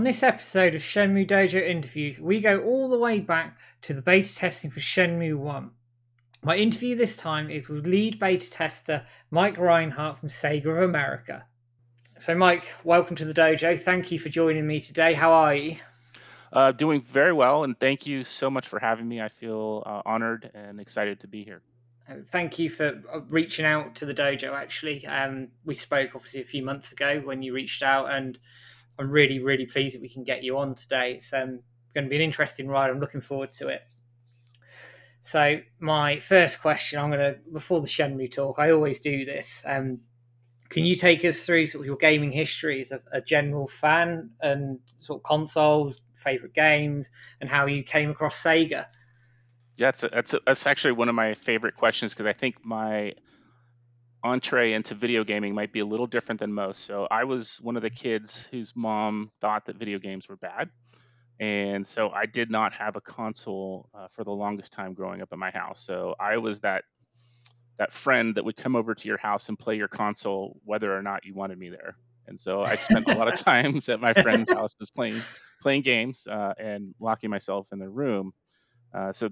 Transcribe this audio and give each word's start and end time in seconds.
On 0.00 0.04
this 0.04 0.22
episode 0.22 0.74
of 0.74 0.80
Shenmue 0.80 1.28
Dojo 1.28 1.60
Interviews, 1.60 2.18
we 2.18 2.40
go 2.40 2.62
all 2.62 2.88
the 2.88 2.98
way 2.98 3.20
back 3.20 3.58
to 3.82 3.92
the 3.92 4.00
beta 4.00 4.34
testing 4.34 4.70
for 4.70 4.80
Shenmue 4.80 5.36
1. 5.36 5.70
My 6.42 6.56
interview 6.56 6.96
this 6.96 7.18
time 7.18 7.50
is 7.50 7.68
with 7.68 7.86
lead 7.86 8.18
beta 8.18 8.50
tester 8.50 9.04
Mike 9.30 9.58
Reinhardt 9.58 10.18
from 10.18 10.30
Sega 10.30 10.74
of 10.74 10.78
America. 10.78 11.44
So, 12.18 12.34
Mike, 12.34 12.72
welcome 12.82 13.14
to 13.16 13.26
the 13.26 13.34
dojo. 13.34 13.78
Thank 13.78 14.10
you 14.10 14.18
for 14.18 14.30
joining 14.30 14.66
me 14.66 14.80
today. 14.80 15.12
How 15.12 15.32
are 15.32 15.54
you? 15.54 15.76
Uh, 16.50 16.72
doing 16.72 17.02
very 17.02 17.34
well, 17.34 17.64
and 17.64 17.78
thank 17.78 18.06
you 18.06 18.24
so 18.24 18.48
much 18.48 18.68
for 18.68 18.78
having 18.78 19.06
me. 19.06 19.20
I 19.20 19.28
feel 19.28 19.82
uh, 19.84 20.00
honored 20.06 20.50
and 20.54 20.80
excited 20.80 21.20
to 21.20 21.26
be 21.26 21.44
here. 21.44 21.60
Uh, 22.08 22.14
thank 22.32 22.58
you 22.58 22.70
for 22.70 23.02
uh, 23.12 23.20
reaching 23.28 23.66
out 23.66 23.96
to 23.96 24.06
the 24.06 24.14
dojo. 24.14 24.54
Actually, 24.54 25.06
um, 25.06 25.48
we 25.66 25.74
spoke 25.74 26.12
obviously 26.14 26.40
a 26.40 26.46
few 26.46 26.64
months 26.64 26.90
ago 26.90 27.20
when 27.22 27.42
you 27.42 27.52
reached 27.52 27.82
out, 27.82 28.10
and 28.10 28.38
I'm 29.00 29.10
really, 29.10 29.38
really 29.38 29.66
pleased 29.66 29.94
that 29.94 30.02
we 30.02 30.08
can 30.08 30.24
get 30.24 30.44
you 30.44 30.58
on 30.58 30.74
today. 30.74 31.14
It's 31.14 31.32
um, 31.32 31.60
going 31.94 32.04
to 32.04 32.10
be 32.10 32.16
an 32.16 32.22
interesting 32.22 32.68
ride. 32.68 32.90
I'm 32.90 33.00
looking 33.00 33.22
forward 33.22 33.52
to 33.54 33.68
it. 33.68 33.82
So, 35.22 35.60
my 35.78 36.18
first 36.18 36.60
question, 36.60 36.98
I'm 36.98 37.10
going 37.10 37.20
to, 37.20 37.38
before 37.52 37.80
the 37.80 37.86
Shenmue 37.86 38.30
talk, 38.30 38.58
I 38.58 38.70
always 38.70 39.00
do 39.00 39.24
this. 39.24 39.64
Um, 39.66 40.00
can 40.68 40.84
you 40.84 40.94
take 40.94 41.24
us 41.24 41.44
through 41.44 41.66
sort 41.66 41.82
of 41.82 41.86
your 41.86 41.96
gaming 41.96 42.30
history 42.30 42.80
as 42.80 42.92
a, 42.92 43.00
a 43.12 43.20
general 43.20 43.68
fan 43.68 44.30
and 44.40 44.78
sort 45.00 45.20
of 45.20 45.24
consoles, 45.24 46.00
favorite 46.14 46.54
games, 46.54 47.10
and 47.40 47.50
how 47.50 47.66
you 47.66 47.82
came 47.82 48.10
across 48.10 48.40
Sega? 48.42 48.86
Yeah, 49.76 49.90
that's, 49.92 50.04
a, 50.04 50.08
a, 50.08 50.40
that's 50.46 50.66
actually 50.66 50.92
one 50.92 51.08
of 51.08 51.14
my 51.14 51.34
favorite 51.34 51.76
questions 51.76 52.12
because 52.12 52.26
I 52.26 52.32
think 52.32 52.64
my 52.64 53.14
entree 54.22 54.72
into 54.72 54.94
video 54.94 55.24
gaming 55.24 55.54
might 55.54 55.72
be 55.72 55.80
a 55.80 55.84
little 55.84 56.06
different 56.06 56.40
than 56.40 56.52
most. 56.52 56.84
So 56.84 57.06
I 57.10 57.24
was 57.24 57.58
one 57.60 57.76
of 57.76 57.82
the 57.82 57.90
kids 57.90 58.46
whose 58.50 58.74
mom 58.76 59.30
thought 59.40 59.66
that 59.66 59.76
video 59.76 59.98
games 59.98 60.28
were 60.28 60.36
bad. 60.36 60.70
And 61.38 61.86
so 61.86 62.10
I 62.10 62.26
did 62.26 62.50
not 62.50 62.74
have 62.74 62.96
a 62.96 63.00
console 63.00 63.88
uh, 63.94 64.08
for 64.08 64.24
the 64.24 64.30
longest 64.30 64.72
time 64.72 64.92
growing 64.92 65.22
up 65.22 65.32
in 65.32 65.38
my 65.38 65.50
house. 65.50 65.80
So 65.80 66.14
I 66.20 66.36
was 66.36 66.60
that 66.60 66.84
that 67.78 67.92
friend 67.92 68.34
that 68.34 68.44
would 68.44 68.56
come 68.56 68.76
over 68.76 68.94
to 68.94 69.08
your 69.08 69.16
house 69.16 69.48
and 69.48 69.58
play 69.58 69.74
your 69.74 69.88
console 69.88 70.60
whether 70.64 70.94
or 70.94 71.02
not 71.02 71.24
you 71.24 71.34
wanted 71.34 71.58
me 71.58 71.70
there. 71.70 71.96
And 72.26 72.38
so 72.38 72.62
I 72.62 72.76
spent 72.76 73.08
a 73.08 73.14
lot 73.14 73.26
of 73.26 73.34
times 73.42 73.88
at 73.88 74.00
my 74.00 74.12
friends' 74.12 74.50
houses 74.50 74.90
playing 74.90 75.22
playing 75.62 75.82
games 75.82 76.26
uh, 76.26 76.52
and 76.58 76.94
locking 77.00 77.30
myself 77.30 77.68
in 77.72 77.78
their 77.78 77.90
room. 77.90 78.32
Uh, 78.92 79.12
so 79.12 79.30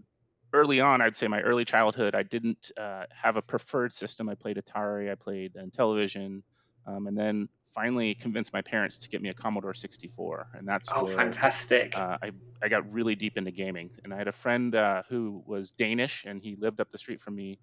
early 0.52 0.80
on, 0.80 1.00
I'd 1.00 1.16
say 1.16 1.28
my 1.28 1.40
early 1.40 1.64
childhood, 1.64 2.14
I 2.14 2.22
didn't 2.22 2.72
uh, 2.76 3.04
have 3.10 3.36
a 3.36 3.42
preferred 3.42 3.92
system. 3.92 4.28
I 4.28 4.34
played 4.34 4.56
Atari, 4.56 5.10
I 5.10 5.14
played 5.14 5.54
Intellivision, 5.54 6.42
um, 6.86 7.06
and 7.06 7.16
then 7.16 7.48
finally 7.66 8.14
convinced 8.14 8.52
my 8.52 8.62
parents 8.62 8.98
to 8.98 9.08
get 9.08 9.20
me 9.20 9.28
a 9.28 9.34
Commodore 9.34 9.74
64. 9.74 10.48
And 10.54 10.66
that's 10.66 10.88
oh, 10.94 11.04
where, 11.04 11.14
fantastic! 11.14 11.96
Uh, 11.96 12.18
I 12.22 12.30
I 12.62 12.68
got 12.68 12.90
really 12.90 13.14
deep 13.14 13.36
into 13.36 13.50
gaming. 13.50 13.90
And 14.04 14.12
I 14.12 14.16
had 14.16 14.28
a 14.28 14.32
friend 14.32 14.74
uh, 14.74 15.02
who 15.08 15.42
was 15.46 15.70
Danish, 15.70 16.24
and 16.26 16.42
he 16.42 16.56
lived 16.56 16.80
up 16.80 16.90
the 16.90 16.98
street 16.98 17.20
from 17.20 17.34
me, 17.34 17.58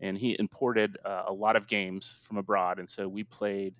and 0.00 0.16
he 0.16 0.36
imported 0.38 0.98
uh, 1.04 1.24
a 1.26 1.32
lot 1.32 1.56
of 1.56 1.66
games 1.66 2.18
from 2.22 2.38
abroad, 2.38 2.78
and 2.78 2.88
so 2.88 3.06
we 3.06 3.24
played 3.24 3.74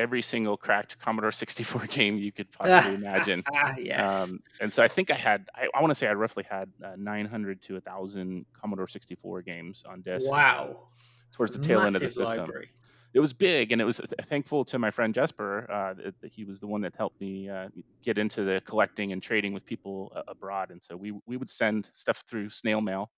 every 0.00 0.22
single 0.22 0.56
cracked 0.56 0.98
Commodore 0.98 1.30
64 1.30 1.86
game 1.88 2.16
you 2.16 2.32
could 2.32 2.50
possibly 2.58 2.94
imagine. 2.94 3.44
yes. 3.78 4.30
Um, 4.30 4.40
and 4.60 4.72
so 4.72 4.82
I 4.82 4.88
think 4.88 5.10
I 5.10 5.14
had, 5.14 5.48
I, 5.54 5.68
I 5.74 5.80
want 5.80 5.90
to 5.90 5.94
say 5.94 6.08
I 6.08 6.14
roughly 6.14 6.44
had 6.48 6.70
uh, 6.82 6.92
900 6.96 7.62
to 7.62 7.74
1,000 7.74 8.46
Commodore 8.52 8.88
64 8.88 9.42
games 9.42 9.84
on 9.86 10.00
disk. 10.00 10.30
Wow. 10.30 10.88
Towards 11.32 11.52
the 11.52 11.62
tail 11.62 11.82
end 11.82 11.94
of 11.94 12.02
the 12.02 12.08
system. 12.08 12.38
Library. 12.38 12.70
It 13.12 13.18
was 13.18 13.32
big, 13.32 13.72
and 13.72 13.80
it 13.82 13.84
was 13.84 13.96
th- 13.96 14.10
thankful 14.22 14.64
to 14.66 14.78
my 14.78 14.92
friend 14.92 15.12
Jesper 15.12 15.68
uh, 15.68 15.94
that, 15.94 16.20
that, 16.20 16.32
he 16.32 16.44
was 16.44 16.60
the 16.60 16.68
one 16.68 16.82
that 16.82 16.94
helped 16.94 17.20
me 17.20 17.48
uh, 17.48 17.68
get 18.04 18.18
into 18.18 18.44
the 18.44 18.62
collecting 18.64 19.10
and 19.12 19.20
trading 19.20 19.52
with 19.52 19.66
people 19.66 20.12
uh, 20.14 20.22
abroad. 20.28 20.70
And 20.70 20.80
so 20.80 20.96
we 20.96 21.12
we 21.26 21.36
would 21.36 21.50
send 21.50 21.88
stuff 21.92 22.22
through 22.28 22.50
snail 22.50 22.80
mail 22.80 23.10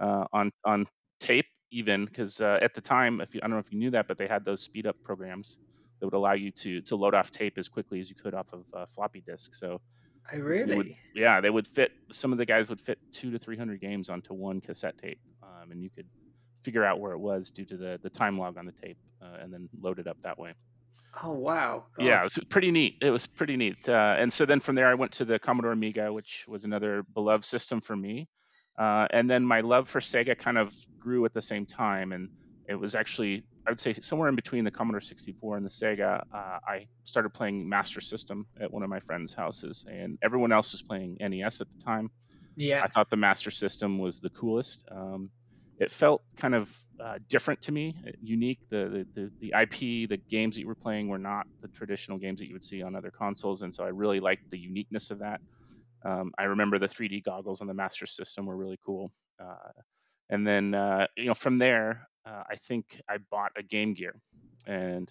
uh, 0.00 0.24
on 0.32 0.50
on 0.64 0.88
tape, 1.20 1.46
even 1.70 2.06
because 2.06 2.40
uh, 2.40 2.58
at 2.60 2.74
the 2.74 2.80
time, 2.80 3.20
if 3.20 3.36
you, 3.36 3.40
I 3.40 3.46
don't 3.46 3.52
know 3.52 3.60
if 3.60 3.70
you 3.70 3.78
knew 3.78 3.90
that, 3.92 4.08
but 4.08 4.18
they 4.18 4.26
had 4.26 4.44
those 4.44 4.62
speed 4.62 4.84
up 4.84 4.96
programs 5.04 5.58
that 5.98 6.06
would 6.06 6.14
allow 6.14 6.32
you 6.32 6.50
to 6.50 6.80
to 6.82 6.96
load 6.96 7.14
off 7.14 7.30
tape 7.30 7.58
as 7.58 7.68
quickly 7.68 8.00
as 8.00 8.10
you 8.10 8.16
could 8.16 8.34
off 8.34 8.52
of 8.52 8.64
uh, 8.74 8.86
floppy 8.86 9.20
disk. 9.20 9.54
So, 9.54 9.80
I 10.30 10.36
really, 10.36 10.76
would, 10.76 10.94
yeah, 11.14 11.40
they 11.40 11.50
would 11.50 11.66
fit. 11.66 11.92
Some 12.12 12.32
of 12.32 12.38
the 12.38 12.46
guys 12.46 12.68
would 12.68 12.80
fit 12.80 12.98
two 13.12 13.30
to 13.30 13.38
three 13.38 13.56
hundred 13.56 13.80
games 13.80 14.10
onto 14.10 14.34
one 14.34 14.60
cassette 14.60 14.98
tape, 14.98 15.20
um, 15.42 15.70
and 15.70 15.82
you 15.82 15.90
could 15.90 16.06
figure 16.62 16.84
out 16.84 17.00
where 17.00 17.12
it 17.12 17.18
was 17.18 17.50
due 17.50 17.64
to 17.64 17.76
the 17.76 18.00
the 18.02 18.10
time 18.10 18.38
log 18.38 18.58
on 18.58 18.66
the 18.66 18.72
tape, 18.72 18.98
uh, 19.22 19.38
and 19.40 19.52
then 19.52 19.68
load 19.80 19.98
it 19.98 20.06
up 20.06 20.16
that 20.22 20.38
way. 20.38 20.52
Oh 21.22 21.32
wow! 21.32 21.84
God. 21.96 22.04
Yeah, 22.04 22.20
it 22.20 22.24
was 22.24 22.38
pretty 22.50 22.70
neat. 22.70 22.98
It 23.00 23.10
was 23.10 23.26
pretty 23.26 23.56
neat. 23.56 23.88
Uh, 23.88 24.16
and 24.18 24.32
so 24.32 24.44
then 24.44 24.60
from 24.60 24.74
there, 24.74 24.86
I 24.86 24.94
went 24.94 25.12
to 25.12 25.24
the 25.24 25.38
Commodore 25.38 25.72
Amiga, 25.72 26.12
which 26.12 26.44
was 26.46 26.64
another 26.64 27.04
beloved 27.14 27.44
system 27.44 27.80
for 27.80 27.96
me. 27.96 28.28
Uh, 28.78 29.06
and 29.10 29.30
then 29.30 29.42
my 29.42 29.62
love 29.62 29.88
for 29.88 30.00
Sega 30.00 30.36
kind 30.36 30.58
of 30.58 30.74
grew 30.98 31.24
at 31.24 31.32
the 31.32 31.40
same 31.40 31.64
time, 31.64 32.12
and 32.12 32.28
it 32.68 32.74
was 32.74 32.94
actually 32.94 33.44
I 33.66 33.70
would 33.70 33.80
say 33.80 33.92
somewhere 33.94 34.28
in 34.28 34.36
between 34.36 34.64
the 34.64 34.70
Commodore 34.70 35.00
64 35.00 35.56
and 35.56 35.66
the 35.66 35.70
Sega, 35.70 36.22
uh, 36.32 36.58
I 36.66 36.86
started 37.02 37.30
playing 37.30 37.68
Master 37.68 38.00
System 38.00 38.46
at 38.60 38.72
one 38.72 38.82
of 38.82 38.90
my 38.90 39.00
friends' 39.00 39.32
houses, 39.32 39.84
and 39.90 40.18
everyone 40.22 40.52
else 40.52 40.72
was 40.72 40.82
playing 40.82 41.16
NES 41.20 41.60
at 41.60 41.66
the 41.76 41.84
time. 41.84 42.10
Yeah, 42.56 42.82
I 42.82 42.86
thought 42.86 43.10
the 43.10 43.16
Master 43.16 43.50
System 43.50 43.98
was 43.98 44.20
the 44.20 44.30
coolest. 44.30 44.84
Um, 44.90 45.30
it 45.78 45.90
felt 45.90 46.22
kind 46.36 46.54
of 46.54 46.74
uh, 47.02 47.18
different 47.28 47.60
to 47.62 47.72
me, 47.72 47.94
uh, 48.06 48.12
unique. 48.22 48.60
The, 48.70 49.06
the, 49.14 49.20
the 49.20 49.32
the 49.40 49.60
IP, 49.60 50.08
the 50.08 50.20
games 50.30 50.54
that 50.54 50.62
you 50.62 50.68
were 50.68 50.76
playing 50.76 51.08
were 51.08 51.18
not 51.18 51.46
the 51.60 51.68
traditional 51.68 52.18
games 52.18 52.40
that 52.40 52.46
you 52.46 52.54
would 52.54 52.64
see 52.64 52.82
on 52.82 52.94
other 52.94 53.10
consoles, 53.10 53.62
and 53.62 53.74
so 53.74 53.84
I 53.84 53.88
really 53.88 54.20
liked 54.20 54.50
the 54.50 54.58
uniqueness 54.58 55.10
of 55.10 55.18
that. 55.18 55.40
Um, 56.04 56.32
I 56.38 56.44
remember 56.44 56.78
the 56.78 56.88
3D 56.88 57.24
goggles 57.24 57.60
on 57.60 57.66
the 57.66 57.74
Master 57.74 58.06
System 58.06 58.46
were 58.46 58.56
really 58.56 58.78
cool. 58.84 59.10
Uh, 59.42 59.72
and 60.30 60.46
then 60.46 60.74
uh, 60.74 61.06
you 61.16 61.26
know 61.26 61.34
from 61.34 61.58
there 61.58 62.08
uh, 62.26 62.42
I 62.50 62.56
think 62.56 63.00
I 63.08 63.18
bought 63.18 63.52
a 63.56 63.62
Game 63.62 63.94
Gear, 63.94 64.16
and 64.66 65.10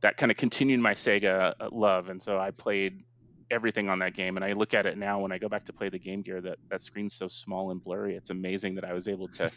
that 0.00 0.16
kind 0.16 0.30
of 0.32 0.36
continued 0.36 0.80
my 0.80 0.94
Sega 0.94 1.54
uh, 1.60 1.68
love. 1.70 2.08
And 2.08 2.22
so 2.22 2.38
I 2.38 2.50
played 2.50 3.04
everything 3.52 3.88
on 3.88 4.00
that 4.00 4.14
game. 4.14 4.36
And 4.36 4.44
I 4.44 4.52
look 4.52 4.74
at 4.74 4.86
it 4.86 4.96
now 4.96 5.20
when 5.20 5.30
I 5.30 5.38
go 5.38 5.48
back 5.48 5.66
to 5.66 5.72
play 5.72 5.90
the 5.90 5.98
Game 5.98 6.22
Gear, 6.22 6.40
that 6.40 6.58
that 6.70 6.82
screen's 6.82 7.14
so 7.14 7.28
small 7.28 7.70
and 7.70 7.82
blurry. 7.82 8.16
It's 8.16 8.30
amazing 8.30 8.76
that 8.76 8.84
I 8.84 8.94
was 8.94 9.06
able 9.06 9.28
to, 9.28 9.50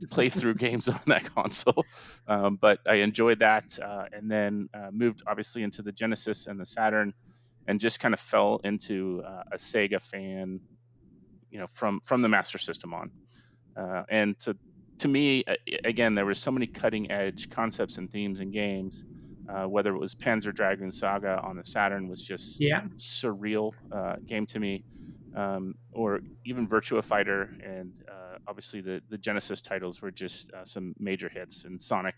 to 0.00 0.08
play 0.10 0.28
through 0.28 0.54
games 0.54 0.88
on 0.88 1.00
that 1.06 1.34
console. 1.34 1.84
Um, 2.28 2.56
but 2.60 2.80
I 2.86 2.96
enjoyed 2.96 3.38
that, 3.38 3.78
uh, 3.78 4.06
and 4.12 4.28
then 4.28 4.68
uh, 4.74 4.90
moved 4.90 5.22
obviously 5.28 5.62
into 5.62 5.82
the 5.82 5.92
Genesis 5.92 6.48
and 6.48 6.58
the 6.58 6.66
Saturn, 6.66 7.14
and 7.68 7.78
just 7.78 8.00
kind 8.00 8.12
of 8.12 8.18
fell 8.18 8.60
into 8.64 9.22
uh, 9.24 9.44
a 9.52 9.56
Sega 9.56 10.02
fan, 10.02 10.58
you 11.50 11.60
know, 11.60 11.68
from 11.72 12.00
from 12.00 12.20
the 12.20 12.28
Master 12.28 12.58
System 12.58 12.92
on. 12.94 13.10
Uh, 13.76 14.02
and 14.08 14.34
so 14.38 14.54
to 14.98 15.08
me, 15.08 15.44
again, 15.84 16.14
there 16.14 16.24
were 16.24 16.34
so 16.34 16.50
many 16.50 16.66
cutting 16.66 17.10
edge 17.10 17.50
concepts 17.50 17.98
and 17.98 18.10
themes 18.10 18.40
and 18.40 18.52
games. 18.52 19.04
Uh, 19.48 19.64
whether 19.64 19.94
it 19.94 19.98
was 19.98 20.14
Panzer 20.14 20.52
Dragoon 20.52 20.90
Saga 20.90 21.40
on 21.40 21.56
the 21.56 21.62
Saturn 21.62 22.08
was 22.08 22.20
just 22.20 22.60
yeah. 22.60 22.80
surreal 22.96 23.72
uh, 23.92 24.16
game 24.26 24.44
to 24.46 24.58
me, 24.58 24.82
um, 25.36 25.76
or 25.92 26.20
even 26.44 26.66
Virtua 26.66 27.04
Fighter, 27.04 27.54
and 27.64 27.92
uh, 28.10 28.38
obviously 28.48 28.80
the 28.80 29.00
the 29.08 29.16
Genesis 29.16 29.60
titles 29.60 30.02
were 30.02 30.10
just 30.10 30.52
uh, 30.52 30.64
some 30.64 30.96
major 30.98 31.28
hits, 31.28 31.64
and 31.64 31.80
Sonic 31.80 32.16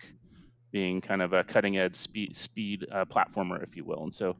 being 0.70 1.02
kind 1.02 1.20
of 1.20 1.34
a 1.34 1.44
cutting 1.44 1.76
edge 1.76 1.94
speed 1.94 2.34
speed 2.34 2.86
uh, 2.90 3.04
platformer, 3.04 3.62
if 3.62 3.76
you 3.76 3.84
will. 3.84 4.04
And 4.04 4.14
so 4.14 4.36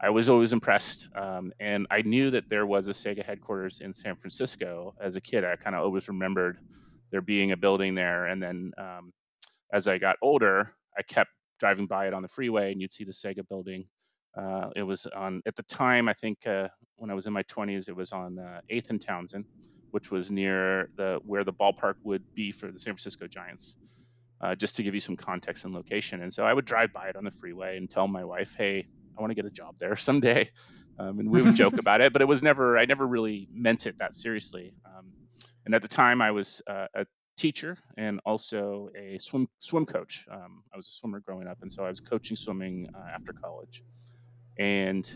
I 0.00 0.10
was 0.10 0.28
always 0.28 0.52
impressed, 0.52 1.08
um, 1.16 1.52
and 1.58 1.88
I 1.90 2.02
knew 2.02 2.30
that 2.30 2.48
there 2.48 2.66
was 2.66 2.86
a 2.86 2.92
Sega 2.92 3.24
headquarters 3.24 3.80
in 3.80 3.92
San 3.92 4.14
Francisco 4.14 4.94
as 5.00 5.16
a 5.16 5.20
kid. 5.20 5.44
I 5.44 5.56
kind 5.56 5.74
of 5.74 5.82
always 5.82 6.06
remembered 6.06 6.58
there 7.10 7.20
being 7.20 7.52
a 7.52 7.56
building 7.56 7.94
there. 7.94 8.26
And 8.26 8.42
then 8.42 8.72
um, 8.78 9.12
as 9.72 9.88
I 9.88 9.98
got 9.98 10.16
older, 10.22 10.74
I 10.96 11.02
kept 11.02 11.30
driving 11.58 11.86
by 11.86 12.06
it 12.06 12.14
on 12.14 12.22
the 12.22 12.28
freeway, 12.28 12.72
and 12.72 12.80
you'd 12.80 12.92
see 12.92 13.04
the 13.04 13.12
Sega 13.12 13.46
building. 13.48 13.84
Uh, 14.36 14.70
it 14.76 14.82
was 14.82 15.06
on 15.06 15.42
at 15.46 15.56
the 15.56 15.62
time. 15.64 16.08
I 16.08 16.14
think 16.14 16.46
uh, 16.46 16.68
when 16.96 17.10
I 17.10 17.14
was 17.14 17.26
in 17.26 17.32
my 17.32 17.42
20s, 17.44 17.88
it 17.88 17.96
was 17.96 18.12
on 18.12 18.38
uh, 18.38 18.60
8th 18.70 18.90
and 18.90 19.00
Townsend, 19.00 19.46
which 19.90 20.10
was 20.10 20.30
near 20.30 20.88
the 20.96 21.18
where 21.24 21.44
the 21.44 21.52
ballpark 21.52 21.94
would 22.04 22.24
be 22.34 22.52
for 22.52 22.70
the 22.70 22.78
San 22.78 22.92
Francisco 22.92 23.26
Giants. 23.26 23.76
Uh, 24.40 24.54
just 24.54 24.76
to 24.76 24.84
give 24.84 24.94
you 24.94 25.00
some 25.00 25.16
context 25.16 25.64
and 25.64 25.74
location. 25.74 26.22
And 26.22 26.32
so 26.32 26.44
I 26.44 26.54
would 26.54 26.64
drive 26.64 26.92
by 26.92 27.08
it 27.08 27.16
on 27.16 27.24
the 27.24 27.32
freeway 27.32 27.76
and 27.76 27.90
tell 27.90 28.06
my 28.06 28.24
wife, 28.24 28.54
"Hey, 28.56 28.86
I 29.16 29.20
want 29.20 29.32
to 29.32 29.34
get 29.34 29.46
a 29.46 29.50
job 29.50 29.74
there 29.80 29.96
someday," 30.08 30.48
um, 30.96 31.18
and 31.18 31.28
we 31.28 31.42
would 31.42 31.56
joke 31.56 31.74
about 31.78 32.00
it. 32.00 32.12
But 32.12 32.22
it 32.22 32.26
was 32.26 32.40
never. 32.40 32.78
I 32.78 32.84
never 32.84 33.04
really 33.04 33.48
meant 33.52 33.86
it 33.86 33.96
that 33.98 34.14
seriously. 34.14 34.74
Um, 34.86 35.12
and 35.68 35.74
at 35.74 35.82
the 35.82 35.88
time, 35.88 36.22
I 36.22 36.30
was 36.30 36.62
uh, 36.66 36.86
a 36.94 37.04
teacher 37.36 37.76
and 37.98 38.20
also 38.24 38.88
a 38.96 39.18
swim 39.18 39.46
swim 39.58 39.84
coach. 39.84 40.24
Um, 40.30 40.62
I 40.72 40.78
was 40.78 40.88
a 40.88 40.92
swimmer 40.92 41.20
growing 41.20 41.46
up, 41.46 41.58
and 41.60 41.70
so 41.70 41.84
I 41.84 41.90
was 41.90 42.00
coaching 42.00 42.38
swimming 42.38 42.88
uh, 42.94 43.14
after 43.14 43.34
college. 43.34 43.82
And 44.58 45.06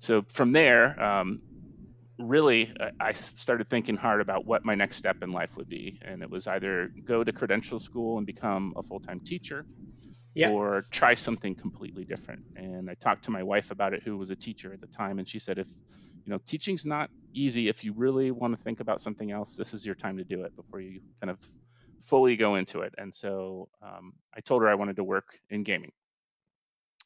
so 0.00 0.20
from 0.28 0.52
there, 0.52 1.02
um, 1.02 1.40
really, 2.18 2.70
I 3.00 3.14
started 3.14 3.70
thinking 3.70 3.96
hard 3.96 4.20
about 4.20 4.46
what 4.46 4.62
my 4.62 4.74
next 4.74 4.96
step 4.96 5.16
in 5.22 5.30
life 5.32 5.56
would 5.56 5.70
be, 5.70 5.98
and 6.02 6.22
it 6.22 6.30
was 6.30 6.46
either 6.46 6.90
go 7.06 7.24
to 7.24 7.32
credential 7.32 7.80
school 7.80 8.18
and 8.18 8.26
become 8.26 8.74
a 8.76 8.82
full 8.82 9.00
time 9.00 9.22
teacher, 9.24 9.64
yeah. 10.38 10.50
or 10.50 10.84
try 10.90 11.14
something 11.14 11.54
completely 11.54 12.04
different. 12.04 12.44
And 12.54 12.88
I 12.88 12.94
talked 12.94 13.24
to 13.24 13.32
my 13.32 13.42
wife 13.42 13.72
about 13.72 13.92
it, 13.92 14.02
who 14.04 14.16
was 14.16 14.30
a 14.30 14.36
teacher 14.36 14.72
at 14.72 14.80
the 14.80 14.86
time, 14.86 15.18
and 15.18 15.28
she 15.28 15.40
said, 15.40 15.58
if 15.58 15.66
you 16.24 16.32
know, 16.32 16.38
teaching's 16.46 16.86
not 16.86 17.10
easy. 17.34 17.68
If 17.68 17.82
you 17.82 17.92
really 17.92 18.30
want 18.30 18.56
to 18.56 18.62
think 18.62 18.80
about 18.80 19.00
something 19.00 19.32
else, 19.32 19.56
this 19.56 19.74
is 19.74 19.84
your 19.84 19.96
time 19.96 20.18
to 20.18 20.24
do 20.24 20.42
it 20.42 20.54
before 20.54 20.80
you 20.80 21.00
kind 21.20 21.30
of 21.30 21.38
fully 22.02 22.36
go 22.36 22.54
into 22.54 22.82
it. 22.82 22.94
And 22.98 23.12
so 23.12 23.68
um, 23.82 24.12
I 24.32 24.40
told 24.40 24.62
her 24.62 24.68
I 24.68 24.74
wanted 24.74 24.96
to 24.96 25.04
work 25.04 25.38
in 25.50 25.64
gaming, 25.64 25.92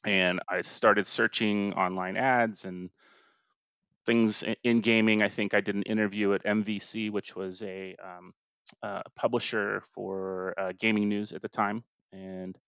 and 0.04 0.40
I 0.48 0.60
started 0.60 1.06
searching 1.06 1.72
online 1.72 2.18
ads 2.18 2.66
and 2.66 2.90
things 4.04 4.44
in 4.62 4.80
gaming. 4.82 5.22
I 5.22 5.28
think 5.28 5.54
I 5.54 5.62
did 5.62 5.74
an 5.74 5.84
interview 5.84 6.34
at 6.34 6.44
MVC, 6.44 7.10
which 7.10 7.34
was 7.34 7.62
a 7.62 7.96
um, 8.04 8.34
uh, 8.82 9.02
publisher 9.16 9.82
for 9.94 10.54
uh, 10.58 10.72
gaming 10.78 11.08
news 11.08 11.32
at 11.32 11.40
the 11.40 11.48
time, 11.48 11.82
and 12.12 12.58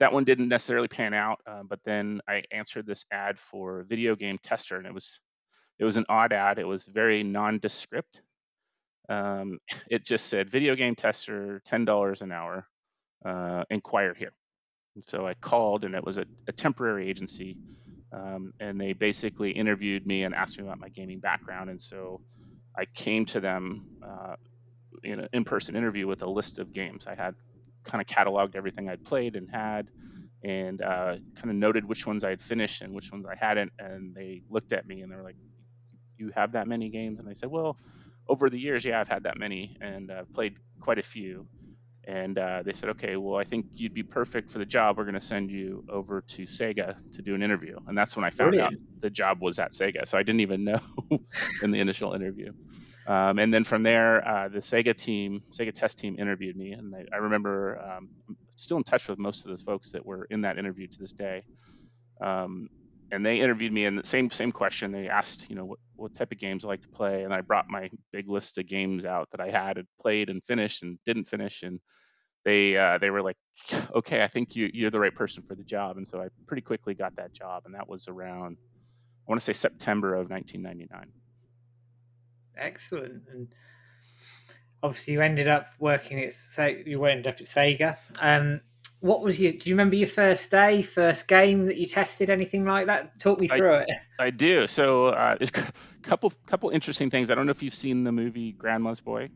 that 0.00 0.12
one 0.12 0.24
didn't 0.24 0.48
necessarily 0.48 0.88
pan 0.88 1.14
out. 1.14 1.40
Uh, 1.46 1.62
but 1.62 1.80
then 1.84 2.20
I 2.28 2.42
answered 2.50 2.86
this 2.86 3.04
ad 3.12 3.38
for 3.38 3.84
video 3.84 4.16
game 4.16 4.38
tester, 4.42 4.76
and 4.76 4.86
it 4.86 4.94
was 4.94 5.20
it 5.78 5.84
was 5.84 5.96
an 5.96 6.06
odd 6.08 6.32
ad. 6.32 6.58
It 6.58 6.66
was 6.66 6.86
very 6.86 7.22
nondescript. 7.22 8.22
Um, 9.08 9.58
it 9.90 10.04
just 10.04 10.26
said 10.26 10.50
video 10.50 10.76
game 10.76 10.94
tester, 10.94 11.62
ten 11.64 11.84
dollars 11.84 12.22
an 12.22 12.32
hour. 12.32 12.66
Uh, 13.24 13.62
inquire 13.70 14.14
here. 14.14 14.32
And 14.96 15.04
so 15.06 15.24
I 15.26 15.34
called, 15.34 15.84
and 15.84 15.94
it 15.94 16.04
was 16.04 16.18
a, 16.18 16.24
a 16.48 16.52
temporary 16.52 17.08
agency, 17.08 17.56
um, 18.12 18.52
and 18.58 18.80
they 18.80 18.94
basically 18.94 19.52
interviewed 19.52 20.04
me 20.04 20.24
and 20.24 20.34
asked 20.34 20.58
me 20.58 20.64
about 20.64 20.80
my 20.80 20.88
gaming 20.88 21.20
background. 21.20 21.70
And 21.70 21.80
so 21.80 22.20
I 22.76 22.84
came 22.86 23.24
to 23.26 23.40
them 23.40 23.86
uh, 24.02 24.34
in 25.04 25.20
an 25.20 25.28
in-person 25.32 25.76
interview 25.76 26.06
with 26.06 26.22
a 26.22 26.28
list 26.28 26.58
of 26.58 26.72
games. 26.72 27.06
I 27.06 27.14
had 27.14 27.36
kind 27.84 28.00
of 28.00 28.06
cataloged 28.06 28.56
everything 28.56 28.88
I'd 28.88 29.04
played 29.04 29.36
and 29.36 29.48
had, 29.50 29.88
and 30.42 30.82
uh, 30.82 31.16
kind 31.36 31.50
of 31.50 31.54
noted 31.54 31.84
which 31.84 32.06
ones 32.06 32.24
I 32.24 32.30
had 32.30 32.42
finished 32.42 32.82
and 32.82 32.94
which 32.94 33.10
ones 33.12 33.26
I 33.26 33.36
hadn't. 33.36 33.72
And 33.78 34.14
they 34.14 34.42
looked 34.50 34.72
at 34.72 34.86
me 34.86 35.02
and 35.02 35.10
they 35.10 35.16
were 35.16 35.22
like, 35.22 35.36
"You 36.18 36.30
have 36.34 36.52
that 36.52 36.66
many 36.66 36.88
games?" 36.88 37.20
And 37.20 37.28
I 37.28 37.32
said, 37.32 37.50
"Well, 37.50 37.76
over 38.28 38.50
the 38.50 38.58
years, 38.58 38.84
yeah, 38.84 39.00
I've 39.00 39.08
had 39.08 39.24
that 39.24 39.38
many, 39.38 39.76
and 39.80 40.10
I've 40.10 40.32
played 40.32 40.56
quite 40.80 40.98
a 40.98 41.02
few." 41.02 41.46
And 42.04 42.36
uh, 42.36 42.62
they 42.64 42.72
said, 42.72 42.88
"Okay, 42.90 43.16
well, 43.16 43.36
I 43.36 43.44
think 43.44 43.66
you'd 43.72 43.94
be 43.94 44.02
perfect 44.02 44.50
for 44.50 44.58
the 44.58 44.66
job. 44.66 44.98
We're 44.98 45.04
going 45.04 45.14
to 45.14 45.20
send 45.20 45.50
you 45.50 45.84
over 45.88 46.20
to 46.20 46.42
Sega 46.42 46.96
to 47.14 47.22
do 47.22 47.34
an 47.34 47.42
interview." 47.42 47.76
And 47.86 47.96
that's 47.96 48.16
when 48.16 48.24
I 48.24 48.30
found 48.30 48.52
Brilliant. 48.52 48.74
out 48.74 49.00
the 49.00 49.10
job 49.10 49.40
was 49.40 49.58
at 49.60 49.72
Sega. 49.72 50.06
So 50.06 50.18
I 50.18 50.22
didn't 50.24 50.40
even 50.40 50.64
know 50.70 50.80
in 51.62 51.70
the 51.70 51.78
initial 51.78 52.14
interview. 52.14 52.52
Um, 53.06 53.38
and 53.38 53.52
then 53.52 53.64
from 53.64 53.82
there, 53.82 54.26
uh, 54.26 54.48
the 54.48 54.60
Sega 54.60 54.96
team, 54.96 55.42
Sega 55.50 55.72
test 55.72 55.98
team 55.98 56.16
interviewed 56.18 56.56
me. 56.56 56.72
And 56.72 56.94
I, 56.94 57.04
I 57.12 57.16
remember 57.18 57.80
um, 57.80 58.08
still 58.56 58.76
in 58.76 58.84
touch 58.84 59.08
with 59.08 59.18
most 59.18 59.44
of 59.44 59.50
those 59.50 59.62
folks 59.62 59.92
that 59.92 60.06
were 60.06 60.26
in 60.30 60.42
that 60.42 60.58
interview 60.58 60.86
to 60.86 60.98
this 60.98 61.12
day. 61.12 61.42
Um, 62.20 62.68
and 63.10 63.26
they 63.26 63.40
interviewed 63.40 63.72
me 63.72 63.84
and 63.84 63.98
the 63.98 64.06
same 64.06 64.30
same 64.30 64.52
question. 64.52 64.90
They 64.90 65.08
asked, 65.08 65.50
you 65.50 65.56
know, 65.56 65.66
what, 65.66 65.78
what 65.96 66.14
type 66.14 66.32
of 66.32 66.38
games 66.38 66.64
I 66.64 66.68
like 66.68 66.80
to 66.82 66.88
play, 66.88 67.24
and 67.24 67.34
I 67.34 67.42
brought 67.42 67.68
my 67.68 67.90
big 68.10 68.28
list 68.28 68.56
of 68.56 68.66
games 68.66 69.04
out 69.04 69.28
that 69.32 69.40
I 69.40 69.50
had 69.50 69.76
and 69.76 69.86
played 70.00 70.30
and 70.30 70.42
finished 70.44 70.82
and 70.82 70.98
didn't 71.04 71.26
finish, 71.26 71.62
and 71.62 71.78
they 72.44 72.74
uh, 72.76 72.96
they 72.98 73.10
were 73.10 73.20
like, 73.20 73.36
okay, 73.94 74.22
I 74.22 74.28
think 74.28 74.56
you 74.56 74.70
you're 74.72 74.90
the 74.90 74.98
right 74.98 75.14
person 75.14 75.42
for 75.46 75.54
the 75.54 75.62
job, 75.62 75.98
and 75.98 76.06
so 76.06 76.22
I 76.22 76.28
pretty 76.46 76.62
quickly 76.62 76.94
got 76.94 77.16
that 77.16 77.34
job, 77.34 77.64
and 77.66 77.74
that 77.74 77.86
was 77.86 78.08
around 78.08 78.56
I 79.26 79.30
want 79.30 79.40
to 79.40 79.44
say 79.44 79.52
September 79.52 80.14
of 80.14 80.30
1999. 80.30 81.12
Excellent. 82.56 83.22
And 83.32 83.48
obviously, 84.82 85.14
you 85.14 85.20
ended 85.20 85.48
up 85.48 85.68
working 85.78 86.20
at 86.22 86.32
Se- 86.32 86.84
you 86.86 87.04
ended 87.04 87.26
up 87.26 87.40
at 87.40 87.46
Sega. 87.46 87.96
Um, 88.20 88.60
what 89.00 89.22
was 89.22 89.40
your? 89.40 89.52
Do 89.52 89.68
you 89.68 89.74
remember 89.74 89.96
your 89.96 90.08
first 90.08 90.50
day, 90.50 90.82
first 90.82 91.26
game 91.26 91.66
that 91.66 91.76
you 91.76 91.86
tested, 91.86 92.30
anything 92.30 92.64
like 92.64 92.86
that? 92.86 93.18
Talk 93.18 93.40
me 93.40 93.48
I- 93.50 93.56
through 93.56 93.74
it. 93.74 93.90
I 94.18 94.30
do. 94.30 94.66
So, 94.66 95.06
uh, 95.06 95.36
a 95.40 95.46
couple 96.02 96.32
couple 96.46 96.70
interesting 96.70 97.10
things. 97.10 97.30
I 97.30 97.34
don't 97.34 97.46
know 97.46 97.50
if 97.50 97.62
you've 97.62 97.74
seen 97.74 98.04
the 98.04 98.12
movie 98.12 98.52
Grandma's 98.52 99.00
Boy. 99.00 99.30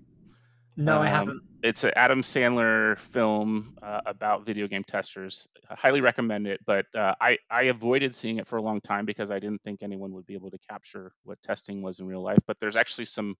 No, 0.76 1.00
I 1.00 1.08
Um, 1.08 1.14
haven't. 1.14 1.42
It's 1.62 1.84
an 1.84 1.92
Adam 1.96 2.22
Sandler 2.22 2.98
film 2.98 3.76
uh, 3.82 4.02
about 4.06 4.44
video 4.46 4.68
game 4.68 4.84
testers. 4.84 5.48
I 5.68 5.74
highly 5.74 6.00
recommend 6.00 6.46
it, 6.46 6.60
but 6.66 6.86
uh, 6.94 7.14
I 7.20 7.38
I 7.50 7.64
avoided 7.64 8.14
seeing 8.14 8.38
it 8.38 8.46
for 8.46 8.56
a 8.56 8.62
long 8.62 8.80
time 8.80 9.06
because 9.06 9.30
I 9.30 9.38
didn't 9.40 9.62
think 9.62 9.82
anyone 9.82 10.12
would 10.12 10.26
be 10.26 10.34
able 10.34 10.50
to 10.50 10.58
capture 10.70 11.12
what 11.24 11.40
testing 11.42 11.82
was 11.82 11.98
in 11.98 12.06
real 12.06 12.22
life. 12.22 12.38
But 12.46 12.60
there's 12.60 12.76
actually 12.76 13.06
some 13.06 13.36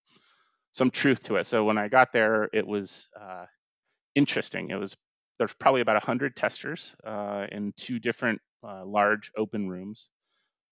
some 0.73 0.91
truth 0.91 1.25
to 1.25 1.37
it. 1.37 1.47
So 1.47 1.65
when 1.65 1.79
I 1.79 1.89
got 1.89 2.13
there, 2.13 2.49
it 2.53 2.67
was 2.67 3.09
uh, 3.21 3.45
interesting. 4.15 4.71
It 4.71 4.77
was 4.77 4.97
there's 5.39 5.55
probably 5.55 5.83
about 5.83 6.03
hundred 6.03 6.37
testers 6.37 6.97
uh, 7.05 7.47
in 7.53 7.73
two 7.77 7.99
different 7.99 8.41
uh, 8.65 8.85
large 8.85 9.31
open 9.37 9.69
rooms. 9.69 10.09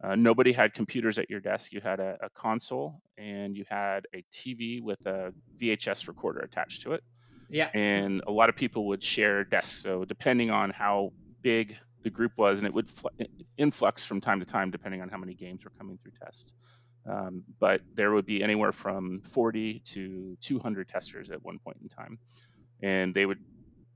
Uh, 0.02 0.14
nobody 0.17 0.52
had 0.52 0.75
computers 0.75 1.19
at 1.19 1.31
your 1.31 1.41
desk. 1.41 1.73
You 1.73 1.81
had 1.81 2.00
a, 2.00 2.19
a 2.23 2.31
console 2.31 3.00
and 3.17 3.56
you 3.56 3.64
had 3.69 4.06
a 4.14 4.23
TV 4.32 4.82
with 4.82 5.05
a 5.06 5.32
VHS 5.58 6.08
recorder 6.08 6.41
attached 6.41 6.82
to 6.82 6.93
it. 6.93 7.02
Yeah. 7.49 7.70
And 7.73 8.23
a 8.26 8.32
lot 8.32 8.49
of 8.49 8.56
people 8.56 8.87
would 8.88 9.02
share 9.02 9.44
desks. 9.44 9.82
So 9.82 10.05
depending 10.05 10.50
on 10.50 10.70
how 10.70 11.12
big 11.43 11.76
the 12.02 12.11
group 12.11 12.32
was, 12.37 12.58
and 12.58 12.67
it 12.67 12.75
would 12.75 12.88
fl- 12.88 13.08
influx 13.56 14.05
from 14.05 14.20
time 14.20 14.41
to 14.41 14.46
time 14.46 14.70
depending 14.70 15.00
on 15.00 15.08
how 15.08 15.17
many 15.17 15.35
games 15.35 15.64
were 15.64 15.73
coming 15.79 15.99
through 16.02 16.12
tests. 16.23 16.55
Um, 17.06 17.44
but 17.61 17.82
there 17.94 18.12
would 18.12 18.26
be 18.26 18.43
anywhere 18.43 18.73
from 18.73 19.20
40 19.20 19.81
to 19.81 20.37
200 20.40 20.88
testers 20.88 21.31
at 21.31 21.43
one 21.44 21.58
point 21.58 21.79
in 21.82 21.88
time, 21.88 22.19
and 22.82 23.12
they 23.12 23.26
would 23.26 23.40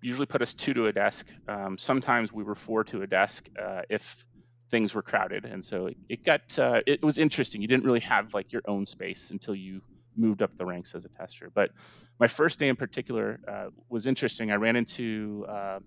usually 0.02 0.26
put 0.26 0.42
us 0.42 0.52
two 0.54 0.74
to 0.74 0.86
a 0.86 0.92
desk. 0.92 1.26
Um, 1.48 1.78
sometimes 1.78 2.32
we 2.32 2.44
were 2.44 2.54
four 2.54 2.84
to 2.84 3.02
a 3.02 3.06
desk 3.06 3.48
uh, 3.60 3.82
if 3.88 4.24
things 4.70 4.94
were 4.94 5.02
crowded, 5.02 5.44
and 5.44 5.64
so 5.64 5.86
it, 5.86 5.96
it 6.08 6.24
got 6.24 6.58
uh, 6.58 6.80
it 6.86 7.02
was 7.02 7.18
interesting. 7.18 7.62
You 7.62 7.68
didn't 7.68 7.84
really 7.84 8.00
have 8.00 8.34
like 8.34 8.52
your 8.52 8.62
own 8.66 8.86
space 8.86 9.30
until 9.30 9.54
you 9.54 9.80
moved 10.16 10.42
up 10.42 10.56
the 10.58 10.66
ranks 10.66 10.94
as 10.94 11.04
a 11.04 11.08
tester. 11.08 11.50
But 11.54 11.70
my 12.18 12.26
first 12.26 12.58
day 12.58 12.68
in 12.68 12.76
particular 12.76 13.40
uh, 13.46 13.66
was 13.88 14.06
interesting. 14.06 14.50
I 14.50 14.56
ran 14.56 14.76
into 14.76 15.46
uh, 15.48 15.78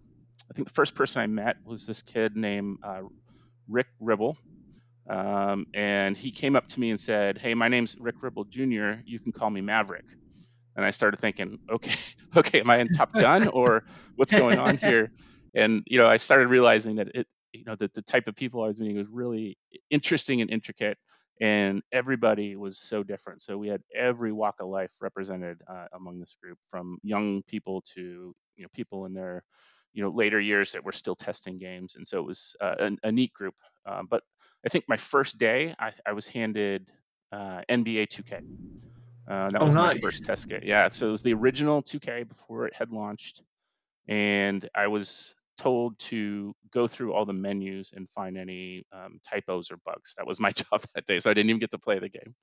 I 0.49 0.53
think 0.53 0.67
the 0.67 0.73
first 0.73 0.95
person 0.95 1.21
I 1.21 1.27
met 1.27 1.57
was 1.65 1.85
this 1.85 2.01
kid 2.01 2.35
named 2.35 2.79
uh, 2.83 3.01
Rick 3.67 3.87
Ribble. 3.99 4.37
Um, 5.09 5.65
and 5.73 6.15
he 6.15 6.31
came 6.31 6.55
up 6.55 6.67
to 6.69 6.79
me 6.79 6.89
and 6.89 6.99
said, 6.99 7.37
"Hey, 7.37 7.53
my 7.53 7.67
name's 7.67 7.97
Rick 7.99 8.15
Ribble 8.21 8.45
Jr. 8.45 9.01
You 9.05 9.19
can 9.19 9.31
call 9.31 9.49
me 9.49 9.61
Maverick." 9.61 10.05
And 10.75 10.85
I 10.85 10.91
started 10.91 11.17
thinking, 11.17 11.59
"Okay, 11.69 11.95
okay, 12.35 12.59
am 12.61 12.69
I 12.69 12.77
in 12.77 12.89
Top 12.89 13.13
Gun 13.13 13.47
or 13.47 13.83
what's 14.15 14.31
going 14.31 14.59
on 14.59 14.77
here?" 14.77 15.11
And 15.53 15.83
you 15.87 15.97
know, 15.97 16.07
I 16.07 16.17
started 16.17 16.47
realizing 16.47 16.97
that 16.97 17.09
it, 17.15 17.27
you 17.53 17.63
know, 17.65 17.75
that 17.75 17.93
the 17.93 18.01
type 18.01 18.27
of 18.27 18.35
people 18.35 18.63
I 18.63 18.67
was 18.67 18.79
meeting 18.79 18.97
was 18.97 19.07
really 19.07 19.57
interesting 19.89 20.41
and 20.41 20.49
intricate, 20.49 20.97
and 21.39 21.81
everybody 21.91 22.55
was 22.55 22.79
so 22.79 23.03
different. 23.03 23.41
So 23.41 23.57
we 23.57 23.67
had 23.67 23.81
every 23.95 24.31
walk 24.31 24.55
of 24.59 24.67
life 24.69 24.91
represented 25.01 25.61
uh, 25.67 25.87
among 25.93 26.19
this 26.19 26.35
group, 26.41 26.59
from 26.69 26.99
young 27.03 27.43
people 27.43 27.81
to 27.95 28.35
you 28.55 28.63
know 28.63 28.69
people 28.73 29.05
in 29.05 29.13
their 29.13 29.43
you 29.93 30.03
know 30.03 30.09
later 30.09 30.39
years 30.39 30.71
that 30.71 30.83
were 30.83 30.91
still 30.91 31.15
testing 31.15 31.57
games, 31.57 31.95
and 31.95 32.07
so 32.07 32.19
it 32.19 32.25
was 32.25 32.55
uh, 32.61 32.75
a, 32.79 33.07
a 33.07 33.11
neat 33.11 33.33
group. 33.33 33.55
Um, 33.85 34.07
but 34.09 34.23
I 34.65 34.69
think 34.69 34.85
my 34.87 34.97
first 34.97 35.37
day, 35.37 35.75
I, 35.79 35.91
I 36.05 36.13
was 36.13 36.27
handed 36.27 36.89
uh, 37.31 37.61
NBA 37.69 38.05
2K. 38.05 38.41
Uh, 39.29 39.51
that 39.51 39.61
Oh, 39.61 39.65
was 39.65 39.77
my 39.77 39.91
first 40.01 40.23
test 40.25 40.47
kit. 40.49 40.63
Yeah, 40.63 40.89
so 40.89 41.07
it 41.07 41.11
was 41.11 41.21
the 41.23 41.33
original 41.33 41.81
2K 41.81 42.23
before 42.23 42.65
it 42.67 42.73
had 42.75 42.91
launched, 42.91 43.43
and 44.07 44.69
I 44.75 44.87
was 44.87 45.35
told 45.61 45.97
to 45.99 46.55
go 46.71 46.87
through 46.87 47.13
all 47.13 47.25
the 47.25 47.33
menus 47.33 47.91
and 47.95 48.09
find 48.09 48.35
any 48.35 48.83
um, 48.91 49.19
typos 49.23 49.71
or 49.71 49.77
bugs. 49.85 50.15
That 50.17 50.25
was 50.25 50.39
my 50.39 50.51
job 50.61 50.81
that 50.95 51.05
day, 51.05 51.19
so 51.19 51.29
I 51.29 51.33
didn't 51.33 51.49
even 51.49 51.59
get 51.59 51.71
to 51.71 51.77
play 51.77 51.99
the 51.99 52.09
game. 52.09 52.35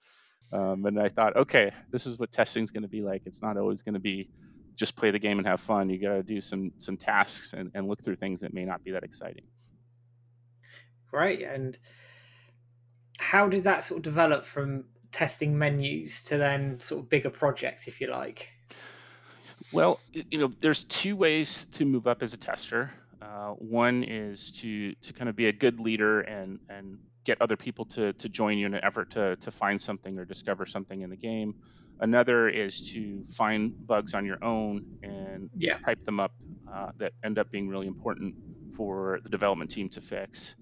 Um, 0.52 0.87
and 0.87 0.98
I 1.00 1.08
thought, 1.08 1.37
okay, 1.37 1.72
this 1.90 2.06
is 2.06 2.18
what 2.18 2.30
testing's 2.30 2.70
going 2.70 2.82
to 2.82 2.88
be 2.88 3.02
like. 3.02 3.22
It's 3.26 3.42
not 3.42 3.56
always 3.56 3.82
going 3.82 3.94
to 3.94 4.00
be 4.00 4.30
just 4.76 4.96
play 4.96 5.10
the 5.10 5.18
game 5.18 5.38
and 5.38 5.46
have 5.46 5.60
fun. 5.60 5.90
You 5.90 6.00
got 6.00 6.14
to 6.14 6.22
do 6.22 6.40
some 6.40 6.70
some 6.78 6.96
tasks 6.96 7.52
and, 7.52 7.70
and 7.75 7.88
look 7.88 8.02
through 8.02 8.16
things 8.16 8.40
that 8.40 8.54
may 8.54 8.64
not 8.64 8.84
be 8.84 8.92
that 8.92 9.02
exciting. 9.02 9.44
Great. 11.10 11.42
And 11.42 11.76
how 13.18 13.48
did 13.48 13.64
that 13.64 13.82
sort 13.82 13.98
of 13.98 14.04
develop 14.04 14.44
from 14.44 14.84
testing 15.10 15.58
menus 15.58 16.22
to 16.25 16.38
then 16.38 16.80
sort 16.80 17.02
of 17.02 17.10
bigger 17.10 17.30
projects, 17.30 17.88
if 17.88 18.00
you 18.00 18.06
like? 18.06 18.48
Well, 19.72 20.00
you 20.12 20.38
know, 20.38 20.52
there's 20.60 20.84
two 20.84 21.16
ways 21.16 21.66
to 21.72 21.84
move 21.84 22.06
up 22.06 22.22
as 22.22 22.32
a 22.32 22.37
tester. 22.37 22.90
Uh, 23.28 23.50
one 23.54 24.04
is 24.04 24.52
to 24.52 24.94
to 25.02 25.12
kind 25.12 25.28
of 25.28 25.37
be 25.37 25.49
a 25.49 25.52
good 25.52 25.80
leader 25.80 26.23
and 26.23 26.58
and 26.70 26.99
get 27.26 27.40
other 27.42 27.56
people 27.56 27.85
to 27.87 28.14
to 28.14 28.28
join 28.30 28.58
you 28.58 28.66
in 28.66 28.75
an 28.75 28.85
effort 28.85 29.11
to 29.11 29.37
to 29.38 29.50
find 29.50 29.80
something 29.80 30.18
or 30.18 30.25
discover 30.25 30.66
something 30.66 31.02
in 31.02 31.11
the 31.11 31.16
game. 31.18 31.54
Another 32.00 32.49
is 32.49 32.80
to 32.92 33.25
find 33.25 33.75
bugs 33.87 34.14
on 34.14 34.25
your 34.25 34.42
own 34.42 34.82
and 35.02 35.50
Yeah. 35.52 35.78
type 35.87 35.99
them 36.06 36.20
up 36.20 36.32
uh, 36.73 36.90
that 36.99 37.12
end 37.25 37.38
up 37.38 37.50
being 37.50 37.68
really 37.68 37.87
important 37.88 38.35
for 38.73 39.20
the 39.25 39.30
development 39.30 39.70
team 39.70 39.90
to 39.90 40.00
fix. 40.00 40.56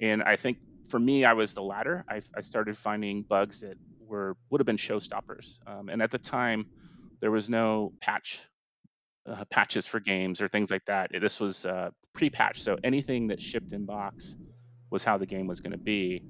And 0.00 0.22
I 0.22 0.36
think 0.36 0.58
for 0.84 1.00
me, 1.00 1.24
I 1.24 1.32
was 1.32 1.54
the 1.54 1.62
latter. 1.62 2.04
I, 2.08 2.22
I 2.36 2.42
started 2.42 2.76
finding 2.76 3.24
bugs 3.24 3.60
that 3.60 3.78
were 3.98 4.36
would 4.50 4.60
have 4.60 4.66
been 4.66 4.76
showstoppers. 4.76 5.58
Um, 5.66 5.88
and 5.88 6.02
at 6.02 6.10
the 6.12 6.18
time, 6.18 6.66
there 7.20 7.30
was 7.30 7.48
no 7.50 7.94
patch 8.00 8.40
uh, 9.26 9.44
patches 9.50 9.86
for 9.86 10.00
games 10.00 10.40
or 10.40 10.48
things 10.48 10.70
like 10.70 10.84
that. 10.86 11.10
This 11.20 11.40
was 11.40 11.64
uh, 11.64 11.90
pre-patched, 12.14 12.62
so 12.62 12.76
anything 12.82 13.28
that 13.28 13.40
shipped 13.40 13.72
in 13.72 13.84
box 13.84 14.36
was 14.90 15.04
how 15.04 15.18
the 15.18 15.26
game 15.26 15.46
was 15.46 15.60
going 15.60 15.72
to 15.72 15.78
be. 15.78 16.22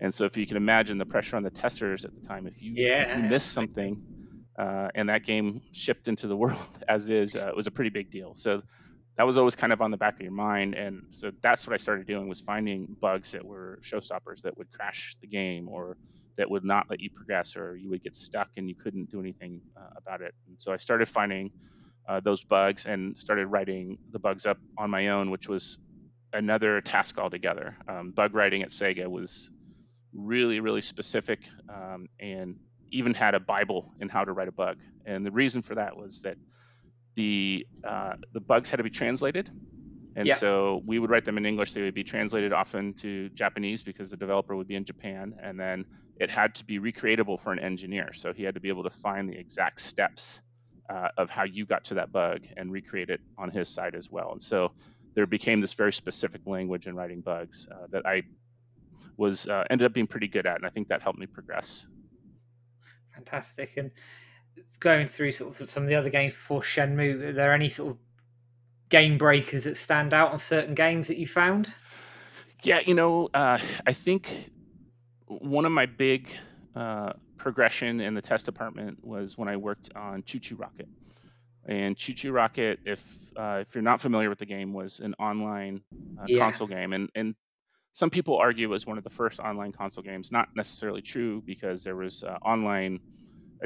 And 0.00 0.12
so, 0.12 0.24
if 0.24 0.36
you 0.36 0.46
can 0.46 0.56
imagine 0.56 0.98
the 0.98 1.06
pressure 1.06 1.36
on 1.36 1.42
the 1.42 1.50
testers 1.50 2.04
at 2.04 2.12
the 2.14 2.26
time, 2.26 2.46
if 2.46 2.60
you, 2.60 2.72
yeah, 2.74 3.02
if 3.02 3.16
you 3.16 3.28
missed 3.28 3.52
something 3.52 4.00
uh, 4.58 4.88
and 4.94 5.08
that 5.08 5.24
game 5.24 5.60
shipped 5.72 6.08
into 6.08 6.26
the 6.26 6.36
world 6.42 6.58
as 6.88 7.08
is, 7.08 7.34
uh, 7.34 7.48
it 7.48 7.56
was 7.56 7.66
a 7.66 7.70
pretty 7.70 7.90
big 7.90 8.10
deal. 8.10 8.34
So 8.34 8.62
that 9.16 9.24
was 9.24 9.38
always 9.38 9.54
kind 9.54 9.72
of 9.72 9.80
on 9.80 9.90
the 9.90 9.96
back 9.96 10.14
of 10.14 10.20
your 10.20 10.32
mind, 10.32 10.74
and 10.74 11.00
so 11.12 11.30
that's 11.42 11.66
what 11.66 11.72
I 11.72 11.76
started 11.76 12.06
doing 12.06 12.28
was 12.28 12.40
finding 12.40 12.96
bugs 13.00 13.30
that 13.32 13.44
were 13.44 13.78
showstoppers 13.82 14.42
that 14.42 14.58
would 14.58 14.70
crash 14.72 15.16
the 15.20 15.28
game 15.28 15.68
or 15.68 15.96
that 16.36 16.50
would 16.50 16.64
not 16.64 16.86
let 16.90 17.00
you 17.00 17.10
progress 17.14 17.56
or 17.56 17.76
you 17.76 17.88
would 17.90 18.02
get 18.02 18.16
stuck 18.16 18.48
and 18.56 18.68
you 18.68 18.74
couldn't 18.74 19.10
do 19.10 19.20
anything 19.20 19.60
uh, 19.76 19.88
about 19.96 20.20
it. 20.20 20.34
And 20.48 20.56
so 20.58 20.72
I 20.72 20.76
started 20.76 21.08
finding 21.08 21.50
uh, 22.08 22.20
those 22.20 22.44
bugs 22.44 22.86
and 22.86 23.18
started 23.18 23.46
writing 23.46 23.98
the 24.12 24.18
bugs 24.18 24.46
up 24.46 24.58
on 24.76 24.90
my 24.90 25.08
own, 25.08 25.30
which 25.30 25.48
was 25.48 25.78
another 26.32 26.80
task 26.80 27.18
altogether. 27.18 27.76
Um, 27.88 28.10
bug 28.10 28.34
writing 28.34 28.62
at 28.62 28.68
Sega 28.68 29.06
was 29.06 29.50
really, 30.12 30.60
really 30.60 30.80
specific 30.80 31.40
um, 31.68 32.08
and 32.20 32.56
even 32.90 33.14
had 33.14 33.34
a 33.34 33.40
Bible 33.40 33.92
in 34.00 34.08
how 34.08 34.24
to 34.24 34.32
write 34.32 34.48
a 34.48 34.52
bug. 34.52 34.78
And 35.04 35.24
the 35.24 35.30
reason 35.30 35.62
for 35.62 35.74
that 35.76 35.96
was 35.96 36.22
that 36.22 36.36
the 37.14 37.66
uh, 37.86 38.14
the 38.32 38.40
bugs 38.40 38.70
had 38.70 38.78
to 38.78 38.82
be 38.82 38.90
translated, 38.90 39.50
and 40.16 40.26
yeah. 40.26 40.34
so 40.34 40.82
we 40.84 40.98
would 40.98 41.10
write 41.10 41.24
them 41.24 41.38
in 41.38 41.46
English. 41.46 41.72
They 41.72 41.82
would 41.82 41.94
be 41.94 42.04
translated 42.04 42.52
often 42.52 42.92
to 42.94 43.28
Japanese 43.30 43.82
because 43.82 44.10
the 44.10 44.16
developer 44.16 44.56
would 44.56 44.66
be 44.66 44.74
in 44.74 44.84
Japan, 44.84 45.34
and 45.40 45.58
then 45.58 45.84
it 46.18 46.30
had 46.30 46.56
to 46.56 46.64
be 46.64 46.78
recreatable 46.78 47.38
for 47.38 47.52
an 47.52 47.58
engineer. 47.58 48.12
So 48.12 48.32
he 48.32 48.42
had 48.42 48.54
to 48.54 48.60
be 48.60 48.68
able 48.68 48.84
to 48.84 48.90
find 48.90 49.28
the 49.28 49.38
exact 49.38 49.80
steps 49.80 50.40
uh, 50.88 51.08
of 51.16 51.30
how 51.30 51.44
you 51.44 51.64
got 51.64 51.84
to 51.84 51.94
that 51.94 52.12
bug 52.12 52.42
and 52.56 52.70
recreate 52.70 53.10
it 53.10 53.20
on 53.38 53.50
his 53.50 53.68
side 53.68 53.94
as 53.94 54.10
well. 54.10 54.32
And 54.32 54.42
so 54.42 54.72
there 55.14 55.26
became 55.26 55.60
this 55.60 55.74
very 55.74 55.92
specific 55.92 56.42
language 56.46 56.86
in 56.86 56.94
writing 56.94 57.20
bugs 57.20 57.68
uh, 57.70 57.86
that 57.90 58.06
I 58.06 58.22
was 59.16 59.46
uh, 59.46 59.64
ended 59.70 59.86
up 59.86 59.92
being 59.92 60.06
pretty 60.06 60.28
good 60.28 60.46
at, 60.46 60.56
and 60.56 60.66
I 60.66 60.70
think 60.70 60.88
that 60.88 61.02
helped 61.02 61.18
me 61.18 61.26
progress. 61.26 61.86
Fantastic. 63.14 63.76
And 63.76 63.90
going 64.80 65.06
through 65.06 65.32
sort 65.32 65.60
of 65.60 65.70
some 65.70 65.84
of 65.84 65.88
the 65.88 65.94
other 65.94 66.10
games 66.10 66.32
before 66.32 66.62
Shenmue, 66.62 67.22
are 67.22 67.32
there 67.32 67.52
any 67.52 67.68
sort 67.68 67.92
of 67.92 67.98
game 68.88 69.16
breakers 69.18 69.64
that 69.64 69.76
stand 69.76 70.12
out 70.12 70.32
on 70.32 70.38
certain 70.38 70.74
games 70.74 71.08
that 71.08 71.16
you 71.16 71.26
found? 71.26 71.72
Yeah, 72.62 72.80
you 72.80 72.94
know, 72.94 73.28
uh, 73.34 73.58
I 73.86 73.92
think 73.92 74.50
one 75.26 75.64
of 75.64 75.72
my 75.72 75.86
big 75.86 76.34
uh, 76.74 77.12
progression 77.44 78.00
in 78.00 78.14
the 78.14 78.22
test 78.22 78.46
department 78.46 79.04
was 79.04 79.36
when 79.36 79.48
I 79.48 79.58
worked 79.58 79.90
on 79.94 80.22
ChuChu 80.22 80.58
Rocket. 80.58 80.88
And 81.66 81.94
ChuChu 81.94 82.32
Rocket, 82.32 82.80
if 82.86 83.00
uh, 83.36 83.58
if 83.60 83.74
you're 83.74 83.82
not 83.82 84.00
familiar 84.00 84.30
with 84.30 84.38
the 84.38 84.46
game, 84.46 84.72
was 84.72 85.00
an 85.00 85.14
online 85.18 85.82
uh, 86.18 86.24
yeah. 86.26 86.38
console 86.38 86.66
game, 86.66 86.94
and 86.94 87.10
and 87.14 87.34
some 87.92 88.08
people 88.08 88.38
argue 88.38 88.66
it 88.68 88.70
was 88.70 88.86
one 88.86 88.96
of 88.96 89.04
the 89.04 89.10
first 89.10 89.40
online 89.40 89.72
console 89.72 90.02
games. 90.02 90.32
Not 90.32 90.48
necessarily 90.56 91.02
true 91.02 91.42
because 91.44 91.84
there 91.84 91.96
was 91.96 92.24
uh, 92.24 92.38
online 92.42 93.00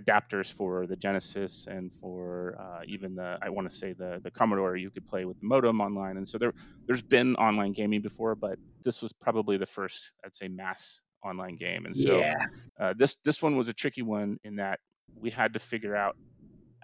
adapters 0.00 0.52
for 0.52 0.87
the 0.87 0.97
Genesis 0.97 1.68
and 1.68 1.92
for 2.00 2.56
uh, 2.61 2.82
even 2.87 3.14
the 3.14 3.38
I 3.40 3.50
want 3.50 3.70
to 3.70 3.76
say 3.76 3.92
the 3.92 4.20
the 4.23 4.30
Commodore. 4.32 4.76
You 4.76 4.90
could 4.90 5.06
play 5.06 5.25
with 5.25 5.38
the 5.38 5.47
modem 5.47 5.80
online, 5.80 6.16
and 6.16 6.28
so 6.28 6.38
there 6.38 6.52
there's 6.87 7.02
been 7.02 7.37
online 7.37 7.75
gaming 7.75 8.02
before, 8.02 8.35
but 8.35 8.58
this 8.82 9.02
was 9.02 9.12
probably 9.12 9.56
the 9.56 9.66
first 9.66 10.12
I'd 10.25 10.35
say 10.35 10.49
mass 10.49 11.00
online 11.25 11.56
game. 11.56 11.87
And 11.87 11.96
so 11.96 12.18
yeah. 12.18 12.34
uh, 12.80 12.94
this 12.96 13.16
this 13.16 13.42
one 13.42 13.56
was 13.56 13.68
a 13.68 13.72
tricky 13.72 14.02
one 14.02 14.38
in 14.44 14.56
that 14.56 14.80
we 15.20 15.30
had 15.30 15.54
to 15.54 15.58
figure 15.58 15.96
out 15.96 16.16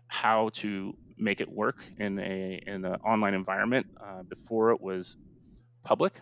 how 0.09 0.51
to 0.55 0.95
make 1.17 1.41
it 1.41 1.49
work 1.49 1.77
in 1.99 2.19
a 2.19 2.63
in 2.67 2.85
an 2.85 2.95
online 2.97 3.35
environment 3.35 3.87
uh, 4.01 4.23
before 4.23 4.71
it 4.71 4.81
was 4.81 5.17
public. 5.83 6.21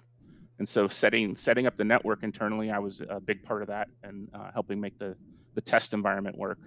And 0.59 0.69
so 0.69 0.89
setting 0.89 1.37
setting 1.37 1.67
up 1.67 1.77
the 1.77 1.85
network 1.85 2.23
internally, 2.23 2.71
I 2.71 2.79
was 2.79 3.01
a 3.01 3.21
big 3.21 3.43
part 3.43 3.63
of 3.63 3.69
that 3.69 3.89
and 4.03 4.29
uh, 4.35 4.51
helping 4.53 4.81
make 4.81 4.99
the 4.99 5.17
the 5.55 5.61
test 5.61 5.93
environment 5.93 6.37
work. 6.39 6.59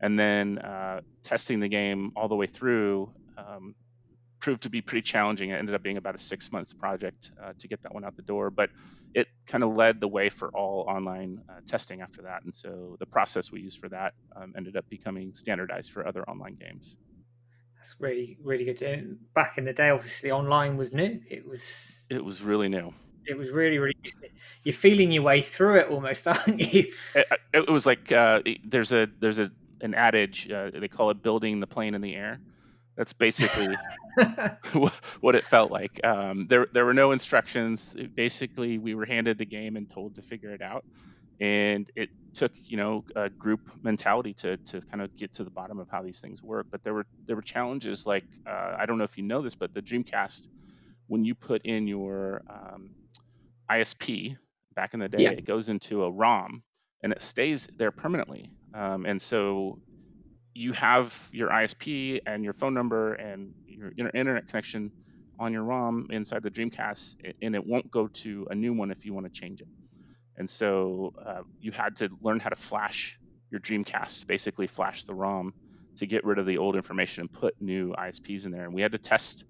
And 0.00 0.18
then 0.18 0.58
uh, 0.58 1.00
testing 1.22 1.60
the 1.60 1.68
game 1.68 2.12
all 2.16 2.28
the 2.28 2.34
way 2.34 2.46
through 2.46 3.12
um, 3.38 3.74
proved 4.40 4.62
to 4.62 4.70
be 4.70 4.80
pretty 4.80 5.02
challenging. 5.02 5.50
It 5.50 5.54
ended 5.54 5.74
up 5.74 5.82
being 5.82 5.96
about 5.96 6.14
a 6.14 6.18
six 6.18 6.52
months 6.52 6.72
project 6.72 7.32
uh, 7.42 7.52
to 7.58 7.68
get 7.68 7.82
that 7.82 7.94
one 7.94 8.04
out 8.04 8.16
the 8.16 8.22
door, 8.22 8.50
but 8.50 8.70
it 9.14 9.28
kind 9.46 9.64
of 9.64 9.76
led 9.76 10.00
the 10.00 10.08
way 10.08 10.28
for 10.28 10.48
all 10.50 10.84
online 10.88 11.40
uh, 11.48 11.60
testing 11.66 12.00
after 12.00 12.22
that. 12.22 12.44
And 12.44 12.54
so 12.54 12.96
the 12.98 13.06
process 13.06 13.50
we 13.50 13.60
used 13.60 13.78
for 13.78 13.88
that 13.88 14.14
um, 14.34 14.52
ended 14.56 14.76
up 14.76 14.88
becoming 14.88 15.34
standardized 15.34 15.90
for 15.90 16.06
other 16.06 16.28
online 16.28 16.56
games. 16.56 16.96
That's 17.76 17.96
really, 17.98 18.36
really 18.42 18.64
good. 18.64 19.18
back 19.34 19.58
in 19.58 19.64
the 19.64 19.72
day, 19.72 19.90
obviously, 19.90 20.30
online 20.30 20.76
was 20.76 20.92
new. 20.92 21.20
It 21.28 21.46
was. 21.46 22.04
It 22.10 22.24
was 22.24 22.42
really 22.42 22.68
new. 22.68 22.92
It 23.26 23.36
was 23.36 23.50
really, 23.50 23.78
really. 23.78 23.94
You're 24.64 24.72
feeling 24.72 25.12
your 25.12 25.22
way 25.22 25.40
through 25.40 25.80
it 25.80 25.88
almost, 25.88 26.26
aren't 26.26 26.60
you? 26.60 26.92
It, 27.14 27.26
it 27.52 27.70
was 27.70 27.86
like 27.86 28.10
uh, 28.12 28.42
there's 28.64 28.92
a 28.92 29.08
there's 29.20 29.38
a 29.38 29.50
an 29.82 29.94
adage 29.94 30.50
uh, 30.50 30.70
they 30.70 30.88
call 30.88 31.10
it 31.10 31.22
building 31.22 31.60
the 31.60 31.66
plane 31.66 31.94
in 31.94 32.00
the 32.00 32.14
air 32.14 32.40
that's 32.96 33.12
basically 33.12 33.76
what 35.20 35.34
it 35.34 35.44
felt 35.44 35.70
like. 35.70 36.00
Um, 36.04 36.46
there, 36.46 36.66
there 36.72 36.84
were 36.84 36.94
no 36.94 37.12
instructions. 37.12 37.94
Basically, 38.14 38.78
we 38.78 38.94
were 38.94 39.04
handed 39.04 39.38
the 39.38 39.46
game 39.46 39.76
and 39.76 39.88
told 39.88 40.14
to 40.16 40.22
figure 40.22 40.50
it 40.50 40.62
out, 40.62 40.84
and 41.40 41.90
it 41.94 42.10
took, 42.32 42.52
you 42.64 42.76
know, 42.76 43.04
a 43.14 43.28
group 43.28 43.60
mentality 43.82 44.32
to 44.34 44.56
to 44.56 44.80
kind 44.80 45.02
of 45.02 45.14
get 45.16 45.32
to 45.34 45.44
the 45.44 45.50
bottom 45.50 45.78
of 45.78 45.88
how 45.90 46.02
these 46.02 46.20
things 46.20 46.42
work. 46.42 46.66
But 46.70 46.82
there 46.82 46.94
were 46.94 47.06
there 47.26 47.36
were 47.36 47.42
challenges 47.42 48.06
like 48.06 48.24
uh, 48.46 48.76
I 48.78 48.86
don't 48.86 48.98
know 48.98 49.04
if 49.04 49.18
you 49.18 49.24
know 49.24 49.42
this, 49.42 49.54
but 49.54 49.74
the 49.74 49.82
Dreamcast, 49.82 50.48
when 51.06 51.24
you 51.24 51.34
put 51.34 51.62
in 51.66 51.86
your 51.86 52.42
um, 52.48 52.90
ISP 53.70 54.36
back 54.74 54.94
in 54.94 55.00
the 55.00 55.08
day, 55.08 55.24
yeah. 55.24 55.30
it 55.30 55.44
goes 55.44 55.68
into 55.68 56.04
a 56.04 56.10
ROM 56.10 56.62
and 57.02 57.12
it 57.12 57.22
stays 57.22 57.68
there 57.76 57.90
permanently. 57.90 58.50
Um, 58.74 59.06
and 59.06 59.20
so 59.20 59.78
you 60.56 60.72
have 60.72 61.28
your 61.32 61.50
ISP 61.50 62.20
and 62.26 62.42
your 62.42 62.54
phone 62.54 62.72
number 62.72 63.14
and 63.14 63.52
your 63.66 63.92
internet 64.14 64.48
connection 64.48 64.90
on 65.38 65.52
your 65.52 65.62
ROM 65.62 66.08
inside 66.10 66.42
the 66.42 66.50
Dreamcast, 66.50 67.34
and 67.42 67.54
it 67.54 67.66
won't 67.66 67.90
go 67.90 68.06
to 68.08 68.46
a 68.50 68.54
new 68.54 68.72
one 68.72 68.90
if 68.90 69.04
you 69.04 69.12
want 69.12 69.26
to 69.26 69.40
change 69.40 69.60
it. 69.60 69.68
And 70.38 70.48
so 70.48 71.12
uh, 71.24 71.42
you 71.60 71.72
had 71.72 71.96
to 71.96 72.08
learn 72.22 72.40
how 72.40 72.48
to 72.48 72.56
flash 72.56 73.18
your 73.50 73.60
Dreamcast, 73.60 74.26
basically 74.26 74.66
flash 74.66 75.04
the 75.04 75.14
ROM 75.14 75.52
to 75.96 76.06
get 76.06 76.24
rid 76.24 76.38
of 76.38 76.46
the 76.46 76.56
old 76.56 76.74
information 76.74 77.22
and 77.22 77.32
put 77.32 77.60
new 77.60 77.92
ISPs 77.92 78.46
in 78.46 78.52
there. 78.52 78.64
And 78.64 78.72
we 78.72 78.80
had 78.80 78.92
to 78.92 78.98
test 78.98 79.44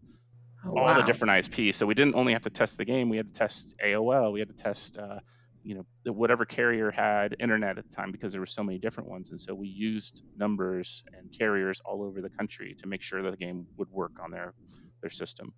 oh, 0.65 0.71
all 0.71 0.85
wow. 0.87 0.97
the 0.97 1.03
different 1.03 1.33
ISPs. 1.33 1.75
So 1.75 1.87
we 1.87 1.95
didn't 1.95 2.17
only 2.17 2.33
have 2.33 2.43
to 2.43 2.51
test 2.51 2.79
the 2.79 2.85
game, 2.85 3.09
we 3.09 3.17
had 3.17 3.33
to 3.33 3.39
test 3.39 3.77
AOL, 3.85 4.33
we 4.33 4.41
had 4.41 4.49
to 4.49 4.57
test 4.57 4.99
uh, 4.99 5.21
you 5.67 5.75
know 5.75 6.13
whatever 6.13 6.45
carrier 6.45 6.93
had 6.93 7.35
internet 7.41 7.77
at 7.77 7.89
the 7.89 7.95
time 7.95 8.13
because 8.13 8.31
there 8.31 8.41
were 8.41 8.47
so 8.47 8.63
many 8.63 8.79
different 8.79 9.09
ones 9.09 9.33
and 9.33 9.41
so 9.41 9.53
we 9.53 9.67
used 9.67 10.23
numbers 10.37 11.03
and 11.19 11.31
carriers 11.37 11.81
all 11.85 12.05
over 12.05 12.23
the 12.23 12.31
country 12.31 12.73
to 12.79 12.87
make 12.87 13.03
sure 13.03 13.21
that 13.21 13.33
the 13.33 13.37
game 13.37 13.67
would 13.77 13.91
work 13.91 14.13
on 14.23 14.31
their 14.31 14.55
their 15.01 15.11
system 15.11 15.53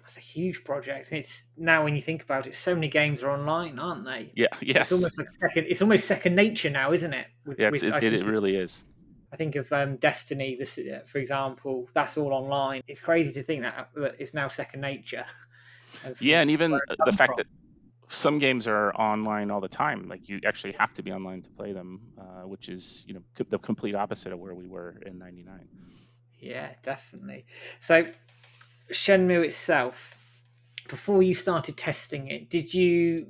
that's 0.00 0.18
a 0.18 0.20
huge 0.20 0.62
project 0.64 1.10
it's 1.12 1.48
now 1.56 1.82
when 1.82 1.96
you 1.96 2.02
think 2.02 2.22
about 2.22 2.46
it 2.46 2.54
so 2.54 2.74
many 2.74 2.88
games 2.88 3.22
are 3.22 3.30
online 3.30 3.78
aren't 3.78 4.04
they 4.04 4.30
yeah 4.34 4.46
yes 4.60 4.92
it's 4.92 4.92
almost 4.92 5.18
like 5.18 5.28
second 5.40 5.66
it's 5.70 5.80
almost 5.80 6.04
second 6.04 6.36
nature 6.36 6.68
now 6.68 6.92
isn't 6.92 7.14
it 7.14 7.28
with, 7.46 7.58
yeah, 7.58 7.70
with, 7.70 7.82
it, 7.82 8.04
it, 8.04 8.12
it 8.12 8.26
really 8.26 8.54
is 8.54 8.84
I 9.32 9.36
think 9.36 9.56
of 9.56 9.70
um, 9.72 9.96
Destiny, 9.96 10.56
this, 10.56 10.78
uh, 10.78 11.00
for 11.04 11.18
example. 11.18 11.88
That's 11.94 12.16
all 12.16 12.32
online. 12.32 12.80
It's 12.86 13.00
crazy 13.00 13.32
to 13.32 13.42
think 13.42 13.62
that, 13.62 13.90
that 13.96 14.14
it's 14.20 14.34
now 14.34 14.46
second 14.46 14.80
nature. 14.80 15.26
yeah, 16.20 16.42
and 16.42 16.50
even 16.50 16.70
the 16.70 17.12
fact 17.12 17.30
from. 17.30 17.36
that 17.38 17.46
some 18.08 18.38
games 18.38 18.66
are 18.66 18.94
online 18.94 19.50
all 19.50 19.60
the 19.60 19.68
time. 19.68 20.08
Like 20.08 20.28
you 20.28 20.40
actually 20.46 20.72
have 20.78 20.94
to 20.94 21.02
be 21.02 21.12
online 21.12 21.42
to 21.42 21.50
play 21.50 21.72
them, 21.72 22.00
uh, 22.18 22.46
which 22.46 22.68
is 22.68 23.04
you 23.08 23.14
know 23.14 23.22
the 23.48 23.58
complete 23.58 23.94
opposite 23.94 24.32
of 24.32 24.38
where 24.38 24.54
we 24.54 24.66
were 24.66 24.96
in 25.04 25.18
'99. 25.18 25.68
Yeah, 26.38 26.70
definitely. 26.82 27.46
So 27.80 28.06
Shenmue 28.92 29.44
itself, 29.44 30.16
before 30.88 31.22
you 31.22 31.34
started 31.34 31.76
testing 31.76 32.28
it, 32.28 32.50
did 32.50 32.72
you 32.72 33.26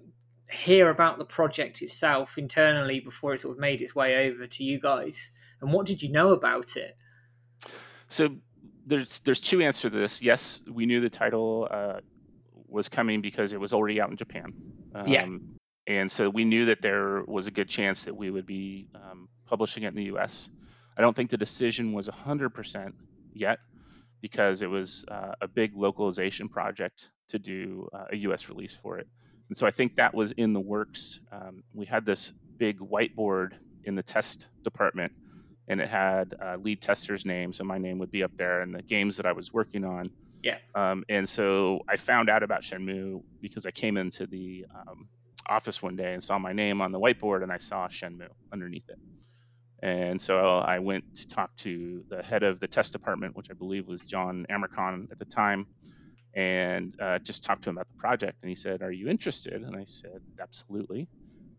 hear 0.50 0.90
about 0.90 1.18
the 1.18 1.24
project 1.24 1.82
itself 1.82 2.38
internally 2.38 3.00
before 3.00 3.34
it 3.34 3.40
sort 3.40 3.56
of 3.56 3.60
made 3.60 3.80
its 3.80 3.94
way 3.94 4.28
over 4.28 4.46
to 4.46 4.64
you 4.64 4.78
guys? 4.78 5.32
And 5.60 5.72
what 5.72 5.86
did 5.86 6.02
you 6.02 6.10
know 6.10 6.32
about 6.32 6.76
it? 6.76 6.96
So 8.08 8.36
there's 8.86 9.20
there's 9.20 9.40
two 9.40 9.62
answers 9.62 9.92
to 9.92 9.98
this. 9.98 10.22
Yes, 10.22 10.60
we 10.70 10.86
knew 10.86 11.00
the 11.00 11.10
title. 11.10 11.66
Uh, 11.70 12.00
was 12.68 12.88
coming 12.88 13.20
because 13.20 13.52
it 13.52 13.60
was 13.60 13.72
already 13.72 14.00
out 14.00 14.10
in 14.10 14.16
Japan. 14.16 14.52
Um, 14.94 15.06
yeah. 15.06 15.26
And 15.88 16.10
so 16.10 16.28
we 16.28 16.44
knew 16.44 16.66
that 16.66 16.82
there 16.82 17.22
was 17.26 17.46
a 17.46 17.50
good 17.50 17.68
chance 17.68 18.04
that 18.04 18.16
we 18.16 18.30
would 18.30 18.46
be 18.46 18.88
um, 18.94 19.28
publishing 19.46 19.84
it 19.84 19.88
in 19.88 19.94
the 19.94 20.16
US. 20.16 20.48
I 20.96 21.00
don't 21.00 21.14
think 21.14 21.30
the 21.30 21.36
decision 21.36 21.92
was 21.92 22.08
100% 22.08 22.92
yet 23.32 23.58
because 24.20 24.62
it 24.62 24.70
was 24.70 25.04
uh, 25.08 25.32
a 25.40 25.46
big 25.46 25.76
localization 25.76 26.48
project 26.48 27.10
to 27.28 27.38
do 27.38 27.88
uh, 27.92 28.06
a 28.12 28.16
US 28.16 28.48
release 28.48 28.74
for 28.74 28.98
it. 28.98 29.06
And 29.48 29.56
so 29.56 29.66
I 29.66 29.70
think 29.70 29.96
that 29.96 30.14
was 30.14 30.32
in 30.32 30.52
the 30.52 30.60
works. 30.60 31.20
Um, 31.30 31.62
we 31.72 31.86
had 31.86 32.04
this 32.04 32.32
big 32.56 32.78
whiteboard 32.80 33.50
in 33.84 33.94
the 33.94 34.02
test 34.02 34.48
department 34.64 35.12
and 35.68 35.80
it 35.80 35.88
had 35.88 36.34
uh, 36.40 36.56
lead 36.56 36.80
tester's 36.80 37.24
names, 37.24 37.56
so 37.56 37.64
my 37.64 37.78
name 37.78 37.98
would 37.98 38.10
be 38.10 38.22
up 38.22 38.30
there, 38.36 38.60
and 38.60 38.74
the 38.74 38.82
games 38.82 39.16
that 39.16 39.26
I 39.26 39.32
was 39.32 39.52
working 39.52 39.84
on. 39.84 40.10
Yeah. 40.42 40.58
Um, 40.74 41.04
and 41.08 41.28
so 41.28 41.80
I 41.88 41.96
found 41.96 42.28
out 42.30 42.42
about 42.42 42.62
Shenmue 42.62 43.20
because 43.40 43.66
I 43.66 43.70
came 43.70 43.96
into 43.96 44.26
the 44.26 44.66
um, 44.88 45.08
office 45.48 45.82
one 45.82 45.96
day 45.96 46.12
and 46.14 46.22
saw 46.22 46.38
my 46.38 46.52
name 46.52 46.80
on 46.80 46.92
the 46.92 47.00
whiteboard, 47.00 47.42
and 47.42 47.52
I 47.52 47.58
saw 47.58 47.88
Shenmue 47.88 48.28
underneath 48.52 48.88
it. 48.88 48.98
And 49.82 50.20
so 50.20 50.58
I 50.58 50.80
went 50.80 51.04
to 51.16 51.26
talk 51.28 51.50
to 51.58 52.04
the 52.10 52.22
head 52.22 52.42
of 52.42 52.60
the 52.60 52.68
test 52.68 52.92
department, 52.92 53.36
which 53.36 53.48
I 53.50 53.54
believe 53.54 53.86
was 53.88 54.02
John 54.02 54.46
Amercon 54.50 55.06
at 55.12 55.18
the 55.18 55.26
time, 55.26 55.66
and 56.34 56.94
uh, 57.00 57.18
just 57.20 57.44
talked 57.44 57.64
to 57.64 57.70
him 57.70 57.76
about 57.78 57.88
the 57.88 58.00
project. 58.00 58.38
And 58.42 58.48
he 58.50 58.56
said, 58.56 58.82
"Are 58.82 58.92
you 58.92 59.08
interested?" 59.08 59.54
And 59.54 59.76
I 59.76 59.84
said, 59.84 60.20
"Absolutely." 60.40 61.08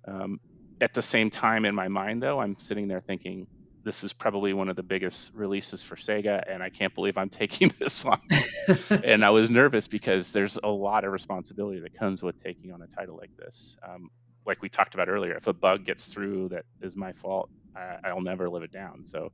Um, 0.08 0.40
at 0.82 0.94
the 0.94 1.02
same 1.02 1.30
time, 1.32 1.66
in 1.66 1.76
my 1.76 1.88
mind, 1.90 2.24
though, 2.24 2.40
I'm 2.42 2.58
sitting 2.60 2.88
there 2.88 3.02
thinking, 3.02 3.48
this 3.88 4.04
is 4.04 4.12
probably 4.12 4.52
one 4.52 4.68
of 4.68 4.76
the 4.76 4.84
biggest 4.84 5.32
releases 5.34 5.82
for 5.82 5.96
Sega, 5.96 6.44
and 6.46 6.62
I 6.62 6.70
can't 6.70 6.94
believe 6.94 7.18
I'm 7.18 7.30
taking 7.44 7.74
this 7.80 8.04
long. 8.04 8.22
and 8.90 9.24
I 9.24 9.30
was 9.30 9.50
nervous 9.50 9.88
because 9.88 10.34
there's 10.34 10.60
a 10.62 10.68
lot 10.68 11.06
of 11.06 11.14
responsibility 11.14 11.80
that 11.80 11.94
comes 11.94 12.22
with 12.22 12.38
taking 12.44 12.74
on 12.74 12.82
a 12.82 12.88
title 12.88 13.16
like 13.16 13.36
this. 13.38 13.78
Um, 13.82 14.10
like 14.46 14.62
we 14.62 14.68
talked 14.68 14.94
about 14.94 15.08
earlier, 15.08 15.36
if 15.36 15.48
a 15.48 15.54
bug 15.54 15.86
gets 15.86 16.12
through 16.12 16.50
that 16.50 16.66
is 16.82 16.98
my 16.98 17.14
fault, 17.14 17.50
I, 17.76 18.12
will 18.14 18.22
never 18.22 18.50
live 18.50 18.64
it 18.64 18.74
down. 18.74 19.06
So 19.06 19.32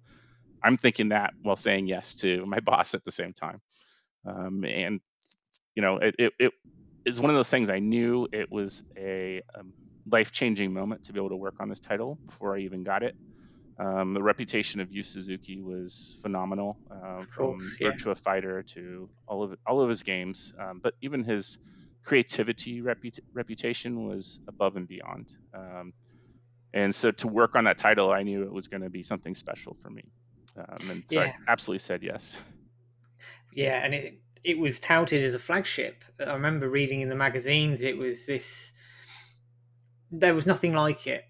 I'm 0.61 0.77
thinking 0.77 1.09
that 1.09 1.33
while 1.41 1.55
saying 1.55 1.87
yes 1.87 2.13
to 2.15 2.45
my 2.45 2.59
boss 2.59 2.93
at 2.93 3.03
the 3.03 3.11
same 3.11 3.33
time. 3.33 3.59
Um, 4.23 4.63
and 4.65 5.01
you 5.73 5.81
know, 5.81 5.97
it, 5.97 6.15
it, 6.19 6.33
it 6.37 6.53
is 7.05 7.19
one 7.19 7.31
of 7.31 7.35
those 7.35 7.49
things 7.49 7.71
I 7.71 7.79
knew 7.79 8.27
it 8.31 8.51
was 8.51 8.83
a 8.95 9.41
um, 9.57 9.73
life 10.05 10.31
changing 10.31 10.73
moment 10.73 11.05
to 11.05 11.13
be 11.13 11.19
able 11.19 11.29
to 11.29 11.35
work 11.37 11.55
on 11.59 11.69
this 11.69 11.79
title 11.79 12.19
before 12.27 12.55
I 12.55 12.59
even 12.59 12.83
got 12.83 13.01
it. 13.01 13.15
Um, 13.79 14.13
the 14.13 14.21
reputation 14.21 14.79
of 14.81 14.91
Yu 14.91 15.01
Suzuki 15.01 15.61
was 15.61 16.17
phenomenal, 16.21 16.77
uh, 16.91 17.23
from 17.31 17.61
yeah. 17.79 17.89
Virtua 17.89 18.17
Fighter 18.17 18.61
to 18.61 19.09
all 19.27 19.43
of 19.43 19.57
all 19.65 19.81
of 19.81 19.89
his 19.89 20.03
games. 20.03 20.53
Um, 20.59 20.79
but 20.83 20.93
even 21.01 21.23
his 21.23 21.57
creativity 22.03 22.81
repu- 22.81 23.19
reputation 23.33 24.05
was 24.05 24.39
above 24.47 24.75
and 24.75 24.87
beyond. 24.87 25.31
Um, 25.53 25.93
and 26.73 26.93
so 26.93 27.11
to 27.11 27.27
work 27.27 27.55
on 27.55 27.63
that 27.63 27.77
title, 27.77 28.11
I 28.11 28.23
knew 28.23 28.43
it 28.43 28.51
was 28.51 28.67
going 28.67 28.81
to 28.81 28.89
be 28.89 29.03
something 29.03 29.33
special 29.33 29.75
for 29.81 29.89
me, 29.89 30.03
um, 30.57 30.89
and 30.89 31.03
so 31.09 31.21
yeah. 31.21 31.33
I 31.47 31.51
absolutely 31.51 31.79
said 31.79 32.03
yes. 32.03 32.39
Yeah, 33.51 33.83
and 33.83 33.93
it 33.93 34.19
it 34.43 34.59
was 34.59 34.79
touted 34.79 35.23
as 35.23 35.33
a 35.33 35.39
flagship. 35.39 36.03
I 36.19 36.33
remember 36.33 36.69
reading 36.69 37.01
in 37.01 37.09
the 37.09 37.15
magazines 37.15 37.81
it 37.81 37.97
was 37.97 38.27
this. 38.27 38.71
There 40.11 40.35
was 40.35 40.45
nothing 40.45 40.73
like 40.73 41.07
it 41.07 41.25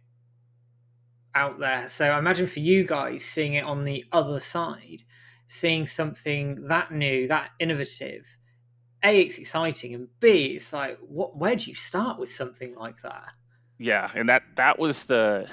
out 1.36 1.60
there. 1.60 1.88
So 1.88 2.06
I 2.06 2.20
imagine 2.20 2.48
for 2.48 2.60
you 2.60 2.86
guys 2.86 3.24
seeing 3.24 3.56
it 3.56 3.64
on 3.64 3.84
the 3.84 4.06
other 4.12 4.40
side, 4.40 5.04
seeing 5.48 5.86
something 5.86 6.68
that 6.68 6.92
new, 6.92 7.28
that 7.28 7.50
innovative, 7.60 8.38
a 9.04 9.22
it's 9.22 9.38
exciting, 9.38 9.94
and 9.94 10.08
b 10.20 10.56
it's 10.56 10.72
like, 10.72 10.98
what? 11.02 11.38
Where 11.38 11.56
do 11.56 11.70
you 11.70 11.76
start 11.76 12.20
with 12.20 12.32
something 12.32 12.76
like 12.76 13.02
that? 13.04 13.26
Yeah, 13.78 14.10
and 14.16 14.30
that 14.30 14.44
that 14.56 14.80
was 14.80 15.04
the 15.04 15.48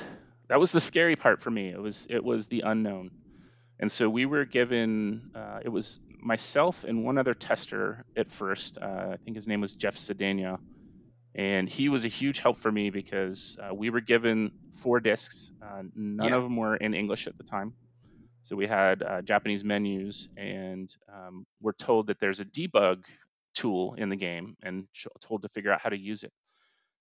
that 0.48 0.60
was 0.60 0.72
the 0.72 0.80
scary 0.80 1.16
part 1.16 1.40
for 1.40 1.50
me. 1.50 1.70
It 1.70 1.80
was 1.80 2.06
it 2.08 2.22
was 2.22 2.46
the 2.46 2.60
unknown, 2.60 3.10
and 3.80 3.90
so 3.90 4.08
we 4.08 4.26
were 4.26 4.44
given. 4.44 5.30
Uh, 5.34 5.60
it 5.64 5.68
was 5.68 5.98
myself 6.22 6.84
and 6.84 7.04
one 7.04 7.18
other 7.18 7.34
tester 7.34 8.04
at 8.16 8.30
first. 8.30 8.78
Uh, 8.78 9.08
I 9.12 9.16
think 9.24 9.36
his 9.36 9.48
name 9.48 9.60
was 9.60 9.72
Jeff 9.72 9.96
Sedania 9.96 10.58
and 11.34 11.68
he 11.68 11.88
was 11.88 12.04
a 12.04 12.08
huge 12.08 12.40
help 12.40 12.58
for 12.58 12.70
me 12.70 12.90
because 12.90 13.56
uh, 13.62 13.74
we 13.74 13.90
were 13.90 14.00
given 14.00 14.50
four 14.72 15.00
discs. 15.00 15.52
Uh, 15.62 15.82
none 15.94 16.28
yeah. 16.28 16.36
of 16.36 16.42
them 16.42 16.56
were 16.56 16.76
in 16.76 16.94
English 16.94 17.26
at 17.26 17.36
the 17.38 17.44
time, 17.44 17.72
so 18.42 18.56
we 18.56 18.66
had 18.66 19.02
uh, 19.02 19.22
Japanese 19.22 19.64
menus, 19.64 20.28
and 20.36 20.94
um, 21.12 21.44
we're 21.60 21.72
told 21.72 22.08
that 22.08 22.18
there's 22.20 22.40
a 22.40 22.44
debug 22.44 23.04
tool 23.54 23.94
in 23.94 24.08
the 24.08 24.16
game, 24.16 24.56
and 24.62 24.86
told 25.20 25.42
to 25.42 25.48
figure 25.48 25.72
out 25.72 25.80
how 25.80 25.90
to 25.90 25.98
use 25.98 26.24
it. 26.24 26.32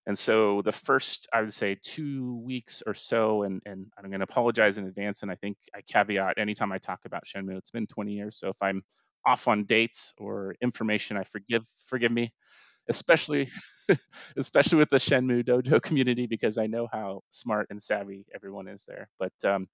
And 0.05 0.17
so 0.17 0.61
the 0.63 0.71
first, 0.71 1.27
I 1.31 1.41
would 1.41 1.53
say, 1.53 1.77
two 1.83 2.41
weeks 2.43 2.81
or 2.85 2.93
so, 2.93 3.43
and, 3.43 3.61
and 3.65 3.85
I'm 3.97 4.09
going 4.09 4.21
to 4.21 4.23
apologize 4.23 4.77
in 4.77 4.87
advance, 4.87 5.21
and 5.21 5.31
I 5.31 5.35
think 5.35 5.57
I 5.75 5.81
caveat 5.81 6.37
anytime 6.37 6.71
I 6.71 6.77
talk 6.77 7.01
about 7.05 7.25
Shenmue, 7.25 7.57
it's 7.57 7.71
been 7.71 7.87
20 7.87 8.11
years, 8.11 8.37
so 8.37 8.49
if 8.49 8.57
I'm 8.61 8.83
off 9.25 9.47
on 9.47 9.65
dates 9.65 10.13
or 10.17 10.55
information, 10.61 11.17
I 11.17 11.23
forgive 11.23 11.63
forgive 11.87 12.11
me 12.11 12.31
especially 12.89 13.49
especially 14.37 14.77
with 14.77 14.89
the 14.89 14.97
Shenmue 14.97 15.45
Dojo 15.45 15.81
community 15.83 16.27
because 16.27 16.57
I 16.57 16.67
know 16.67 16.87
how 16.91 17.21
smart 17.31 17.67
and 17.69 17.81
savvy 17.81 18.25
everyone 18.33 18.67
is 18.67 18.85
there. 18.87 19.09
But 19.19 19.33
um, 19.45 19.67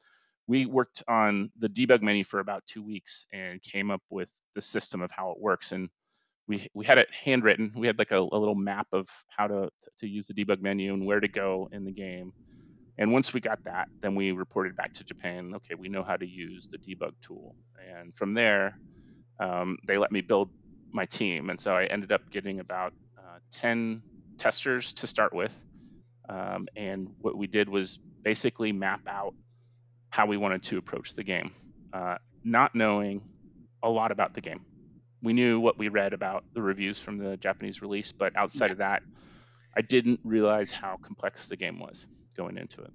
we 0.47 0.65
worked 0.65 1.04
on 1.08 1.51
the 1.60 1.69
debug 1.69 2.01
menu 2.01 2.23
for 2.23 2.39
about 2.39 2.63
two 2.67 2.84
weeks 2.84 3.25
and 3.34 3.62
came 3.62 3.91
up 3.91 4.01
with 4.10 4.30
the 4.54 4.62
system 4.62 5.01
of 5.01 5.12
how 5.12 5.32
it 5.32 5.39
works. 5.39 5.71
And 5.71 5.89
we 6.47 6.67
we 6.73 6.86
had 6.86 6.97
it 6.97 7.10
handwritten. 7.12 7.73
We 7.75 7.88
had 7.88 7.97
like 7.97 8.12
a, 8.12 8.19
a 8.19 8.38
little 8.38 8.56
map 8.56 8.88
of 8.91 9.08
how 9.28 9.47
to 9.47 9.69
to 9.99 10.08
use 10.08 10.28
the 10.28 10.34
debug 10.34 10.62
menu 10.62 10.93
and 10.93 11.06
where 11.06 11.19
to 11.19 11.28
go 11.28 11.69
in 11.71 11.86
the 11.86 11.91
game. 11.91 12.34
And 12.97 13.12
once 13.12 13.34
we 13.34 13.41
got 13.41 13.63
that, 13.65 13.89
then 14.01 14.15
we 14.15 14.32
reported 14.32 14.75
back 14.75 14.93
to 14.93 15.04
Japan. 15.04 15.54
Okay, 15.56 15.75
we 15.75 15.89
know 15.89 16.04
how 16.04 16.15
to 16.15 16.25
use 16.25 16.69
the 16.69 16.78
debug 16.78 17.12
tool. 17.21 17.56
And 17.93 18.15
from 18.15 18.34
there, 18.34 18.80
um, 19.39 19.78
they 19.86 19.97
let 19.97 20.12
me 20.12 20.21
build 20.21 20.49
my 20.93 21.06
team. 21.06 21.49
And 21.49 21.60
so 21.60 21.73
I 21.73 21.86
ended 21.86 22.13
up 22.13 22.21
getting 22.32 22.62
about 22.62 22.93
10 23.52 24.02
testers 24.38 24.93
to 24.93 25.08
start 25.08 25.34
with. 25.34 25.54
Um, 26.28 26.67
and 26.76 27.13
what 27.19 27.38
we 27.38 27.48
did 27.48 27.69
was 27.69 28.00
basically 28.24 28.71
map 28.71 29.02
out 29.08 29.34
how 30.10 30.26
we 30.26 30.38
wanted 30.38 30.63
to 30.63 30.78
approach 30.78 31.13
the 31.13 31.24
game, 31.24 31.52
uh, 31.93 32.17
not 32.43 32.74
knowing 32.74 33.21
a 33.84 33.89
lot 33.89 34.12
about 34.12 34.34
the 34.34 34.41
game. 34.41 34.65
We 35.21 35.34
knew 35.34 35.60
what 35.60 35.78
we 35.78 35.89
read 35.89 36.13
about 36.13 36.43
the 36.54 36.62
reviews 36.62 37.00
from 37.00 37.17
the 37.17 37.38
Japanese 37.38 37.82
release, 37.82 38.12
but 38.12 38.36
outside 38.36 38.67
yeah. 38.67 38.71
of 38.74 38.78
that, 38.80 39.04
I 39.76 39.82
didn't 39.82 40.19
realize 40.24 40.71
how 40.71 40.98
complex 41.02 41.48
the 41.48 41.58
game 41.58 41.80
was 41.80 42.08
going 42.36 42.58
into 42.58 42.82
it. 42.82 42.91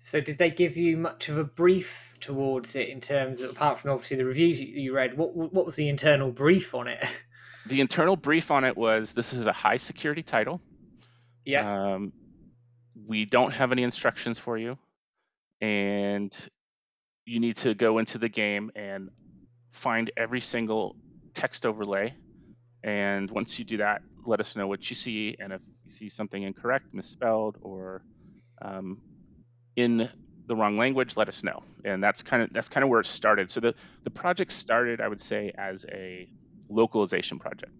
So, 0.00 0.20
did 0.20 0.36
they 0.36 0.50
give 0.50 0.76
you 0.76 0.98
much 0.98 1.30
of 1.30 1.38
a 1.38 1.44
brief 1.44 2.14
towards 2.20 2.76
it 2.76 2.88
in 2.90 3.00
terms 3.00 3.40
of, 3.40 3.52
apart 3.52 3.78
from 3.78 3.92
obviously 3.92 4.18
the 4.18 4.26
reviews 4.26 4.60
you 4.60 4.94
read, 4.94 5.16
what 5.16 5.34
what 5.34 5.64
was 5.64 5.76
the 5.76 5.88
internal 5.88 6.30
brief 6.30 6.74
on 6.74 6.88
it? 6.88 7.02
the 7.66 7.80
internal 7.80 8.16
brief 8.16 8.50
on 8.50 8.64
it 8.64 8.76
was 8.76 9.12
this 9.12 9.32
is 9.32 9.46
a 9.46 9.52
high 9.52 9.76
security 9.76 10.22
title. 10.22 10.60
Yeah. 11.44 11.94
Um, 11.94 12.12
we 13.06 13.24
don't 13.24 13.52
have 13.52 13.72
any 13.72 13.82
instructions 13.82 14.38
for 14.38 14.56
you, 14.56 14.78
and 15.60 16.32
you 17.26 17.40
need 17.40 17.56
to 17.56 17.74
go 17.74 17.98
into 17.98 18.18
the 18.18 18.28
game 18.28 18.70
and 18.74 19.10
find 19.72 20.10
every 20.16 20.40
single 20.40 20.96
text 21.32 21.66
overlay. 21.66 22.14
And 22.82 23.30
once 23.30 23.58
you 23.58 23.64
do 23.64 23.78
that, 23.78 24.02
let 24.26 24.40
us 24.40 24.56
know 24.56 24.66
what 24.66 24.88
you 24.88 24.96
see, 24.96 25.36
and 25.38 25.52
if 25.52 25.62
you 25.84 25.90
see 25.90 26.08
something 26.08 26.42
incorrect, 26.42 26.92
misspelled, 26.92 27.56
or 27.62 28.02
um, 28.62 29.00
in 29.76 30.08
the 30.46 30.54
wrong 30.54 30.76
language, 30.76 31.16
let 31.16 31.28
us 31.28 31.42
know. 31.42 31.62
And 31.84 32.02
that's 32.02 32.22
kind 32.22 32.42
of 32.42 32.52
that's 32.52 32.68
kind 32.68 32.84
of 32.84 32.90
where 32.90 33.00
it 33.00 33.06
started. 33.06 33.50
So 33.50 33.60
the 33.60 33.74
the 34.04 34.10
project 34.10 34.52
started, 34.52 35.00
I 35.00 35.08
would 35.08 35.20
say, 35.20 35.52
as 35.56 35.84
a 35.90 36.28
localization 36.74 37.38
project. 37.38 37.72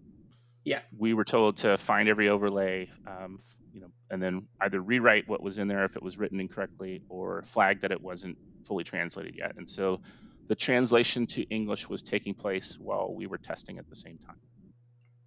Yeah. 0.63 0.81
We 0.97 1.13
were 1.13 1.25
told 1.25 1.57
to 1.57 1.77
find 1.77 2.09
every 2.09 2.29
overlay, 2.29 2.89
um, 3.05 3.39
you 3.73 3.81
know, 3.81 3.91
and 4.09 4.21
then 4.21 4.47
either 4.61 4.81
rewrite 4.81 5.27
what 5.27 5.41
was 5.41 5.59
in 5.59 5.67
there 5.67 5.85
if 5.85 5.95
it 5.95 6.01
was 6.01 6.17
written 6.17 6.39
incorrectly, 6.39 7.03
or 7.07 7.43
flag 7.43 7.81
that 7.81 7.91
it 7.91 8.01
wasn't 8.01 8.37
fully 8.63 8.83
translated 8.83 9.35
yet. 9.37 9.53
And 9.57 9.69
so, 9.69 10.01
the 10.47 10.55
translation 10.55 11.25
to 11.27 11.43
English 11.43 11.89
was 11.89 12.01
taking 12.01 12.33
place 12.33 12.77
while 12.79 13.13
we 13.13 13.25
were 13.25 13.37
testing 13.37 13.79
at 13.79 13.89
the 13.89 13.95
same 13.95 14.17
time. 14.17 14.37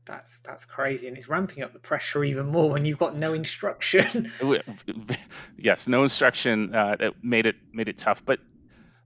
That's 0.07 0.41
that's 0.41 0.65
crazy, 0.65 1.07
and 1.07 1.17
it's 1.17 1.29
ramping 1.29 1.63
up 1.63 1.73
the 1.73 1.79
pressure 1.79 2.25
even 2.25 2.47
more 2.47 2.71
when 2.71 2.85
you've 2.85 2.99
got 2.99 3.17
no 3.17 3.33
instruction. 3.35 4.33
yes, 5.59 5.87
no 5.87 6.03
instruction. 6.03 6.75
Uh, 6.75 6.97
that 6.97 7.15
made 7.23 7.47
it 7.47 7.57
made 7.73 7.89
it 7.89 7.99
tough, 7.99 8.25
but 8.25 8.41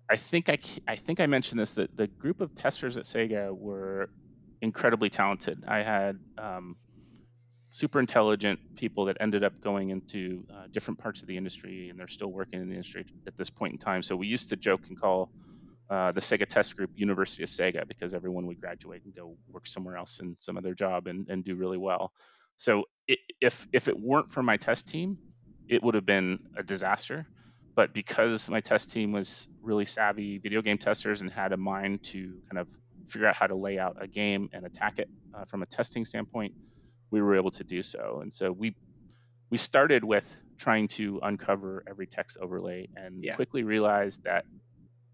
I 0.08 0.16
think 0.16 0.48
I, 0.48 0.58
I 0.86 0.96
think 0.96 1.20
I 1.20 1.26
mentioned 1.26 1.60
this 1.60 1.72
that 1.72 1.96
the 1.96 2.06
group 2.06 2.40
of 2.40 2.54
testers 2.54 2.96
at 2.96 3.04
Sega 3.04 3.56
were 3.56 4.10
incredibly 4.62 5.10
talented. 5.10 5.64
I 5.66 5.82
had 5.82 6.18
um, 6.38 6.76
super 7.72 8.00
intelligent 8.00 8.60
people 8.76 9.06
that 9.06 9.16
ended 9.20 9.44
up 9.44 9.60
going 9.60 9.90
into 9.90 10.44
uh, 10.50 10.68
different 10.70 10.98
parts 10.98 11.20
of 11.20 11.28
the 11.28 11.36
industry, 11.36 11.90
and 11.90 11.98
they're 11.98 12.08
still 12.08 12.32
working 12.32 12.62
in 12.62 12.68
the 12.68 12.74
industry 12.74 13.04
at 13.26 13.36
this 13.36 13.50
point 13.50 13.72
in 13.72 13.78
time. 13.78 14.02
So 14.02 14.16
we 14.16 14.28
used 14.28 14.48
to 14.50 14.56
joke 14.56 14.82
and 14.88 14.98
call 14.98 15.30
uh, 15.90 16.12
the 16.12 16.20
Sega 16.20 16.46
test 16.46 16.76
group 16.76 16.90
University 16.94 17.42
of 17.42 17.50
Sega 17.50 17.86
because 17.86 18.14
everyone 18.14 18.46
would 18.46 18.60
graduate 18.60 19.02
and 19.04 19.14
go 19.14 19.36
work 19.50 19.66
somewhere 19.66 19.96
else 19.96 20.20
in 20.20 20.36
some 20.38 20.56
other 20.56 20.74
job 20.74 21.08
and, 21.08 21.28
and 21.28 21.44
do 21.44 21.54
really 21.56 21.76
well. 21.78 22.12
So 22.56 22.84
it, 23.08 23.18
if 23.40 23.66
if 23.72 23.88
it 23.88 23.98
weren't 23.98 24.30
for 24.30 24.42
my 24.42 24.56
test 24.56 24.86
team, 24.86 25.18
it 25.68 25.82
would 25.82 25.94
have 25.94 26.06
been 26.06 26.38
a 26.56 26.62
disaster. 26.62 27.26
But 27.74 27.94
because 27.94 28.48
my 28.48 28.60
test 28.60 28.90
team 28.90 29.12
was 29.12 29.48
really 29.62 29.86
savvy 29.86 30.38
video 30.38 30.62
game 30.62 30.78
testers 30.78 31.22
and 31.22 31.30
had 31.30 31.52
a 31.52 31.56
mind 31.56 32.02
to 32.04 32.40
kind 32.50 32.58
of 32.58 32.68
figure 33.12 33.28
out 33.28 33.36
how 33.36 33.46
to 33.46 33.54
lay 33.54 33.78
out 33.78 33.96
a 34.00 34.06
game 34.06 34.48
and 34.52 34.64
attack 34.64 34.98
it 34.98 35.08
uh, 35.34 35.44
from 35.44 35.62
a 35.62 35.66
testing 35.66 36.04
standpoint, 36.04 36.54
we 37.10 37.20
were 37.20 37.36
able 37.36 37.50
to 37.52 37.64
do 37.64 37.82
so. 37.82 38.20
And 38.22 38.32
so 38.32 38.50
we 38.50 38.74
we 39.50 39.58
started 39.58 40.02
with 40.02 40.34
trying 40.58 40.88
to 40.88 41.20
uncover 41.22 41.84
every 41.86 42.06
text 42.06 42.38
overlay 42.40 42.88
and 42.96 43.22
yeah. 43.22 43.34
quickly 43.34 43.64
realized 43.64 44.24
that 44.24 44.46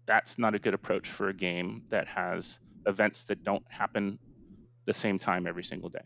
that's 0.05 0.39
not 0.39 0.55
a 0.55 0.59
good 0.59 0.73
approach 0.73 1.09
for 1.09 1.29
a 1.29 1.33
game 1.33 1.83
that 1.89 2.07
has 2.07 2.57
events 2.85 3.25
that 3.25 3.43
don't 3.43 3.65
happen 3.69 4.17
the 4.85 4.93
same 4.93 5.19
time 5.19 5.45
every 5.45 5.63
single 5.63 5.89
day. 5.89 6.05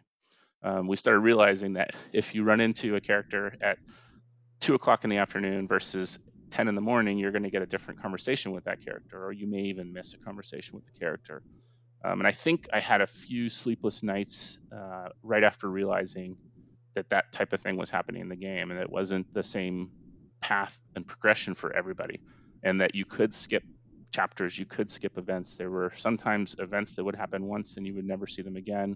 Um, 0.64 0.88
we 0.88 0.96
started 0.96 1.20
realizing 1.20 1.74
that 1.74 1.92
if 2.12 2.34
you 2.34 2.44
run 2.44 2.60
into 2.60 2.96
a 2.96 3.02
character 3.02 3.54
at 3.62 3.78
two 4.60 4.74
o'clock 4.76 5.04
in 5.04 5.10
the 5.10 5.18
afternoon 5.18 5.68
versus 5.68 6.20
10 6.52 6.68
in 6.68 6.76
the 6.76 6.82
morning, 6.82 7.18
you're 7.18 7.32
going 7.32 7.44
to 7.44 7.50
get 7.50 7.62
a 7.62 7.66
different 7.66 8.02
conversation 8.02 8.52
with 8.52 8.64
that 8.66 8.84
character, 8.84 9.26
or 9.26 9.32
you 9.32 9.48
may 9.48 9.64
even 9.64 9.92
miss 9.92 10.14
a 10.14 10.18
conversation 10.18 10.76
with 10.76 10.86
the 10.86 11.00
character. 11.00 11.42
Um, 12.04 12.20
and 12.20 12.28
I 12.28 12.32
think 12.32 12.68
I 12.74 12.80
had 12.80 13.02
a 13.02 13.08
few 13.08 13.50
sleepless 13.50 14.04
nights 14.04 14.60
uh, 14.76 15.10
right 15.22 15.44
after 15.44 15.70
realizing 15.70 16.38
that 16.96 17.10
that 17.10 17.32
type 17.32 17.54
of 17.54 17.62
thing 17.62 17.78
was 17.78 17.90
happening 17.90 18.22
in 18.22 18.30
the 18.30 18.36
game 18.36 18.72
and 18.72 18.80
it 18.80 18.90
wasn't 18.90 19.34
the 19.34 19.44
same 19.44 19.90
path 20.42 20.80
and 20.96 21.08
progression 21.08 21.54
for 21.54 21.74
everybody, 21.74 22.20
and 22.62 22.82
that 22.82 22.94
you 22.94 23.06
could 23.06 23.34
skip 23.34 23.64
chapters, 24.12 24.58
you 24.60 24.66
could 24.66 24.90
skip 24.90 25.18
events. 25.18 25.58
There 25.58 25.72
were 25.72 25.92
sometimes 25.96 26.56
events 26.60 26.96
that 26.96 27.04
would 27.04 27.16
happen 27.16 27.46
once 27.46 27.78
and 27.78 27.88
you 27.88 27.96
would 27.96 28.06
never 28.06 28.28
see 28.28 28.42
them 28.42 28.58
again. 28.58 28.96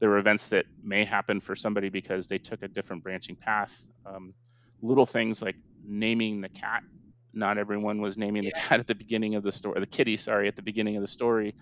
There 0.00 0.10
were 0.10 0.18
events 0.18 0.48
that 0.48 0.64
may 0.82 1.04
happen 1.04 1.40
for 1.40 1.54
somebody 1.54 1.90
because 1.90 2.28
they 2.28 2.38
took 2.38 2.62
a 2.62 2.68
different 2.68 3.02
branching 3.02 3.36
path. 3.36 3.88
Um, 4.06 4.34
little 4.82 5.06
things 5.06 5.42
like 5.42 5.56
naming 5.84 6.40
the 6.40 6.48
cat. 6.48 6.82
Not 7.38 7.58
everyone 7.58 8.00
was 8.00 8.18
naming 8.18 8.44
the 8.44 8.52
cat 8.52 8.80
at 8.80 8.86
the 8.86 8.94
beginning 8.94 9.34
of 9.36 9.42
the 9.42 9.52
story, 9.52 9.80
the 9.80 9.86
kitty, 9.86 10.16
sorry, 10.16 10.48
at 10.48 10.56
the 10.56 10.62
beginning 10.62 10.96
of 10.96 11.02
the 11.02 11.08
story. 11.08 11.54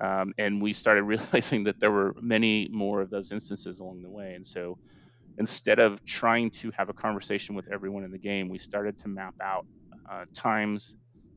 Um, 0.00 0.32
and 0.38 0.62
we 0.62 0.72
started 0.72 1.02
realizing 1.14 1.64
that 1.64 1.80
there 1.80 1.90
were 1.90 2.14
many 2.20 2.68
more 2.70 3.00
of 3.00 3.10
those 3.10 3.32
instances 3.32 3.80
along 3.80 4.02
the 4.02 4.10
way. 4.10 4.34
And 4.34 4.46
so 4.46 4.78
instead 5.38 5.78
of 5.78 6.04
trying 6.04 6.50
to 6.50 6.70
have 6.76 6.88
a 6.88 6.94
conversation 6.94 7.54
with 7.54 7.66
everyone 7.72 8.04
in 8.04 8.10
the 8.10 8.18
game, 8.18 8.48
we 8.48 8.58
started 8.58 8.98
to 8.98 9.08
map 9.08 9.34
out 9.42 9.66
uh, 10.10 10.24
times, 10.34 10.94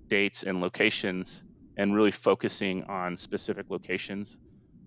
dates, 0.10 0.44
and 0.44 0.62
locations, 0.62 1.44
and 1.78 1.96
really 1.96 2.12
focusing 2.12 2.84
on 2.86 3.18
specific 3.18 3.66
locations 3.70 4.38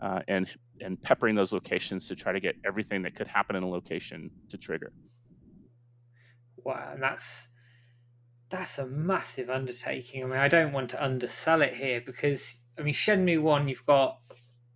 uh, 0.03 0.21
and 0.29 0.49
and 0.81 1.01
peppering 1.03 1.35
those 1.35 1.53
locations 1.53 2.07
to 2.07 2.14
try 2.14 2.33
to 2.33 2.40
get 2.40 2.55
everything 2.64 3.03
that 3.03 3.14
could 3.14 3.27
happen 3.27 3.57
in 3.57 3.62
a 3.62 3.68
location 3.68 4.31
to 4.51 4.59
trigger. 4.59 4.92
Wow, 6.64 6.90
and 6.92 7.03
that's 7.03 7.49
that's 8.51 8.79
a 8.79 8.87
massive 8.87 9.51
undertaking. 9.51 10.25
I 10.25 10.27
mean, 10.27 10.39
I 10.39 10.49
don't 10.49 10.73
want 10.73 10.91
to 10.91 11.05
undersell 11.05 11.63
it 11.63 11.75
here 11.75 12.01
because 12.05 12.61
I 12.79 12.83
mean, 12.83 12.95
Shenmue 12.95 13.43
One, 13.43 13.69
you've 13.69 13.87
got 13.87 14.19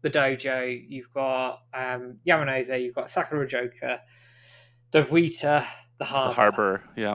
the 0.02 0.10
dojo, 0.10 0.84
you've 0.88 1.12
got 1.14 1.62
um, 1.72 2.18
Yamanose, 2.26 2.82
you've 2.82 2.94
got 2.94 3.06
Sakuragaoka, 3.06 4.00
Dobuita, 4.92 5.66
the 5.98 6.04
harbor, 6.04 6.28
the 6.28 6.34
harbor, 6.34 6.84
yeah, 6.96 7.14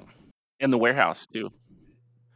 and 0.59 0.71
the 0.71 0.77
warehouse 0.77 1.27
too. 1.27 1.49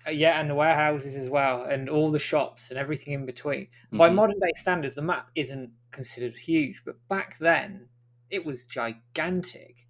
Uh, 0.06 0.12
yeah, 0.12 0.40
and 0.40 0.50
the 0.50 0.56
warehouses 0.56 1.16
as 1.16 1.30
well, 1.30 1.64
and 1.64 1.90
all 1.90 2.12
the 2.12 2.20
shops 2.20 2.72
and 2.72 2.80
everything 2.80 3.14
in 3.14 3.26
between. 3.26 3.62
Mm-hmm. 3.62 3.98
By 3.98 4.10
modern 4.10 4.40
day 4.40 4.52
standards, 4.56 4.96
the 4.96 5.02
map 5.02 5.30
isn't 5.36 5.72
considered 5.92 6.36
huge, 6.36 6.82
but 6.86 6.96
back 7.08 7.38
then 7.40 7.88
it 8.30 8.46
was 8.46 8.66
gigantic. 8.66 9.88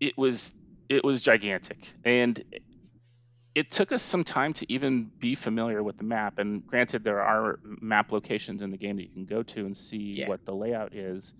It 0.00 0.16
was 0.16 0.54
it 0.88 1.04
was 1.04 1.20
gigantic, 1.20 1.92
and 2.04 2.42
it 3.54 3.70
took 3.70 3.92
us 3.92 4.02
some 4.02 4.24
time 4.24 4.52
to 4.54 4.72
even 4.72 5.10
be 5.18 5.34
familiar 5.34 5.82
with 5.82 5.96
the 5.96 6.04
map. 6.04 6.38
And 6.38 6.64
granted, 6.66 7.02
there 7.02 7.20
are 7.20 7.58
map 7.64 8.12
locations 8.12 8.62
in 8.62 8.70
the 8.70 8.76
game 8.76 8.96
that 8.96 9.02
you 9.02 9.12
can 9.12 9.26
go 9.26 9.42
to 9.42 9.66
and 9.66 9.76
see 9.76 10.18
yeah. 10.18 10.28
what 10.28 10.44
the 10.44 10.54
layout 10.54 10.94
is. 10.94 11.34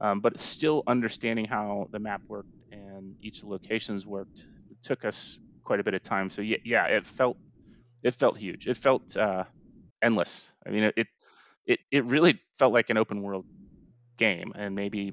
Um, 0.00 0.20
but 0.20 0.38
still 0.38 0.84
understanding 0.86 1.44
how 1.44 1.88
the 1.90 1.98
map 1.98 2.22
worked 2.28 2.54
and 2.70 3.16
each 3.20 3.38
of 3.38 3.42
the 3.42 3.48
locations 3.48 4.06
worked 4.06 4.46
took 4.82 5.04
us 5.04 5.40
quite 5.64 5.80
a 5.80 5.84
bit 5.84 5.94
of 5.94 6.02
time. 6.02 6.30
So 6.30 6.42
yeah, 6.42 6.58
yeah 6.64 6.84
it 6.84 7.04
felt 7.04 7.36
it 8.02 8.14
felt 8.14 8.36
huge. 8.36 8.68
It 8.68 8.76
felt 8.76 9.16
uh, 9.16 9.44
endless. 10.02 10.52
I 10.64 10.70
mean, 10.70 10.84
it 10.96 11.06
it 11.66 11.80
it 11.90 12.04
really 12.04 12.40
felt 12.58 12.72
like 12.72 12.90
an 12.90 12.96
open 12.96 13.22
world 13.22 13.44
game, 14.16 14.52
and 14.54 14.74
maybe 14.74 15.12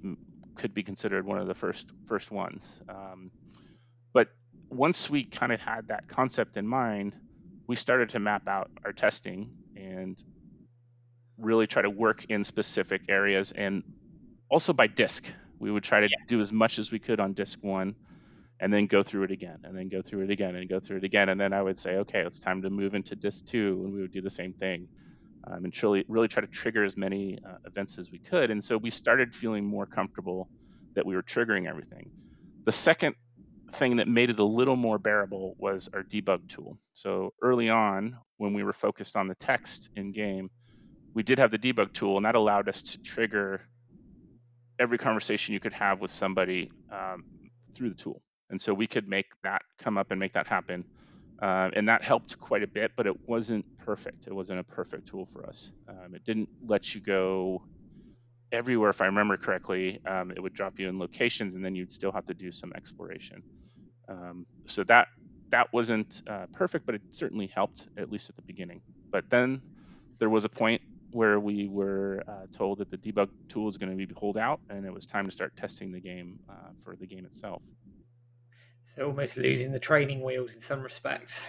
could 0.55 0.73
be 0.73 0.83
considered 0.83 1.25
one 1.25 1.39
of 1.39 1.47
the 1.47 1.53
first 1.53 1.91
first 2.05 2.31
ones. 2.31 2.81
Um, 2.87 3.31
once 4.69 5.09
we 5.09 5.23
kind 5.23 5.51
of 5.51 5.59
had 5.59 5.87
that 5.87 6.07
concept 6.07 6.57
in 6.57 6.67
mind, 6.67 7.13
we 7.67 7.75
started 7.75 8.09
to 8.09 8.19
map 8.19 8.47
out 8.47 8.69
our 8.83 8.93
testing 8.93 9.49
and 9.75 10.21
really 11.37 11.67
try 11.67 11.81
to 11.81 11.89
work 11.89 12.25
in 12.29 12.43
specific 12.43 13.01
areas 13.09 13.51
and 13.51 13.83
also 14.49 14.73
by 14.73 14.87
disk. 14.87 15.25
We 15.59 15.71
would 15.71 15.83
try 15.83 16.01
to 16.01 16.07
yeah. 16.07 16.25
do 16.27 16.39
as 16.39 16.51
much 16.51 16.79
as 16.79 16.91
we 16.91 16.99
could 16.99 17.19
on 17.19 17.33
disk 17.33 17.63
one 17.63 17.95
and 18.59 18.71
then 18.71 18.87
go 18.87 19.03
through 19.03 19.23
it 19.23 19.31
again 19.31 19.59
and 19.63 19.77
then 19.77 19.89
go 19.89 20.01
through 20.01 20.23
it 20.23 20.31
again 20.31 20.55
and 20.55 20.69
go 20.69 20.79
through 20.79 20.97
it 20.97 21.03
again. 21.03 21.29
And 21.29 21.39
then 21.39 21.53
I 21.53 21.61
would 21.61 21.77
say, 21.77 21.97
okay, 21.97 22.21
it's 22.21 22.39
time 22.39 22.61
to 22.61 22.69
move 22.69 22.93
into 22.93 23.15
disk 23.15 23.45
two. 23.45 23.81
And 23.83 23.93
we 23.93 24.01
would 24.01 24.11
do 24.11 24.21
the 24.21 24.29
same 24.29 24.53
thing 24.53 24.87
um, 25.45 25.63
and 25.65 25.73
truly, 25.73 26.05
really 26.07 26.27
try 26.27 26.41
to 26.41 26.47
trigger 26.47 26.83
as 26.83 26.95
many 26.95 27.39
uh, 27.45 27.55
events 27.65 27.97
as 27.97 28.11
we 28.11 28.19
could. 28.19 28.51
And 28.51 28.63
so 28.63 28.77
we 28.77 28.89
started 28.89 29.33
feeling 29.33 29.65
more 29.65 29.85
comfortable 29.85 30.49
that 30.93 31.05
we 31.05 31.15
were 31.15 31.23
triggering 31.23 31.67
everything. 31.67 32.09
The 32.63 32.71
second 32.71 33.15
thing 33.75 33.97
that 33.97 34.07
made 34.07 34.29
it 34.29 34.39
a 34.39 34.43
little 34.43 34.75
more 34.75 34.97
bearable 34.97 35.55
was 35.57 35.89
our 35.93 36.03
debug 36.03 36.47
tool. 36.47 36.77
So 36.93 37.33
early 37.41 37.69
on, 37.69 38.17
when 38.37 38.53
we 38.53 38.63
were 38.63 38.73
focused 38.73 39.15
on 39.15 39.27
the 39.27 39.35
text 39.35 39.89
in 39.95 40.11
game, 40.11 40.49
we 41.13 41.23
did 41.23 41.39
have 41.39 41.51
the 41.51 41.59
debug 41.59 41.93
tool, 41.93 42.17
and 42.17 42.25
that 42.25 42.35
allowed 42.35 42.67
us 42.67 42.81
to 42.81 43.01
trigger 43.01 43.61
every 44.79 44.97
conversation 44.97 45.53
you 45.53 45.59
could 45.59 45.73
have 45.73 46.01
with 46.01 46.11
somebody 46.11 46.69
um, 46.91 47.23
through 47.73 47.89
the 47.89 47.95
tool. 47.95 48.21
And 48.49 48.61
so 48.61 48.73
we 48.73 48.87
could 48.87 49.07
make 49.07 49.27
that 49.43 49.61
come 49.79 49.97
up 49.97 50.11
and 50.11 50.19
make 50.19 50.33
that 50.33 50.47
happen. 50.47 50.85
Uh, 51.41 51.69
and 51.73 51.89
that 51.89 52.03
helped 52.03 52.37
quite 52.39 52.63
a 52.63 52.67
bit, 52.67 52.91
but 52.95 53.07
it 53.07 53.15
wasn't 53.27 53.65
perfect. 53.79 54.27
It 54.27 54.33
wasn't 54.33 54.59
a 54.59 54.63
perfect 54.63 55.07
tool 55.07 55.25
for 55.25 55.45
us. 55.45 55.71
Um, 55.87 56.15
it 56.15 56.23
didn't 56.23 56.49
let 56.65 56.95
you 56.95 57.01
go 57.01 57.61
everywhere, 58.55 58.89
if 58.89 59.01
I 59.01 59.05
remember 59.05 59.37
correctly, 59.37 59.99
um, 60.05 60.31
it 60.31 60.41
would 60.41 60.53
drop 60.53 60.79
you 60.79 60.89
in 60.89 60.97
locations, 60.97 61.55
and 61.55 61.63
then 61.63 61.75
you'd 61.75 61.91
still 61.91 62.11
have 62.11 62.25
to 62.25 62.33
do 62.33 62.51
some 62.51 62.73
exploration. 62.73 63.43
Um, 64.07 64.45
so 64.65 64.83
that 64.85 65.07
that 65.49 65.71
wasn't 65.71 66.23
uh, 66.27 66.47
perfect, 66.53 66.85
but 66.85 66.95
it 66.95 67.01
certainly 67.11 67.47
helped 67.47 67.87
at 67.97 68.11
least 68.11 68.29
at 68.29 68.35
the 68.35 68.41
beginning. 68.41 68.81
But 69.11 69.29
then 69.29 69.61
there 70.19 70.29
was 70.29 70.45
a 70.45 70.49
point 70.49 70.81
where 71.11 71.39
we 71.39 71.67
were 71.67 72.23
uh, 72.27 72.47
told 72.51 72.79
that 72.79 72.89
the 72.89 72.97
debug 72.97 73.29
tool 73.47 73.67
is 73.67 73.77
going 73.77 73.89
to 73.89 73.95
be 73.95 74.05
pulled 74.05 74.37
out, 74.37 74.59
and 74.69 74.85
it 74.85 74.93
was 74.93 75.05
time 75.05 75.25
to 75.25 75.31
start 75.31 75.55
testing 75.55 75.91
the 75.91 75.99
game 75.99 76.39
uh, 76.49 76.53
for 76.83 76.95
the 76.95 77.05
game 77.05 77.25
itself. 77.25 77.61
So 78.83 79.07
almost 79.07 79.37
losing 79.37 79.71
the 79.71 79.79
training 79.79 80.21
wheels 80.21 80.55
in 80.55 80.61
some 80.61 80.81
respects. 80.81 81.41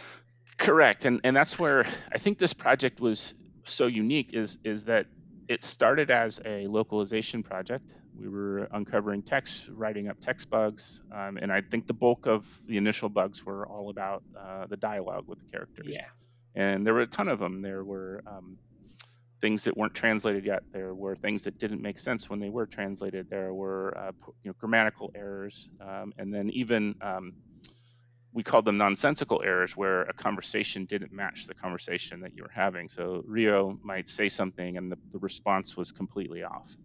Correct, 0.56 1.04
and 1.04 1.20
and 1.24 1.36
that's 1.36 1.58
where 1.58 1.86
I 2.12 2.18
think 2.18 2.38
this 2.38 2.54
project 2.54 3.00
was 3.00 3.34
so 3.64 3.86
unique 3.86 4.32
is 4.32 4.58
is 4.64 4.84
that 4.84 5.06
it 5.48 5.64
started 5.64 6.10
as 6.10 6.40
a 6.44 6.66
localization 6.66 7.42
project. 7.42 7.92
We 8.18 8.28
were 8.28 8.68
uncovering 8.72 9.22
text, 9.22 9.68
writing 9.68 10.08
up 10.08 10.18
text 10.20 10.48
bugs, 10.48 11.02
um, 11.12 11.36
and 11.36 11.52
I 11.52 11.60
think 11.60 11.86
the 11.86 11.92
bulk 11.92 12.26
of 12.26 12.46
the 12.66 12.76
initial 12.76 13.08
bugs 13.08 13.44
were 13.44 13.66
all 13.66 13.90
about 13.90 14.22
uh, 14.38 14.66
the 14.66 14.76
dialogue 14.76 15.24
with 15.26 15.38
the 15.38 15.50
characters. 15.50 15.88
Yeah. 15.88 16.06
And 16.54 16.86
there 16.86 16.94
were 16.94 17.02
a 17.02 17.06
ton 17.06 17.28
of 17.28 17.38
them. 17.38 17.60
There 17.60 17.84
were 17.84 18.22
um, 18.26 18.56
things 19.40 19.64
that 19.64 19.76
weren't 19.76 19.94
translated 19.94 20.44
yet. 20.44 20.62
There 20.72 20.94
were 20.94 21.14
things 21.14 21.42
that 21.44 21.58
didn't 21.58 21.82
make 21.82 21.98
sense 21.98 22.30
when 22.30 22.40
they 22.40 22.48
were 22.48 22.66
translated. 22.66 23.28
There 23.28 23.52
were 23.52 23.96
uh, 23.96 24.12
you 24.42 24.50
know, 24.50 24.54
grammatical 24.58 25.10
errors, 25.14 25.68
um, 25.80 26.14
and 26.18 26.32
then 26.32 26.48
even 26.50 26.94
um, 27.02 27.34
we 28.36 28.42
called 28.42 28.66
them 28.66 28.76
nonsensical 28.76 29.40
errors 29.42 29.74
where 29.74 30.02
a 30.02 30.12
conversation 30.12 30.84
didn't 30.84 31.10
match 31.10 31.46
the 31.46 31.54
conversation 31.54 32.20
that 32.20 32.36
you 32.36 32.42
were 32.42 32.52
having. 32.54 32.86
So 32.86 33.24
Ryo 33.26 33.80
might 33.82 34.10
say 34.10 34.28
something 34.28 34.76
and 34.76 34.92
the, 34.92 34.98
the 35.10 35.18
response 35.18 35.74
was 35.74 35.90
completely 35.90 36.42
off. 36.42 36.76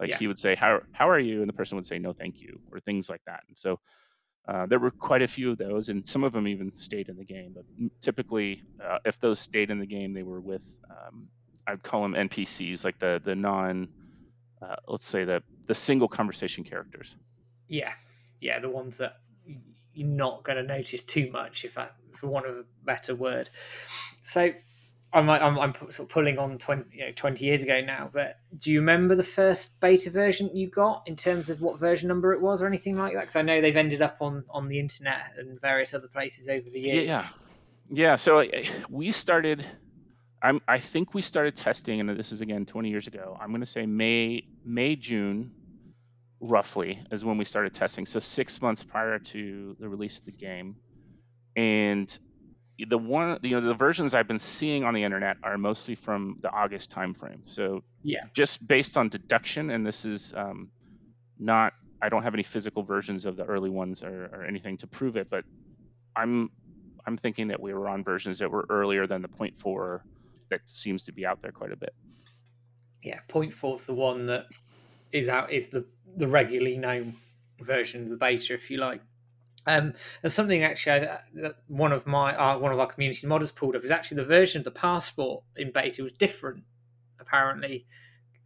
Like 0.00 0.08
yeah. 0.08 0.16
he 0.16 0.26
would 0.28 0.38
say, 0.38 0.54
how, 0.54 0.80
how 0.92 1.10
are 1.10 1.18
you? 1.18 1.40
And 1.40 1.48
the 1.48 1.52
person 1.52 1.76
would 1.76 1.84
say, 1.84 1.98
no, 1.98 2.14
thank 2.14 2.40
you, 2.40 2.58
or 2.72 2.80
things 2.80 3.10
like 3.10 3.20
that. 3.26 3.42
And 3.48 3.58
so 3.58 3.80
uh, 4.48 4.64
there 4.64 4.78
were 4.78 4.90
quite 4.90 5.20
a 5.20 5.28
few 5.28 5.50
of 5.50 5.58
those, 5.58 5.90
and 5.90 6.08
some 6.08 6.24
of 6.24 6.32
them 6.32 6.48
even 6.48 6.74
stayed 6.74 7.10
in 7.10 7.18
the 7.18 7.24
game. 7.24 7.54
But 7.54 7.66
typically, 8.00 8.62
uh, 8.82 9.00
if 9.04 9.20
those 9.20 9.40
stayed 9.40 9.70
in 9.70 9.80
the 9.80 9.86
game, 9.86 10.14
they 10.14 10.22
were 10.22 10.40
with, 10.40 10.66
um, 10.88 11.28
I'd 11.66 11.82
call 11.82 12.00
them 12.00 12.14
NPCs, 12.14 12.82
like 12.86 12.98
the, 12.98 13.20
the 13.22 13.34
non, 13.34 13.88
uh, 14.62 14.76
let's 14.86 15.06
say 15.06 15.24
the, 15.24 15.42
the 15.66 15.74
single 15.74 16.08
conversation 16.08 16.64
characters. 16.64 17.14
Yeah. 17.66 17.92
Yeah. 18.40 18.60
The 18.60 18.70
ones 18.70 18.96
that 18.98 19.16
you're 19.98 20.08
not 20.08 20.44
going 20.44 20.56
to 20.56 20.62
notice 20.62 21.02
too 21.02 21.30
much, 21.32 21.64
if 21.64 21.76
I, 21.76 21.88
for 22.14 22.28
want 22.28 22.46
of 22.46 22.56
a 22.56 22.64
better 22.84 23.14
word. 23.14 23.50
So 24.22 24.52
I'm, 25.12 25.28
I'm, 25.28 25.58
I'm 25.58 25.74
sort 25.74 26.00
of 26.00 26.08
pulling 26.08 26.38
on 26.38 26.58
20, 26.58 26.84
you 26.96 27.06
know, 27.06 27.12
20 27.16 27.44
years 27.44 27.62
ago 27.62 27.80
now, 27.80 28.08
but 28.12 28.38
do 28.58 28.70
you 28.70 28.78
remember 28.78 29.16
the 29.16 29.24
first 29.24 29.80
beta 29.80 30.10
version 30.10 30.50
you 30.54 30.68
got 30.68 31.02
in 31.06 31.16
terms 31.16 31.50
of 31.50 31.60
what 31.60 31.80
version 31.80 32.08
number 32.08 32.32
it 32.32 32.40
was 32.40 32.62
or 32.62 32.66
anything 32.66 32.96
like 32.96 33.14
that? 33.14 33.20
Because 33.22 33.36
I 33.36 33.42
know 33.42 33.60
they've 33.60 33.76
ended 33.76 34.02
up 34.02 34.18
on, 34.20 34.44
on 34.50 34.68
the 34.68 34.78
internet 34.78 35.32
and 35.36 35.60
various 35.60 35.94
other 35.94 36.08
places 36.08 36.48
over 36.48 36.70
the 36.70 36.78
years. 36.78 37.06
Yeah. 37.06 37.28
Yeah. 37.90 38.16
So 38.16 38.44
we 38.88 39.10
started, 39.10 39.64
I'm, 40.42 40.60
I 40.68 40.78
think 40.78 41.12
we 41.14 41.22
started 41.22 41.56
testing, 41.56 42.00
and 42.00 42.08
this 42.10 42.30
is 42.30 42.40
again 42.40 42.66
20 42.66 42.88
years 42.88 43.08
ago. 43.08 43.36
I'm 43.40 43.48
going 43.48 43.60
to 43.60 43.66
say 43.66 43.86
May, 43.86 44.44
May, 44.64 44.94
June 44.94 45.50
roughly 46.40 47.00
is 47.10 47.24
when 47.24 47.38
we 47.38 47.44
started 47.44 47.72
testing. 47.72 48.06
So 48.06 48.18
six 48.18 48.60
months 48.62 48.82
prior 48.82 49.18
to 49.18 49.76
the 49.78 49.88
release 49.88 50.18
of 50.18 50.24
the 50.24 50.32
game, 50.32 50.76
and 51.56 52.16
the 52.88 52.98
one 52.98 53.38
you 53.42 53.60
know 53.60 53.60
the 53.60 53.74
versions 53.74 54.14
I've 54.14 54.28
been 54.28 54.38
seeing 54.38 54.84
on 54.84 54.94
the 54.94 55.02
internet 55.02 55.36
are 55.42 55.58
mostly 55.58 55.94
from 55.94 56.38
the 56.40 56.50
August 56.50 56.90
timeframe. 56.90 57.40
So 57.46 57.82
yeah, 58.02 58.20
just 58.34 58.66
based 58.66 58.96
on 58.96 59.08
deduction, 59.08 59.70
and 59.70 59.86
this 59.86 60.04
is 60.04 60.32
um, 60.36 60.70
not 61.38 61.72
I 62.00 62.08
don't 62.08 62.22
have 62.22 62.34
any 62.34 62.42
physical 62.42 62.82
versions 62.82 63.26
of 63.26 63.36
the 63.36 63.44
early 63.44 63.70
ones 63.70 64.02
or, 64.02 64.26
or 64.32 64.44
anything 64.44 64.76
to 64.78 64.86
prove 64.86 65.16
it, 65.16 65.28
but 65.28 65.44
I'm 66.14 66.50
I'm 67.06 67.16
thinking 67.16 67.48
that 67.48 67.60
we 67.60 67.72
were 67.72 67.88
on 67.88 68.04
versions 68.04 68.38
that 68.38 68.50
were 68.50 68.66
earlier 68.68 69.06
than 69.06 69.22
the 69.22 69.28
0.4 69.28 70.00
that 70.50 70.60
seems 70.68 71.04
to 71.04 71.12
be 71.12 71.26
out 71.26 71.40
there 71.42 71.52
quite 71.52 71.72
a 71.72 71.76
bit. 71.76 71.94
Yeah, 73.02 73.20
0.4 73.28 73.76
is 73.76 73.86
the 73.86 73.94
one 73.94 74.26
that 74.26 74.46
is 75.12 75.28
out 75.28 75.50
is 75.50 75.70
the 75.70 75.86
the 76.18 76.28
regularly 76.28 76.76
known 76.76 77.14
version 77.60 78.04
of 78.04 78.10
the 78.10 78.16
beta, 78.16 78.54
if 78.54 78.70
you 78.70 78.78
like. 78.78 79.00
Um, 79.66 79.94
and 80.22 80.32
something 80.32 80.62
actually 80.62 81.06
I, 81.06 81.20
that 81.34 81.56
one 81.66 81.92
of 81.92 82.06
my 82.06 82.34
uh, 82.34 82.58
one 82.58 82.72
of 82.72 82.78
our 82.78 82.86
community 82.86 83.26
modders 83.26 83.54
pulled 83.54 83.76
up 83.76 83.84
is 83.84 83.90
actually 83.90 84.16
the 84.18 84.24
version 84.24 84.60
of 84.60 84.64
the 84.64 84.70
passport 84.70 85.44
in 85.56 85.72
beta 85.72 86.02
was 86.02 86.12
different. 86.12 86.64
Apparently, 87.20 87.86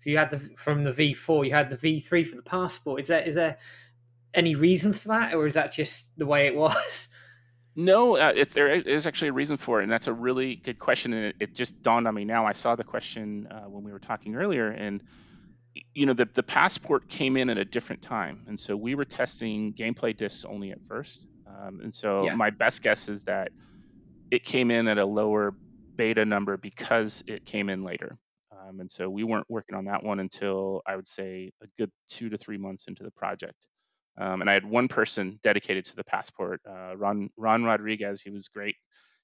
so 0.01 0.11
you 0.11 0.19
had 0.19 0.31
the 0.31 0.39
from 0.57 0.83
the 0.83 0.91
V4, 0.91 1.47
you 1.47 1.55
had 1.55 1.71
the 1.71 1.77
V3 1.77 2.27
for 2.27 2.37
the 2.37 2.43
passport. 2.43 3.01
Is 3.01 3.09
there 3.09 3.21
is 3.21 3.37
there 3.37 3.59
any 4.35 4.57
reason 4.57 4.93
for 4.93 5.09
that, 5.09 5.35
or 5.35 5.47
is 5.47 5.55
that 5.55 5.71
just 5.71 6.07
the 6.19 6.27
way 6.27 6.47
it 6.47 6.57
was? 6.57 7.09
No, 7.75 8.19
uh, 8.19 8.33
it, 8.37 8.51
there 8.51 8.69
is 8.69 9.07
actually 9.07 9.29
a 9.29 9.33
reason 9.33 9.57
for 9.57 9.81
it, 9.81 9.85
and 9.85 9.91
that's 9.91 10.07
a 10.07 10.13
really 10.13 10.57
good 10.57 10.79
question. 10.79 11.15
And 11.15 11.25
it, 11.25 11.37
it 11.41 11.55
just 11.55 11.83
dawned 11.83 12.07
on 12.07 12.15
me 12.15 12.23
now. 12.23 12.45
I 12.45 12.53
saw 12.53 12.77
the 12.77 12.85
question 12.85 13.49
uh, 13.51 13.63
when 13.63 13.83
we 13.83 13.91
were 13.91 13.99
talking 13.99 14.35
earlier, 14.35 14.69
and 14.69 15.03
you 15.95 16.07
know 16.07 16.13
the 16.13 16.29
the 16.33 16.43
passport 16.43 17.09
came 17.09 17.37
in 17.37 17.49
at 17.51 17.59
a 17.59 17.65
different 17.65 18.03
time, 18.03 18.45
and 18.47 18.59
so 18.59 18.77
we 18.77 18.95
were 18.95 19.05
testing 19.05 19.73
gameplay 19.73 20.17
discs 20.17 20.45
only 20.45 20.71
at 20.71 20.83
first. 20.83 21.27
Um, 21.47 21.81
and 21.83 21.95
so 21.95 22.25
yeah. 22.25 22.35
my 22.35 22.51
best 22.51 22.83
guess 22.83 23.09
is 23.09 23.25
that 23.25 23.51
it 24.31 24.45
came 24.45 24.71
in 24.71 24.89
at 24.89 24.99
a 24.99 25.05
lower 25.05 25.55
beta 25.97 26.25
number 26.25 26.57
because 26.57 27.23
it 27.27 27.45
came 27.45 27.69
in 27.69 27.85
later. 27.85 28.19
Um, 28.51 28.81
and 28.81 28.91
so 28.91 29.09
we 29.11 29.25
weren't 29.25 29.47
working 29.49 29.77
on 29.77 29.85
that 29.87 30.03
one 30.03 30.21
until 30.21 30.83
I 30.87 30.97
would 30.97 31.09
say 31.09 31.53
a 31.63 31.67
good 31.79 31.91
two 32.09 32.29
to 32.31 32.39
three 32.39 32.59
months 32.59 32.87
into 32.87 33.03
the 33.03 33.11
project. 33.11 33.57
Um, 34.19 34.41
and 34.41 34.51
I 34.51 34.53
had 34.53 34.65
one 34.65 34.89
person 34.89 35.39
dedicated 35.43 35.85
to 35.87 35.97
the 35.97 36.05
passport, 36.05 36.61
uh, 36.69 36.97
Ron 36.97 37.31
Ron 37.37 37.65
Rodriguez. 37.65 38.23
He 38.23 38.31
was 38.31 38.49
great. 38.49 38.77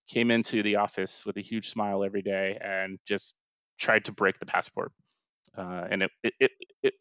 Came 0.08 0.30
into 0.30 0.62
the 0.62 0.76
office 0.76 1.26
with 1.26 1.36
a 1.36 1.42
huge 1.42 1.68
smile 1.68 2.02
every 2.02 2.22
day 2.22 2.58
and 2.60 2.98
just 3.06 3.34
tried 3.78 4.06
to 4.06 4.12
break 4.12 4.38
the 4.38 4.46
passport. 4.46 4.92
Uh, 5.56 5.86
and 5.90 6.02
it, 6.02 6.10
it, 6.22 6.34
it 6.40 6.50
it 6.82 6.94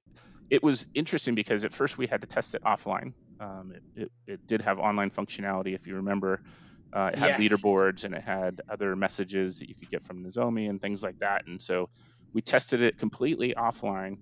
it 0.49 0.63
was 0.63 0.87
interesting 0.93 1.35
because 1.35 1.65
at 1.65 1.73
first 1.73 1.97
we 1.97 2.07
had 2.07 2.21
to 2.21 2.27
test 2.27 2.55
it 2.55 2.63
offline. 2.63 3.13
Um, 3.39 3.73
it, 3.75 4.01
it, 4.01 4.11
it, 4.25 4.47
did 4.47 4.61
have 4.61 4.79
online 4.79 5.11
functionality, 5.11 5.75
if 5.75 5.85
you 5.85 5.95
remember. 5.95 6.41
Uh, 6.93 7.11
it 7.13 7.19
had 7.19 7.39
yes. 7.39 7.51
leaderboards 7.51 8.05
and 8.05 8.15
it 8.15 8.23
had 8.23 8.61
other 8.69 8.95
messages 8.95 9.59
that 9.59 9.67
you 9.67 9.75
could 9.75 9.91
get 9.91 10.03
from 10.03 10.23
Nozomi 10.23 10.69
and 10.69 10.81
things 10.81 11.03
like 11.03 11.19
that. 11.19 11.45
And 11.45 11.61
so 11.61 11.89
we 12.33 12.41
tested 12.41 12.81
it 12.81 12.97
completely 12.97 13.53
offline, 13.55 14.17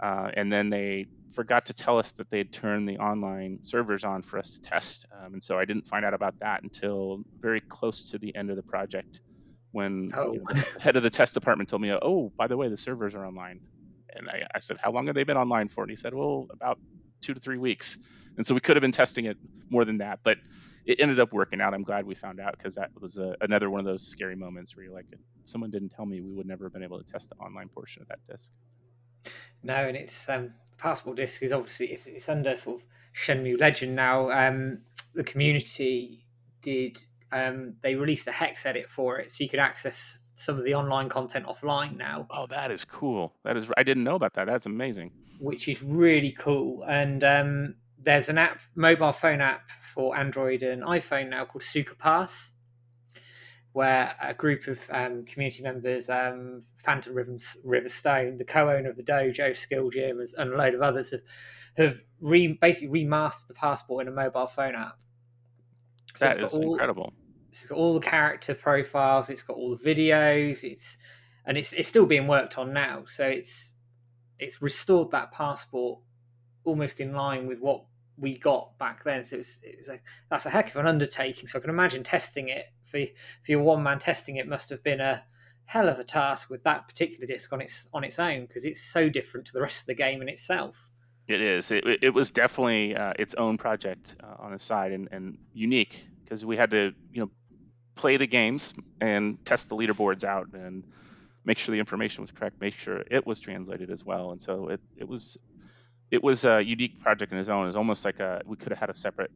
uh, 0.00 0.30
and 0.34 0.52
then 0.52 0.70
they 0.70 1.06
forgot 1.32 1.66
to 1.66 1.74
tell 1.74 1.98
us 1.98 2.12
that 2.12 2.30
they 2.30 2.38
had 2.38 2.52
turned 2.52 2.88
the 2.88 2.98
online 2.98 3.58
servers 3.62 4.04
on 4.04 4.22
for 4.22 4.38
us 4.38 4.52
to 4.52 4.60
test. 4.60 5.04
Um, 5.12 5.34
and 5.34 5.42
so 5.42 5.58
I 5.58 5.64
didn't 5.64 5.86
find 5.86 6.04
out 6.04 6.14
about 6.14 6.38
that 6.40 6.62
until 6.62 7.22
very 7.40 7.60
close 7.60 8.10
to 8.10 8.18
the 8.18 8.34
end 8.34 8.50
of 8.50 8.56
the 8.56 8.62
project 8.62 9.20
when 9.76 10.10
oh. 10.16 10.32
you 10.32 10.38
know, 10.38 10.46
the 10.54 10.80
head 10.80 10.96
of 10.96 11.02
the 11.02 11.10
test 11.10 11.34
department 11.34 11.68
told 11.68 11.82
me, 11.82 11.92
oh, 11.92 12.32
by 12.34 12.46
the 12.46 12.56
way, 12.56 12.68
the 12.68 12.78
servers 12.78 13.14
are 13.14 13.26
online. 13.26 13.60
And 14.14 14.26
I, 14.30 14.42
I, 14.54 14.60
said, 14.60 14.78
how 14.82 14.90
long 14.90 15.06
have 15.06 15.14
they 15.14 15.24
been 15.24 15.36
online 15.36 15.68
for? 15.68 15.84
And 15.84 15.90
he 15.90 15.96
said, 15.96 16.14
well, 16.14 16.46
about 16.50 16.78
two 17.20 17.34
to 17.34 17.40
three 17.40 17.58
weeks. 17.58 17.98
And 18.38 18.46
so 18.46 18.54
we 18.54 18.60
could 18.60 18.76
have 18.76 18.80
been 18.80 18.90
testing 18.92 19.26
it 19.26 19.36
more 19.68 19.84
than 19.84 19.98
that, 19.98 20.20
but 20.22 20.38
it 20.86 20.98
ended 20.98 21.20
up 21.20 21.30
working 21.34 21.60
out. 21.60 21.74
I'm 21.74 21.82
glad 21.82 22.06
we 22.06 22.14
found 22.14 22.40
out 22.40 22.56
because 22.56 22.76
that 22.76 22.90
was 22.98 23.18
a, 23.18 23.36
another 23.42 23.68
one 23.68 23.80
of 23.80 23.84
those 23.84 24.06
scary 24.06 24.34
moments 24.34 24.74
where 24.74 24.84
you're 24.84 24.94
like, 24.94 25.04
if 25.12 25.18
someone 25.44 25.70
didn't 25.70 25.90
tell 25.90 26.06
me, 26.06 26.22
we 26.22 26.32
would 26.32 26.46
never 26.46 26.64
have 26.64 26.72
been 26.72 26.82
able 26.82 26.96
to 26.98 27.04
test 27.04 27.28
the 27.28 27.36
online 27.36 27.68
portion 27.68 28.00
of 28.00 28.08
that 28.08 28.20
disk. 28.30 28.50
No, 29.62 29.74
and 29.74 29.94
it's 29.94 30.26
um, 30.30 30.54
passport 30.78 31.18
disc 31.18 31.42
is 31.42 31.52
obviously 31.52 31.88
it's, 31.88 32.06
it's 32.06 32.30
under 32.30 32.56
sort 32.56 32.80
of 32.80 32.86
Shenmue 33.14 33.60
legend 33.60 33.94
now. 33.94 34.30
Um, 34.30 34.78
the 35.14 35.24
community 35.24 36.24
did 36.62 36.98
um, 37.36 37.74
they 37.82 37.94
released 37.94 38.26
a 38.26 38.32
hex 38.32 38.66
edit 38.66 38.88
for 38.88 39.18
it, 39.18 39.30
so 39.30 39.44
you 39.44 39.50
could 39.50 39.60
access 39.60 40.30
some 40.34 40.58
of 40.58 40.64
the 40.64 40.74
online 40.74 41.08
content 41.08 41.46
offline 41.46 41.96
now. 41.96 42.26
Oh, 42.30 42.46
that 42.48 42.70
is 42.70 42.84
cool. 42.84 43.32
That 43.44 43.56
is 43.56 43.68
I 43.76 43.82
didn't 43.82 44.04
know 44.04 44.16
about 44.16 44.34
that. 44.34 44.46
That's 44.46 44.66
amazing. 44.66 45.12
Which 45.38 45.68
is 45.68 45.82
really 45.82 46.32
cool. 46.32 46.82
And 46.84 47.22
um, 47.24 47.74
there's 47.98 48.28
an 48.28 48.38
app, 48.38 48.60
mobile 48.74 49.12
phone 49.12 49.40
app 49.40 49.68
for 49.94 50.16
Android 50.16 50.62
and 50.62 50.82
iPhone 50.82 51.30
now 51.30 51.44
called 51.44 51.62
Suka 51.62 51.94
Pass 51.94 52.52
where 53.76 54.16
a 54.22 54.32
group 54.32 54.68
of 54.68 54.80
um, 54.90 55.22
community 55.26 55.62
members, 55.62 56.08
um, 56.08 56.62
Phantom 56.82 57.12
Rivers, 57.12 57.58
River 57.62 57.90
Stone, 57.90 58.38
the 58.38 58.44
co-owner 58.44 58.88
of 58.88 58.96
the 58.96 59.02
dojo, 59.02 59.54
Skill 59.54 59.90
Gym, 59.90 60.18
and 60.38 60.50
a 60.50 60.56
load 60.56 60.72
of 60.72 60.80
others 60.80 61.10
have 61.10 61.20
have 61.76 62.00
re- 62.22 62.58
basically 62.58 63.04
remastered 63.04 63.48
the 63.48 63.52
passport 63.52 64.06
in 64.06 64.08
a 64.10 64.16
mobile 64.16 64.46
phone 64.46 64.74
app. 64.74 64.96
So 66.14 66.24
that 66.24 66.40
is 66.40 66.54
all, 66.54 66.72
incredible. 66.72 67.12
It's 67.62 67.66
got 67.66 67.78
all 67.78 67.94
the 67.94 68.06
character 68.06 68.54
profiles. 68.54 69.30
It's 69.30 69.42
got 69.42 69.56
all 69.56 69.76
the 69.76 69.84
videos. 69.84 70.62
It's 70.62 70.98
and 71.46 71.56
it's 71.56 71.72
it's 71.72 71.88
still 71.88 72.06
being 72.06 72.26
worked 72.26 72.58
on 72.58 72.72
now. 72.72 73.04
So 73.06 73.24
it's 73.24 73.74
it's 74.38 74.60
restored 74.60 75.10
that 75.12 75.32
passport 75.32 76.00
almost 76.64 77.00
in 77.00 77.14
line 77.14 77.46
with 77.46 77.60
what 77.60 77.84
we 78.18 78.36
got 78.36 78.76
back 78.78 79.04
then. 79.04 79.24
So 79.24 79.36
it 79.36 79.38
was, 79.38 79.58
it 79.62 79.76
was 79.78 79.88
a, 79.88 80.00
that's 80.30 80.46
a 80.46 80.50
heck 80.50 80.70
of 80.70 80.76
an 80.76 80.86
undertaking. 80.86 81.46
So 81.46 81.58
I 81.58 81.60
can 81.62 81.70
imagine 81.70 82.02
testing 82.02 82.48
it 82.48 82.66
for 82.84 83.00
for 83.44 83.52
your 83.52 83.62
one 83.62 83.82
man 83.82 83.98
testing 83.98 84.36
it 84.36 84.48
must 84.48 84.70
have 84.70 84.82
been 84.82 85.00
a 85.00 85.22
hell 85.64 85.88
of 85.88 85.98
a 85.98 86.04
task 86.04 86.48
with 86.48 86.62
that 86.62 86.86
particular 86.86 87.26
disc 87.26 87.52
on 87.52 87.60
its 87.60 87.88
on 87.92 88.04
its 88.04 88.18
own 88.18 88.46
because 88.46 88.64
it's 88.64 88.80
so 88.80 89.08
different 89.08 89.46
to 89.46 89.52
the 89.52 89.60
rest 89.60 89.80
of 89.80 89.86
the 89.86 89.94
game 89.94 90.22
in 90.22 90.28
itself. 90.28 90.88
It 91.26 91.40
is. 91.40 91.70
It, 91.72 91.84
it 92.02 92.14
was 92.14 92.30
definitely 92.30 92.94
uh, 92.94 93.12
its 93.18 93.34
own 93.34 93.58
project 93.58 94.14
uh, 94.22 94.36
on 94.38 94.52
the 94.52 94.58
side 94.60 94.92
and, 94.92 95.08
and 95.10 95.38
unique 95.52 96.06
because 96.22 96.44
we 96.44 96.56
had 96.56 96.70
to 96.70 96.92
you 97.12 97.22
know 97.22 97.30
play 97.96 98.16
the 98.16 98.26
games 98.26 98.74
and 99.00 99.44
test 99.44 99.68
the 99.68 99.76
leaderboards 99.76 100.22
out 100.24 100.48
and 100.52 100.84
make 101.44 101.58
sure 101.58 101.72
the 101.72 101.80
information 101.80 102.22
was 102.22 102.30
correct, 102.30 102.60
make 102.60 102.74
sure 102.74 103.02
it 103.10 103.26
was 103.26 103.40
translated 103.40 103.90
as 103.90 104.04
well. 104.04 104.32
And 104.32 104.40
so 104.40 104.68
it, 104.68 104.80
it 104.96 105.08
was 105.08 105.38
it 106.10 106.22
was 106.22 106.44
a 106.44 106.62
unique 106.62 107.00
project 107.00 107.32
in 107.32 107.38
its 107.38 107.48
own. 107.48 107.64
It 107.64 107.66
was 107.66 107.76
almost 107.76 108.04
like 108.04 108.20
a 108.20 108.42
we 108.46 108.56
could 108.56 108.70
have 108.70 108.78
had 108.78 108.90
a 108.90 108.94
separate 108.94 109.30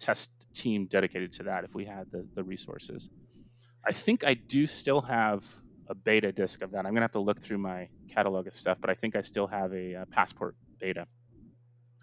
test 0.00 0.30
team 0.54 0.86
dedicated 0.86 1.32
to 1.34 1.44
that 1.44 1.64
if 1.64 1.74
we 1.74 1.84
had 1.84 2.10
the, 2.10 2.26
the 2.34 2.42
resources. 2.42 3.08
I 3.86 3.92
think 3.92 4.24
I 4.24 4.34
do 4.34 4.66
still 4.66 5.00
have 5.02 5.44
a 5.88 5.94
beta 5.94 6.32
disk 6.32 6.62
of 6.62 6.72
that. 6.72 6.86
I'm 6.86 6.92
gonna 6.92 7.02
have 7.02 7.12
to 7.12 7.20
look 7.20 7.40
through 7.40 7.58
my 7.58 7.88
catalog 8.08 8.46
of 8.46 8.54
stuff, 8.54 8.78
but 8.80 8.90
I 8.90 8.94
think 8.94 9.16
I 9.16 9.22
still 9.22 9.46
have 9.46 9.72
a, 9.72 9.94
a 9.94 10.06
passport 10.06 10.54
beta. 10.80 11.06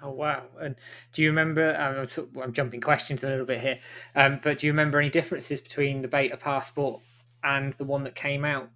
Oh 0.02 0.12
wow! 0.12 0.44
And 0.60 0.76
do 1.14 1.22
you 1.22 1.30
remember? 1.30 1.76
Um, 1.76 2.42
I'm 2.42 2.54
jumping 2.54 2.82
questions 2.82 3.24
a 3.24 3.30
little 3.30 3.46
bit 3.46 3.62
here, 3.62 3.80
um, 4.16 4.40
but 4.44 4.60
do 4.60 4.68
you 4.68 4.74
remember 4.74 5.00
any 5.00 5.10
differences 5.10 5.62
between 5.62 6.02
the 6.02 6.08
beta 6.08 6.38
passport 6.38 7.02
and 7.44 7.74
the 7.74 7.86
one 7.86 8.04
that 8.04 8.16
came 8.16 8.44
out? 8.44 8.70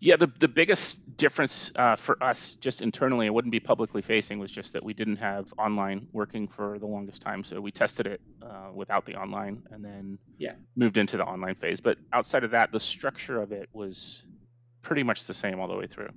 Yeah, 0.00 0.14
the, 0.14 0.28
the 0.38 0.46
biggest 0.46 1.16
difference 1.16 1.72
uh, 1.74 1.96
for 1.96 2.22
us 2.22 2.52
just 2.60 2.82
internally, 2.82 3.26
it 3.26 3.34
wouldn't 3.34 3.50
be 3.50 3.58
publicly 3.58 4.00
facing, 4.00 4.38
was 4.38 4.50
just 4.50 4.72
that 4.74 4.84
we 4.84 4.94
didn't 4.94 5.16
have 5.16 5.52
online 5.58 6.06
working 6.12 6.46
for 6.46 6.78
the 6.78 6.86
longest 6.86 7.20
time. 7.20 7.42
So 7.42 7.60
we 7.60 7.72
tested 7.72 8.06
it 8.06 8.20
uh, 8.40 8.70
without 8.72 9.06
the 9.06 9.16
online 9.16 9.62
and 9.72 9.84
then 9.84 10.18
yeah. 10.38 10.52
moved 10.76 10.98
into 10.98 11.16
the 11.16 11.24
online 11.24 11.56
phase. 11.56 11.80
But 11.80 11.98
outside 12.12 12.44
of 12.44 12.52
that, 12.52 12.70
the 12.70 12.78
structure 12.78 13.42
of 13.42 13.50
it 13.50 13.68
was 13.72 14.24
pretty 14.82 15.02
much 15.02 15.26
the 15.26 15.34
same 15.34 15.58
all 15.58 15.66
the 15.66 15.76
way 15.76 15.88
through. 15.88 16.10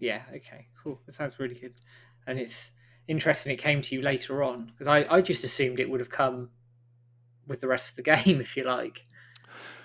Yeah, 0.00 0.22
okay, 0.34 0.66
cool. 0.82 0.98
That 1.06 1.14
sounds 1.14 1.38
really 1.38 1.54
good. 1.54 1.74
And 2.26 2.38
it's 2.38 2.70
interesting 3.08 3.52
it 3.52 3.58
came 3.58 3.82
to 3.82 3.94
you 3.94 4.02
later 4.02 4.42
on 4.42 4.66
because 4.66 4.86
I, 4.86 5.06
I 5.10 5.20
just 5.20 5.44
assumed 5.44 5.80
it 5.80 5.90
would 5.90 6.00
have 6.00 6.10
come 6.10 6.50
with 7.46 7.60
the 7.60 7.68
rest 7.68 7.90
of 7.90 7.96
the 7.96 8.02
game, 8.24 8.40
if 8.40 8.56
you 8.56 8.64
like. 8.64 9.04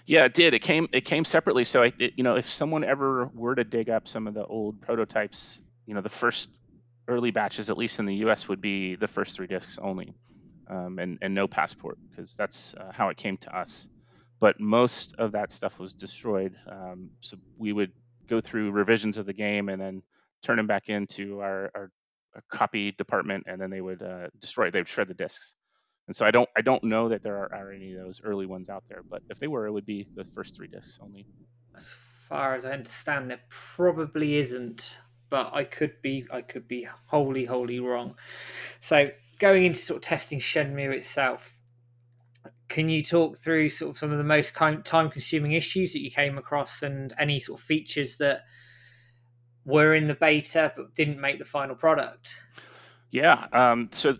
Yeah, 0.06 0.26
it 0.26 0.36
did. 0.36 0.54
It 0.54 0.60
came 0.60 0.88
it 0.91 1.02
came 1.02 1.26
separately. 1.26 1.63
So 1.63 1.84
I, 1.84 1.93
it, 1.98 2.13
you 2.15 2.24
know, 2.24 2.36
if 2.36 2.48
someone 2.48 2.84
ever 2.84 3.26
were 3.34 3.56
to 3.56 3.63
dig 3.63 3.89
up 3.89 4.08
some 4.08 4.28
of 4.28 4.36
the 4.36 4.45
old 4.45 4.80
prototypes, 4.82 5.62
you 5.88 5.95
know, 5.95 6.02
the 6.02 6.10
first 6.10 6.50
early 7.08 7.32
batches, 7.32 7.69
at 7.69 7.78
least 7.78 8.00
in 8.00 8.06
the 8.06 8.15
U.S., 8.15 8.48
would 8.48 8.62
be 8.62 8.95
the 8.95 9.08
first 9.08 9.36
three 9.36 9.48
discs 9.48 9.80
only, 9.82 10.13
um, 10.69 11.00
and 11.00 11.17
and 11.21 11.34
no 11.34 11.48
passport 11.48 11.98
because 12.10 12.36
that's 12.36 12.76
uh, 12.76 12.91
how 12.91 13.10
it 13.10 13.17
came 13.17 13.38
to 13.38 13.58
us. 13.58 13.88
But 14.39 14.60
most 14.60 15.15
of 15.17 15.32
that 15.32 15.52
stuff 15.52 15.80
was 15.80 15.93
destroyed. 15.93 16.56
Um, 16.69 17.10
so 17.21 17.38
we 17.58 17.74
would 17.74 17.91
go 18.28 18.41
through 18.41 18.71
revisions 18.71 19.17
of 19.17 19.26
the 19.26 19.34
game 19.34 19.69
and 19.69 19.82
then 19.82 20.04
turn 20.41 20.58
them 20.58 20.67
back 20.67 20.89
into 20.89 21.39
our, 21.39 21.71
our, 21.74 21.82
our 21.84 21.91
copy 22.50 22.91
department, 22.91 23.45
and 23.48 23.60
then 23.60 23.69
they 23.69 23.82
would 23.82 24.02
uh, 24.02 24.28
destroy. 24.39 24.71
They 24.71 24.80
would 24.80 24.88
shred 24.88 25.08
the 25.08 25.13
discs. 25.13 25.56
And 26.08 26.15
so 26.15 26.26
I 26.26 26.32
don't 26.32 26.50
I 26.56 26.62
don't 26.62 26.84
know 26.84 27.10
that 27.10 27.24
there 27.24 27.38
are, 27.38 27.54
are, 27.54 27.71
any 27.71 27.93
of 27.93 28.04
those 28.04 28.21
early 28.24 28.45
ones 28.45 28.69
out 28.69 28.84
there, 28.88 29.02
but 29.10 29.24
if 29.30 29.39
they 29.39 29.48
were, 29.48 29.65
it 29.65 29.71
would 29.71 29.86
be 29.88 30.08
the 30.15 30.24
first 30.24 30.56
three 30.56 30.67
discs 30.67 31.00
only. 31.02 31.26
As 31.76 31.89
far 32.30 32.56
as 32.56 32.63
I 32.63 32.71
understand, 32.74 33.30
there 33.32 33.41
probably 33.50 34.36
isn't, 34.36 35.00
but 35.30 35.52
I 35.54 35.63
could 35.63 36.02
be 36.04 36.26
I 36.32 36.41
could 36.41 36.67
be 36.67 36.88
wholly 37.08 37.45
wholly 37.45 37.80
wrong. 37.80 38.15
So 38.80 39.10
going 39.39 39.65
into 39.65 39.80
sort 39.80 39.98
of 39.98 40.04
testing 40.04 40.39
Shenmue 40.39 40.93
itself, 40.93 41.58
Can 42.67 42.89
you 42.89 43.04
talk 43.04 43.38
through 43.39 43.69
sort 43.69 43.91
of 43.91 43.98
some 43.98 44.12
of 44.12 44.17
the 44.17 44.24
most 44.24 44.56
time-consuming 44.56 45.54
issues 45.54 45.93
that 45.93 46.02
you 46.02 46.12
came 46.12 46.38
across, 46.38 46.84
and 46.84 47.13
any 47.19 47.39
sort 47.39 47.60
of 47.60 47.65
features 47.65 48.17
that 48.17 48.41
were 49.65 49.95
in 49.95 50.08
the 50.08 50.13
beta 50.13 50.71
but 50.75 50.93
didn't 50.95 51.19
make 51.19 51.39
the 51.39 51.45
final 51.45 51.75
product? 51.75 52.38
Yeah. 53.12 53.47
Um, 53.51 53.89
so, 53.91 54.17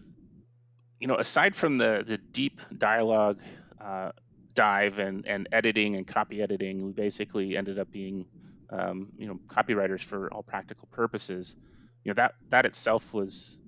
you 0.99 1.08
know, 1.08 1.17
aside 1.17 1.55
from 1.55 1.77
the 1.77 2.03
the 2.05 2.17
deep 2.17 2.60
dialogue 2.77 3.39
uh, 3.79 4.12
dive 4.53 4.99
and 4.99 5.27
and 5.27 5.47
editing 5.51 5.95
and 5.95 6.08
copy 6.08 6.41
editing, 6.41 6.86
we 6.86 6.91
basically 6.91 7.58
ended 7.58 7.77
up 7.77 7.91
being, 7.91 8.25
um, 8.69 9.10
you 9.17 9.27
know, 9.27 9.39
copywriters 9.47 10.01
for 10.01 10.31
all 10.34 10.43
practical 10.43 10.88
purposes. 10.91 11.55
You 12.03 12.12
know 12.12 12.15
that 12.15 12.36
that 12.49 12.65
itself 12.65 13.13
was 13.13 13.60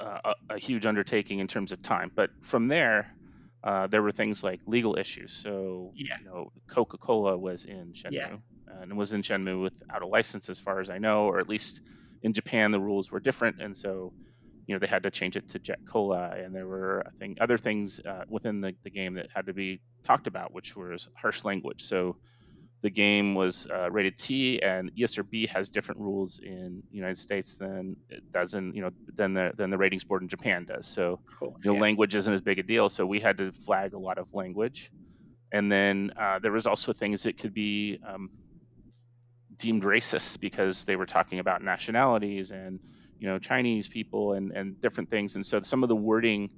uh, 0.00 0.32
a, 0.50 0.54
a, 0.54 0.58
huge 0.58 0.86
undertaking 0.86 1.38
in 1.38 1.48
terms 1.48 1.72
of 1.72 1.82
time. 1.82 2.10
But 2.14 2.30
from 2.40 2.68
there, 2.68 3.14
uh, 3.64 3.86
there 3.86 4.02
were 4.02 4.12
things 4.12 4.42
like 4.42 4.60
legal 4.66 4.98
issues. 4.98 5.32
So, 5.32 5.92
yeah. 5.94 6.16
you 6.18 6.26
know, 6.26 6.52
Coca-Cola 6.66 7.36
was 7.36 7.64
in 7.64 7.92
Shenmue 7.92 8.12
yeah. 8.12 8.36
and 8.80 8.96
was 8.96 9.12
in 9.12 9.22
Shenmue 9.22 9.62
without 9.62 10.02
a 10.02 10.06
license, 10.06 10.48
as 10.48 10.58
far 10.58 10.80
as 10.80 10.90
I 10.90 10.98
know, 10.98 11.26
or 11.26 11.38
at 11.38 11.48
least 11.48 11.82
in 12.22 12.32
Japan 12.32 12.70
the 12.70 12.80
rules 12.80 13.10
were 13.10 13.20
different, 13.20 13.60
and 13.60 13.76
so 13.76 14.12
you 14.66 14.74
know 14.74 14.78
they 14.78 14.86
had 14.86 15.02
to 15.02 15.10
change 15.10 15.36
it 15.36 15.48
to 15.50 15.58
Jet 15.58 15.80
Cola, 15.86 16.30
and 16.30 16.54
there 16.54 16.66
were 16.66 17.02
I 17.06 17.10
think 17.18 17.38
other 17.40 17.58
things 17.58 18.00
uh, 18.00 18.24
within 18.28 18.60
the, 18.60 18.74
the 18.82 18.90
game 18.90 19.14
that 19.14 19.28
had 19.34 19.46
to 19.46 19.52
be 19.52 19.80
talked 20.04 20.26
about, 20.26 20.52
which 20.52 20.76
was 20.76 21.08
harsh 21.14 21.44
language. 21.44 21.82
So 21.82 22.16
the 22.82 22.90
game 22.90 23.34
was 23.34 23.68
uh, 23.72 23.90
rated 23.90 24.18
T, 24.18 24.60
and 24.60 24.90
ESRB 24.96 25.48
has 25.48 25.68
different 25.68 26.00
rules 26.00 26.40
in 26.40 26.82
the 26.90 26.96
United 26.96 27.18
States 27.18 27.54
than 27.54 27.96
it 28.10 28.24
does 28.32 28.54
in 28.54 28.74
you 28.74 28.82
know 28.82 28.90
than 29.14 29.34
the 29.34 29.52
than 29.56 29.70
the 29.70 29.78
ratings 29.78 30.02
board 30.02 30.22
in 30.22 30.28
Japan 30.28 30.64
does. 30.64 30.86
So 30.86 31.20
course, 31.38 31.54
you 31.64 31.70
know, 31.70 31.74
yeah. 31.76 31.80
language 31.80 32.14
isn't 32.16 32.32
as 32.32 32.40
big 32.40 32.58
a 32.58 32.62
deal. 32.62 32.88
So 32.88 33.06
we 33.06 33.20
had 33.20 33.38
to 33.38 33.52
flag 33.52 33.94
a 33.94 33.98
lot 33.98 34.18
of 34.18 34.34
language, 34.34 34.90
and 35.52 35.70
then 35.70 36.12
uh, 36.20 36.40
there 36.40 36.50
was 36.50 36.66
also 36.66 36.92
things 36.92 37.22
that 37.22 37.38
could 37.38 37.54
be 37.54 38.00
um, 38.06 38.30
deemed 39.56 39.84
racist 39.84 40.40
because 40.40 40.84
they 40.84 40.96
were 40.96 41.06
talking 41.06 41.38
about 41.38 41.62
nationalities 41.62 42.50
and 42.50 42.80
you 43.20 43.28
know 43.28 43.38
Chinese 43.38 43.86
people 43.86 44.32
and 44.32 44.50
and 44.50 44.80
different 44.80 45.08
things. 45.08 45.36
And 45.36 45.46
so 45.46 45.62
some 45.62 45.84
of 45.84 45.88
the 45.88 45.96
wording 45.96 46.50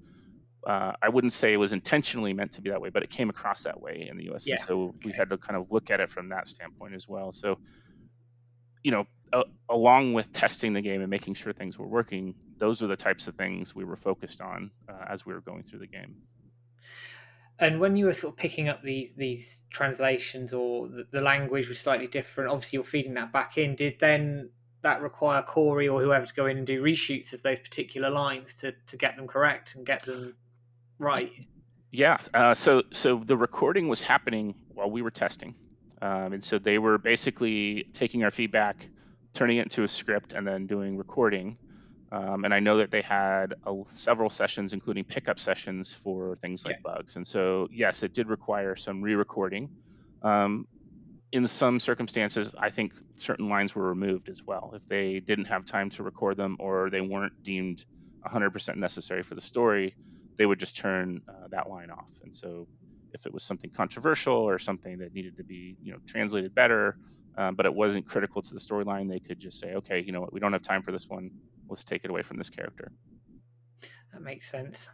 uh, 0.66 0.92
I 1.02 1.08
wouldn't 1.08 1.32
say 1.32 1.52
it 1.52 1.58
was 1.58 1.72
intentionally 1.72 2.32
meant 2.32 2.52
to 2.52 2.62
be 2.62 2.70
that 2.70 2.80
way, 2.80 2.90
but 2.90 3.02
it 3.02 3.10
came 3.10 3.30
across 3.30 3.62
that 3.62 3.80
way 3.80 4.06
in 4.10 4.16
the 4.16 4.24
U.S. 4.24 4.46
Yeah. 4.46 4.54
And 4.54 4.60
so 4.62 4.82
okay. 4.82 4.98
we 5.04 5.12
had 5.12 5.30
to 5.30 5.38
kind 5.38 5.56
of 5.56 5.70
look 5.70 5.90
at 5.90 6.00
it 6.00 6.08
from 6.08 6.30
that 6.30 6.48
standpoint 6.48 6.94
as 6.94 7.08
well. 7.08 7.32
So, 7.32 7.58
you 8.82 8.90
know, 8.90 9.06
uh, 9.32 9.44
along 9.68 10.14
with 10.14 10.32
testing 10.32 10.72
the 10.72 10.80
game 10.80 11.00
and 11.00 11.10
making 11.10 11.34
sure 11.34 11.52
things 11.52 11.78
were 11.78 11.86
working, 11.86 12.34
those 12.58 12.82
are 12.82 12.86
the 12.86 12.96
types 12.96 13.26
of 13.26 13.34
things 13.34 13.74
we 13.74 13.84
were 13.84 13.96
focused 13.96 14.40
on 14.40 14.70
uh, 14.88 15.04
as 15.08 15.26
we 15.26 15.34
were 15.34 15.40
going 15.40 15.62
through 15.64 15.80
the 15.80 15.86
game. 15.86 16.16
And 17.58 17.78
when 17.78 17.96
you 17.96 18.06
were 18.06 18.12
sort 18.12 18.34
of 18.34 18.36
picking 18.36 18.68
up 18.68 18.82
these 18.82 19.12
these 19.14 19.62
translations 19.70 20.52
or 20.52 20.88
the, 20.88 21.06
the 21.12 21.20
language 21.20 21.68
was 21.68 21.78
slightly 21.78 22.08
different, 22.08 22.50
obviously 22.50 22.78
you're 22.78 22.84
feeding 22.84 23.14
that 23.14 23.32
back 23.32 23.58
in. 23.58 23.76
Did 23.76 24.00
then 24.00 24.50
that 24.82 25.00
require 25.00 25.42
Corey 25.42 25.88
or 25.88 26.02
whoever 26.02 26.26
to 26.26 26.34
go 26.34 26.46
in 26.46 26.58
and 26.58 26.66
do 26.66 26.82
reshoots 26.82 27.32
of 27.32 27.42
those 27.42 27.58
particular 27.60 28.10
lines 28.10 28.54
to, 28.56 28.74
to 28.86 28.96
get 28.96 29.16
them 29.16 29.26
correct 29.26 29.74
and 29.74 29.86
get 29.86 30.04
them 30.04 30.36
Right. 30.98 31.32
Yeah. 31.90 32.18
Uh, 32.32 32.54
so 32.54 32.82
so 32.92 33.22
the 33.24 33.36
recording 33.36 33.88
was 33.88 34.02
happening 34.02 34.54
while 34.68 34.90
we 34.90 35.02
were 35.02 35.10
testing, 35.10 35.54
um, 36.02 36.32
and 36.32 36.42
so 36.42 36.58
they 36.58 36.78
were 36.78 36.98
basically 36.98 37.88
taking 37.92 38.24
our 38.24 38.30
feedback, 38.30 38.88
turning 39.32 39.58
it 39.58 39.62
into 39.62 39.84
a 39.84 39.88
script, 39.88 40.32
and 40.32 40.46
then 40.46 40.66
doing 40.66 40.96
recording. 40.96 41.56
Um, 42.10 42.44
and 42.44 42.54
I 42.54 42.60
know 42.60 42.76
that 42.76 42.90
they 42.90 43.02
had 43.02 43.54
several 43.88 44.30
sessions, 44.30 44.72
including 44.72 45.04
pickup 45.04 45.40
sessions 45.40 45.92
for 45.92 46.36
things 46.36 46.64
like 46.64 46.76
yeah. 46.84 46.94
bugs. 46.94 47.16
And 47.16 47.26
so 47.26 47.68
yes, 47.72 48.02
it 48.04 48.12
did 48.12 48.28
require 48.28 48.76
some 48.76 49.02
re-recording. 49.02 49.68
Um, 50.22 50.68
in 51.32 51.46
some 51.48 51.80
circumstances, 51.80 52.54
I 52.56 52.70
think 52.70 52.92
certain 53.16 53.48
lines 53.48 53.74
were 53.74 53.88
removed 53.88 54.28
as 54.28 54.44
well 54.44 54.72
if 54.76 54.86
they 54.88 55.18
didn't 55.18 55.46
have 55.46 55.64
time 55.64 55.90
to 55.90 56.04
record 56.04 56.36
them 56.36 56.56
or 56.60 56.90
they 56.90 57.00
weren't 57.00 57.42
deemed 57.42 57.84
100% 58.24 58.76
necessary 58.76 59.24
for 59.24 59.34
the 59.34 59.40
story 59.40 59.96
they 60.36 60.46
would 60.46 60.58
just 60.58 60.76
turn 60.76 61.20
uh, 61.28 61.48
that 61.50 61.68
line 61.68 61.90
off. 61.90 62.10
And 62.22 62.32
so 62.32 62.66
if 63.12 63.26
it 63.26 63.32
was 63.32 63.42
something 63.42 63.70
controversial 63.70 64.36
or 64.36 64.58
something 64.58 64.98
that 64.98 65.14
needed 65.14 65.36
to 65.36 65.44
be 65.44 65.76
you 65.82 65.92
know 65.92 65.98
translated 66.06 66.54
better, 66.54 66.98
um, 67.36 67.54
but 67.54 67.66
it 67.66 67.74
wasn't 67.74 68.06
critical 68.06 68.42
to 68.42 68.54
the 68.54 68.60
storyline, 68.60 69.08
they 69.08 69.20
could 69.20 69.38
just 69.38 69.58
say, 69.58 69.74
okay, 69.74 70.00
you 70.00 70.12
know 70.12 70.20
what, 70.20 70.32
we 70.32 70.40
don't 70.40 70.52
have 70.52 70.62
time 70.62 70.82
for 70.82 70.92
this 70.92 71.08
one. 71.08 71.30
Let's 71.68 71.84
take 71.84 72.04
it 72.04 72.10
away 72.10 72.22
from 72.22 72.36
this 72.36 72.50
character. 72.50 72.92
That 74.12 74.22
makes 74.22 74.50
sense, 74.50 74.88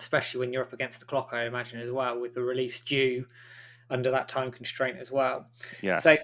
especially 0.00 0.40
when 0.40 0.52
you're 0.52 0.62
up 0.62 0.72
against 0.72 1.00
the 1.00 1.06
clock. 1.06 1.30
I 1.32 1.46
imagine 1.46 1.80
as 1.80 1.90
well 1.90 2.20
with 2.20 2.34
the 2.34 2.42
release 2.42 2.80
due 2.80 3.26
under 3.90 4.10
that 4.10 4.28
time 4.28 4.50
constraint 4.50 4.98
as 4.98 5.10
well. 5.10 5.46
Yeah. 5.82 5.98
So 5.98 6.16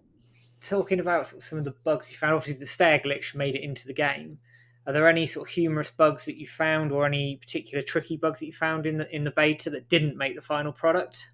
talking 0.60 1.00
about 1.00 1.28
some 1.42 1.58
of 1.58 1.64
the 1.64 1.74
bugs 1.84 2.10
you 2.10 2.16
found, 2.16 2.34
obviously 2.34 2.58
the 2.58 2.66
stair 2.66 2.98
glitch 2.98 3.34
made 3.34 3.54
it 3.54 3.62
into 3.62 3.86
the 3.86 3.94
game. 3.94 4.38
Are 4.86 4.92
there 4.92 5.08
any 5.08 5.26
sort 5.26 5.48
of 5.48 5.54
humorous 5.54 5.90
bugs 5.90 6.26
that 6.26 6.36
you 6.36 6.46
found, 6.46 6.92
or 6.92 7.06
any 7.06 7.36
particular 7.36 7.82
tricky 7.82 8.16
bugs 8.16 8.40
that 8.40 8.46
you 8.46 8.52
found 8.52 8.86
in 8.86 8.98
the 8.98 9.14
in 9.14 9.24
the 9.24 9.30
beta 9.30 9.70
that 9.70 9.88
didn't 9.88 10.16
make 10.16 10.34
the 10.36 10.42
final 10.42 10.72
product? 10.72 11.28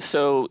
So, 0.00 0.48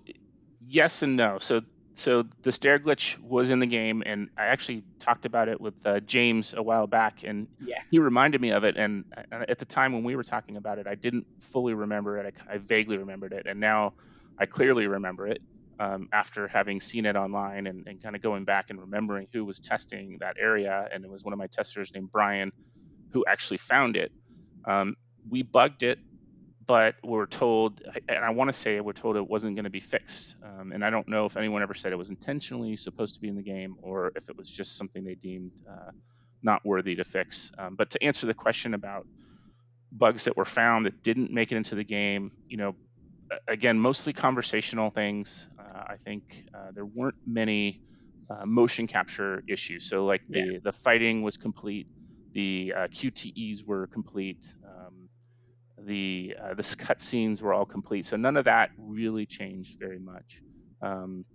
yes 0.68 1.02
and 1.02 1.18
no. 1.18 1.40
So, 1.40 1.62
so 1.96 2.26
the 2.44 2.52
stair 2.52 2.78
glitch 2.78 3.18
was 3.20 3.50
in 3.50 3.58
the 3.58 3.66
game, 3.66 4.04
and 4.06 4.30
I 4.38 4.46
actually 4.46 4.84
talked 5.00 5.26
about 5.26 5.50
it 5.50 5.60
with 5.60 5.84
uh, 5.86 6.00
James 6.02 6.54
a 6.54 6.62
while 6.62 6.86
back, 6.86 7.24
and 7.24 7.48
yeah. 7.60 7.80
he 7.90 7.98
reminded 7.98 8.40
me 8.40 8.52
of 8.52 8.64
it. 8.64 8.78
And 8.78 9.06
at 9.32 9.58
the 9.58 9.66
time 9.66 9.94
when 9.94 10.04
we 10.04 10.16
were 10.16 10.24
talking 10.24 10.58
about 10.58 10.78
it, 10.78 10.86
I 10.86 10.94
didn't 10.94 11.26
fully 11.40 11.74
remember 11.74 12.20
it. 12.20 12.36
I, 12.48 12.54
I 12.54 12.58
vaguely 12.60 12.98
remembered 12.98 13.34
it, 13.34 13.48
and 13.48 13.60
now 13.60 13.94
I 14.38 14.46
clearly 14.46 14.86
remember 14.86 15.28
it 15.28 15.42
um, 15.80 16.10
after 16.12 16.48
having 16.48 16.82
seen 16.82 17.06
it 17.06 17.16
online 17.16 17.66
and, 17.66 17.88
and 17.88 18.04
kind 18.04 18.16
of 18.16 18.22
going 18.22 18.44
back 18.44 18.70
and 18.70 18.80
remembering 18.80 19.28
who 19.32 19.46
was 19.46 19.60
testing 19.60 20.18
that 20.20 20.36
area. 20.40 20.88
And 20.92 21.06
it 21.06 21.10
was 21.10 21.24
one 21.24 21.34
of 21.34 21.40
my 21.40 21.48
testers 21.48 21.92
named 21.94 22.12
Brian 22.12 22.52
who 23.12 23.24
actually 23.28 23.58
found 23.58 23.96
it. 23.96 24.12
Um, 24.66 24.96
we 25.30 25.42
bugged 25.42 25.84
it, 25.84 26.00
but 26.68 26.96
we 27.04 27.12
were 27.12 27.28
told, 27.28 27.82
and 28.08 28.24
I 28.24 28.30
want 28.32 28.50
to 28.50 28.54
say 28.54 28.80
we're 28.82 28.94
told 28.94 29.16
it 29.16 29.28
wasn't 29.28 29.56
going 29.56 29.64
to 29.64 29.70
be 29.70 29.80
fixed. 29.80 30.36
Um, 30.44 30.74
and 30.74 30.84
I 30.84 30.90
don't 30.90 31.08
know 31.08 31.26
if 31.26 31.38
anyone 31.38 31.62
ever 31.64 31.74
said 31.74 31.94
it 31.94 31.98
was 31.98 32.10
intentionally 32.10 32.76
supposed 32.76 33.16
to 33.16 33.22
be 33.22 33.30
in 33.30 33.36
the 33.36 33.42
game 33.42 33.78
or 33.82 34.12
if 34.16 34.30
it 34.30 34.38
was 34.38 34.50
just 34.50 34.78
something 34.78 35.04
they 35.04 35.16
deemed 35.16 35.54
uh, 35.68 35.92
not 36.44 36.64
worthy 36.66 36.96
to 36.96 37.06
fix. 37.06 37.52
Um, 37.58 37.76
but 37.76 37.92
to 37.92 38.04
answer 38.04 38.28
the 38.28 38.34
question 38.34 38.74
about 38.74 39.08
bugs 39.92 40.26
that 40.26 40.38
were 40.38 40.46
found 40.46 40.86
that 40.86 41.04
didn't 41.04 41.32
make 41.32 41.52
it 41.52 41.56
into 41.56 41.76
the 41.76 41.84
game, 41.84 42.32
you 42.48 42.58
know, 42.58 42.76
again, 43.48 43.80
mostly 43.80 44.14
conversational 44.14 44.90
things. 44.90 45.48
Uh, 45.74 45.84
I 45.88 45.98
think 45.98 46.46
uh, 46.54 46.72
there 46.74 46.86
weren't 46.86 47.16
many 47.26 47.82
uh, 48.30 48.46
motion 48.46 48.88
capture 48.88 49.44
issues. 49.48 49.90
So 49.90 50.06
like 50.06 50.22
the 50.30 50.40
yeah. 50.40 50.60
the 50.64 50.72
fighting 50.72 51.22
was 51.22 51.38
complete, 51.38 51.88
the 52.34 52.74
uh, 52.76 52.88
QTEs 52.88 53.66
were 53.66 53.88
complete, 53.88 54.44
um, 54.66 55.10
the 55.86 56.36
uh, 56.42 56.54
the 56.54 56.64
cutscenes 56.86 57.42
were 57.42 57.54
all 57.54 57.66
complete. 57.66 58.06
So 58.06 58.18
none 58.18 58.38
of 58.38 58.46
that 58.46 58.72
really 58.78 59.26
changed 59.26 59.80
very 59.80 60.00
much. 60.00 60.42
Um, 60.82 61.26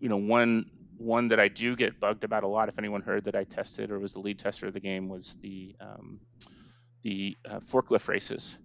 you 0.00 0.08
know, 0.08 0.18
one 0.18 0.66
one 0.98 1.28
that 1.28 1.40
I 1.40 1.48
do 1.48 1.76
get 1.76 2.00
bugged 2.00 2.24
about 2.24 2.42
a 2.42 2.48
lot, 2.48 2.68
if 2.68 2.78
anyone 2.78 3.02
heard 3.02 3.24
that 3.24 3.36
I 3.36 3.44
tested 3.44 3.90
or 3.90 3.98
was 3.98 4.12
the 4.12 4.20
lead 4.20 4.38
tester 4.38 4.66
of 4.66 4.74
the 4.74 4.80
game, 4.80 5.08
was 5.08 5.36
the 5.42 5.76
um, 5.80 6.20
the 7.02 7.36
uh, 7.48 7.60
forklift 7.60 8.08
races. 8.08 8.58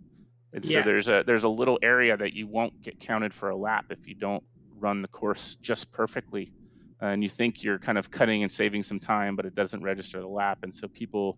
And 0.53 0.65
so 0.65 0.81
there's 0.81 1.07
a 1.07 1.23
there's 1.25 1.43
a 1.43 1.49
little 1.49 1.79
area 1.81 2.17
that 2.17 2.33
you 2.33 2.47
won't 2.47 2.81
get 2.81 2.99
counted 2.99 3.33
for 3.33 3.49
a 3.49 3.55
lap 3.55 3.85
if 3.89 4.07
you 4.07 4.15
don't 4.15 4.43
run 4.81 5.01
the 5.01 5.07
course 5.07 5.55
just 5.61 5.91
perfectly. 5.91 6.51
and 6.99 7.23
you 7.23 7.29
think 7.29 7.63
you're 7.63 7.79
kind 7.79 7.97
of 7.97 8.11
cutting 8.11 8.43
and 8.43 8.51
saving 8.51 8.83
some 8.83 8.99
time, 8.99 9.35
but 9.35 9.45
it 9.45 9.55
doesn't 9.55 9.81
register 9.81 10.19
the 10.19 10.27
lap. 10.27 10.59
And 10.63 10.73
so 10.73 10.87
people 10.87 11.37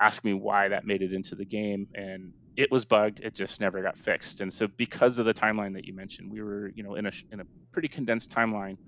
ask 0.00 0.24
me 0.24 0.32
why 0.32 0.68
that 0.68 0.86
made 0.86 1.02
it 1.02 1.12
into 1.12 1.34
the 1.34 1.44
game, 1.44 1.88
and 1.94 2.32
it 2.56 2.70
was 2.70 2.84
bugged. 2.84 3.20
It 3.20 3.34
just 3.34 3.60
never 3.60 3.82
got 3.82 3.96
fixed. 3.96 4.40
And 4.40 4.52
so 4.52 4.66
because 4.68 5.18
of 5.18 5.26
the 5.26 5.34
timeline 5.34 5.74
that 5.74 5.84
you 5.84 5.94
mentioned, 5.94 6.30
we 6.32 6.42
were 6.42 6.68
you 6.68 6.82
know 6.82 6.94
in 6.94 7.06
a 7.06 7.12
in 7.30 7.40
a 7.40 7.44
pretty 7.72 7.88
condensed 7.88 8.30
timeline, 8.30 8.78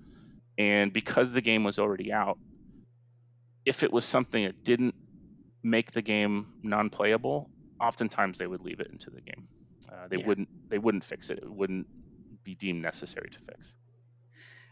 and 0.57 0.91
because 0.93 1.31
the 1.31 1.41
game 1.41 1.63
was 1.63 1.77
already 1.79 2.11
out, 2.11 2.37
if 3.65 3.83
it 3.83 3.91
was 3.91 4.05
something 4.05 4.43
that 4.45 4.63
didn't 4.63 4.95
make 5.61 5.91
the 5.91 6.01
game 6.01 6.47
non-playable, 6.63 7.49
oftentimes 7.79 8.37
they 8.37 8.47
would 8.47 8.61
leave 8.61 8.79
it 8.79 8.87
into 8.91 9.09
the 9.09 9.21
game. 9.21 9.47
Uh, 9.91 10.07
they 10.09 10.17
yeah. 10.17 10.27
wouldn't 10.27 10.49
they 10.69 10.79
wouldn't 10.79 11.03
fix 11.03 11.29
it. 11.29 11.39
It 11.39 11.49
wouldn't 11.49 11.87
be 12.43 12.55
deemed 12.55 12.81
necessary 12.81 13.29
to 13.29 13.39
fix. 13.39 13.73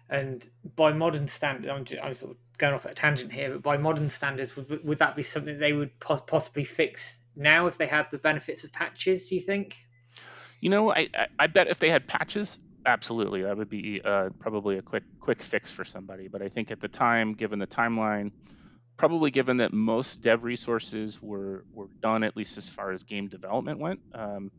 And 0.10 0.48
by 0.76 0.94
modern 0.94 1.28
standards, 1.28 1.68
I'm, 1.70 2.06
I'm, 2.06 2.14
sort 2.14 2.32
of 2.32 2.38
going 2.58 2.74
off 2.74 2.86
at 2.86 2.94
a 2.94 2.96
tangent 2.96 3.32
here, 3.32 3.52
but 3.52 3.62
by 3.62 3.78
modern 3.78 4.10
standards, 4.10 4.56
would, 4.56 4.84
would 4.84 5.00
that 5.00 5.16
be 5.16 5.24
something 5.24 5.60
they 5.60 5.74
would 5.74 5.92
possibly 6.00 6.64
fix 6.64 7.20
now 7.36 7.68
if 7.68 7.78
they 7.78 7.88
had 7.88 8.08
the 8.12 8.18
benefits 8.18 8.64
of 8.64 8.72
patches? 8.72 9.28
Do 9.28 9.36
you 9.36 9.42
think? 9.42 9.78
You 10.62 10.70
know, 10.70 10.92
I, 10.92 11.10
I, 11.14 11.28
I 11.40 11.48
bet 11.48 11.68
if 11.68 11.80
they 11.80 11.90
had 11.90 12.08
patches, 12.08 12.58
absolutely, 12.86 13.44
that 13.44 13.58
would 13.58 13.70
be 13.70 14.02
uh, 14.04 14.30
probably 14.40 14.78
a 14.78 14.82
quick 14.82 15.04
quick 15.20 15.44
fix 15.44 15.72
for 15.72 15.84
somebody. 15.84 16.28
But 16.28 16.42
I 16.42 16.50
think 16.50 16.72
at 16.72 16.80
the 16.80 16.88
time, 16.88 17.34
given 17.34 17.60
the 17.60 17.68
timeline, 17.68 18.32
probably 18.96 19.30
given 19.30 19.58
that 19.58 19.74
most 19.74 20.22
dev 20.22 20.44
resources 20.44 21.22
were 21.22 21.66
were 21.74 21.90
done 22.02 22.24
at 22.24 22.36
least 22.36 22.58
as 22.58 22.70
far 22.70 22.92
as 22.92 23.04
game 23.04 23.28
development 23.28 23.80
went. 23.80 24.00
Um, 24.14 24.52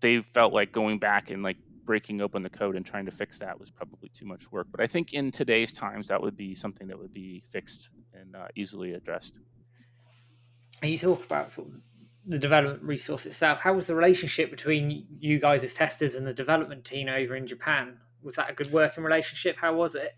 they 0.00 0.20
felt 0.20 0.52
like 0.52 0.72
going 0.72 0.98
back 0.98 1.30
and 1.30 1.42
like 1.42 1.56
breaking 1.86 2.20
open 2.20 2.42
the 2.42 2.50
code 2.50 2.76
and 2.76 2.84
trying 2.84 3.06
to 3.06 3.10
fix 3.10 3.38
that 3.38 3.58
was 3.58 3.70
probably 3.70 4.10
too 4.10 4.26
much 4.26 4.50
work. 4.52 4.66
But 4.70 4.80
I 4.80 4.86
think 4.86 5.14
in 5.14 5.30
today's 5.30 5.72
times, 5.72 6.08
that 6.08 6.20
would 6.20 6.36
be 6.36 6.54
something 6.54 6.88
that 6.88 6.98
would 6.98 7.14
be 7.14 7.42
fixed 7.48 7.88
and 8.12 8.36
uh, 8.36 8.48
easily 8.56 8.92
addressed. 8.92 9.38
And 10.82 10.90
you 10.90 10.98
talk 10.98 11.24
about 11.24 11.50
sort 11.52 11.68
of 11.68 11.74
the 12.26 12.38
development 12.38 12.82
resource 12.82 13.24
itself. 13.24 13.60
How 13.60 13.72
was 13.72 13.86
the 13.86 13.94
relationship 13.94 14.50
between 14.50 15.06
you 15.18 15.38
guys 15.38 15.62
as 15.64 15.72
testers 15.72 16.14
and 16.16 16.26
the 16.26 16.34
development 16.34 16.84
team 16.84 17.08
over 17.08 17.36
in 17.36 17.46
Japan? 17.46 17.98
Was 18.22 18.34
that 18.34 18.50
a 18.50 18.52
good 18.52 18.72
working 18.72 19.04
relationship? 19.04 19.56
How 19.58 19.74
was 19.74 19.94
it? 19.94 20.12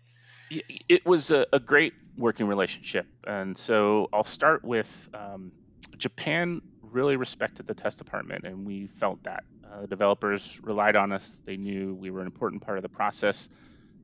It 0.89 1.05
was 1.05 1.29
a, 1.29 1.45
a 1.53 1.59
great 1.59 1.93
working 2.17 2.47
relationship. 2.47 3.05
And 3.27 3.55
so 3.55 4.09
I'll 4.11 4.23
start 4.23 4.65
with 4.65 5.07
um, 5.13 5.51
Japan 5.97 6.61
really 6.91 7.15
respected 7.15 7.67
the 7.67 7.73
test 7.73 7.97
department, 7.97 8.45
and 8.45 8.65
we 8.65 8.87
felt 8.87 9.23
that. 9.23 9.43
Uh, 9.71 9.85
developers 9.85 10.59
relied 10.63 10.95
on 10.95 11.11
us. 11.11 11.39
They 11.45 11.57
knew 11.57 11.93
we 11.93 12.09
were 12.09 12.21
an 12.21 12.25
important 12.25 12.61
part 12.61 12.77
of 12.77 12.81
the 12.81 12.89
process, 12.89 13.49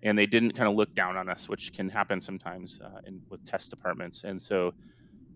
and 0.04 0.18
they 0.18 0.28
didn't 0.28 0.52
kind 0.52 0.70
of 0.70 0.76
look 0.76 0.94
down 0.94 1.18
on 1.18 1.28
us, 1.28 1.50
which 1.50 1.74
can 1.74 1.90
happen 1.90 2.22
sometimes 2.22 2.80
uh, 2.84 3.02
in, 3.06 3.22
with 3.30 3.44
test 3.46 3.72
departments. 3.72 4.24
And 4.24 4.40
so 4.40 4.74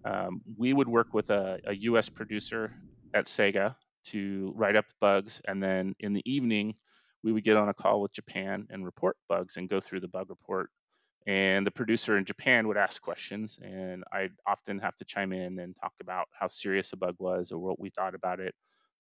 um, 0.06 0.42
we 0.56 0.74
would 0.74 0.88
work 0.88 1.14
with 1.14 1.32
a, 1.32 1.60
a, 1.66 1.74
US 1.74 2.10
producer 2.10 2.72
at 3.14 3.26
Sega 3.26 3.74
to 4.06 4.54
write 4.56 4.76
up 4.76 4.86
bugs, 5.02 5.42
and 5.48 5.62
then 5.62 5.96
in 6.00 6.14
the 6.14 6.24
evening, 6.32 6.76
we 7.24 7.32
would 7.32 7.44
get 7.44 7.58
on 7.58 7.70
a 7.70 7.74
call 7.74 8.02
with 8.02 8.14
Japan 8.14 8.68
and 8.70 8.86
report 8.86 9.18
bugs 9.28 9.58
and 9.58 9.68
go 9.68 9.80
through 9.80 10.00
the 10.00 10.08
bug 10.08 10.30
report. 10.30 10.70
And 11.28 11.68
the 11.68 11.72
producer 11.72 12.18
in 12.18 12.24
Japan 12.24 12.68
would 12.68 12.78
ask 12.78 13.02
questions, 13.02 13.60
and 13.62 14.04
I'd 14.12 14.32
often 14.48 14.80
have 14.80 14.96
to 14.98 15.06
chime 15.06 15.34
in 15.34 15.60
and 15.60 15.76
talk 15.76 15.94
about 16.02 16.28
how 16.32 16.48
serious 16.48 16.94
a 16.94 16.98
bug 16.98 17.16
was 17.20 17.52
or 17.52 17.60
what 17.60 17.80
we 17.80 17.90
thought 17.90 18.16
about 18.16 18.40
it 18.40 18.54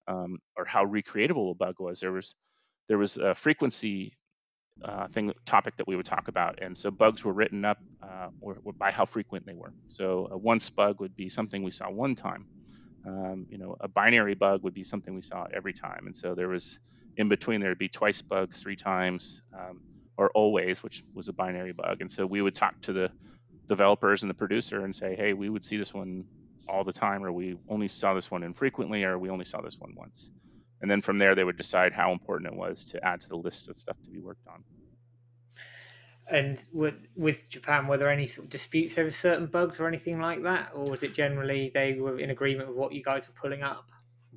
um, 0.09 0.39
or 0.57 0.65
how 0.65 0.85
recreatable 0.85 1.51
a 1.51 1.53
bug 1.53 1.75
was. 1.79 1.99
There 1.99 2.11
was 2.11 2.35
there 2.87 2.97
was 2.97 3.17
a 3.17 3.35
frequency 3.35 4.17
uh, 4.83 5.07
thing 5.07 5.31
topic 5.45 5.75
that 5.77 5.87
we 5.87 5.95
would 5.95 6.05
talk 6.05 6.27
about, 6.27 6.59
and 6.61 6.77
so 6.77 6.91
bugs 6.91 7.23
were 7.23 7.33
written 7.33 7.63
up 7.63 7.77
uh, 8.01 8.29
or, 8.41 8.57
or 8.63 8.73
by 8.73 8.91
how 8.91 9.05
frequent 9.05 9.45
they 9.45 9.53
were. 9.53 9.73
So 9.87 10.27
a 10.31 10.37
once 10.37 10.69
bug 10.69 10.99
would 10.99 11.15
be 11.15 11.29
something 11.29 11.63
we 11.63 11.71
saw 11.71 11.89
one 11.89 12.15
time. 12.15 12.47
Um, 13.05 13.45
you 13.49 13.57
know, 13.57 13.77
a 13.79 13.87
binary 13.87 14.35
bug 14.35 14.63
would 14.63 14.73
be 14.73 14.83
something 14.83 15.15
we 15.15 15.21
saw 15.21 15.45
every 15.53 15.73
time, 15.73 16.07
and 16.07 16.15
so 16.15 16.35
there 16.35 16.49
was 16.49 16.79
in 17.15 17.29
between 17.29 17.61
there 17.61 17.69
would 17.69 17.77
be 17.77 17.89
twice 17.89 18.21
bugs, 18.21 18.61
three 18.61 18.75
times, 18.75 19.41
um, 19.57 19.81
or 20.17 20.29
always, 20.31 20.81
which 20.83 21.03
was 21.13 21.27
a 21.27 21.33
binary 21.33 21.73
bug. 21.73 22.01
And 22.01 22.11
so 22.11 22.25
we 22.25 22.41
would 22.41 22.55
talk 22.55 22.79
to 22.81 22.93
the 22.93 23.11
developers 23.67 24.23
and 24.23 24.29
the 24.29 24.33
producer 24.35 24.83
and 24.83 24.95
say, 24.95 25.15
hey, 25.15 25.33
we 25.33 25.49
would 25.49 25.63
see 25.63 25.77
this 25.77 25.93
one 25.93 26.25
all 26.69 26.83
the 26.83 26.93
time, 26.93 27.23
or 27.23 27.31
we 27.31 27.57
only 27.67 27.87
saw 27.87 28.13
this 28.13 28.29
one 28.31 28.43
infrequently, 28.43 29.03
or 29.03 29.17
we 29.17 29.29
only 29.29 29.45
saw 29.45 29.61
this 29.61 29.77
one 29.79 29.93
once. 29.95 30.31
And 30.81 30.89
then 30.89 31.01
from 31.01 31.17
there, 31.17 31.35
they 31.35 31.43
would 31.43 31.57
decide 31.57 31.91
how 31.93 32.11
important 32.11 32.53
it 32.53 32.57
was 32.57 32.85
to 32.91 33.05
add 33.05 33.21
to 33.21 33.29
the 33.29 33.35
list 33.35 33.69
of 33.69 33.75
stuff 33.75 33.97
to 34.03 34.09
be 34.09 34.19
worked 34.19 34.47
on. 34.47 34.63
And 36.31 36.63
with, 36.71 36.93
with 37.15 37.49
Japan, 37.49 37.87
were 37.87 37.97
there 37.97 38.11
any 38.11 38.27
sort 38.27 38.45
of 38.45 38.51
disputes 38.51 38.97
over 38.97 39.09
certain 39.09 39.47
bugs 39.47 39.79
or 39.79 39.87
anything 39.87 40.19
like 40.21 40.43
that, 40.43 40.71
or 40.75 40.85
was 40.85 41.03
it 41.03 41.13
generally 41.13 41.71
they 41.73 41.95
were 41.99 42.19
in 42.19 42.29
agreement 42.29 42.69
with 42.69 42.77
what 42.77 42.93
you 42.93 43.03
guys 43.03 43.27
were 43.27 43.33
pulling 43.33 43.63
up? 43.63 43.89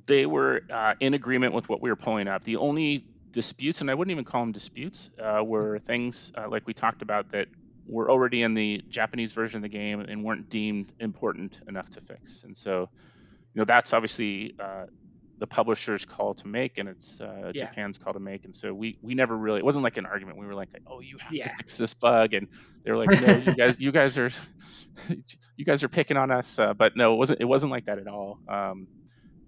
They 0.05 0.25
were 0.25 0.61
uh, 0.69 0.95
in 0.99 1.13
agreement 1.13 1.53
with 1.53 1.69
what 1.69 1.81
we 1.81 1.89
were 1.89 1.95
pulling 1.95 2.27
up. 2.27 2.43
The 2.43 2.57
only 2.57 3.05
disputes, 3.31 3.81
and 3.81 3.91
I 3.91 3.93
wouldn't 3.93 4.11
even 4.11 4.25
call 4.25 4.41
them 4.41 4.51
disputes, 4.51 5.11
uh, 5.21 5.43
were 5.43 5.79
things 5.79 6.31
uh, 6.35 6.49
like 6.49 6.65
we 6.65 6.73
talked 6.73 7.01
about 7.01 7.31
that 7.31 7.47
were 7.87 8.09
already 8.09 8.41
in 8.41 8.53
the 8.53 8.81
Japanese 8.89 9.33
version 9.33 9.57
of 9.57 9.61
the 9.63 9.69
game 9.69 9.99
and 9.99 10.23
weren't 10.23 10.49
deemed 10.49 10.91
important 10.99 11.59
enough 11.67 11.89
to 11.91 12.01
fix. 12.01 12.43
And 12.43 12.55
so, 12.55 12.89
you 13.53 13.59
know, 13.59 13.65
that's 13.65 13.93
obviously 13.93 14.55
uh, 14.59 14.85
the 15.39 15.47
publisher's 15.47 16.05
call 16.05 16.35
to 16.35 16.47
make, 16.47 16.77
and 16.77 16.87
it's 16.87 17.19
uh, 17.19 17.51
yeah. 17.53 17.65
Japan's 17.65 17.97
call 17.97 18.13
to 18.13 18.19
make. 18.19 18.45
And 18.45 18.55
so 18.55 18.73
we 18.73 18.97
we 19.01 19.15
never 19.15 19.35
really 19.35 19.59
it 19.59 19.65
wasn't 19.65 19.83
like 19.83 19.97
an 19.97 20.05
argument. 20.05 20.37
We 20.37 20.45
were 20.45 20.55
like, 20.55 20.69
oh, 20.87 21.01
you 21.01 21.17
have 21.19 21.33
yeah. 21.33 21.49
to 21.49 21.55
fix 21.57 21.77
this 21.77 21.93
bug, 21.93 22.33
and 22.33 22.47
they 22.83 22.91
were 22.91 22.97
like, 22.97 23.21
no, 23.27 23.33
you 23.37 23.53
guys 23.53 23.79
you 23.79 23.91
guys 23.91 24.17
are 24.17 24.29
you 25.57 25.65
guys 25.65 25.83
are 25.83 25.89
picking 25.89 26.17
on 26.17 26.31
us. 26.31 26.59
Uh, 26.59 26.73
but 26.73 26.95
no, 26.95 27.13
it 27.13 27.17
wasn't 27.17 27.41
it 27.41 27.45
wasn't 27.45 27.71
like 27.71 27.85
that 27.85 27.99
at 27.99 28.07
all. 28.07 28.39
Um, 28.47 28.87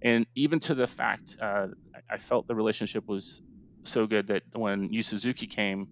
and 0.02 0.26
even 0.34 0.60
to 0.60 0.74
the 0.74 0.86
fact, 0.86 1.36
uh, 1.40 1.68
I 2.10 2.18
felt 2.18 2.46
the 2.46 2.54
relationship 2.54 3.08
was 3.08 3.42
so 3.84 4.06
good 4.06 4.26
that 4.28 4.42
when 4.52 4.92
Yu 4.92 5.02
Suzuki 5.02 5.46
came 5.46 5.88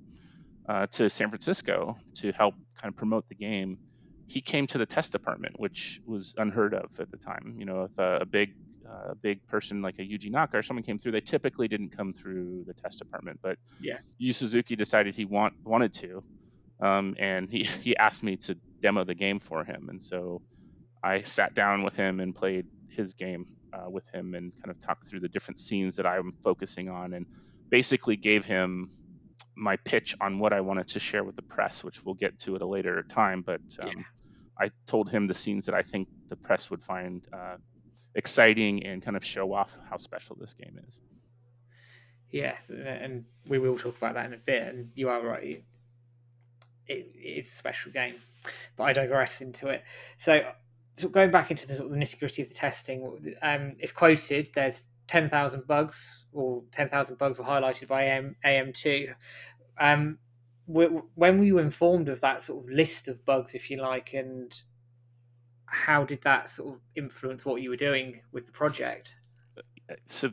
uh, 0.69 0.87
to 0.93 1.11
San 1.11 1.29
Francisco 1.29 1.97
to 2.15 2.33
help 2.33 2.55
kind 2.81 2.93
of 2.93 2.97
promote 2.97 3.29
the 3.29 3.35
game, 3.35 3.79
he 4.27 4.41
came 4.41 4.67
to 4.69 4.79
the 4.79 4.87
test 4.87 5.13
department, 5.13 5.59
which 5.59 6.01
was 6.07 6.35
unheard 6.39 6.75
of 6.75 6.99
at 6.99 7.11
the 7.11 7.17
time. 7.17 7.57
You 7.59 7.67
know, 7.67 7.85
if 7.85 7.99
a, 7.99 8.19
a 8.23 8.27
big 8.27 8.55
uh, 8.89 9.13
a 9.13 9.15
big 9.15 9.47
person 9.47 9.83
like 9.83 9.99
a 9.99 10.03
Yuji 10.03 10.31
Naka 10.31 10.59
or 10.59 10.63
someone 10.63 10.83
came 10.83 10.99
through, 10.99 11.13
they 11.13 11.21
typically 11.21 11.69
didn't 11.69 11.91
come 11.91 12.13
through 12.13 12.65
the 12.67 12.75
test 12.75 12.99
department. 12.99 13.41
But 13.43 13.59
yeah, 13.81 13.99
Yu 14.19 14.33
Suzuki 14.33 14.77
decided 14.77 15.15
he 15.15 15.25
want 15.25 15.55
wanted 15.65 15.93
to, 15.95 16.23
um, 16.81 17.17
and 17.19 17.51
he 17.51 17.65
he 17.83 17.97
asked 17.97 18.23
me 18.23 18.37
to 18.39 18.57
demo 18.81 19.05
the 19.05 19.15
game 19.15 19.39
for 19.39 19.65
him, 19.65 19.89
and 19.89 20.03
so 20.03 20.43
I 21.03 21.23
sat 21.23 21.55
down 21.55 21.83
with 21.83 21.95
him 21.95 22.21
and 22.21 22.35
played 22.35 22.67
his 22.89 23.15
game 23.15 23.47
uh, 23.73 23.91
with 23.91 24.07
him 24.09 24.35
and 24.35 24.53
kind 24.63 24.71
of 24.71 24.81
talked 24.81 25.07
through 25.09 25.21
the 25.21 25.29
different 25.29 25.61
scenes 25.61 25.97
that 25.97 26.07
I'm 26.07 26.33
focusing 26.43 26.89
on, 26.89 27.13
and 27.13 27.27
basically 27.71 28.17
gave 28.17 28.45
him 28.45 28.91
my 29.57 29.77
pitch 29.77 30.17
on 30.21 30.39
what 30.39 30.53
I 30.53 30.61
wanted 30.61 30.89
to 30.89 31.01
share 31.01 31.25
with 31.25 31.37
the 31.37 31.43
press, 31.43 31.85
which 31.85 32.05
we'll 32.05 32.15
get 32.15 32.39
to 32.41 32.57
at 32.57 32.63
a 32.63 32.67
later 32.67 33.03
time. 33.03 33.43
But 33.43 33.63
um, 33.81 33.89
yeah. 33.89 34.03
I 34.59 34.71
told 34.87 35.11
him 35.11 35.27
the 35.27 35.35
scenes 35.35 35.67
that 35.67 35.75
I 35.75 35.83
think 35.83 36.09
the 36.29 36.37
press 36.37 36.71
would 36.71 36.83
find 36.83 37.23
uh, 37.33 37.57
exciting 38.15 38.85
and 38.85 39.03
kind 39.03 39.17
of 39.17 39.25
show 39.25 39.53
off 39.53 39.77
how 39.89 39.97
special 39.97 40.37
this 40.39 40.55
game 40.55 40.79
is. 40.89 41.01
Yeah, 42.31 42.57
and 42.69 43.27
we 43.47 43.59
will 43.59 43.79
talk 43.79 43.97
about 43.97 44.15
that 44.15 44.27
in 44.27 44.35
a 44.35 44.39
bit. 44.39 44.63
And 44.63 44.91
you 44.95 45.09
are 45.09 45.23
right; 45.23 45.45
it, 45.45 45.65
it 46.89 47.19
is 47.19 47.49
a 47.49 47.55
special 47.55 47.93
game. 47.93 48.15
But 48.77 48.85
I 48.85 48.93
digress 48.93 49.41
into 49.41 49.69
it. 49.69 49.85
So, 50.19 50.45
so 50.97 51.09
going 51.09 51.31
back 51.31 51.51
into 51.51 51.69
the, 51.69 51.77
sort 51.77 51.87
of 51.87 51.93
the 51.93 51.99
nitty 51.99 52.19
gritty 52.19 52.43
of 52.43 52.49
the 52.49 52.55
testing, 52.55 53.37
um, 53.41 53.77
it's 53.79 53.93
quoted. 53.93 54.51
There's 54.55 54.89
10,000 55.07 55.67
bugs 55.67 56.25
or 56.33 56.63
10,000 56.73 57.19
bugs 57.19 57.39
were 57.39 57.45
highlighted 57.45 57.89
by 57.89 58.05
AM, 58.05 58.37
AM2. 58.45 59.15
Um, 59.79 60.19
when 60.67 61.39
were 61.39 61.45
you 61.45 61.59
informed 61.59 62.09
of 62.09 62.21
that 62.23 62.43
sort 62.43 62.65
of 62.65 62.71
list 62.71 63.09
of 63.09 63.25
bugs, 63.27 63.55
if 63.55 63.71
you 63.71 63.81
like, 63.83 64.15
and 64.15 64.63
how 65.67 66.05
did 66.05 66.23
that 66.23 66.49
sort 66.49 66.75
of 66.75 66.81
influence 66.95 67.45
what 67.45 67.61
you 67.61 67.71
were 67.71 67.77
doing 67.77 68.21
with 68.33 68.47
the 68.47 68.53
project? 68.53 69.17
So, 70.09 70.31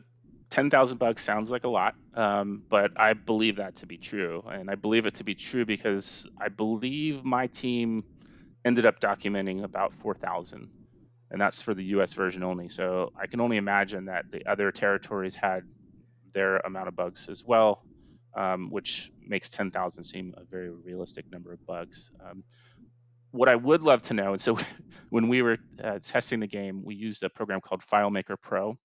10,000 0.48 0.98
bugs 0.98 1.22
sounds 1.22 1.50
like 1.50 1.64
a 1.64 1.68
lot, 1.68 1.94
um, 2.14 2.62
but 2.68 2.92
I 2.96 3.12
believe 3.14 3.56
that 3.56 3.76
to 3.76 3.86
be 3.86 3.98
true. 3.98 4.42
And 4.50 4.70
I 4.70 4.74
believe 4.74 5.06
it 5.06 5.14
to 5.14 5.24
be 5.24 5.34
true 5.34 5.64
because 5.64 6.26
I 6.40 6.48
believe 6.48 7.24
my 7.24 7.46
team 7.46 8.04
ended 8.64 8.86
up 8.86 9.00
documenting 9.00 9.64
about 9.64 9.92
4,000 9.92 10.68
and 11.32 11.40
that's 11.40 11.62
for 11.62 11.74
the 11.74 11.84
US 11.96 12.12
version 12.12 12.44
only. 12.44 12.68
So 12.68 13.10
I 13.20 13.26
can 13.26 13.40
only 13.40 13.56
imagine 13.56 14.04
that 14.04 14.26
the 14.30 14.46
other 14.46 14.70
territories 14.70 15.34
had 15.34 15.62
their 16.34 16.58
amount 16.58 16.88
of 16.88 16.94
bugs 16.94 17.28
as 17.30 17.42
well, 17.44 17.82
um, 18.36 18.68
which 18.70 19.10
makes 19.26 19.50
10,000 19.50 20.04
seem 20.04 20.34
a 20.36 20.44
very 20.44 20.70
realistic 20.70 21.24
number 21.32 21.52
of 21.52 21.58
bugs. 21.66 22.10
Um, 22.24 22.44
what 23.30 23.48
I 23.48 23.56
would 23.56 23.82
love 23.82 24.02
to 24.02 24.14
know, 24.14 24.32
and 24.32 24.40
so 24.40 24.58
when 25.08 25.28
we 25.28 25.40
were 25.40 25.56
uh, 25.82 25.98
testing 26.00 26.40
the 26.40 26.46
game, 26.46 26.82
we 26.84 26.94
used 26.94 27.22
a 27.22 27.30
program 27.30 27.62
called 27.62 27.82
FileMaker 27.82 28.36
Pro, 28.40 28.76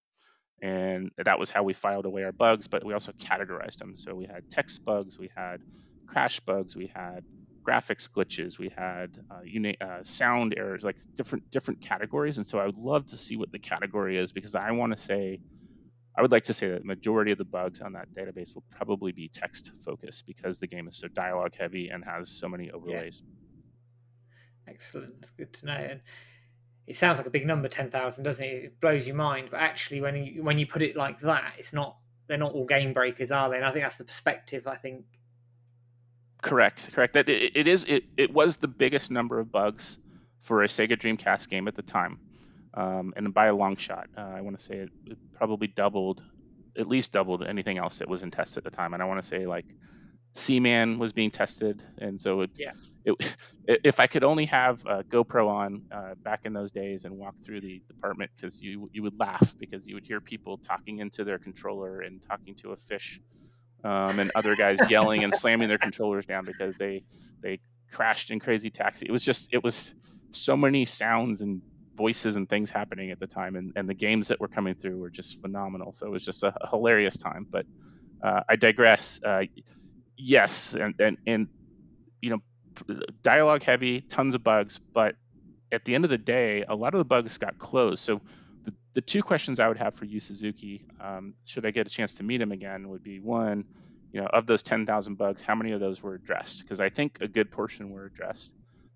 and 0.61 1.11
that 1.17 1.39
was 1.39 1.51
how 1.51 1.63
we 1.63 1.73
filed 1.73 2.05
away 2.05 2.23
our 2.23 2.31
bugs, 2.31 2.67
but 2.67 2.85
we 2.85 2.93
also 2.93 3.11
categorized 3.21 3.77
them. 3.77 3.93
So 3.97 4.15
we 4.15 4.25
had 4.25 4.43
text 4.49 4.81
bugs, 4.85 5.19
we 5.19 5.29
had 5.35 5.59
crash 6.07 6.39
bugs, 6.39 6.77
we 6.77 6.89
had 6.95 7.25
graphics 7.67 8.09
glitches, 8.09 8.57
we 8.57 8.69
had 8.69 9.19
uh, 9.29 9.85
uh, 9.85 9.99
sound 10.03 10.53
errors, 10.57 10.83
like 10.83 10.97
different 11.15 11.49
different 11.51 11.81
categories. 11.81 12.37
And 12.37 12.47
so 12.47 12.59
I 12.59 12.65
would 12.65 12.77
love 12.77 13.07
to 13.07 13.17
see 13.17 13.35
what 13.35 13.51
the 13.51 13.59
category 13.59 14.17
is 14.17 14.31
because 14.31 14.55
I 14.55 14.71
want 14.71 14.95
to 14.95 15.01
say, 15.01 15.39
I 16.17 16.21
would 16.21 16.31
like 16.31 16.45
to 16.45 16.53
say 16.53 16.69
that 16.69 16.81
the 16.81 16.87
majority 16.87 17.31
of 17.31 17.37
the 17.37 17.45
bugs 17.45 17.81
on 17.81 17.93
that 17.93 18.07
database 18.13 18.55
will 18.55 18.63
probably 18.69 19.11
be 19.11 19.27
text 19.27 19.71
focused 19.83 20.25
because 20.25 20.59
the 20.59 20.67
game 20.67 20.87
is 20.87 20.97
so 20.97 21.07
dialogue 21.09 21.55
heavy 21.59 21.89
and 21.89 22.03
has 22.05 22.29
so 22.29 22.47
many 22.47 22.71
overlays. 22.71 23.21
Yeah. 23.25 24.73
Excellent, 24.73 25.19
that's 25.19 25.31
good 25.31 25.53
to 25.53 25.65
know. 25.65 25.73
And 25.73 26.01
it 26.87 26.95
sounds 26.95 27.17
like 27.17 27.27
a 27.27 27.31
big 27.31 27.45
number, 27.45 27.67
ten 27.67 27.91
thousand, 27.91 28.23
doesn't 28.23 28.45
it? 28.45 28.63
It 28.63 28.81
blows 28.81 29.05
your 29.05 29.15
mind, 29.15 29.49
but 29.51 29.59
actually, 29.59 30.01
when 30.01 30.15
you 30.15 30.43
when 30.43 30.57
you 30.57 30.67
put 30.67 30.81
it 30.81 30.95
like 30.95 31.19
that, 31.21 31.53
it's 31.57 31.73
not. 31.73 31.97
They're 32.27 32.37
not 32.37 32.51
all 32.51 32.65
game 32.65 32.91
breakers, 32.91 33.31
are 33.31 33.49
they? 33.49 33.55
And 33.55 33.65
I 33.65 33.71
think 33.71 33.85
that's 33.85 33.97
the 33.97 34.03
perspective. 34.03 34.67
I 34.67 34.75
think 34.75 35.05
Correct, 36.47 36.89
correct. 36.93 37.13
That 37.13 37.27
it, 37.29 37.55
it 37.55 37.67
is. 37.67 37.85
It, 37.85 38.05
it 38.15 38.33
was 38.33 38.57
the 38.57 38.67
biggest 38.67 39.11
number 39.11 39.39
of 39.39 39.51
bugs 39.51 39.99
for 40.41 40.63
a 40.63 40.67
Sega 40.67 40.97
Dreamcast 40.97 41.49
game 41.49 41.67
at 41.67 41.75
the 41.75 41.81
time, 41.81 42.19
um, 42.73 43.13
and 43.17 43.33
by 43.33 43.47
a 43.47 43.55
long 43.55 43.75
shot. 43.75 44.07
Uh, 44.17 44.21
I 44.21 44.41
want 44.41 44.57
to 44.57 44.63
say 44.63 44.77
it, 44.77 44.89
it, 45.05 45.17
probably 45.33 45.67
doubled, 45.67 46.21
at 46.77 46.87
least 46.87 47.11
doubled 47.11 47.43
anything 47.43 47.77
else 47.77 47.97
that 47.97 48.07
was 48.07 48.23
in 48.23 48.31
test 48.31 48.55
at 48.57 48.63
the 48.63 48.71
time. 48.71 48.93
And 48.93 49.03
I 49.03 49.05
want 49.07 49.21
to 49.21 49.27
say 49.27 49.45
like 49.45 49.65
Seaman 50.33 50.99
was 50.99 51.11
being 51.11 51.31
tested, 51.31 51.83
and 51.97 52.19
so 52.19 52.41
it, 52.41 52.51
yeah. 52.55 52.71
it, 53.03 53.35
if 53.67 53.99
I 53.99 54.07
could 54.07 54.23
only 54.23 54.45
have 54.45 54.85
a 54.85 55.03
GoPro 55.03 55.49
on 55.49 55.83
uh, 55.91 56.15
back 56.23 56.41
in 56.45 56.53
those 56.53 56.71
days 56.71 57.03
and 57.03 57.17
walk 57.17 57.35
through 57.43 57.59
the 57.59 57.81
department, 57.89 58.31
because 58.37 58.61
you 58.61 58.89
you 58.93 59.03
would 59.03 59.19
laugh 59.19 59.53
because 59.59 59.85
you 59.85 59.95
would 59.95 60.05
hear 60.05 60.21
people 60.21 60.57
talking 60.57 60.99
into 60.99 61.25
their 61.25 61.39
controller 61.39 61.99
and 61.99 62.21
talking 62.21 62.55
to 62.55 62.71
a 62.71 62.75
fish, 62.77 63.19
um, 63.83 64.19
and 64.19 64.31
other 64.35 64.55
guys 64.55 64.89
yelling 64.89 65.23
and 65.23 65.33
slamming 65.33 65.67
their 65.67 65.77
controllers 65.77 66.25
down 66.25 66.45
because 66.45 66.77
they 66.77 67.03
they 67.41 67.59
crashed 67.91 68.31
in 68.31 68.39
Crazy 68.39 68.69
Taxi. 68.69 69.05
It 69.07 69.11
was 69.11 69.23
just 69.23 69.53
it 69.53 69.63
was 69.63 69.93
so 70.31 70.57
many 70.57 70.85
sounds 70.85 71.41
and 71.41 71.61
voices 71.95 72.35
and 72.35 72.47
things 72.47 72.69
happening 72.69 73.11
at 73.11 73.19
the 73.19 73.27
time, 73.27 73.55
and, 73.55 73.73
and 73.75 73.89
the 73.89 73.93
games 73.93 74.27
that 74.27 74.39
were 74.39 74.47
coming 74.47 74.75
through 74.75 74.97
were 74.97 75.09
just 75.09 75.41
phenomenal. 75.41 75.93
So 75.93 76.05
it 76.05 76.11
was 76.11 76.23
just 76.23 76.43
a, 76.43 76.53
a 76.61 76.69
hilarious 76.69 77.17
time. 77.17 77.47
But 77.49 77.65
uh, 78.21 78.41
I 78.47 78.55
digress. 78.55 79.21
Uh, 79.23 79.43
yes, 80.17 80.73
and, 80.73 80.95
and 80.99 81.17
and 81.25 81.47
you 82.21 82.29
know, 82.31 82.97
dialogue 83.21 83.63
heavy, 83.63 84.01
tons 84.01 84.35
of 84.35 84.43
bugs, 84.43 84.79
but 84.93 85.15
at 85.71 85.85
the 85.85 85.95
end 85.95 86.05
of 86.05 86.09
the 86.09 86.17
day, 86.17 86.63
a 86.67 86.75
lot 86.75 86.93
of 86.93 86.99
the 86.99 87.05
bugs 87.05 87.37
got 87.37 87.57
closed. 87.57 88.03
So 88.03 88.21
the, 88.97 89.01
two 89.01 89.21
questions 89.21 89.59
I 89.59 89.67
would 89.67 89.77
have 89.77 89.93
for 89.93 90.05
you, 90.05 90.19
Suzuki, 90.19 90.83
um, 90.99 91.35
should 91.45 91.67
I 91.67 91.71
get 91.71 91.85
a 91.85 91.89
chance 91.89 92.15
to 92.15 92.23
meet 92.23 92.41
him 92.41 92.51
again, 92.51 92.89
would 92.89 93.03
be 93.03 93.19
one, 93.19 93.63
you 94.11 94.19
know, 94.19 94.27
of 94.27 94.47
those 94.47 94.63
10,000 94.63 95.15
bugs, 95.15 95.43
how 95.43 95.53
many 95.53 95.71
of 95.73 95.79
those 95.79 96.01
were 96.01 96.15
addressed? 96.15 96.63
Because 96.63 96.81
I 96.81 96.89
think 96.89 97.19
a 97.21 97.27
good 97.27 97.51
portion 97.51 97.91
were 97.91 98.05
addressed. 98.05 98.51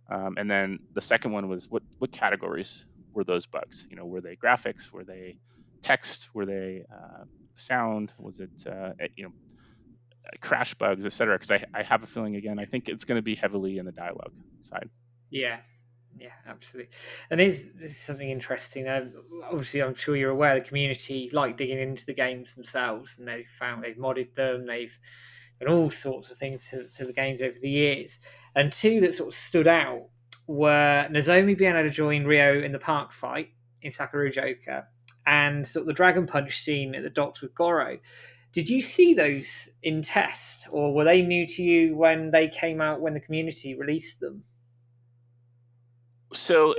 Um, 0.10 0.38
and 0.38 0.50
then 0.50 0.80
the 0.96 1.02
second 1.02 1.34
one 1.34 1.48
was 1.48 1.70
what 1.70 1.84
what 2.00 2.12
categories 2.12 2.84
were 3.14 3.24
those 3.24 3.46
bugs? 3.46 3.86
You 3.90 3.96
know, 3.96 4.06
were 4.06 4.22
they 4.22 4.36
graphics? 4.36 4.92
Were 4.92 5.04
they 5.04 5.38
text? 5.82 6.30
Were 6.34 6.46
they 6.46 6.84
uh, 6.92 7.24
sound? 7.56 8.12
Was 8.18 8.40
it 8.40 8.66
uh, 8.68 8.94
you 9.16 9.26
know 9.26 9.32
crash 10.42 10.74
bugs, 10.74 11.06
etc.? 11.06 11.36
Because 11.36 11.52
I, 11.52 11.64
I 11.74 11.84
have 11.84 12.04
a 12.04 12.08
feeling 12.08 12.36
again, 12.36 12.60
I 12.60 12.66
think 12.66 12.90
it's 12.90 13.06
going 13.06 13.20
to 13.20 13.22
be 13.22 13.36
heavily 13.36 13.78
in 13.78 13.86
the 13.86 13.94
dialogue 13.94 14.34
side. 14.64 14.90
Yeah, 15.30 15.60
yeah, 16.20 16.34
absolutely. 16.48 16.92
And 17.30 17.42
is 17.42 17.72
something 17.96 18.30
interesting. 18.30 18.88
Obviously, 18.88 19.82
I'm 19.82 19.96
sure 19.96 20.16
you're 20.16 20.32
aware 20.32 20.60
the 20.60 20.66
community 20.66 21.30
like 21.34 21.58
digging 21.58 21.80
into 21.80 22.06
the 22.06 22.14
games 22.14 22.54
themselves, 22.54 23.18
and 23.18 23.28
they've 23.28 23.48
found 23.60 23.84
they've 23.84 23.96
modded 23.96 24.36
them, 24.36 24.66
they've 24.66 24.98
done 25.60 25.72
all 25.72 25.90
sorts 25.90 26.30
of 26.32 26.38
things 26.38 26.70
to, 26.70 26.88
to 26.98 27.06
the 27.06 27.14
games 27.14 27.42
over 27.42 27.58
the 27.62 27.70
years. 27.70 28.20
And 28.56 28.72
two 28.72 29.00
that 29.02 29.14
sort 29.14 29.30
of 29.30 29.34
stood 29.34 29.68
out 29.68 30.08
were 30.48 31.08
Nozomi 31.10 31.58
being 31.58 31.76
able 31.76 31.84
to 31.84 31.90
join 31.90 32.26
Ryo 32.26 32.62
in 32.64 32.72
the 32.72 32.80
park 32.80 33.12
fight 33.12 33.50
in 33.82 33.92
Sakuragaoka, 33.92 34.86
and 35.26 35.66
sort 35.66 35.82
of 35.82 35.88
the 35.88 35.94
Dragon 35.94 36.28
Punch 36.28 36.62
scene 36.62 36.94
at 36.96 37.04
the 37.04 37.10
docks 37.10 37.42
with 37.42 37.56
Goro. 37.56 37.98
Did 38.54 38.70
you 38.70 38.82
see 38.82 39.14
those 39.14 39.70
in 39.82 40.02
test, 40.02 40.68
or 40.72 40.94
were 40.94 41.06
they 41.06 41.22
new 41.22 41.48
to 41.48 41.64
you 41.64 41.96
when 41.96 42.32
they 42.32 42.50
came 42.50 42.82
out 42.82 43.00
when 43.00 43.14
the 43.14 43.20
community 43.20 43.76
released 43.76 44.20
them? 44.20 44.44
So 46.34 46.76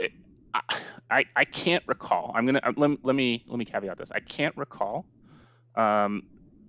I 1.11 1.25
I 1.37 1.45
can't 1.45 1.85
recall. 1.87 2.33
I'm 2.35 2.47
gonna 2.47 2.61
uh, 2.63 2.73
let, 2.77 2.91
let 3.03 3.15
me 3.15 3.45
let 3.47 3.59
me 3.59 3.65
caveat 3.65 3.99
this. 3.99 4.11
I 4.13 4.21
can't 4.21 4.57
recall 4.57 5.07
um, 5.77 6.23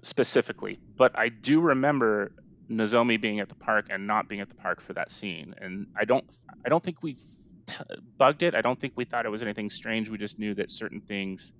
specifically, 0.04 0.80
but 0.98 1.18
I 1.18 1.30
do 1.30 1.62
remember 1.62 2.32
Nozomi 2.70 3.20
being 3.20 3.40
at 3.40 3.50
the 3.50 3.56
park 3.56 3.88
and 3.90 4.08
not 4.08 4.28
being 4.28 4.42
at 4.42 4.50
the 4.50 4.56
park 4.56 4.82
for 4.82 4.94
that 4.94 5.12
scene. 5.12 5.54
And 5.60 5.88
I 5.98 6.06
don't 6.06 6.26
I 6.66 6.70
don't 6.70 6.84
think 6.84 7.02
we 7.02 7.18
t- 7.68 7.76
bugged 8.18 8.44
it. 8.44 8.56
I 8.56 8.62
don't 8.62 8.80
think 8.80 8.94
we 8.96 9.06
thought 9.06 9.26
it 9.26 9.30
was 9.30 9.44
anything 9.44 9.70
strange. 9.70 10.10
We 10.10 10.18
just 10.18 10.40
knew 10.40 10.54
that 10.56 10.70
certain 10.70 11.02
things 11.02 11.52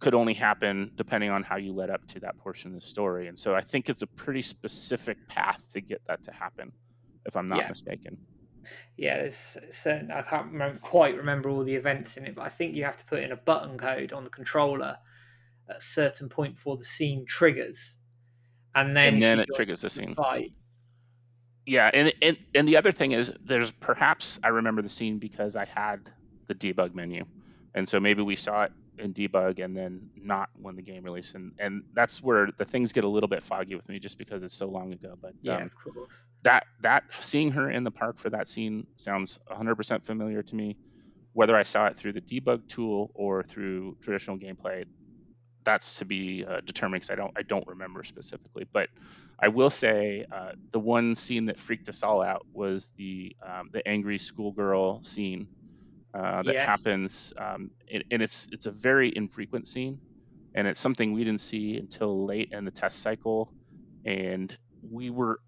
could 0.00 0.14
only 0.14 0.34
happen 0.34 0.90
depending 0.96 1.30
on 1.30 1.42
how 1.42 1.56
you 1.56 1.72
led 1.72 1.90
up 1.90 2.06
to 2.08 2.20
that 2.20 2.36
portion 2.38 2.74
of 2.74 2.80
the 2.80 2.86
story. 2.86 3.28
And 3.28 3.38
so 3.38 3.54
I 3.54 3.60
think 3.60 3.88
it's 3.88 4.02
a 4.02 4.06
pretty 4.06 4.42
specific 4.42 5.16
path 5.28 5.64
to 5.72 5.80
get 5.80 6.02
that 6.08 6.24
to 6.24 6.32
happen, 6.32 6.72
if 7.24 7.36
I'm 7.36 7.48
not 7.48 7.58
yeah. 7.58 7.68
mistaken. 7.68 8.18
Yeah, 8.96 9.18
there's 9.18 9.56
certain. 9.70 10.10
I 10.10 10.22
can't 10.22 10.52
remember, 10.52 10.78
quite 10.78 11.16
remember 11.16 11.48
all 11.48 11.64
the 11.64 11.74
events 11.74 12.16
in 12.16 12.26
it, 12.26 12.34
but 12.34 12.42
I 12.42 12.48
think 12.48 12.74
you 12.74 12.84
have 12.84 12.96
to 12.96 13.04
put 13.04 13.22
in 13.22 13.32
a 13.32 13.36
button 13.36 13.78
code 13.78 14.12
on 14.12 14.24
the 14.24 14.30
controller 14.30 14.96
at 15.68 15.76
a 15.76 15.80
certain 15.80 16.28
point 16.28 16.54
before 16.54 16.76
the 16.76 16.84
scene 16.84 17.24
triggers, 17.26 17.96
and 18.74 18.96
then 18.96 19.14
and 19.14 19.22
then 19.22 19.40
it 19.40 19.48
triggers 19.54 19.80
the 19.80 19.90
scene. 19.90 20.14
Fight. 20.14 20.52
Yeah, 21.66 21.90
and, 21.94 22.12
and 22.20 22.36
and 22.54 22.68
the 22.68 22.76
other 22.76 22.92
thing 22.92 23.12
is, 23.12 23.32
there's 23.44 23.70
perhaps 23.70 24.38
I 24.42 24.48
remember 24.48 24.82
the 24.82 24.88
scene 24.88 25.18
because 25.18 25.56
I 25.56 25.64
had 25.64 26.10
the 26.46 26.54
debug 26.54 26.94
menu, 26.94 27.24
and 27.74 27.88
so 27.88 27.98
maybe 27.98 28.22
we 28.22 28.36
saw 28.36 28.64
it 28.64 28.72
in 28.98 29.12
debug 29.12 29.62
and 29.64 29.76
then 29.76 30.10
not 30.16 30.48
when 30.60 30.76
the 30.76 30.82
game 30.82 31.02
released 31.02 31.34
and 31.34 31.52
and 31.58 31.82
that's 31.94 32.22
where 32.22 32.48
the 32.56 32.64
things 32.64 32.92
get 32.92 33.04
a 33.04 33.08
little 33.08 33.28
bit 33.28 33.42
foggy 33.42 33.74
with 33.74 33.88
me 33.88 33.98
just 33.98 34.18
because 34.18 34.42
it's 34.42 34.54
so 34.54 34.66
long 34.66 34.92
ago. 34.92 35.16
But 35.20 35.34
yeah 35.42 35.56
um, 35.56 35.62
of 35.62 35.94
course. 35.94 36.28
that 36.42 36.66
that 36.82 37.04
seeing 37.20 37.52
her 37.52 37.70
in 37.70 37.84
the 37.84 37.90
park 37.90 38.18
for 38.18 38.30
that 38.30 38.48
scene 38.48 38.86
sounds 38.96 39.38
100% 39.50 40.04
familiar 40.04 40.42
to 40.42 40.54
me. 40.56 40.76
Whether 41.32 41.56
i 41.56 41.62
saw 41.62 41.86
it 41.86 41.96
through 41.96 42.12
the 42.12 42.20
debug 42.20 42.68
tool 42.68 43.10
or 43.14 43.42
through 43.42 43.96
traditional 44.00 44.38
gameplay 44.38 44.84
that's 45.64 45.98
to 45.98 46.04
be 46.04 46.44
uh, 46.44 46.60
determined 46.60 47.00
because 47.00 47.10
i 47.10 47.14
don't 47.14 47.32
i 47.36 47.42
don't 47.42 47.66
remember 47.66 48.04
specifically. 48.04 48.66
But 48.72 48.88
i 49.38 49.48
will 49.48 49.70
say 49.70 50.26
uh, 50.30 50.52
the 50.70 50.78
one 50.78 51.16
scene 51.16 51.46
that 51.46 51.58
freaked 51.58 51.88
us 51.88 52.02
all 52.02 52.22
out 52.22 52.46
was 52.52 52.92
the 52.96 53.34
um, 53.44 53.70
the 53.72 53.86
angry 53.86 54.18
schoolgirl 54.18 55.02
scene 55.02 55.48
uh, 56.14 56.42
that 56.42 56.54
yes. 56.54 56.66
happens, 56.66 57.34
um, 57.36 57.70
and, 57.92 58.04
and, 58.10 58.22
it's 58.22 58.46
it's 58.52 58.66
a 58.66 58.70
very 58.70 59.12
infrequent 59.14 59.66
scene, 59.66 60.00
and 60.54 60.68
it's 60.68 60.78
something 60.78 61.12
we 61.12 61.24
didn't 61.24 61.40
see 61.40 61.76
until 61.76 62.24
late 62.24 62.50
in 62.52 62.64
the 62.64 62.70
test 62.70 63.00
cycle, 63.00 63.52
and 64.04 64.56
we 64.88 65.10
were, 65.10 65.40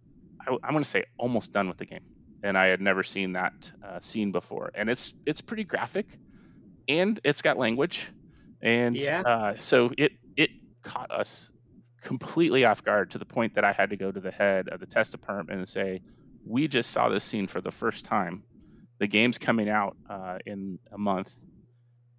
I, 0.45 0.53
am 0.53 0.73
going 0.73 0.83
to 0.83 0.89
say, 0.89 1.05
almost 1.19 1.53
done 1.53 1.69
with 1.69 1.77
the 1.77 1.87
game, 1.87 2.03
and 2.43 2.59
I 2.59 2.67
had 2.67 2.81
never 2.81 3.05
seen 3.05 3.35
that 3.35 3.71
uh, 3.87 4.01
scene 4.01 4.33
before, 4.33 4.73
and 4.75 4.91
it's 4.91 5.15
it's 5.25 5.41
pretty 5.41 5.63
graphic, 5.63 6.07
and 6.89 7.21
it's 7.23 7.43
got 7.43 7.59
language, 7.59 8.09
and 8.61 8.97
yeah. 8.97 9.21
uh, 9.21 9.55
so 9.59 9.93
it 9.97 10.13
it 10.37 10.51
caught 10.83 11.13
us 11.13 11.53
completely 12.03 12.65
off 12.65 12.83
guard 12.83 13.13
to 13.13 13.19
the 13.19 13.25
point 13.25 13.55
that 13.55 13.65
I 13.65 13.73
had 13.73 13.91
to 13.91 13.97
go 13.97 14.11
to 14.11 14.21
the 14.21 14.33
head 14.33 14.69
of 14.69 14.81
the 14.81 14.87
test 14.87 15.13
department 15.13 15.59
and 15.59 15.69
say, 15.69 16.03
we 16.45 16.69
just 16.69 16.91
saw 16.91 17.09
this 17.09 17.25
scene 17.25 17.47
for 17.47 17.61
the 17.61 17.73
first 17.73 18.05
time 18.05 18.45
the 18.99 19.07
game's 19.07 19.39
coming 19.39 19.69
out 19.69 19.97
uh, 20.09 20.39
in 20.47 20.79
a 20.93 20.99
month, 20.99 21.35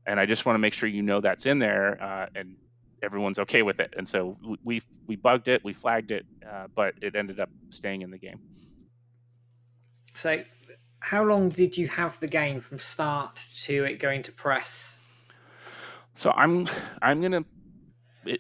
and 0.05 0.19
I 0.19 0.25
just 0.25 0.45
want 0.45 0.55
to 0.55 0.59
make 0.59 0.73
sure 0.73 0.88
you 0.88 1.01
know 1.01 1.21
that's 1.21 1.45
in 1.45 1.59
there 1.59 2.01
uh, 2.01 2.28
and 2.36 2.55
everyone's 3.03 3.39
okay 3.39 3.61
with 3.61 3.80
it. 3.80 3.93
And 3.97 4.07
so 4.07 4.38
we 4.63 4.82
we 5.05 5.15
bugged 5.15 5.47
it, 5.47 5.63
we 5.63 5.73
flagged 5.73 6.11
it, 6.11 6.25
uh, 6.49 6.67
but 6.73 6.95
it 7.01 7.15
ended 7.15 7.39
up 7.39 7.49
staying 7.69 8.01
in 8.01 8.11
the 8.11 8.17
game. 8.17 8.39
So, 10.13 10.43
how 10.99 11.23
long 11.23 11.49
did 11.49 11.78
you 11.78 11.88
have 11.88 12.19
the 12.19 12.28
game 12.28 12.59
from 12.59 12.80
start 12.80 13.39
to 13.65 13.86
it 13.86 13.99
going 13.99 14.23
to 14.23 14.32
press? 14.32 14.97
So 16.15 16.32
I'm 16.32 16.67
I'm 17.01 17.21
gonna 17.21 17.45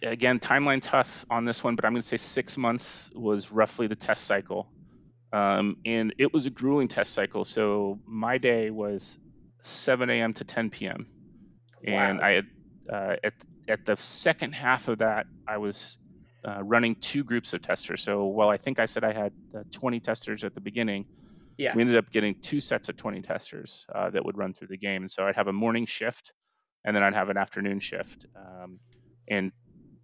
again 0.01 0.39
timeline 0.39 0.81
tough 0.81 1.25
on 1.29 1.45
this 1.45 1.63
one, 1.63 1.75
but 1.75 1.85
I'm 1.85 1.93
gonna 1.93 2.01
say 2.01 2.17
six 2.17 2.57
months 2.57 3.09
was 3.13 3.51
roughly 3.51 3.87
the 3.87 3.95
test 3.95 4.25
cycle. 4.25 4.67
Um, 5.37 5.77
and 5.85 6.15
it 6.17 6.33
was 6.33 6.45
a 6.45 6.49
grueling 6.49 6.87
test 6.87 7.13
cycle. 7.13 7.43
So 7.43 7.99
my 8.05 8.37
day 8.37 8.71
was 8.71 9.17
7 9.61 10.09
a.m. 10.09 10.33
to 10.33 10.43
10 10.43 10.69
p.m. 10.69 11.07
Wow. 11.85 11.93
And 11.93 12.21
I 12.21 12.31
had 12.31 12.45
uh, 12.91 13.15
at 13.23 13.33
at 13.67 13.85
the 13.85 13.97
second 13.97 14.53
half 14.53 14.87
of 14.87 14.99
that, 14.99 15.27
I 15.47 15.57
was 15.57 15.97
uh, 16.47 16.63
running 16.63 16.95
two 16.95 17.23
groups 17.23 17.53
of 17.53 17.61
testers. 17.61 18.01
So 18.01 18.25
while 18.25 18.49
I 18.49 18.57
think 18.57 18.79
I 18.79 18.85
said 18.85 19.03
I 19.03 19.11
had 19.11 19.33
uh, 19.53 19.63
20 19.71 19.99
testers 19.99 20.45
at 20.45 20.55
the 20.55 20.61
beginning, 20.61 21.05
yeah. 21.57 21.75
we 21.75 21.81
ended 21.81 21.97
up 21.97 22.09
getting 22.11 22.35
two 22.35 22.61
sets 22.61 22.87
of 22.87 22.95
20 22.95 23.21
testers 23.21 23.85
uh, 23.93 24.09
that 24.11 24.23
would 24.23 24.37
run 24.37 24.53
through 24.53 24.69
the 24.69 24.77
game. 24.77 25.03
And 25.03 25.11
so 25.11 25.27
I'd 25.27 25.35
have 25.35 25.47
a 25.47 25.53
morning 25.53 25.85
shift, 25.85 26.31
and 26.85 26.95
then 26.95 27.03
I'd 27.03 27.13
have 27.13 27.29
an 27.29 27.37
afternoon 27.37 27.81
shift. 27.81 28.25
Um, 28.35 28.79
and 29.27 29.51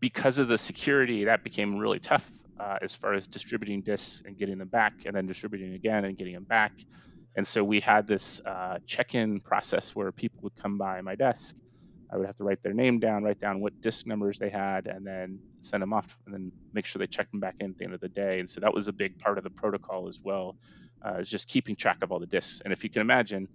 because 0.02 0.40
of 0.40 0.50
the 0.50 0.58
security, 0.58 1.26
that 1.26 1.46
became 1.46 1.78
really 1.78 2.00
tough 2.00 2.30
uh, 2.60 2.78
as 2.82 2.96
far 2.96 3.14
as 3.14 3.28
distributing 3.28 3.82
disks 3.82 4.22
and 4.26 4.38
getting 4.38 4.58
them 4.58 4.68
back, 4.68 4.94
and 5.06 5.16
then 5.16 5.28
distributing 5.28 5.74
again 5.74 6.06
and 6.06 6.18
getting 6.18 6.34
them 6.34 6.44
back. 6.44 6.74
And 7.36 7.48
so 7.48 7.64
we 7.64 7.80
had 7.80 8.06
this 8.06 8.42
uh, 8.46 8.80
check-in 8.86 9.40
process 9.40 9.96
where 9.96 10.12
people 10.12 10.40
would 10.44 10.56
come 10.56 10.78
by 10.78 11.02
my 11.02 11.16
desk. 11.16 11.56
I 12.12 12.18
would 12.18 12.28
have 12.28 12.36
to 12.36 12.44
write 12.44 12.62
their 12.62 12.74
name 12.74 13.00
down, 13.00 13.24
write 13.24 13.40
down 13.40 13.60
what 13.60 13.82
disk 13.82 14.06
numbers 14.06 14.38
they 14.38 14.50
had, 14.50 14.86
and 14.86 15.06
then 15.06 15.40
send 15.62 15.82
them 15.82 15.94
off, 15.94 16.16
and 16.26 16.34
then 16.34 16.52
make 16.72 16.86
sure 16.86 17.00
they 17.00 17.08
checked 17.08 17.32
them 17.32 17.40
back 17.40 17.56
in 17.60 17.72
at 17.72 17.78
the 17.78 17.86
end 17.86 17.96
of 17.96 18.02
the 18.02 18.10
day. 18.10 18.40
And 18.40 18.48
so 18.48 18.60
that 18.62 18.72
was 18.72 18.88
a 18.88 18.94
big 18.94 19.18
part 19.18 19.40
of 19.40 19.44
the 19.44 19.50
protocol 19.50 20.08
as 20.08 20.20
well, 20.24 20.56
uh, 21.04 21.16
is 21.16 21.30
just 21.30 21.48
keeping 21.48 21.76
track 21.76 22.04
of 22.04 22.12
all 22.12 22.20
the 22.20 22.28
disks. 22.28 22.62
And 22.62 22.72
if 22.72 22.84
you 22.84 22.90
can 22.92 23.02
imagine, 23.02 23.48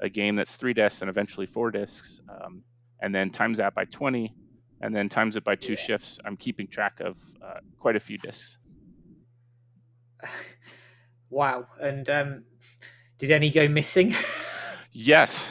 a 0.00 0.08
game 0.08 0.36
that's 0.36 0.56
three 0.56 0.74
disks 0.74 1.02
and 1.02 1.08
eventually 1.08 1.46
four 1.46 1.70
disks, 1.70 2.20
um, 2.28 2.62
and 3.00 3.12
then 3.12 3.30
times 3.30 3.58
that 3.58 3.74
by 3.74 3.84
20, 3.84 4.32
and 4.84 4.94
then 4.94 5.08
times 5.08 5.34
it 5.34 5.44
by 5.44 5.54
two 5.54 5.76
shifts, 5.76 6.18
I'm 6.26 6.36
keeping 6.36 6.66
track 6.68 7.00
of 7.00 7.16
uh, 7.42 7.60
quite 7.78 7.96
a 7.96 8.00
few 8.00 8.18
discs. 8.18 8.58
Wow. 11.30 11.66
And 11.80 12.08
um, 12.10 12.44
did 13.18 13.32
any 13.32 13.50
go 13.50 13.66
missing? 13.66 14.14
yes. 14.92 15.50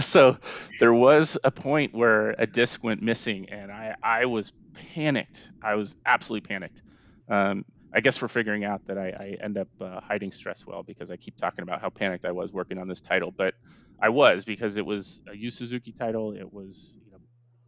so 0.04 0.36
there 0.80 0.92
was 0.92 1.38
a 1.44 1.50
point 1.52 1.94
where 1.94 2.30
a 2.30 2.46
disc 2.46 2.82
went 2.82 3.02
missing, 3.02 3.48
and 3.50 3.70
I, 3.70 3.94
I 4.02 4.24
was 4.24 4.50
panicked. 4.94 5.52
I 5.62 5.76
was 5.76 5.94
absolutely 6.04 6.48
panicked. 6.48 6.82
Um, 7.28 7.64
I 7.94 8.00
guess 8.00 8.20
we're 8.20 8.26
figuring 8.26 8.64
out 8.64 8.84
that 8.86 8.98
I, 8.98 9.10
I 9.10 9.36
end 9.40 9.58
up 9.58 9.68
uh, 9.80 10.00
hiding 10.00 10.32
stress 10.32 10.66
well 10.66 10.82
because 10.82 11.12
I 11.12 11.16
keep 11.16 11.36
talking 11.36 11.62
about 11.62 11.80
how 11.80 11.90
panicked 11.90 12.24
I 12.24 12.32
was 12.32 12.52
working 12.52 12.78
on 12.78 12.88
this 12.88 13.00
title, 13.00 13.30
but 13.30 13.54
I 14.00 14.08
was 14.08 14.44
because 14.44 14.76
it 14.76 14.84
was 14.84 15.22
a 15.30 15.36
Yu 15.36 15.52
Suzuki 15.52 15.92
title. 15.92 16.32
It 16.32 16.52
was 16.52 16.98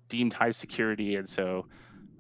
deemed 0.09 0.33
high 0.33 0.51
security, 0.51 1.17
and 1.17 1.29
so 1.29 1.67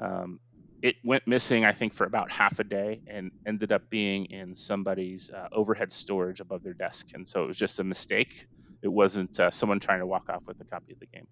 um, 0.00 0.40
it 0.82 0.96
went 1.04 1.26
missing. 1.26 1.64
I 1.64 1.72
think 1.72 1.94
for 1.94 2.04
about 2.04 2.30
half 2.30 2.58
a 2.58 2.64
day 2.64 3.00
and 3.06 3.30
ended 3.46 3.72
up 3.72 3.88
being 3.88 4.26
in 4.26 4.54
somebody's 4.54 5.30
uh, 5.30 5.48
overhead 5.52 5.92
storage 5.92 6.40
above 6.40 6.62
their 6.62 6.74
desk, 6.74 7.08
and 7.14 7.26
so 7.26 7.44
it 7.44 7.46
was 7.46 7.58
just 7.58 7.80
a 7.80 7.84
mistake. 7.84 8.46
It 8.82 8.88
wasn't 8.88 9.40
uh, 9.40 9.50
someone 9.50 9.80
trying 9.80 10.00
to 10.00 10.06
walk 10.06 10.28
off 10.28 10.42
with 10.46 10.60
a 10.60 10.64
copy 10.64 10.92
of 10.92 11.00
the 11.00 11.06
game. 11.06 11.26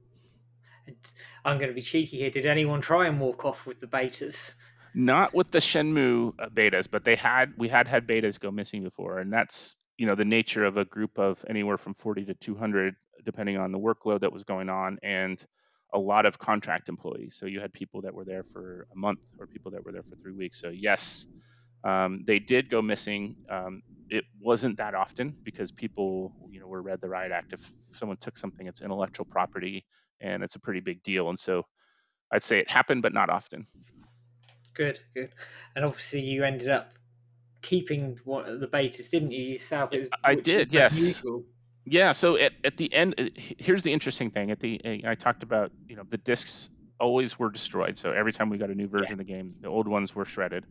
I'm 1.44 1.58
going 1.58 1.68
to 1.68 1.74
be 1.74 1.82
cheeky 1.82 2.18
here. 2.18 2.30
Did 2.30 2.46
anyone 2.46 2.80
try 2.80 3.06
and 3.06 3.20
walk 3.20 3.44
off 3.44 3.66
with 3.66 3.80
the 3.80 3.86
betas? 3.86 4.54
Not 4.94 5.34
with 5.34 5.50
the 5.50 5.58
Shenmue 5.58 6.34
uh, 6.38 6.48
betas, 6.48 6.88
but 6.90 7.04
they 7.04 7.16
had 7.16 7.52
we 7.56 7.68
had 7.68 7.88
had 7.88 8.06
betas 8.06 8.38
go 8.38 8.50
missing 8.50 8.82
before, 8.82 9.18
and 9.18 9.32
that's 9.32 9.76
you 9.96 10.06
know 10.06 10.14
the 10.14 10.24
nature 10.24 10.64
of 10.64 10.76
a 10.76 10.84
group 10.84 11.18
of 11.18 11.44
anywhere 11.48 11.78
from 11.78 11.94
40 11.94 12.26
to 12.26 12.34
200, 12.34 12.94
depending 13.24 13.56
on 13.56 13.72
the 13.72 13.78
workload 13.78 14.20
that 14.20 14.32
was 14.32 14.44
going 14.44 14.68
on, 14.68 14.98
and 15.02 15.44
a 15.94 15.98
lot 15.98 16.26
of 16.26 16.38
contract 16.38 16.88
employees. 16.88 17.36
So 17.36 17.46
you 17.46 17.60
had 17.60 17.72
people 17.72 18.02
that 18.02 18.14
were 18.14 18.24
there 18.24 18.44
for 18.44 18.86
a 18.92 18.96
month 18.96 19.20
or 19.38 19.46
people 19.46 19.70
that 19.72 19.84
were 19.84 19.92
there 19.92 20.02
for 20.02 20.16
three 20.16 20.32
weeks. 20.32 20.60
So 20.60 20.70
yes, 20.70 21.26
um, 21.84 22.24
they 22.26 22.38
did 22.38 22.70
go 22.70 22.80
missing. 22.80 23.36
Um, 23.50 23.82
it 24.08 24.24
wasn't 24.40 24.76
that 24.78 24.94
often 24.94 25.36
because 25.44 25.72
people, 25.72 26.32
you 26.50 26.60
know, 26.60 26.66
were 26.66 26.82
read 26.82 27.00
the 27.00 27.08
riot 27.08 27.32
act. 27.32 27.52
If 27.52 27.72
someone 27.92 28.16
took 28.18 28.36
something, 28.36 28.66
it's 28.66 28.82
intellectual 28.82 29.26
property, 29.26 29.84
and 30.20 30.42
it's 30.42 30.54
a 30.54 30.60
pretty 30.60 30.80
big 30.80 31.02
deal. 31.02 31.28
And 31.28 31.38
so 31.38 31.64
I'd 32.30 32.42
say 32.42 32.58
it 32.58 32.70
happened, 32.70 33.02
but 33.02 33.12
not 33.12 33.30
often. 33.30 33.66
Good, 34.74 35.00
good. 35.14 35.30
And 35.74 35.84
obviously, 35.84 36.20
you 36.20 36.44
ended 36.44 36.68
up 36.68 36.92
keeping 37.62 38.18
what 38.24 38.46
the 38.60 38.66
betas, 38.66 39.10
didn't 39.10 39.32
you 39.32 39.42
yourself? 39.42 39.90
Was, 39.92 40.08
I 40.24 40.34
did, 40.34 40.72
yes. 40.72 40.98
Unusual. 40.98 41.44
Yeah. 41.84 42.12
So 42.12 42.36
at, 42.36 42.52
at 42.64 42.76
the 42.76 42.92
end, 42.92 43.14
uh, 43.18 43.24
here's 43.36 43.82
the 43.82 43.92
interesting 43.92 44.30
thing. 44.30 44.50
At 44.50 44.60
the 44.60 44.80
uh, 44.84 45.10
I 45.10 45.14
talked 45.14 45.42
about, 45.42 45.72
you 45.88 45.96
know, 45.96 46.04
the 46.08 46.18
discs 46.18 46.70
always 47.00 47.38
were 47.38 47.50
destroyed. 47.50 47.98
So 47.98 48.12
every 48.12 48.32
time 48.32 48.48
we 48.48 48.58
got 48.58 48.70
a 48.70 48.74
new 48.74 48.86
version 48.86 49.08
yeah. 49.08 49.12
of 49.14 49.18
the 49.18 49.24
game, 49.24 49.54
the 49.60 49.68
old 49.68 49.88
ones 49.88 50.14
were 50.14 50.24
shredded. 50.24 50.64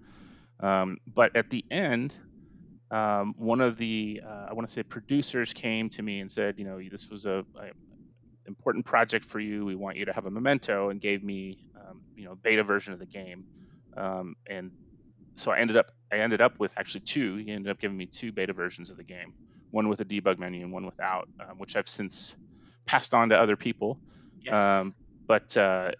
Um, 0.61 0.97
but 1.13 1.35
at 1.35 1.49
the 1.49 1.65
end, 1.69 2.15
um, 2.91 3.33
one 3.37 3.61
of 3.61 3.77
the 3.77 4.21
uh, 4.25 4.47
I 4.49 4.53
want 4.53 4.67
to 4.67 4.73
say 4.73 4.83
producers 4.83 5.53
came 5.53 5.89
to 5.89 6.01
me 6.01 6.19
and 6.19 6.31
said, 6.31 6.59
you 6.59 6.65
know, 6.65 6.79
this 6.89 7.09
was 7.09 7.25
a, 7.25 7.45
a, 7.55 7.71
important 8.47 8.85
project 8.85 9.23
for 9.23 9.39
you. 9.39 9.65
We 9.65 9.75
want 9.75 9.97
you 9.97 10.05
to 10.05 10.13
have 10.13 10.25
a 10.25 10.31
memento, 10.31 10.89
and 10.89 10.99
gave 10.99 11.23
me, 11.23 11.65
um, 11.75 12.01
you 12.15 12.25
know, 12.25 12.35
beta 12.35 12.63
version 12.63 12.91
of 12.91 12.99
the 12.99 13.05
game. 13.05 13.45
Um, 13.95 14.35
and 14.47 14.71
so 15.35 15.51
I 15.51 15.59
ended 15.59 15.77
up 15.77 15.91
I 16.11 16.17
ended 16.17 16.41
up 16.41 16.59
with 16.59 16.73
actually 16.77 17.01
two. 17.01 17.37
He 17.37 17.51
ended 17.51 17.71
up 17.71 17.79
giving 17.79 17.97
me 17.97 18.05
two 18.05 18.31
beta 18.31 18.53
versions 18.53 18.89
of 18.89 18.97
the 18.97 19.03
game, 19.03 19.33
one 19.71 19.89
with 19.89 20.01
a 20.01 20.05
debug 20.05 20.37
menu 20.37 20.63
and 20.63 20.71
one 20.71 20.85
without, 20.85 21.27
um, 21.39 21.57
which 21.57 21.75
I've 21.75 21.89
since 21.89 22.35
passed 22.85 23.13
on 23.13 23.29
to 23.29 23.37
other 23.37 23.55
people. 23.55 23.99
Yes. 24.41 24.55
Um, 24.55 24.95
but 25.27 25.55
uh, 25.57 25.91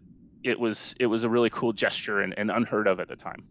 it 0.44 0.60
was 0.60 0.96
it 1.00 1.06
was 1.08 1.24
a 1.24 1.30
really 1.30 1.50
cool 1.50 1.74
gesture 1.74 2.20
and, 2.22 2.38
and 2.38 2.52
unheard 2.52 2.88
of 2.88 3.00
at 3.00 3.08
the 3.08 3.16
time. 3.16 3.48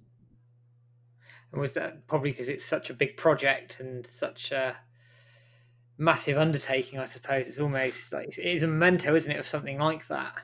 And 1.52 1.60
was 1.60 1.74
that 1.74 2.06
probably 2.06 2.30
because 2.30 2.48
it's 2.48 2.64
such 2.64 2.90
a 2.90 2.94
big 2.94 3.16
project 3.16 3.80
and 3.80 4.06
such 4.06 4.52
a 4.52 4.76
massive 5.98 6.38
undertaking? 6.38 6.98
I 6.98 7.06
suppose 7.06 7.48
it's 7.48 7.58
almost 7.58 8.12
like 8.12 8.36
it 8.38 8.44
is 8.44 8.62
a 8.62 8.68
memento, 8.68 9.14
isn't 9.14 9.32
it, 9.32 9.38
of 9.38 9.48
something 9.48 9.78
like 9.78 10.06
that? 10.08 10.34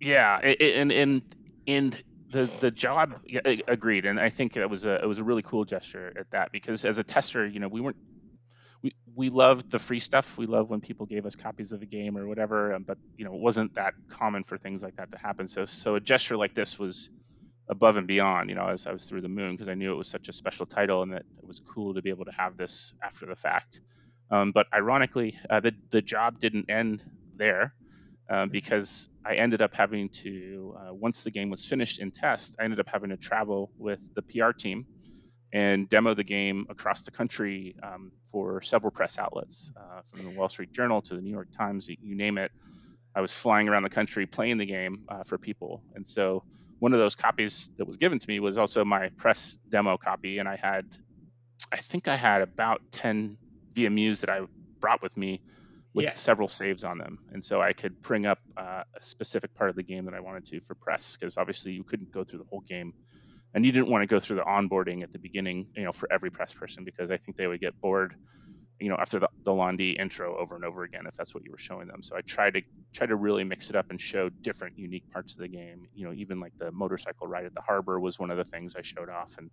Yeah, 0.00 0.38
and 0.38 0.92
and 0.92 1.22
and 1.66 2.02
the 2.30 2.48
the 2.60 2.70
job 2.70 3.20
agreed, 3.66 4.06
and 4.06 4.20
I 4.20 4.28
think 4.28 4.56
it 4.56 4.68
was 4.68 4.84
a 4.84 5.02
it 5.02 5.06
was 5.06 5.18
a 5.18 5.24
really 5.24 5.42
cool 5.42 5.64
gesture 5.64 6.12
at 6.18 6.30
that 6.30 6.52
because 6.52 6.84
as 6.84 6.98
a 6.98 7.04
tester, 7.04 7.46
you 7.46 7.60
know, 7.60 7.68
we 7.68 7.80
weren't 7.80 7.96
we 8.86 8.94
we 9.14 9.30
loved 9.30 9.70
the 9.70 9.78
free 9.78 9.98
stuff. 9.98 10.36
We 10.38 10.46
loved 10.46 10.70
when 10.70 10.80
people 10.80 11.06
gave 11.06 11.26
us 11.26 11.34
copies 11.34 11.72
of 11.72 11.82
a 11.82 11.86
game 11.86 12.16
or 12.16 12.26
whatever, 12.26 12.74
um, 12.74 12.84
but 12.84 12.98
you 13.16 13.24
know, 13.24 13.34
it 13.34 13.40
wasn't 13.40 13.74
that 13.74 13.94
common 14.08 14.44
for 14.44 14.58
things 14.58 14.82
like 14.82 14.96
that 14.96 15.10
to 15.12 15.18
happen. 15.18 15.46
So 15.48 15.64
so 15.64 15.94
a 15.96 16.00
gesture 16.00 16.36
like 16.36 16.54
this 16.54 16.78
was 16.78 17.10
above 17.68 17.96
and 17.96 18.06
beyond. 18.06 18.50
You 18.50 18.56
know, 18.56 18.68
as 18.68 18.86
I 18.86 18.92
was 18.92 19.04
through 19.06 19.22
the 19.22 19.28
moon 19.28 19.52
because 19.52 19.68
I 19.68 19.74
knew 19.74 19.92
it 19.92 19.96
was 19.96 20.08
such 20.08 20.28
a 20.28 20.32
special 20.32 20.66
title 20.66 21.02
and 21.02 21.12
that 21.12 21.22
it 21.38 21.46
was 21.46 21.60
cool 21.60 21.94
to 21.94 22.02
be 22.02 22.10
able 22.10 22.26
to 22.26 22.32
have 22.32 22.56
this 22.56 22.94
after 23.02 23.26
the 23.26 23.36
fact. 23.36 23.80
Um, 24.30 24.52
but 24.52 24.66
ironically, 24.74 25.38
uh, 25.50 25.60
the 25.60 25.74
the 25.90 26.02
job 26.02 26.38
didn't 26.38 26.70
end 26.70 27.04
there. 27.34 27.74
Uh, 28.28 28.46
because 28.46 29.08
I 29.24 29.36
ended 29.36 29.62
up 29.62 29.72
having 29.72 30.08
to, 30.24 30.76
uh, 30.80 30.92
once 30.92 31.22
the 31.22 31.30
game 31.30 31.48
was 31.48 31.64
finished 31.64 32.00
in 32.00 32.10
test, 32.10 32.56
I 32.58 32.64
ended 32.64 32.80
up 32.80 32.88
having 32.88 33.10
to 33.10 33.16
travel 33.16 33.70
with 33.78 34.00
the 34.16 34.22
PR 34.22 34.50
team 34.50 34.84
and 35.52 35.88
demo 35.88 36.14
the 36.14 36.24
game 36.24 36.66
across 36.68 37.02
the 37.02 37.10
country 37.10 37.76
um, 37.82 38.12
for 38.22 38.60
several 38.62 38.90
press 38.90 39.18
outlets, 39.18 39.72
uh, 39.76 40.02
from 40.02 40.24
the 40.24 40.30
Wall 40.30 40.48
Street 40.48 40.72
Journal 40.72 41.00
to 41.02 41.14
the 41.14 41.22
New 41.22 41.30
York 41.30 41.48
Times, 41.56 41.88
you 41.88 42.14
name 42.16 42.38
it. 42.38 42.50
I 43.14 43.20
was 43.20 43.32
flying 43.32 43.68
around 43.68 43.82
the 43.82 43.90
country 43.90 44.26
playing 44.26 44.58
the 44.58 44.66
game 44.66 45.04
uh, 45.08 45.22
for 45.22 45.38
people. 45.38 45.82
And 45.94 46.06
so 46.06 46.44
one 46.78 46.92
of 46.92 46.98
those 46.98 47.14
copies 47.14 47.72
that 47.78 47.86
was 47.86 47.96
given 47.96 48.18
to 48.18 48.28
me 48.28 48.40
was 48.40 48.58
also 48.58 48.84
my 48.84 49.08
press 49.16 49.56
demo 49.68 49.96
copy. 49.96 50.38
And 50.38 50.46
I 50.46 50.56
had, 50.56 50.84
I 51.72 51.78
think 51.78 52.08
I 52.08 52.16
had 52.16 52.42
about 52.42 52.82
10 52.90 53.38
VMUs 53.72 54.20
that 54.20 54.28
I 54.28 54.42
brought 54.80 55.02
with 55.02 55.16
me 55.16 55.40
with 55.94 56.04
yeah. 56.04 56.12
several 56.12 56.46
saves 56.46 56.84
on 56.84 56.98
them. 56.98 57.18
And 57.32 57.42
so 57.42 57.62
I 57.62 57.72
could 57.72 58.02
bring 58.02 58.26
up 58.26 58.38
uh, 58.54 58.82
a 58.94 59.02
specific 59.02 59.54
part 59.54 59.70
of 59.70 59.76
the 59.76 59.82
game 59.82 60.04
that 60.04 60.14
I 60.14 60.20
wanted 60.20 60.44
to 60.46 60.60
for 60.60 60.74
press, 60.74 61.16
because 61.16 61.38
obviously 61.38 61.72
you 61.72 61.84
couldn't 61.84 62.12
go 62.12 62.22
through 62.22 62.40
the 62.40 62.44
whole 62.50 62.60
game. 62.60 62.92
And 63.56 63.64
you 63.64 63.72
didn't 63.72 63.88
want 63.88 64.02
to 64.02 64.06
go 64.06 64.20
through 64.20 64.36
the 64.36 64.42
onboarding 64.42 65.02
at 65.02 65.12
the 65.12 65.18
beginning, 65.18 65.66
you 65.74 65.84
know, 65.84 65.92
for 65.92 66.12
every 66.12 66.30
press 66.30 66.52
person, 66.52 66.84
because 66.84 67.10
I 67.10 67.16
think 67.16 67.38
they 67.38 67.46
would 67.46 67.58
get 67.58 67.72
bored, 67.80 68.14
you 68.78 68.90
know, 68.90 68.96
after 69.00 69.18
the, 69.18 69.30
the 69.46 69.52
Lan 69.52 69.78
Di 69.78 69.92
intro 69.98 70.36
over 70.36 70.56
and 70.56 70.62
over 70.62 70.82
again, 70.82 71.06
if 71.06 71.16
that's 71.16 71.34
what 71.34 71.42
you 71.42 71.52
were 71.52 71.56
showing 71.56 71.88
them. 71.88 72.02
So 72.02 72.18
I 72.18 72.20
tried 72.20 72.52
to 72.52 72.62
try 72.94 73.06
to 73.06 73.16
really 73.16 73.44
mix 73.44 73.70
it 73.70 73.76
up 73.76 73.86
and 73.88 73.98
show 73.98 74.28
different 74.42 74.76
unique 74.76 75.04
parts 75.10 75.32
of 75.32 75.38
the 75.38 75.48
game. 75.48 75.88
You 75.94 76.04
know, 76.04 76.12
even 76.12 76.38
like 76.38 76.52
the 76.58 76.70
motorcycle 76.70 77.28
ride 77.28 77.46
at 77.46 77.54
the 77.54 77.62
harbor 77.62 77.98
was 77.98 78.18
one 78.18 78.30
of 78.30 78.36
the 78.36 78.44
things 78.44 78.76
I 78.76 78.82
showed 78.82 79.08
off. 79.08 79.36
And 79.38 79.50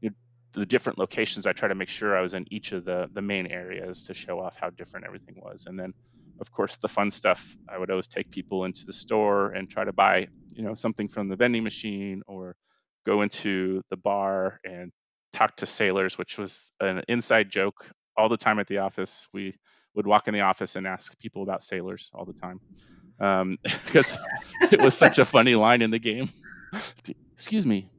you 0.00 0.10
know, 0.10 0.16
the 0.54 0.66
different 0.66 0.98
locations, 0.98 1.46
I 1.46 1.52
try 1.52 1.68
to 1.68 1.76
make 1.76 1.90
sure 1.90 2.18
I 2.18 2.22
was 2.22 2.34
in 2.34 2.44
each 2.52 2.72
of 2.72 2.84
the 2.84 3.08
the 3.12 3.22
main 3.22 3.46
areas 3.46 4.02
to 4.06 4.14
show 4.14 4.40
off 4.40 4.56
how 4.60 4.70
different 4.70 5.06
everything 5.06 5.36
was. 5.40 5.66
And 5.68 5.78
then, 5.78 5.94
of 6.40 6.50
course, 6.50 6.76
the 6.78 6.88
fun 6.88 7.12
stuff. 7.12 7.56
I 7.72 7.78
would 7.78 7.92
always 7.92 8.08
take 8.08 8.30
people 8.30 8.64
into 8.64 8.84
the 8.84 8.92
store 8.92 9.52
and 9.52 9.70
try 9.70 9.84
to 9.84 9.92
buy, 9.92 10.26
you 10.54 10.64
know, 10.64 10.74
something 10.74 11.06
from 11.06 11.28
the 11.28 11.36
vending 11.36 11.62
machine 11.62 12.22
or 12.26 12.56
go 13.08 13.22
into 13.22 13.80
the 13.88 13.96
bar 13.96 14.60
and 14.64 14.92
talk 15.32 15.56
to 15.56 15.66
sailors, 15.66 16.18
which 16.18 16.36
was 16.36 16.70
an 16.78 17.02
inside 17.08 17.50
joke 17.50 17.90
all 18.18 18.28
the 18.28 18.36
time 18.36 18.58
at 18.58 18.66
the 18.66 18.78
office. 18.78 19.28
We 19.32 19.56
would 19.94 20.06
walk 20.06 20.28
in 20.28 20.34
the 20.34 20.42
office 20.42 20.76
and 20.76 20.86
ask 20.86 21.18
people 21.18 21.42
about 21.42 21.62
sailors 21.62 22.10
all 22.12 22.26
the 22.26 22.34
time 22.34 22.60
um, 23.18 23.58
because 23.86 24.18
it 24.70 24.80
was 24.80 24.94
such 24.94 25.18
a 25.18 25.24
funny 25.24 25.54
line 25.54 25.80
in 25.80 25.90
the 25.90 25.98
game. 25.98 26.28
Excuse 27.34 27.66
me, 27.66 27.90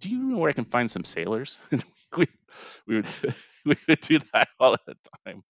do 0.00 0.10
you 0.10 0.18
know 0.18 0.38
where 0.38 0.50
I 0.50 0.52
can 0.52 0.66
find 0.66 0.88
some 0.88 1.02
sailors? 1.02 1.58
we, 2.16 2.26
we 2.86 2.96
would 2.96 3.06
we 3.64 3.76
would 3.88 4.00
do 4.00 4.20
that 4.32 4.48
all 4.60 4.76
the 4.86 4.94
time. 5.26 5.42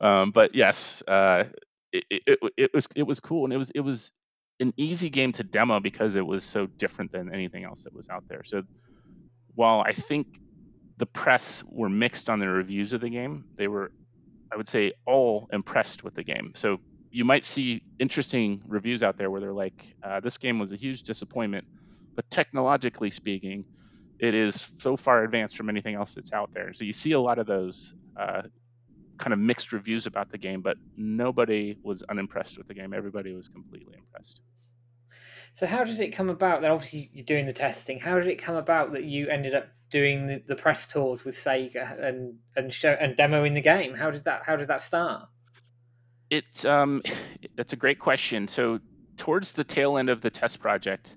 Um, 0.00 0.30
but 0.30 0.54
yes, 0.54 1.02
uh, 1.06 1.44
it, 1.92 2.04
it, 2.10 2.38
it 2.56 2.70
was 2.72 2.88
it 2.96 3.02
was 3.02 3.20
cool 3.20 3.44
and 3.44 3.52
it 3.52 3.58
was 3.58 3.70
it 3.70 3.80
was 3.80 4.12
an 4.60 4.72
easy 4.76 5.10
game 5.10 5.32
to 5.32 5.42
demo 5.42 5.80
because 5.80 6.14
it 6.14 6.26
was 6.26 6.44
so 6.44 6.66
different 6.66 7.12
than 7.12 7.32
anything 7.32 7.64
else 7.64 7.84
that 7.84 7.94
was 7.94 8.08
out 8.08 8.24
there. 8.28 8.42
So 8.44 8.62
while 9.54 9.80
I 9.80 9.92
think 9.92 10.26
the 10.96 11.06
press 11.06 11.62
were 11.66 11.88
mixed 11.88 12.28
on 12.28 12.40
their 12.40 12.50
reviews 12.50 12.92
of 12.92 13.00
the 13.00 13.10
game, 13.10 13.44
they 13.56 13.68
were, 13.68 13.92
I 14.52 14.56
would 14.56 14.68
say, 14.68 14.92
all 15.06 15.48
impressed 15.52 16.02
with 16.02 16.14
the 16.14 16.24
game. 16.24 16.52
So 16.54 16.78
you 17.10 17.24
might 17.24 17.44
see 17.44 17.82
interesting 17.98 18.62
reviews 18.66 19.02
out 19.02 19.16
there 19.16 19.30
where 19.30 19.40
they're 19.40 19.52
like, 19.52 19.94
uh, 20.02 20.20
"This 20.20 20.38
game 20.38 20.58
was 20.58 20.72
a 20.72 20.76
huge 20.76 21.02
disappointment," 21.02 21.66
but 22.16 22.28
technologically 22.30 23.10
speaking, 23.10 23.64
it 24.18 24.34
is 24.34 24.70
so 24.78 24.96
far 24.96 25.22
advanced 25.22 25.56
from 25.56 25.68
anything 25.68 25.94
else 25.94 26.14
that's 26.14 26.32
out 26.32 26.50
there. 26.52 26.72
So 26.72 26.84
you 26.84 26.92
see 26.92 27.12
a 27.12 27.20
lot 27.20 27.38
of 27.38 27.46
those 27.46 27.94
uh, 28.16 28.42
kind 29.18 29.32
of 29.32 29.38
mixed 29.38 29.72
reviews 29.72 30.06
about 30.06 30.30
the 30.30 30.38
game, 30.38 30.60
but 30.60 30.76
nobody 30.96 31.76
was 31.82 32.02
unimpressed 32.04 32.58
with 32.58 32.68
the 32.68 32.74
game. 32.74 32.92
Everybody 32.94 33.34
was 33.34 33.48
completely 33.48 33.94
impressed. 33.96 34.40
So 35.54 35.66
how 35.66 35.84
did 35.84 35.98
it 35.98 36.10
come 36.10 36.28
about 36.28 36.62
that 36.62 36.70
obviously 36.70 37.10
you're 37.12 37.24
doing 37.24 37.46
the 37.46 37.52
testing? 37.52 37.98
How 37.98 38.18
did 38.18 38.28
it 38.28 38.36
come 38.36 38.56
about 38.56 38.92
that 38.92 39.04
you 39.04 39.28
ended 39.28 39.54
up 39.54 39.68
doing 39.90 40.26
the, 40.26 40.42
the 40.46 40.54
press 40.54 40.86
tours 40.86 41.24
with 41.24 41.34
Sega 41.34 42.00
and 42.00 42.38
and 42.54 42.72
show 42.72 42.92
and 42.92 43.16
demoing 43.16 43.54
the 43.54 43.60
game? 43.60 43.94
How 43.94 44.10
did 44.10 44.24
that 44.24 44.42
how 44.44 44.56
did 44.56 44.68
that 44.68 44.82
start? 44.82 45.28
It's 46.30 46.64
um, 46.64 47.02
it's 47.58 47.72
a 47.72 47.76
great 47.76 47.98
question. 47.98 48.46
So 48.48 48.80
towards 49.16 49.52
the 49.52 49.64
tail 49.64 49.98
end 49.98 50.10
of 50.10 50.20
the 50.20 50.30
test 50.30 50.60
project, 50.60 51.16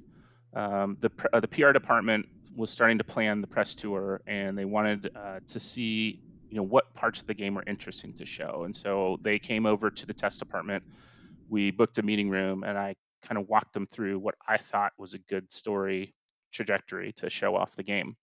um, 0.56 0.98
the 1.00 1.12
uh, 1.34 1.40
the 1.40 1.48
PR 1.48 1.72
department 1.72 2.26
was 2.56 2.70
starting 2.70 2.98
to 2.98 3.04
plan 3.04 3.42
the 3.42 3.48
press 3.48 3.74
tour, 3.74 4.22
and 4.28 4.58
they 4.58 4.66
wanted 4.66 5.12
uh, 5.16 5.40
to 5.48 5.60
see, 5.60 6.20
you 6.52 6.58
know, 6.58 6.64
what 6.64 6.94
parts 6.94 7.22
of 7.22 7.28
the 7.28 7.34
game 7.34 7.56
were 7.56 7.64
interesting 7.66 8.14
to 8.14 8.26
show. 8.26 8.64
And 8.66 8.76
so 8.76 9.18
they 9.22 9.40
came 9.40 9.66
over 9.66 9.90
to 9.90 10.06
the 10.06 10.14
test 10.14 10.40
department. 10.40 10.84
We 11.50 11.72
booked 11.72 11.98
a 11.98 12.04
meeting 12.04 12.30
room, 12.30 12.64
and 12.64 12.78
I 12.78 12.96
kind 13.24 13.40
of 13.40 13.48
walked 13.48 13.74
them 13.74 13.88
through 13.88 14.20
what 14.20 14.36
I 14.46 14.58
thought 14.58 14.92
was 14.98 15.14
a 15.14 15.20
good 15.20 15.52
story 15.52 16.14
trajectory 16.52 17.14
to 17.14 17.30
show 17.30 17.56
off 17.56 17.76
the 17.76 17.84
game. 17.84 18.16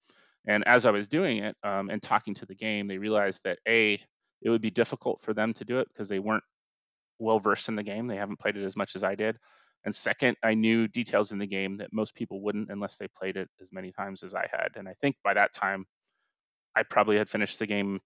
And 0.47 0.67
as 0.67 0.85
I 0.85 0.91
was 0.91 1.09
doing 1.09 1.39
it 1.39 1.57
um, 1.63 1.89
and 1.89 2.03
talking 2.03 2.35
to 2.35 2.47
the 2.47 2.55
game, 2.55 2.87
they 2.87 2.99
realized 2.99 3.43
that 3.45 3.59
a 3.67 4.01
it 4.41 4.51
would 4.51 4.61
be 4.61 4.71
difficult 4.71 5.21
for 5.21 5.35
them 5.35 5.53
to 5.55 5.65
do 5.65 5.79
it 5.81 5.89
because 5.89 6.09
they 6.09 6.21
weren't 6.21 6.45
well 7.19 7.41
versed 7.41 7.69
in 7.69 7.77
the 7.77 7.83
game. 7.83 8.07
They 8.07 8.17
haven't 8.17 8.39
played 8.39 8.57
it 8.57 8.65
as 8.65 8.77
much 8.77 8.95
as 8.95 9.03
I 9.03 9.15
did. 9.15 9.37
And 9.85 9.95
second, 9.95 10.37
I 10.43 10.55
knew 10.55 10.87
details 10.87 11.33
in 11.33 11.39
the 11.39 11.47
game 11.47 11.79
that 11.79 11.93
most 11.93 12.15
people 12.15 12.41
wouldn't 12.43 12.71
unless 12.71 12.97
they 12.97 13.09
played 13.09 13.37
it 13.37 13.49
as 13.61 13.73
many 13.73 13.91
times 13.91 14.23
as 14.23 14.35
I 14.35 14.47
had. 14.51 14.73
And 14.77 14.89
I 14.89 14.95
think 15.01 15.17
by 15.25 15.35
that 15.35 15.53
time, 15.53 15.87
I 16.77 16.83
probably 16.83 17.17
had 17.17 17.29
finished 17.29 17.59
the 17.59 17.67
game 17.67 18.01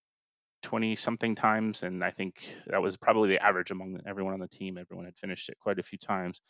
20 0.63 0.97
something 0.97 1.35
times. 1.35 1.83
And 1.83 2.05
I 2.05 2.11
think 2.11 2.57
that 2.67 2.83
was 2.83 2.97
probably 2.97 3.31
the 3.31 3.45
average 3.45 3.71
among 3.71 4.01
everyone 4.07 4.35
on 4.35 4.41
the 4.41 4.49
team. 4.49 4.79
Everyone 4.79 5.05
had 5.05 5.17
finished 5.17 5.49
it 5.49 5.59
quite 5.61 5.79
a 5.79 5.83
few 5.83 5.99
times. 5.99 6.41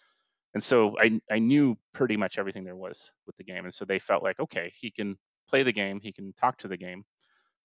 And 0.55 0.63
so 0.63 0.97
I, 0.99 1.21
I 1.31 1.39
knew 1.39 1.79
pretty 1.95 2.17
much 2.17 2.39
everything 2.39 2.65
there 2.65 2.77
was 2.77 3.11
with 3.27 3.37
the 3.37 3.45
game. 3.45 3.65
And 3.65 3.73
so 3.73 3.85
they 3.85 3.99
felt 3.99 4.23
like, 4.23 4.39
okay, 4.39 4.73
he 4.79 4.91
can 4.91 5.17
play 5.49 5.63
the 5.63 5.73
game, 5.73 6.01
he 6.01 6.13
can 6.13 6.33
talk 6.35 6.59
to 6.59 6.69
the 6.69 6.77
game, 6.77 7.05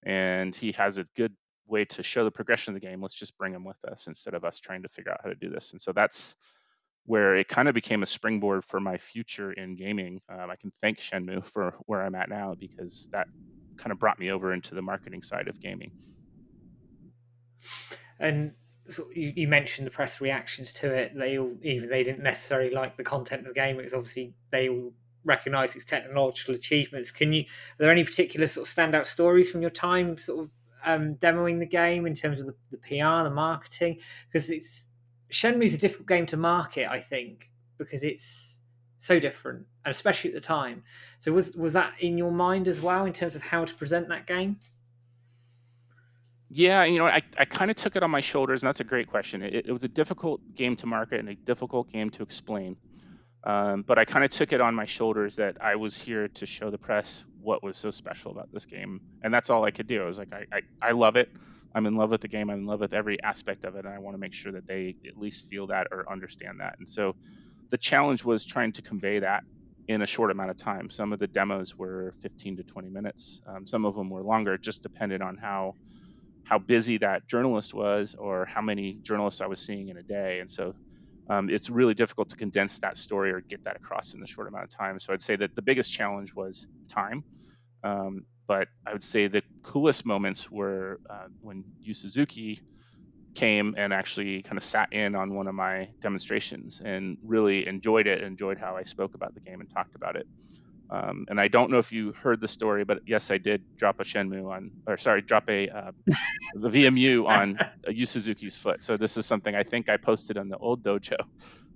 and 0.03 0.55
he 0.55 0.71
has 0.73 0.97
a 0.97 1.05
good 1.15 1.33
way 1.67 1.85
to 1.85 2.03
show 2.03 2.23
the 2.23 2.31
progression 2.31 2.73
of 2.73 2.81
the 2.81 2.87
game. 2.87 3.01
Let's 3.01 3.13
just 3.13 3.37
bring 3.37 3.53
him 3.53 3.65
with 3.65 3.83
us 3.85 4.07
instead 4.07 4.33
of 4.33 4.45
us 4.45 4.59
trying 4.59 4.83
to 4.83 4.89
figure 4.89 5.11
out 5.11 5.19
how 5.23 5.29
to 5.29 5.35
do 5.35 5.49
this. 5.49 5.71
And 5.71 5.81
so 5.81 5.91
that's 5.91 6.35
where 7.05 7.35
it 7.35 7.47
kind 7.47 7.67
of 7.67 7.75
became 7.75 8.03
a 8.03 8.05
springboard 8.05 8.65
for 8.65 8.79
my 8.79 8.97
future 8.97 9.51
in 9.51 9.75
gaming. 9.75 10.21
Um, 10.29 10.49
I 10.49 10.55
can 10.55 10.69
thank 10.69 10.99
Shenmue 10.99 11.43
for 11.45 11.73
where 11.85 12.01
I'm 12.01 12.15
at 12.15 12.29
now 12.29 12.55
because 12.59 13.09
that 13.11 13.27
kind 13.77 13.91
of 13.91 13.99
brought 13.99 14.19
me 14.19 14.31
over 14.31 14.53
into 14.53 14.75
the 14.75 14.81
marketing 14.81 15.23
side 15.23 15.47
of 15.47 15.59
gaming. 15.61 15.91
And 18.19 18.53
so 18.87 19.07
you, 19.13 19.33
you, 19.35 19.47
mentioned 19.47 19.85
the 19.85 19.91
press 19.91 20.21
reactions 20.21 20.73
to 20.73 20.91
it. 20.93 21.13
They 21.15 21.37
all, 21.37 21.53
even 21.61 21.89
they 21.89 22.03
didn't 22.03 22.23
necessarily 22.23 22.71
like 22.71 22.97
the 22.97 23.03
content 23.03 23.41
of 23.41 23.47
the 23.49 23.53
game. 23.53 23.79
It 23.79 23.83
was 23.83 23.93
obviously 23.93 24.33
they 24.51 24.69
all 24.69 24.93
recognise 25.25 25.75
its 25.75 25.85
technological 25.85 26.55
achievements. 26.55 27.11
Can 27.11 27.33
you? 27.33 27.41
Are 27.41 27.79
there 27.79 27.91
any 27.91 28.03
particular 28.03 28.47
sort 28.47 28.67
of 28.67 28.73
standout 28.73 29.05
stories 29.05 29.51
from 29.51 29.61
your 29.61 29.69
time, 29.69 30.17
sort 30.17 30.45
of 30.45 30.49
um, 30.85 31.15
demoing 31.15 31.59
the 31.59 31.65
game 31.65 32.07
in 32.07 32.15
terms 32.15 32.39
of 32.39 32.47
the, 32.47 32.55
the 32.71 32.77
PR, 32.77 33.23
the 33.23 33.31
marketing? 33.31 33.99
Because 34.31 34.49
it's 34.49 34.87
Shenmue's 35.29 35.73
a 35.73 35.77
difficult 35.77 36.07
game 36.07 36.25
to 36.27 36.37
market, 36.37 36.89
I 36.89 36.99
think, 36.99 37.51
because 37.77 38.03
it's 38.03 38.59
so 38.99 39.19
different, 39.19 39.65
and 39.85 39.91
especially 39.91 40.31
at 40.31 40.35
the 40.35 40.41
time. 40.41 40.83
So 41.19 41.31
was 41.31 41.55
was 41.55 41.73
that 41.73 41.93
in 41.99 42.17
your 42.17 42.31
mind 42.31 42.67
as 42.67 42.79
well 42.79 43.05
in 43.05 43.13
terms 43.13 43.35
of 43.35 43.41
how 43.41 43.65
to 43.65 43.75
present 43.75 44.07
that 44.09 44.25
game? 44.25 44.59
Yeah, 46.49 46.85
you 46.85 46.97
know, 46.97 47.05
I, 47.07 47.21
I 47.37 47.45
kind 47.45 47.69
of 47.69 47.77
took 47.77 47.95
it 47.95 48.03
on 48.03 48.11
my 48.11 48.21
shoulders, 48.21 48.61
and 48.63 48.67
that's 48.67 48.79
a 48.79 48.85
great 48.85 49.07
question. 49.07 49.41
It, 49.41 49.65
it 49.67 49.71
was 49.71 49.83
a 49.83 49.89
difficult 49.89 50.41
game 50.55 50.75
to 50.77 50.85
market 50.85 51.19
and 51.19 51.29
a 51.29 51.35
difficult 51.35 51.91
game 51.91 52.09
to 52.11 52.23
explain. 52.23 52.77
Um, 53.43 53.83
but 53.83 53.97
I 53.99 54.05
kind 54.05 54.23
of 54.25 54.31
took 54.31 54.53
it 54.53 54.61
on 54.61 54.73
my 54.75 54.85
shoulders 54.85 55.37
that 55.37 55.57
I 55.61 55.75
was 55.75 55.97
here 55.97 56.27
to 56.29 56.45
show 56.45 56.69
the 56.69 56.77
press 56.77 57.25
what 57.41 57.63
was 57.63 57.77
so 57.77 57.89
special 57.91 58.31
about 58.31 58.51
this 58.51 58.65
game, 58.65 59.01
and 59.23 59.33
that's 59.33 59.49
all 59.49 59.65
I 59.65 59.71
could 59.71 59.87
do. 59.87 60.03
I 60.03 60.05
was 60.05 60.19
like, 60.19 60.33
I, 60.33 60.45
I, 60.53 60.61
I 60.89 60.91
love 60.91 61.17
it. 61.17 61.29
I'm 61.75 61.85
in 61.85 61.95
love 61.95 62.11
with 62.11 62.21
the 62.21 62.27
game. 62.29 62.49
I'm 62.49 62.59
in 62.59 62.65
love 62.65 62.79
with 62.79 62.93
every 62.93 63.21
aspect 63.23 63.65
of 63.65 63.75
it, 63.75 63.85
and 63.85 63.93
I 63.93 63.99
want 63.99 64.15
to 64.15 64.19
make 64.19 64.33
sure 64.33 64.53
that 64.53 64.65
they 64.67 64.95
at 65.07 65.17
least 65.17 65.47
feel 65.49 65.67
that 65.67 65.87
or 65.91 66.09
understand 66.11 66.61
that. 66.61 66.75
And 66.79 66.87
so, 66.87 67.15
the 67.69 67.77
challenge 67.77 68.23
was 68.23 68.45
trying 68.45 68.71
to 68.73 68.81
convey 68.81 69.19
that 69.19 69.43
in 69.87 70.01
a 70.01 70.05
short 70.07 70.31
amount 70.31 70.49
of 70.49 70.57
time. 70.57 70.89
Some 70.89 71.13
of 71.13 71.19
the 71.19 71.27
demos 71.27 71.77
were 71.77 72.13
15 72.21 72.57
to 72.57 72.63
20 72.63 72.89
minutes. 72.89 73.41
Um, 73.45 73.67
some 73.67 73.85
of 73.85 73.95
them 73.95 74.09
were 74.09 74.23
longer, 74.23 74.53
it 74.55 74.61
just 74.61 74.81
depended 74.81 75.21
on 75.21 75.37
how 75.37 75.75
how 76.47 76.57
busy 76.57 76.97
that 76.99 77.27
journalist 77.27 77.73
was 77.73 78.15
or 78.17 78.45
how 78.45 78.61
many 78.61 78.99
journalists 79.01 79.41
I 79.41 79.47
was 79.47 79.59
seeing 79.59 79.89
in 79.89 79.97
a 79.97 80.03
day. 80.03 80.39
And 80.39 80.49
so 80.49 80.73
um, 81.29 81.49
it's 81.49 81.69
really 81.69 81.93
difficult 81.93 82.29
to 82.29 82.37
condense 82.37 82.79
that 82.79 82.95
story 82.95 83.31
or 83.31 83.41
get 83.49 83.59
that 83.65 83.75
across 83.75 84.13
in 84.13 84.23
a 84.23 84.27
short 84.27 84.47
amount 84.47 84.63
of 84.63 84.69
time. 84.69 84.97
So 84.99 85.11
I'd 85.11 85.21
say 85.21 85.35
that 85.35 85.53
the 85.55 85.61
biggest 85.61 85.91
challenge 85.91 86.33
was 86.33 86.65
time. 86.89 87.25
Um, 87.83 88.25
but 88.47 88.69
I 88.85 88.93
would 88.93 89.03
say 89.03 89.27
the 89.27 89.43
coolest 89.61 90.05
moments 90.05 90.49
were 90.49 90.99
uh, 91.09 91.27
when 91.41 91.65
Yu 91.81 91.93
Suzuki 91.93 92.61
came 93.35 93.75
and 93.77 93.93
actually 93.93 94.41
kind 94.41 94.57
of 94.57 94.63
sat 94.63 94.93
in 94.93 95.15
on 95.15 95.35
one 95.35 95.47
of 95.47 95.53
my 95.53 95.89
demonstrations 96.01 96.81
and 96.83 97.17
really 97.23 97.67
enjoyed 97.67 98.07
it, 98.07 98.23
enjoyed 98.23 98.57
how 98.57 98.77
I 98.77 98.83
spoke 98.83 99.15
about 99.15 99.33
the 99.33 99.41
game 99.41 99.59
and 99.59 99.69
talked 99.69 99.95
about 99.95 100.15
it. 100.15 100.25
Um, 100.89 101.25
and 101.29 101.39
I 101.39 101.49
don't 101.49 101.69
know 101.69 101.79
if 101.79 101.91
you 101.91 102.13
heard 102.13 102.39
the 102.39 102.47
story, 102.47 102.85
but 102.85 102.99
yes, 103.05 103.29
I 103.29 103.37
did 103.37 103.77
drop 103.77 103.99
a 103.99 104.03
Shenmue 104.03 104.49
on, 104.49 104.71
or 104.85 104.97
sorry, 104.97 105.21
drop 105.21 105.49
a 105.49 105.69
uh, 105.69 105.91
the 106.55 106.69
VMU 106.69 107.27
on 107.27 107.59
Yu 107.89 108.05
Suzuki's 108.05 108.55
foot. 108.55 108.81
So 108.81 108.95
this 108.95 109.17
is 109.17 109.25
something 109.25 109.53
I 109.53 109.63
think 109.63 109.89
I 109.89 109.97
posted 109.97 110.37
on 110.37 110.47
the 110.47 110.57
old 110.57 110.83
dojo, 110.83 111.17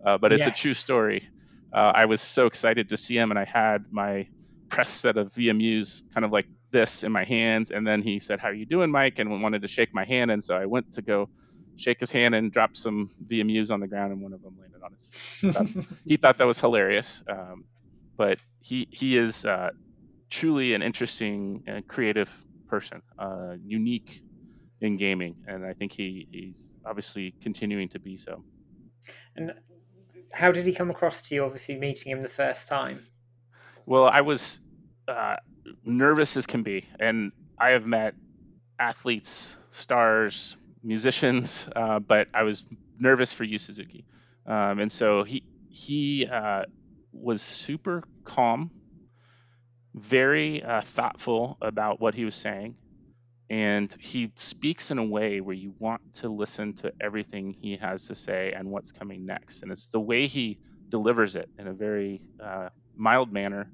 uh, 0.06 0.18
but 0.18 0.32
it's 0.32 0.48
yes. 0.48 0.58
a 0.58 0.62
true 0.62 0.74
story. 0.74 1.28
Uh, 1.74 1.92
I 1.96 2.06
was 2.06 2.22
so 2.22 2.46
excited 2.48 2.90
to 2.90 2.98
see 2.98 3.18
him, 3.18 3.32
and 3.32 3.40
I 3.40 3.46
had 3.46 3.86
my 3.92 4.28
press 4.70 4.90
set 4.90 5.18
of 5.18 5.34
VMUs 5.34 6.04
kind 6.14 6.24
of 6.24 6.32
like 6.32 6.48
this 6.72 7.04
in 7.04 7.12
my 7.12 7.26
hands, 7.26 7.72
and 7.72 7.86
then 7.86 8.02
he 8.02 8.20
said, 8.20 8.40
"How 8.40 8.48
are 8.48 8.54
you 8.54 8.66
doing, 8.66 8.92
Mike?" 8.92 9.20
and 9.20 9.42
wanted 9.42 9.62
to 9.64 9.68
shake 9.68 9.94
my 9.94 10.06
hand, 10.06 10.32
and 10.32 10.42
so 10.42 10.56
I 10.56 10.68
went 10.68 10.94
to 10.94 11.02
go 11.02 11.30
shake 11.76 12.00
his 12.00 12.12
hand 12.12 12.36
and 12.36 12.52
drop 12.52 12.78
some 12.78 13.12
VMUs 13.26 13.72
on 13.72 13.82
the 13.82 13.88
ground, 13.88 14.14
and 14.14 14.22
one 14.22 14.32
of 14.32 14.42
them 14.42 14.58
landed 14.60 14.82
on 14.82 14.94
his. 14.94 15.08
Feet. 15.08 15.86
he 16.06 16.18
thought 16.18 16.38
that 16.38 16.48
was 16.48 16.60
hilarious. 16.60 17.24
Um, 17.28 17.66
but 18.18 18.40
he 18.62 18.88
he 18.92 19.18
is 19.18 19.46
uh, 19.46 19.72
truly 20.30 20.74
an 20.74 20.82
interesting 20.82 21.64
and 21.68 21.88
creative 21.88 22.32
person, 22.68 23.02
uh, 23.20 23.56
unique 23.64 24.22
in 24.80 24.98
gaming, 24.98 25.36
and 25.48 25.66
I 25.66 25.74
think 25.74 25.92
he 25.92 26.28
he's 26.32 26.78
obviously 26.86 27.34
continuing 27.42 27.90
to 27.90 28.00
be 28.00 28.18
so. 28.18 28.44
And 29.36 29.54
how 30.34 30.52
did 30.52 30.66
he 30.66 30.74
come 30.74 30.90
across 30.90 31.22
to 31.24 31.36
you? 31.36 31.44
Obviously, 31.44 31.78
meeting 31.78 32.12
him 32.12 32.22
the 32.22 32.30
first 32.30 32.68
time. 32.68 33.06
Well, 33.86 34.06
I 34.06 34.22
was 34.22 34.60
uh, 35.08 35.38
nervous 35.84 36.38
as 36.38 36.46
can 36.46 36.64
be, 36.64 36.86
and 37.00 37.32
I 37.58 37.72
have 37.72 37.86
met 37.86 38.14
athletes, 38.80 39.58
stars, 39.72 40.56
musicians, 40.84 41.68
uh, 41.76 42.00
but 42.00 42.28
I 42.34 42.44
was 42.44 42.64
nervous 43.00 43.34
for 43.34 43.44
Yu 43.44 43.58
Suzuki, 43.58 44.06
um, 44.46 44.80
and 44.80 44.92
so 44.92 45.24
he 45.24 45.44
he 45.70 46.28
uh, 46.28 46.64
was 47.12 47.42
super 47.42 48.04
calm, 48.24 48.72
very 49.94 50.64
uh, 50.64 50.82
thoughtful 50.82 51.58
about 51.62 52.00
what 52.00 52.16
he 52.16 52.26
was 52.26 52.36
saying, 52.36 52.76
and 53.50 53.94
he 54.00 54.32
speaks 54.38 54.92
in 54.92 54.98
a 54.98 55.04
way 55.04 55.42
where 55.42 55.56
you 55.56 55.74
want 55.78 56.02
to 56.16 56.30
listen 56.30 56.74
to 56.74 56.94
everything 57.02 57.54
he 57.60 57.76
has 57.78 58.08
to 58.08 58.16
say 58.16 58.54
and 58.56 58.70
what's 58.70 58.92
coming 58.92 59.26
next. 59.26 59.62
And 59.62 59.72
it's 59.72 59.88
the 59.88 60.00
way 60.00 60.28
he 60.28 60.60
delivers 60.90 61.36
it 61.36 61.50
in 61.60 61.68
a 61.68 61.74
very 61.74 62.22
uh, 62.42 62.70
mild 62.96 63.34
manner, 63.34 63.70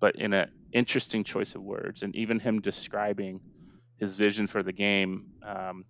but 0.00 0.16
in 0.16 0.32
an 0.32 0.48
interesting 0.72 1.24
choice 1.24 1.54
of 1.54 1.62
words. 1.62 2.02
And 2.02 2.16
even 2.16 2.38
him 2.38 2.60
describing 2.60 3.40
his 3.98 4.16
vision 4.16 4.46
for 4.46 4.62
the 4.62 4.72
game. 4.72 5.26
Um, 5.42 5.84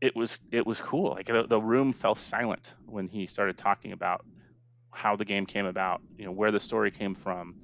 it 0.00 0.16
was 0.16 0.38
it 0.50 0.66
was 0.66 0.80
cool. 0.80 1.10
Like 1.10 1.26
the, 1.26 1.46
the 1.46 1.60
room 1.60 1.92
fell 1.92 2.16
silent 2.16 2.74
when 2.86 3.08
he 3.08 3.26
started 3.26 3.56
talking 3.56 3.92
about 3.92 4.24
how 4.92 5.16
the 5.16 5.24
game 5.24 5.46
came 5.46 5.66
about, 5.66 6.00
you 6.16 6.24
know, 6.24 6.32
where 6.32 6.50
the 6.50 6.60
story 6.60 6.90
came 6.90 7.14
from. 7.14 7.54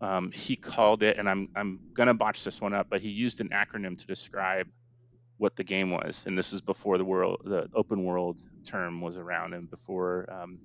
Um, 0.00 0.32
he 0.32 0.56
called 0.56 1.02
it, 1.02 1.18
and 1.18 1.28
I'm 1.28 1.48
I'm 1.54 1.78
gonna 1.94 2.14
botch 2.14 2.42
this 2.44 2.60
one 2.60 2.74
up, 2.74 2.88
but 2.90 3.00
he 3.00 3.08
used 3.08 3.40
an 3.40 3.50
acronym 3.50 3.98
to 3.98 4.06
describe 4.06 4.68
what 5.38 5.56
the 5.56 5.64
game 5.64 5.90
was, 5.90 6.24
and 6.26 6.36
this 6.36 6.52
is 6.52 6.60
before 6.60 6.98
the 6.98 7.04
world, 7.04 7.42
the 7.44 7.68
open 7.74 8.04
world 8.04 8.40
term 8.64 9.00
was 9.00 9.16
around, 9.16 9.54
and 9.54 9.70
before 9.70 10.28
um, 10.32 10.58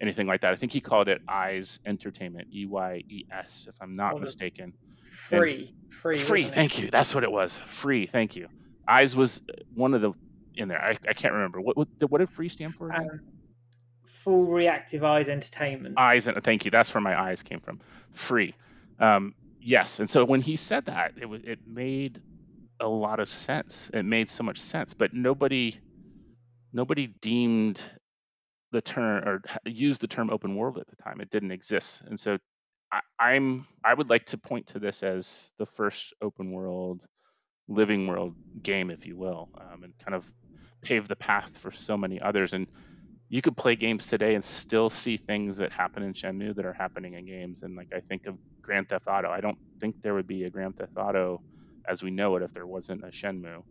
anything 0.00 0.26
like 0.26 0.42
that. 0.42 0.52
I 0.52 0.56
think 0.56 0.72
he 0.72 0.80
called 0.80 1.08
it 1.08 1.22
Eyes 1.28 1.80
Entertainment, 1.86 2.48
E 2.52 2.66
Y 2.66 3.02
E 3.08 3.24
S, 3.30 3.68
if 3.68 3.76
I'm 3.80 3.92
not 3.92 4.20
mistaken. 4.20 4.74
Free, 5.02 5.74
and 5.84 5.92
free, 5.94 6.18
free. 6.18 6.46
Thank 6.46 6.78
you. 6.78 6.90
That's 6.90 7.14
what 7.14 7.24
it 7.24 7.32
was. 7.32 7.58
Free. 7.58 8.06
Thank 8.06 8.36
you. 8.36 8.48
Eyes 8.88 9.14
was 9.14 9.40
one 9.74 9.94
of 9.94 10.00
the 10.00 10.12
in 10.54 10.68
there. 10.68 10.82
I, 10.82 10.90
I 11.08 11.12
can't 11.14 11.34
remember 11.34 11.60
what 11.60 11.76
what, 11.76 11.88
what 12.08 12.18
did 12.18 12.30
free 12.30 12.48
stand 12.48 12.74
for. 12.74 12.90
Full 14.24 14.44
reactive 14.44 15.04
eyes 15.04 15.28
entertainment. 15.28 15.98
Eyes, 15.98 16.26
and 16.26 16.42
thank 16.42 16.64
you. 16.64 16.70
That's 16.70 16.92
where 16.94 17.00
my 17.00 17.20
eyes 17.20 17.42
came 17.42 17.60
from. 17.60 17.80
Free. 18.12 18.54
Um, 18.98 19.34
yes, 19.60 20.00
and 20.00 20.08
so 20.08 20.24
when 20.24 20.40
he 20.40 20.56
said 20.56 20.86
that, 20.86 21.12
it 21.16 21.26
it 21.44 21.58
made 21.66 22.20
a 22.80 22.88
lot 22.88 23.20
of 23.20 23.28
sense. 23.28 23.90
It 23.92 24.04
made 24.04 24.30
so 24.30 24.44
much 24.44 24.58
sense, 24.58 24.94
but 24.94 25.12
nobody 25.12 25.78
nobody 26.72 27.06
deemed 27.06 27.82
the 28.70 28.80
term 28.80 29.28
or 29.28 29.42
used 29.64 30.00
the 30.00 30.06
term 30.06 30.30
open 30.30 30.56
world 30.56 30.78
at 30.78 30.88
the 30.88 30.96
time. 30.96 31.20
It 31.20 31.30
didn't 31.30 31.52
exist, 31.52 32.02
and 32.02 32.18
so 32.18 32.38
I, 33.18 33.34
am 33.34 33.66
I 33.84 33.94
would 33.94 34.10
like 34.10 34.26
to 34.26 34.38
point 34.38 34.68
to 34.68 34.78
this 34.78 35.02
as 35.02 35.50
the 35.58 35.66
first 35.66 36.14
open 36.20 36.52
world, 36.52 37.06
living 37.68 38.06
world 38.06 38.34
game, 38.62 38.90
if 38.90 39.06
you 39.06 39.16
will, 39.16 39.48
um, 39.58 39.84
and 39.84 39.94
kind 39.98 40.14
of 40.14 40.30
pave 40.82 41.08
the 41.08 41.16
path 41.16 41.56
for 41.58 41.70
so 41.70 41.96
many 41.96 42.20
others. 42.20 42.52
And 42.52 42.66
you 43.32 43.40
could 43.40 43.56
play 43.56 43.74
games 43.74 44.08
today 44.08 44.34
and 44.34 44.44
still 44.44 44.90
see 44.90 45.16
things 45.16 45.56
that 45.56 45.72
happen 45.72 46.02
in 46.02 46.12
Shenmue 46.12 46.54
that 46.54 46.66
are 46.66 46.74
happening 46.74 47.14
in 47.14 47.24
games. 47.24 47.62
And 47.62 47.74
like 47.74 47.88
I 47.90 48.00
think 48.00 48.26
of 48.26 48.36
Grand 48.60 48.90
Theft 48.90 49.06
Auto, 49.08 49.30
I 49.30 49.40
don't 49.40 49.56
think 49.80 49.96
there 50.02 50.12
would 50.12 50.26
be 50.26 50.44
a 50.44 50.50
Grand 50.50 50.76
Theft 50.76 50.98
Auto 50.98 51.40
as 51.88 52.02
we 52.02 52.10
know 52.10 52.36
it 52.36 52.42
if 52.42 52.52
there 52.52 52.66
wasn't 52.66 53.04
a 53.04 53.06
Shenmue. 53.06 53.62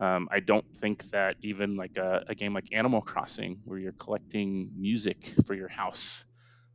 Um, 0.00 0.28
I 0.32 0.40
don't 0.40 0.64
think 0.80 1.04
that 1.10 1.36
even 1.42 1.76
like 1.76 1.98
a, 1.98 2.22
a, 2.26 2.34
game 2.34 2.54
like 2.54 2.64
Animal 2.72 3.02
Crossing, 3.02 3.60
where 3.66 3.78
you're 3.78 3.94
collecting 3.98 4.70
music 4.74 5.34
for 5.46 5.52
your 5.52 5.68
house, 5.68 6.24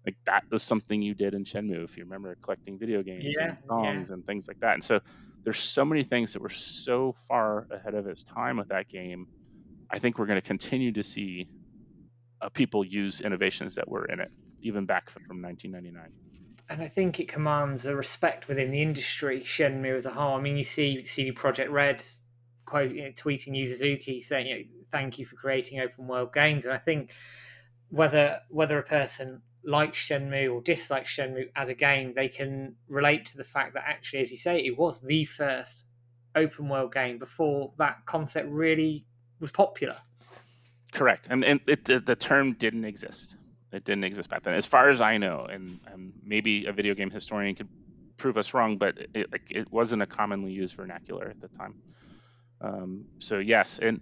like 0.06 0.16
that 0.28 0.44
was 0.52 0.62
something 0.62 1.02
you 1.02 1.16
did 1.16 1.34
in 1.34 1.44
Shenmue, 1.44 1.84
if 1.84 1.98
you 1.98 2.04
remember 2.04 2.38
collecting 2.44 2.78
video 2.78 3.02
games 3.02 3.36
Yeah, 3.40 3.48
and 3.48 3.58
yeah. 3.58 3.68
songs 3.68 4.12
and 4.12 4.24
things 4.24 4.48
like 4.48 4.60
that. 4.60 4.76
And 4.76 4.84
so 4.84 5.00
there's 5.44 5.58
so 5.58 5.84
many 5.84 6.04
things 6.04 6.34
that 6.34 6.42
were 6.44 6.50
so 6.50 7.16
far 7.28 7.66
ahead 7.72 7.96
of 7.96 8.06
its 8.06 8.24
time 8.24 8.58
with 8.58 8.68
that 8.68 8.88
game. 8.90 9.26
I 9.90 9.98
think 9.98 10.20
we're 10.20 10.28
going 10.28 10.40
to 10.40 10.48
continue 10.48 10.92
to 10.92 11.04
see 11.04 11.50
uh, 12.42 12.50
people 12.50 12.86
use 12.86 13.22
innovations 13.22 13.76
that 13.76 13.88
were 13.88 14.06
in 14.06 14.20
it, 14.20 14.32
even 14.62 14.86
back 14.86 15.10
from 15.10 15.24
1999. 15.42 16.12
and 16.70 16.82
I 16.82 16.88
think 16.88 17.20
it 17.20 17.28
commands 17.28 17.86
a 17.86 17.96
respect 17.96 18.48
within 18.48 18.72
the 18.72 18.82
industry. 18.82 19.42
Shenmue 19.42 19.98
as 19.98 20.06
a 20.06 20.12
whole. 20.12 20.36
I 20.36 20.42
mean, 20.42 20.58
you 20.58 20.64
see 20.64 21.02
CD 21.02 21.32
Projekt 21.32 21.72
Red 21.72 22.04
quote 22.66 22.92
you 22.92 23.04
know, 23.04 23.12
tweeting 23.12 23.56
Yu 23.56 23.66
Suzuki 23.66 24.22
saying, 24.22 24.48
you 24.48 24.56
know, 24.56 24.64
"Thank 24.92 25.18
you 25.18 25.26
for 25.26 25.36
creating 25.36 25.80
open 25.80 26.08
world 26.08 26.34
games." 26.34 26.66
And 26.66 26.74
I 26.74 26.78
think 26.78 27.12
whether 27.90 28.42
whether 28.50 28.78
a 28.78 28.84
person 28.84 29.42
likes 29.64 29.98
Shenmue 30.08 30.54
or 30.54 30.62
dislikes 30.62 31.16
Shenmue 31.16 31.50
as 31.56 31.70
a 31.70 31.74
game, 31.74 32.14
they 32.14 32.30
can 32.30 32.76
relate 32.88 33.26
to 33.26 33.38
the 33.38 33.44
fact 33.44 33.74
that 33.74 33.84
actually, 33.86 34.22
as 34.22 34.32
you 34.32 34.38
say, 34.38 34.60
it 34.60 34.78
was 34.78 35.02
the 35.02 35.26
first 35.26 35.86
open 36.36 36.70
world 36.70 36.94
game 36.94 37.18
before 37.18 37.74
that 37.78 38.06
concept 38.06 38.48
really 38.50 39.06
was 39.40 39.52
popular. 39.52 39.98
Correct, 40.94 41.28
and, 41.30 41.44
and 41.44 41.60
it, 41.68 41.86
the, 41.86 42.00
the 42.00 42.16
term 42.16 42.54
didn't 42.54 42.86
exist. 42.86 43.36
It 43.72 43.84
didn't 43.84 44.06
exist 44.06 44.30
back 44.30 44.44
then, 44.44 44.54
as 44.54 44.66
far 44.66 44.90
as 44.90 45.02
I 45.02 45.18
know. 45.18 45.46
And, 45.50 45.80
maybe 46.24 46.66
a 46.66 46.74
video 46.74 46.94
game 46.94 47.10
historian 47.10 47.56
could 47.56 47.70
prove 48.18 48.38
us 48.38 48.54
wrong, 48.54 48.78
but 48.78 48.98
it, 49.14 49.32
like, 49.32 49.44
it 49.50 49.72
wasn't 49.72 50.02
a 50.02 50.06
commonly 50.06 50.52
used 50.52 50.76
vernacular 50.76 51.28
at 51.30 51.40
the 51.40 51.48
time. 51.58 51.76
Um, 52.62 53.06
so 53.20 53.38
yes, 53.38 53.80
and 53.80 54.02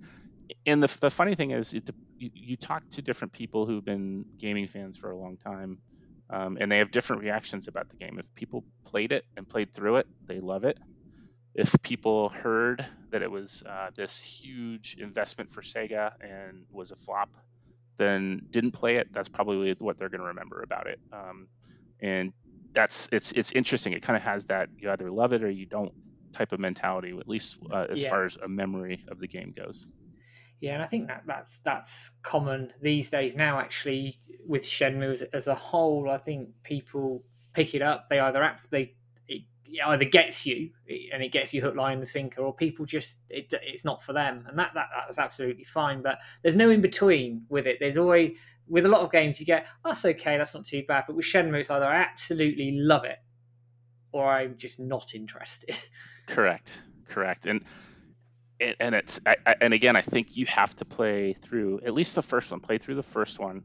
and 0.66 0.82
the, 0.82 0.98
the 1.02 1.10
funny 1.10 1.36
thing 1.36 1.52
is, 1.52 1.74
it, 1.74 1.90
you, 2.18 2.30
you 2.34 2.58
talk 2.58 2.84
to 2.92 3.02
different 3.02 3.34
people 3.34 3.66
who've 3.66 3.84
been 3.84 4.26
gaming 4.38 4.68
fans 4.68 4.98
for 4.98 5.12
a 5.12 5.18
long 5.18 5.38
time, 5.38 5.80
um, 6.30 6.58
and 6.60 6.72
they 6.72 6.78
have 6.78 6.92
different 6.92 7.22
reactions 7.22 7.68
about 7.68 7.90
the 7.90 7.98
game. 7.98 8.18
If 8.20 8.34
people 8.36 8.64
played 8.86 9.12
it 9.12 9.26
and 9.36 9.48
played 9.48 9.74
through 9.74 9.98
it, 9.98 10.08
they 10.28 10.40
love 10.40 10.64
it. 10.64 10.78
If 11.56 11.74
people 11.82 12.30
heard 12.30 12.86
that 13.12 13.22
it 13.22 13.32
was 13.32 13.64
uh, 13.68 13.90
this 13.96 14.22
huge 14.22 14.98
investment 15.00 15.52
for 15.52 15.62
Sega 15.62 16.12
and 16.20 16.66
was 16.70 16.92
a 16.92 16.96
flop, 16.98 17.38
then 17.98 18.42
didn't 18.52 18.72
play 18.72 18.98
it, 18.98 19.08
that's 19.14 19.30
probably 19.30 19.74
what 19.80 19.98
they're 19.98 20.10
going 20.10 20.20
to 20.22 20.28
remember 20.28 20.62
about 20.62 20.88
it. 20.88 21.00
Um, 21.14 21.48
and 22.02 22.34
that's 22.74 23.08
it's 23.14 23.32
it's 23.32 23.54
interesting. 23.54 23.94
It 23.94 24.02
kind 24.02 24.18
of 24.18 24.24
has 24.24 24.46
that 24.46 24.68
you 24.78 24.92
either 24.92 25.10
love 25.10 25.32
it 25.32 25.44
or 25.44 25.50
you 25.50 25.66
don't 25.66 25.94
type 26.34 26.52
of 26.52 26.60
mentality, 26.60 27.16
at 27.18 27.28
least 27.28 27.58
uh, 27.72 27.86
as 27.90 28.04
Yeah. 28.04 28.10
far 28.10 28.26
as 28.26 28.36
a 28.44 28.50
memory 28.50 29.02
of 29.08 29.20
the 29.20 29.28
game 29.28 29.54
goes. 29.56 29.88
Yeah, 30.60 30.74
and 30.74 30.84
I 30.84 30.88
think 30.88 31.08
that 31.08 31.24
that's 31.26 31.60
that's 31.60 32.12
common 32.22 32.74
these 32.82 33.10
days 33.10 33.36
now. 33.36 33.60
Actually, 33.60 34.20
with 34.46 34.64
Shenmue 34.64 35.14
as, 35.14 35.22
as 35.22 35.48
a 35.48 35.56
whole, 35.56 36.10
I 36.10 36.18
think 36.18 36.50
people 36.64 37.24
pick 37.54 37.76
it 37.76 37.82
up. 37.82 38.08
They 38.10 38.20
either 38.20 38.44
apt 38.44 38.70
they 38.72 38.96
it 39.68 39.82
either 39.86 40.06
gets 40.06 40.46
you 40.46 40.70
and 41.14 41.24
it 41.24 41.32
gets 41.32 41.54
you 41.54 41.62
hook, 41.62 41.76
line, 41.76 41.98
and 42.00 42.08
sinker, 42.08 42.42
or 42.42 42.54
people 42.54 42.86
just 42.86 43.20
it, 43.30 43.54
it's 43.64 43.86
not 43.86 44.04
for 44.04 44.14
them, 44.14 44.46
and 44.48 44.58
that, 44.58 44.72
that 44.74 44.88
that's 44.94 45.20
absolutely 45.20 45.64
fine. 45.64 46.02
But 46.02 46.20
there's 46.42 46.56
no 46.56 46.70
in 46.70 46.82
between 46.82 47.46
with 47.50 47.68
it. 47.68 47.78
There's 47.80 47.98
always 47.98 48.38
with 48.68 48.86
a 48.86 48.90
lot 48.90 49.02
of 49.02 49.12
games 49.12 49.40
you 49.40 49.46
get 49.46 49.68
"Oh, 49.84 49.90
that's 49.90 50.06
okay, 50.06 50.38
that's 50.38 50.54
not 50.54 50.66
too 50.66 50.84
bad. 50.88 51.06
But 51.08 51.16
with 51.16 51.26
Shenmue, 51.26 51.60
it's 51.60 51.70
either 51.70 51.86
I 51.86 52.02
absolutely 52.02 52.72
love 52.74 53.06
it 53.06 53.18
or 54.12 54.30
I'm 54.30 54.58
just 54.58 54.80
not 54.80 55.14
interested. 55.14 55.78
Correct, 56.28 56.82
correct, 57.08 57.46
and 57.46 57.64
and, 58.60 58.96
it's 58.96 59.20
and 59.62 59.74
again, 59.74 59.96
I 59.96 60.02
think 60.02 60.36
you 60.36 60.48
have 60.48 60.76
to 60.78 60.86
play 60.86 61.34
through 61.34 61.82
at 61.86 61.94
least 61.94 62.16
the 62.16 62.24
first 62.24 62.50
one. 62.50 62.60
Play 62.62 62.80
through 62.80 62.96
the 62.96 63.04
first 63.04 63.38
one, 63.38 63.62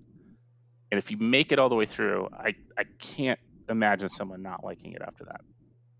and 0.91 0.99
if 0.99 1.11
you 1.11 1.17
make 1.17 1.53
it 1.53 1.59
all 1.59 1.71
the 1.71 1.75
way 1.75 1.87
through, 1.87 2.29
I 2.33 2.55
I 2.77 2.85
can't 2.99 3.39
imagine 3.71 4.11
someone 4.11 4.43
not 4.43 4.63
liking 4.63 4.93
it 4.93 5.01
after 5.01 5.25
that. 5.25 5.41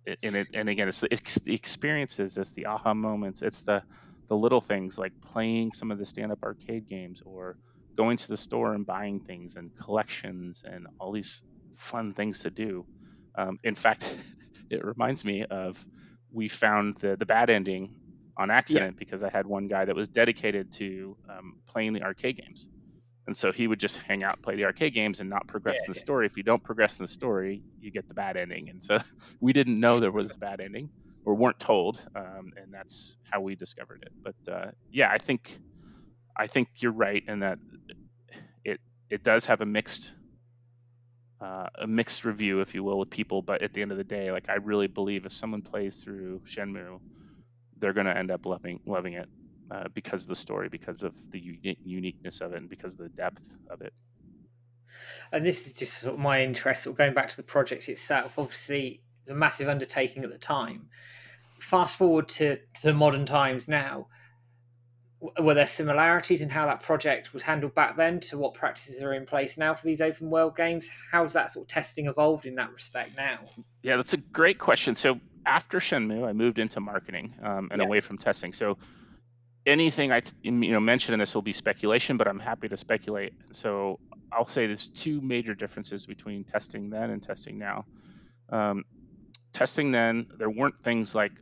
And 0.07 0.35
it, 0.37 0.49
and 0.55 0.69
again, 0.69 0.89
it's 0.89 1.01
the, 1.01 1.53
experiences, 1.53 2.37
it's 2.37 2.53
the 2.53 2.67
aha 2.67 2.95
moments, 2.95 3.43
it's 3.43 3.63
the 3.63 3.83
the 4.29 4.37
little 4.37 4.61
things 4.61 4.97
like 4.97 5.13
playing 5.21 5.73
some 5.73 5.91
of 5.91 5.99
the 5.99 6.07
stand-up 6.07 6.39
arcade 6.45 6.87
games 6.89 7.21
or 7.27 7.57
going 7.97 8.17
to 8.17 8.29
the 8.29 8.37
store 8.37 8.75
and 8.75 8.87
buying 8.87 9.19
things 9.21 9.57
and 9.57 9.75
collections 9.77 10.63
and 10.65 10.87
all 11.01 11.11
these 11.11 11.43
fun 11.77 12.13
things 12.15 12.41
to 12.41 12.51
do. 12.51 12.87
Um, 13.37 13.59
in 13.65 13.75
fact, 13.75 14.05
it 14.71 14.85
reminds 14.85 15.25
me 15.25 15.45
of 15.45 15.85
we 16.33 16.49
found 16.49 16.97
the 16.99 17.17
the 17.17 17.27
bad 17.27 17.51
ending 17.51 17.95
on 18.37 18.51
accident 18.51 18.97
because 18.97 19.23
I 19.23 19.31
had 19.31 19.47
one 19.47 19.69
guy 19.69 19.85
that 19.85 19.95
was 19.95 20.09
dedicated 20.09 20.73
to 20.75 21.17
um, 21.29 21.61
playing 21.69 21.93
the 21.93 22.03
arcade 22.03 22.37
games. 22.37 22.69
And 23.31 23.37
so 23.37 23.53
he 23.53 23.69
would 23.69 23.79
just 23.79 23.99
hang 23.99 24.25
out, 24.25 24.43
play 24.43 24.57
the 24.57 24.65
arcade 24.65 24.93
games, 24.93 25.21
and 25.21 25.31
not 25.31 25.47
progress 25.47 25.77
Yeah, 25.77 25.85
in 25.87 25.93
the 25.93 25.99
yeah. 25.99 26.01
story. 26.01 26.27
If 26.27 26.37
you 26.37 26.43
don't 26.43 26.65
progress 26.65 26.99
in 26.99 27.05
the 27.05 27.09
story, 27.13 27.63
you 27.81 27.93
get 27.93 28.09
the 28.09 28.15
bad 28.15 28.37
ending. 28.37 28.71
And 28.71 28.83
so 28.83 28.99
we 29.41 29.53
didn't 29.53 29.79
know 29.79 30.01
there 30.01 30.11
was 30.11 30.35
a 30.35 30.39
bad 30.41 30.61
ending, 30.61 30.91
or 31.25 31.37
weren't 31.37 31.61
told, 31.61 32.03
um, 32.17 32.51
and 32.57 32.75
that's 32.75 33.19
how 33.23 33.41
we 33.41 33.55
discovered 33.55 34.03
it. 34.03 34.13
But 34.25 34.53
uh, 34.53 34.71
yeah, 34.91 35.13
I 35.13 35.19
think 35.19 35.61
I 36.37 36.49
think 36.49 36.71
you're 36.81 36.91
right 36.91 37.23
in 37.29 37.39
that 37.41 37.61
it 38.65 38.81
it 39.11 39.23
does 39.23 39.47
have 39.47 39.61
a 39.61 39.67
mixed 39.67 40.13
uh, 41.41 41.69
a 41.81 41.87
mixed 41.87 42.25
review, 42.25 42.63
if 42.63 42.75
you 42.75 42.83
will, 42.83 42.99
with 42.99 43.11
people. 43.11 43.43
But 43.43 43.63
at 43.63 43.73
the 43.75 43.83
end 43.83 43.93
of 43.93 43.99
the 43.99 44.05
day, 44.05 44.33
like 44.33 44.49
I 44.49 44.57
really 44.57 44.89
believe 44.89 45.25
if 45.25 45.33
someone 45.33 45.63
plays 45.63 46.03
through 46.03 46.43
Shenmue, 46.49 46.99
they're 47.79 47.93
going 47.95 48.07
to 48.07 48.17
end 48.19 48.33
up 48.33 48.45
loving 48.45 48.81
loving 48.87 49.13
it 49.15 49.29
uh, 49.71 49.85
because 49.95 50.23
of 50.23 50.29
the 50.29 50.35
story, 50.35 50.69
because 50.69 51.03
of 51.03 51.15
the 51.31 51.39
uni- 51.39 51.79
uniqueness 51.85 52.41
of 52.41 52.53
it, 52.53 52.59
and 52.59 52.69
because 52.69 52.93
of 52.95 52.99
the 52.99 53.09
depth 53.11 53.57
of 53.71 53.81
it. 53.83 53.93
and 55.33 55.45
this 55.47 55.67
is 55.67 55.73
just 55.73 56.01
sort 56.01 56.15
of 56.15 56.21
my 56.21 56.43
interest. 56.43 56.85
Sort 56.85 56.95
of 56.95 56.99
going 56.99 57.15
back 57.15 57.29
to 57.29 57.37
the 57.37 57.43
project 57.43 57.89
itself, 57.89 58.39
obviously 58.39 59.03
it's 59.23 59.31
a 59.31 59.35
massive 59.35 59.69
undertaking 59.69 60.25
at 60.25 60.31
the 60.31 60.39
time. 60.39 60.89
Fast 61.61 61.97
forward 61.97 62.29
to, 62.31 62.59
to 62.83 62.93
modern 62.93 63.27
times 63.27 63.69
now. 63.69 64.09
Were 65.39 65.53
there 65.53 65.67
similarities 65.67 66.41
in 66.41 66.49
how 66.49 66.65
that 66.65 66.81
project 66.83 67.35
was 67.35 67.43
handled 67.43 67.75
back 67.75 67.95
then 67.99 68.21
to 68.21 68.39
what 68.39 68.55
practices 68.55 69.03
are 69.03 69.13
in 69.13 69.27
place 69.27 69.59
now 69.59 69.75
for 69.75 69.85
these 69.87 70.01
open 70.01 70.31
world 70.31 70.57
games? 70.57 70.89
How's 71.13 71.35
that 71.35 71.51
sort 71.53 71.65
of 71.65 71.69
testing 71.69 72.07
evolved 72.07 72.47
in 72.47 72.55
that 72.55 72.73
respect 72.73 73.19
now? 73.19 73.39
Yeah, 73.83 73.97
that's 73.97 74.15
a 74.15 74.17
great 74.17 74.59
question. 74.59 74.95
So 74.95 75.21
after 75.45 75.79
Shenmue, 75.79 76.27
I 76.27 76.33
moved 76.33 76.59
into 76.59 76.81
marketing 76.81 77.35
um, 77.43 77.69
and 77.71 77.83
Yeah. 77.83 77.87
away 77.87 78.01
from 78.01 78.17
testing. 78.17 78.55
So 78.55 78.79
anything 79.67 80.13
I 80.13 80.23
you 80.43 80.53
know 80.53 80.81
mention 80.81 81.15
in 81.15 81.21
this 81.21 81.35
will 81.35 81.43
be 81.43 81.53
speculation, 81.53 82.17
but 82.17 82.29
I'm 82.29 82.39
happy 82.41 82.69
to 82.69 82.77
speculate. 82.77 83.33
So 83.53 84.01
I'll 84.33 84.47
say 84.47 84.67
there's 84.67 84.89
two 84.91 85.21
major 85.21 85.55
differences 85.55 86.07
between 86.07 86.45
testing 86.45 86.91
then 86.91 87.11
and 87.11 87.23
testing 87.23 87.59
now. 87.59 87.87
Um, 88.51 88.85
testing 89.53 89.93
then, 89.93 90.27
there 90.39 90.51
weren't 90.51 90.77
things 90.85 91.15
like 91.15 91.33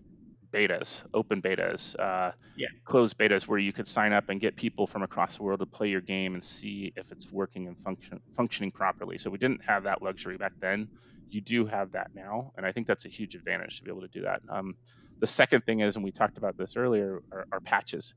betas, 0.53 1.05
open 1.15 1.43
betas, 1.43 1.99
uh, 1.99 2.33
Yeah. 2.55 2.69
closed 2.85 3.19
betas, 3.19 3.49
where 3.49 3.59
you 3.59 3.73
could 3.73 3.87
sign 3.89 4.13
up 4.13 4.29
and 4.29 4.41
get 4.41 4.57
people 4.57 4.87
from 4.87 5.03
across 5.03 5.37
the 5.37 5.43
world 5.45 5.61
to 5.61 5.67
play 5.67 5.89
your 5.89 6.01
game 6.01 6.35
and 6.35 6.45
see 6.45 6.93
if 6.97 7.13
it's 7.13 7.33
working 7.33 7.69
and 7.69 7.79
function 7.79 8.21
functioning 8.33 8.73
properly. 8.73 9.19
So 9.19 9.31
we 9.31 9.39
didn't 9.39 9.63
have 9.65 9.85
that 9.85 10.03
luxury 10.03 10.37
back 10.39 10.55
then. 10.61 10.89
You 11.31 11.41
do 11.41 11.67
have 11.67 11.93
that 11.93 12.11
now, 12.15 12.53
and 12.57 12.65
I 12.65 12.73
think 12.73 12.87
that's 12.87 13.05
a 13.05 13.09
huge 13.09 13.35
advantage 13.35 13.79
to 13.79 13.85
be 13.85 13.91
able 13.91 14.03
to 14.03 14.09
do 14.09 14.23
that. 14.23 14.41
Um, 14.49 14.75
the 15.21 15.27
second 15.27 15.65
thing 15.65 15.81
is, 15.81 15.97
and 15.97 16.05
we 16.05 16.11
talked 16.11 16.39
about 16.39 16.57
this 16.57 16.77
earlier, 16.77 17.23
are, 17.33 17.47
are 17.53 17.61
patches. 17.61 18.15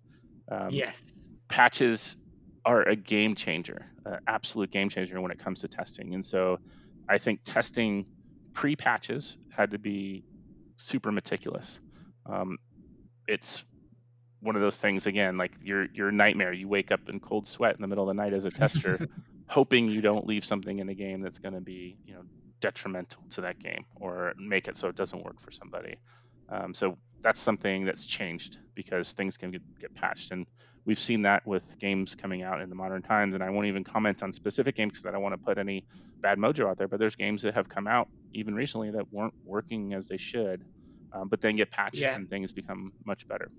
Um, 0.50 0.70
yes. 0.72 1.14
patches 1.48 2.18
are 2.66 2.88
a 2.88 2.96
game 2.96 3.36
changer, 3.36 3.86
an 4.06 4.20
absolute 4.28 4.72
game 4.72 4.90
changer 4.90 5.20
when 5.20 5.32
it 5.32 5.40
comes 5.40 5.62
to 5.62 5.68
testing. 5.68 6.14
And 6.14 6.26
so 6.26 6.60
I 7.10 7.18
think 7.18 7.42
testing 7.44 8.06
pre 8.54 8.76
patches 8.76 9.38
had 9.50 9.72
to 9.72 9.80
be 9.80 10.24
super 10.76 11.12
meticulous. 11.12 11.80
Um, 12.26 12.58
it's 13.28 13.64
one 14.42 14.56
of 14.56 14.62
those 14.62 14.78
things 14.78 15.08
again, 15.08 15.38
like 15.38 15.54
your 15.64 15.88
your 15.94 16.12
nightmare. 16.12 16.52
You 16.52 16.68
wake 16.68 16.92
up 16.92 17.02
in 17.08 17.20
cold 17.20 17.48
sweat 17.48 17.76
in 17.76 17.82
the 17.82 17.88
middle 17.88 18.10
of 18.10 18.16
the 18.16 18.22
night 18.22 18.34
as 18.34 18.46
a 18.46 18.52
tester, 18.52 19.08
hoping 19.48 19.90
you 19.90 20.02
don't 20.02 20.28
leave 20.28 20.46
something 20.46 20.80
in 20.80 20.90
a 20.90 20.96
game 20.96 21.22
that's 21.22 21.40
going 21.40 21.54
to 21.54 21.62
be 21.62 21.98
you 22.06 22.14
know 22.14 22.24
detrimental 22.62 23.24
to 23.32 23.42
that 23.42 23.60
game 23.60 23.86
or 24.00 24.34
make 24.40 24.68
it 24.68 24.78
so 24.78 24.88
it 24.88 24.96
doesn't 24.96 25.24
work 25.24 25.40
for 25.40 25.52
somebody. 25.52 25.96
Um, 26.50 26.74
so 26.74 26.98
that's 27.22 27.40
something 27.40 27.86
that's 27.86 28.06
changed 28.06 28.58
because 28.76 29.12
things 29.12 29.38
can 29.38 29.52
get, 29.52 29.62
get 29.80 29.94
patched, 29.94 30.32
and 30.32 30.46
we've 30.86 30.98
seen 31.00 31.22
that 31.22 31.46
with 31.46 31.78
games 31.80 32.16
coming 32.16 32.42
out 32.42 32.62
in 32.62 32.70
the 32.70 32.76
modern 32.76 33.02
times. 33.02 33.36
And 33.36 33.44
I 33.44 33.50
won't 33.52 33.68
even 33.68 33.84
comment 33.84 34.24
on 34.24 34.34
specific 34.34 34.76
games 34.76 34.94
because 34.94 35.06
I 35.06 35.12
don't 35.12 35.22
want 35.22 35.34
to 35.34 35.38
put 35.38 35.58
any 35.58 35.86
bad 36.20 36.40
mojo 36.40 36.68
out 36.70 36.78
there. 36.78 36.88
But 36.88 37.00
there's 37.00 37.16
games 37.16 37.44
that 37.44 37.54
have 37.54 37.70
come 37.70 37.88
out 37.88 38.08
even 38.34 38.56
recently 38.56 38.90
that 38.92 39.12
weren't 39.14 39.34
working 39.46 39.94
as 39.94 40.08
they 40.08 40.18
should, 40.18 40.66
um, 41.14 41.28
but 41.28 41.42
then 41.42 41.56
get 41.56 41.70
patched 41.70 41.98
Yeah. 41.98 42.16
and 42.16 42.30
things 42.30 42.52
become 42.52 42.92
much 43.06 43.28
better. 43.28 43.52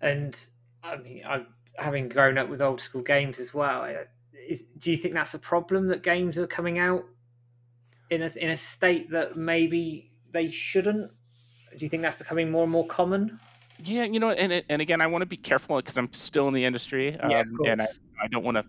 And 0.00 0.38
I 0.82 0.96
mean, 0.96 1.22
I, 1.26 1.46
having 1.78 2.08
grown 2.08 2.36
up 2.36 2.48
with 2.50 2.60
old 2.60 2.80
school 2.80 3.02
games 3.02 3.40
as 3.40 3.54
well, 3.54 3.82
I- 3.82 4.06
is, 4.48 4.64
do 4.78 4.90
you 4.90 4.96
think 4.96 5.14
that's 5.14 5.34
a 5.34 5.38
problem 5.38 5.88
that 5.88 6.02
games 6.02 6.38
are 6.38 6.46
coming 6.46 6.78
out 6.78 7.04
in 8.10 8.22
a 8.22 8.30
in 8.36 8.50
a 8.50 8.56
state 8.56 9.10
that 9.10 9.36
maybe 9.36 10.12
they 10.32 10.50
shouldn't? 10.50 11.10
Do 11.76 11.84
you 11.84 11.88
think 11.88 12.02
that's 12.02 12.16
becoming 12.16 12.50
more 12.50 12.64
and 12.64 12.72
more 12.72 12.86
common? 12.86 13.38
Yeah, 13.82 14.04
you 14.04 14.20
know, 14.20 14.30
and 14.30 14.64
and 14.68 14.82
again, 14.82 15.00
I 15.00 15.06
want 15.08 15.22
to 15.22 15.26
be 15.26 15.36
careful 15.36 15.76
because 15.76 15.98
I'm 15.98 16.12
still 16.12 16.46
in 16.48 16.54
the 16.54 16.64
industry, 16.64 17.18
um, 17.18 17.30
yeah, 17.30 17.42
and 17.66 17.82
I. 17.82 17.86
I 18.22 18.28
don't 18.28 18.44
want 18.44 18.56
to. 18.56 18.64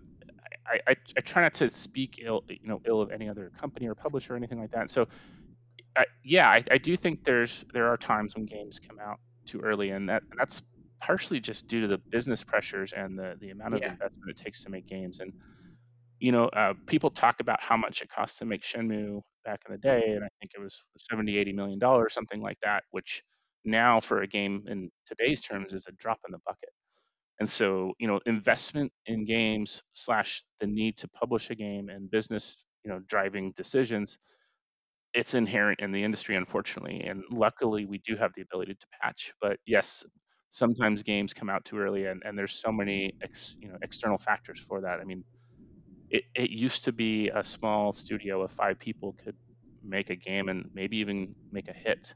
I, 0.66 0.80
I, 0.90 0.96
I 1.16 1.20
try 1.20 1.42
not 1.42 1.54
to 1.54 1.70
speak 1.70 2.18
ill, 2.22 2.42
you 2.48 2.58
know, 2.64 2.80
ill 2.84 3.00
of 3.00 3.12
any 3.12 3.28
other 3.28 3.52
company 3.56 3.86
or 3.86 3.94
publisher 3.94 4.34
or 4.34 4.36
anything 4.36 4.60
like 4.60 4.72
that. 4.72 4.90
So, 4.90 5.06
I, 5.94 6.06
yeah, 6.24 6.48
I, 6.48 6.64
I 6.72 6.78
do 6.78 6.96
think 6.96 7.24
there's 7.24 7.64
there 7.72 7.86
are 7.88 7.96
times 7.96 8.34
when 8.34 8.46
games 8.46 8.80
come 8.80 8.98
out 8.98 9.20
too 9.44 9.60
early, 9.60 9.90
and 9.90 10.08
that 10.08 10.24
that's 10.36 10.62
partially 11.00 11.40
just 11.40 11.68
due 11.68 11.82
to 11.82 11.88
the 11.88 12.02
business 12.10 12.44
pressures 12.44 12.92
and 12.92 13.18
the 13.18 13.36
the 13.40 13.50
amount 13.50 13.74
of 13.74 13.82
Yeah. 13.82 13.86
investment 13.86 14.30
it 14.30 14.36
takes 14.42 14.62
to 14.64 14.70
make 14.70 14.86
games. 14.86 15.20
And 15.20 15.32
you 16.20 16.32
know, 16.32 16.46
uh, 16.48 16.74
people 16.86 17.10
talk 17.10 17.40
about 17.40 17.60
how 17.62 17.76
much 17.76 18.02
it 18.02 18.08
cost 18.08 18.38
to 18.38 18.46
make 18.46 18.62
Shenmue 18.62 19.20
back 19.44 19.60
in 19.66 19.72
the 19.72 19.78
day, 19.78 20.12
and 20.14 20.24
I 20.24 20.28
think 20.40 20.52
it 20.56 20.60
was 20.60 20.82
70, 20.96 21.36
80 21.38 21.52
million 21.52 21.78
dollars, 21.78 22.14
something 22.14 22.40
like 22.40 22.58
that, 22.62 22.84
which 22.90 23.22
now 23.64 24.00
for 24.00 24.22
a 24.22 24.26
game 24.26 24.64
in 24.68 24.90
today's 25.04 25.42
terms 25.42 25.74
is 25.74 25.86
a 25.86 25.92
drop 25.92 26.20
in 26.26 26.32
the 26.32 26.38
bucket. 26.46 26.70
And 27.40 27.50
so, 27.50 27.94
you 27.98 28.06
know, 28.08 28.20
investment 28.26 28.92
in 29.06 29.24
games 29.26 29.82
slash 29.94 30.44
the 30.60 30.66
need 30.66 30.96
to 30.98 31.08
publish 31.08 31.50
a 31.50 31.54
game 31.56 31.88
and 31.90 32.10
business, 32.10 32.64
you 32.84 32.90
know, 32.90 33.00
driving 33.00 33.52
decisions, 33.52 34.18
it's 35.14 35.34
inherent 35.34 35.80
in 35.80 35.92
the 35.92 36.04
industry, 36.04 36.36
unfortunately. 36.36 37.02
And 37.02 37.24
luckily, 37.30 37.86
we 37.86 37.98
do 37.98 38.16
have 38.16 38.32
the 38.34 38.42
ability 38.42 38.74
to 38.74 38.86
patch. 39.00 39.32
But 39.40 39.58
yes, 39.66 40.04
sometimes 40.56 41.02
games 41.02 41.32
come 41.34 41.50
out 41.50 41.64
too 41.64 41.78
early, 41.78 42.06
and, 42.06 42.22
and 42.24 42.38
there's 42.38 42.52
so 42.52 42.72
many, 42.72 43.14
ex, 43.22 43.56
you 43.60 43.68
know, 43.68 43.76
external 43.82 44.18
factors 44.18 44.58
for 44.58 44.80
that. 44.80 45.00
I 45.00 45.04
mean, 45.04 45.24
it, 46.10 46.24
it 46.34 46.50
used 46.50 46.84
to 46.84 46.92
be 46.92 47.28
a 47.28 47.42
small 47.44 47.92
studio 47.92 48.42
of 48.42 48.50
five 48.52 48.78
people 48.78 49.14
could 49.22 49.36
make 49.82 50.10
a 50.10 50.16
game 50.16 50.48
and 50.48 50.70
maybe 50.74 50.96
even 50.98 51.34
make 51.52 51.68
a 51.68 51.72
hit 51.72 52.14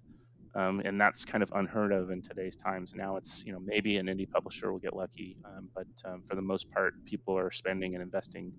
um, 0.55 0.80
and 0.84 1.01
that's 1.01 1.24
kind 1.24 1.43
of 1.43 1.53
unheard 1.55 1.93
of 1.93 2.11
in 2.11 2.22
today's 2.22 2.57
times. 2.57 2.95
Now 2.95 3.16
it's 3.16 3.45
you 3.45 3.53
know 3.53 3.61
maybe 3.61 3.97
an 3.99 4.07
indie 4.07 4.28
publisher 4.28 4.72
will 4.72 4.80
get 4.80 4.97
lucky, 4.97 5.36
um, 5.45 5.68
but 5.74 5.86
um, 6.05 6.22
for 6.22 6.34
the 6.34 6.43
most 6.43 6.70
part, 6.70 6.95
people 7.05 7.38
are 7.38 7.51
spending 7.51 7.95
and 7.95 8.03
investing 8.03 8.53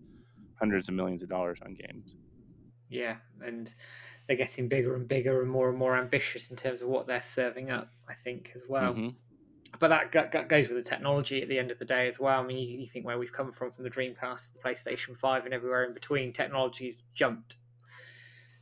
hundreds 0.56 0.88
of 0.88 0.96
millions 0.96 1.22
of 1.22 1.30
dollars 1.30 1.60
on 1.66 1.74
games. 1.74 2.16
Yeah, 2.90 3.18
and 3.44 3.70
they're 4.28 4.38
getting 4.38 4.68
bigger 4.68 4.96
and 4.96 5.08
bigger 5.08 5.42
and 5.42 5.52
more 5.52 5.70
and 5.70 5.78
more 5.78 5.98
ambitious 5.98 6.50
in 6.50 6.56
terms 6.56 6.82
of 6.82 6.88
what 6.88 7.08
they're 7.08 7.22
serving 7.22 7.72
up. 7.72 7.90
I 8.08 8.14
think 8.14 8.52
as 8.56 8.64
well. 8.70 8.94
Mm-hmm. 8.94 9.10
But 9.82 10.12
that, 10.12 10.32
that 10.32 10.48
goes 10.48 10.68
with 10.68 10.78
the 10.78 10.88
technology 10.88 11.42
at 11.42 11.50
the 11.50 11.58
end 11.58 11.72
of 11.72 11.80
the 11.80 11.86
day 11.86 12.08
as 12.08 12.20
well. 12.20 12.40
I 12.40 12.44
mean, 12.44 12.60
you, 12.60 12.78
you 12.78 12.88
think 12.88 13.04
where 13.04 13.18
we've 13.18 13.34
come 13.34 13.52
from 13.52 13.72
from 13.72 13.84
the 13.84 13.90
Dreamcast, 13.90 14.54
the 14.54 14.60
PlayStation 14.64 15.18
Five, 15.18 15.46
and 15.46 15.56
everywhere 15.56 15.84
in 15.86 15.96
between, 15.96 16.32
technology's 16.32 16.98
jumped 17.16 17.58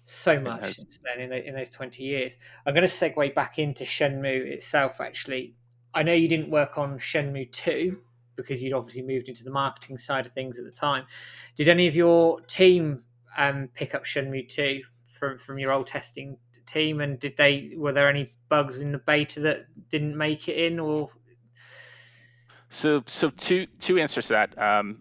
so 0.05 0.39
much 0.39 0.75
since 0.75 0.97
then 1.03 1.19
in, 1.19 1.29
the, 1.29 1.45
in 1.45 1.55
those 1.55 1.71
20 1.71 2.03
years. 2.03 2.37
I'm 2.65 2.73
going 2.73 2.87
to 2.87 2.91
segue 2.91 3.35
back 3.35 3.59
into 3.59 3.83
Shenmue 3.83 4.45
itself, 4.45 5.01
actually. 5.01 5.55
I 5.93 6.03
know 6.03 6.13
you 6.13 6.29
didn't 6.29 6.51
work 6.51 6.77
on 6.77 6.97
Shenmue 6.97 7.51
2 7.51 7.99
because 8.37 8.61
you'd 8.61 8.71
obviously 8.71 9.01
moved 9.01 9.27
into 9.27 9.43
the 9.43 9.51
marketing 9.51 9.97
side 9.97 10.25
of 10.25 10.31
things 10.31 10.57
at 10.57 10.63
the 10.63 10.71
time. 10.71 11.03
Did 11.57 11.67
any 11.67 11.85
of 11.85 11.97
your 11.97 12.39
team 12.41 13.03
um, 13.37 13.67
pick 13.75 13.93
up 13.93 14.05
Shenmue 14.05 14.47
2 14.47 14.81
from, 15.19 15.37
from 15.37 15.59
your 15.59 15.73
old 15.73 15.87
testing 15.87 16.37
team? 16.65 17.01
And 17.01 17.19
did 17.19 17.35
they, 17.35 17.73
were 17.75 17.91
there 17.91 18.07
any 18.07 18.31
bugs 18.49 18.79
in 18.79 18.91
the 18.91 18.97
beta 18.97 19.39
that 19.41 19.67
didn't 19.89 20.17
make 20.17 20.47
it 20.47 20.57
in 20.57 20.79
or? 20.79 21.09
So, 22.69 23.03
so 23.07 23.29
two, 23.29 23.67
two 23.79 23.97
answers 23.97 24.27
to 24.27 24.33
that. 24.33 24.57
Um, 24.57 24.99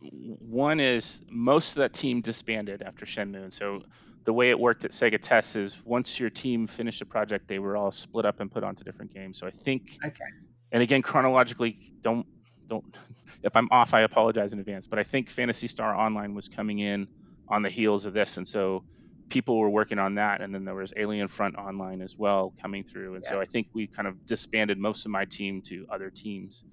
one 0.00 0.80
is 0.80 1.22
most 1.28 1.72
of 1.72 1.76
that 1.76 1.92
team 1.92 2.20
disbanded 2.20 2.82
after 2.82 3.04
Shenmue. 3.04 3.42
And 3.42 3.52
so 3.52 3.82
the 4.24 4.32
way 4.32 4.50
it 4.50 4.58
worked 4.58 4.84
at 4.84 4.92
Sega 4.92 5.20
Test 5.20 5.56
is 5.56 5.76
once 5.84 6.18
your 6.18 6.30
team 6.30 6.66
finished 6.66 7.02
a 7.02 7.06
project, 7.06 7.48
they 7.48 7.58
were 7.58 7.76
all 7.76 7.90
split 7.90 8.24
up 8.24 8.40
and 8.40 8.50
put 8.50 8.64
onto 8.64 8.84
different 8.84 9.12
games. 9.12 9.38
So 9.38 9.46
I 9.46 9.50
think, 9.50 9.98
okay. 10.04 10.24
and 10.72 10.82
again, 10.82 11.02
chronologically, 11.02 11.92
don't 12.00 12.26
don't. 12.66 12.96
If 13.42 13.56
I'm 13.56 13.68
off, 13.70 13.94
I 13.94 14.00
apologize 14.00 14.52
in 14.52 14.58
advance. 14.58 14.86
But 14.86 14.98
I 14.98 15.02
think 15.02 15.30
Phantasy 15.30 15.66
Star 15.66 15.94
Online 15.94 16.34
was 16.34 16.48
coming 16.48 16.80
in 16.80 17.08
on 17.48 17.62
the 17.62 17.70
heels 17.70 18.04
of 18.04 18.12
this, 18.12 18.36
and 18.36 18.46
so 18.46 18.84
people 19.30 19.58
were 19.58 19.70
working 19.70 19.98
on 19.98 20.16
that, 20.16 20.42
and 20.42 20.54
then 20.54 20.64
there 20.64 20.74
was 20.74 20.92
Alien 20.96 21.28
Front 21.28 21.56
Online 21.56 22.02
as 22.02 22.16
well 22.16 22.52
coming 22.60 22.84
through, 22.84 23.14
and 23.14 23.24
yeah. 23.24 23.30
so 23.30 23.40
I 23.40 23.46
think 23.46 23.68
we 23.72 23.86
kind 23.86 24.06
of 24.06 24.26
disbanded 24.26 24.76
most 24.76 25.06
of 25.06 25.10
my 25.10 25.24
team 25.24 25.62
to 25.62 25.86
other 25.90 26.10
teams. 26.10 26.64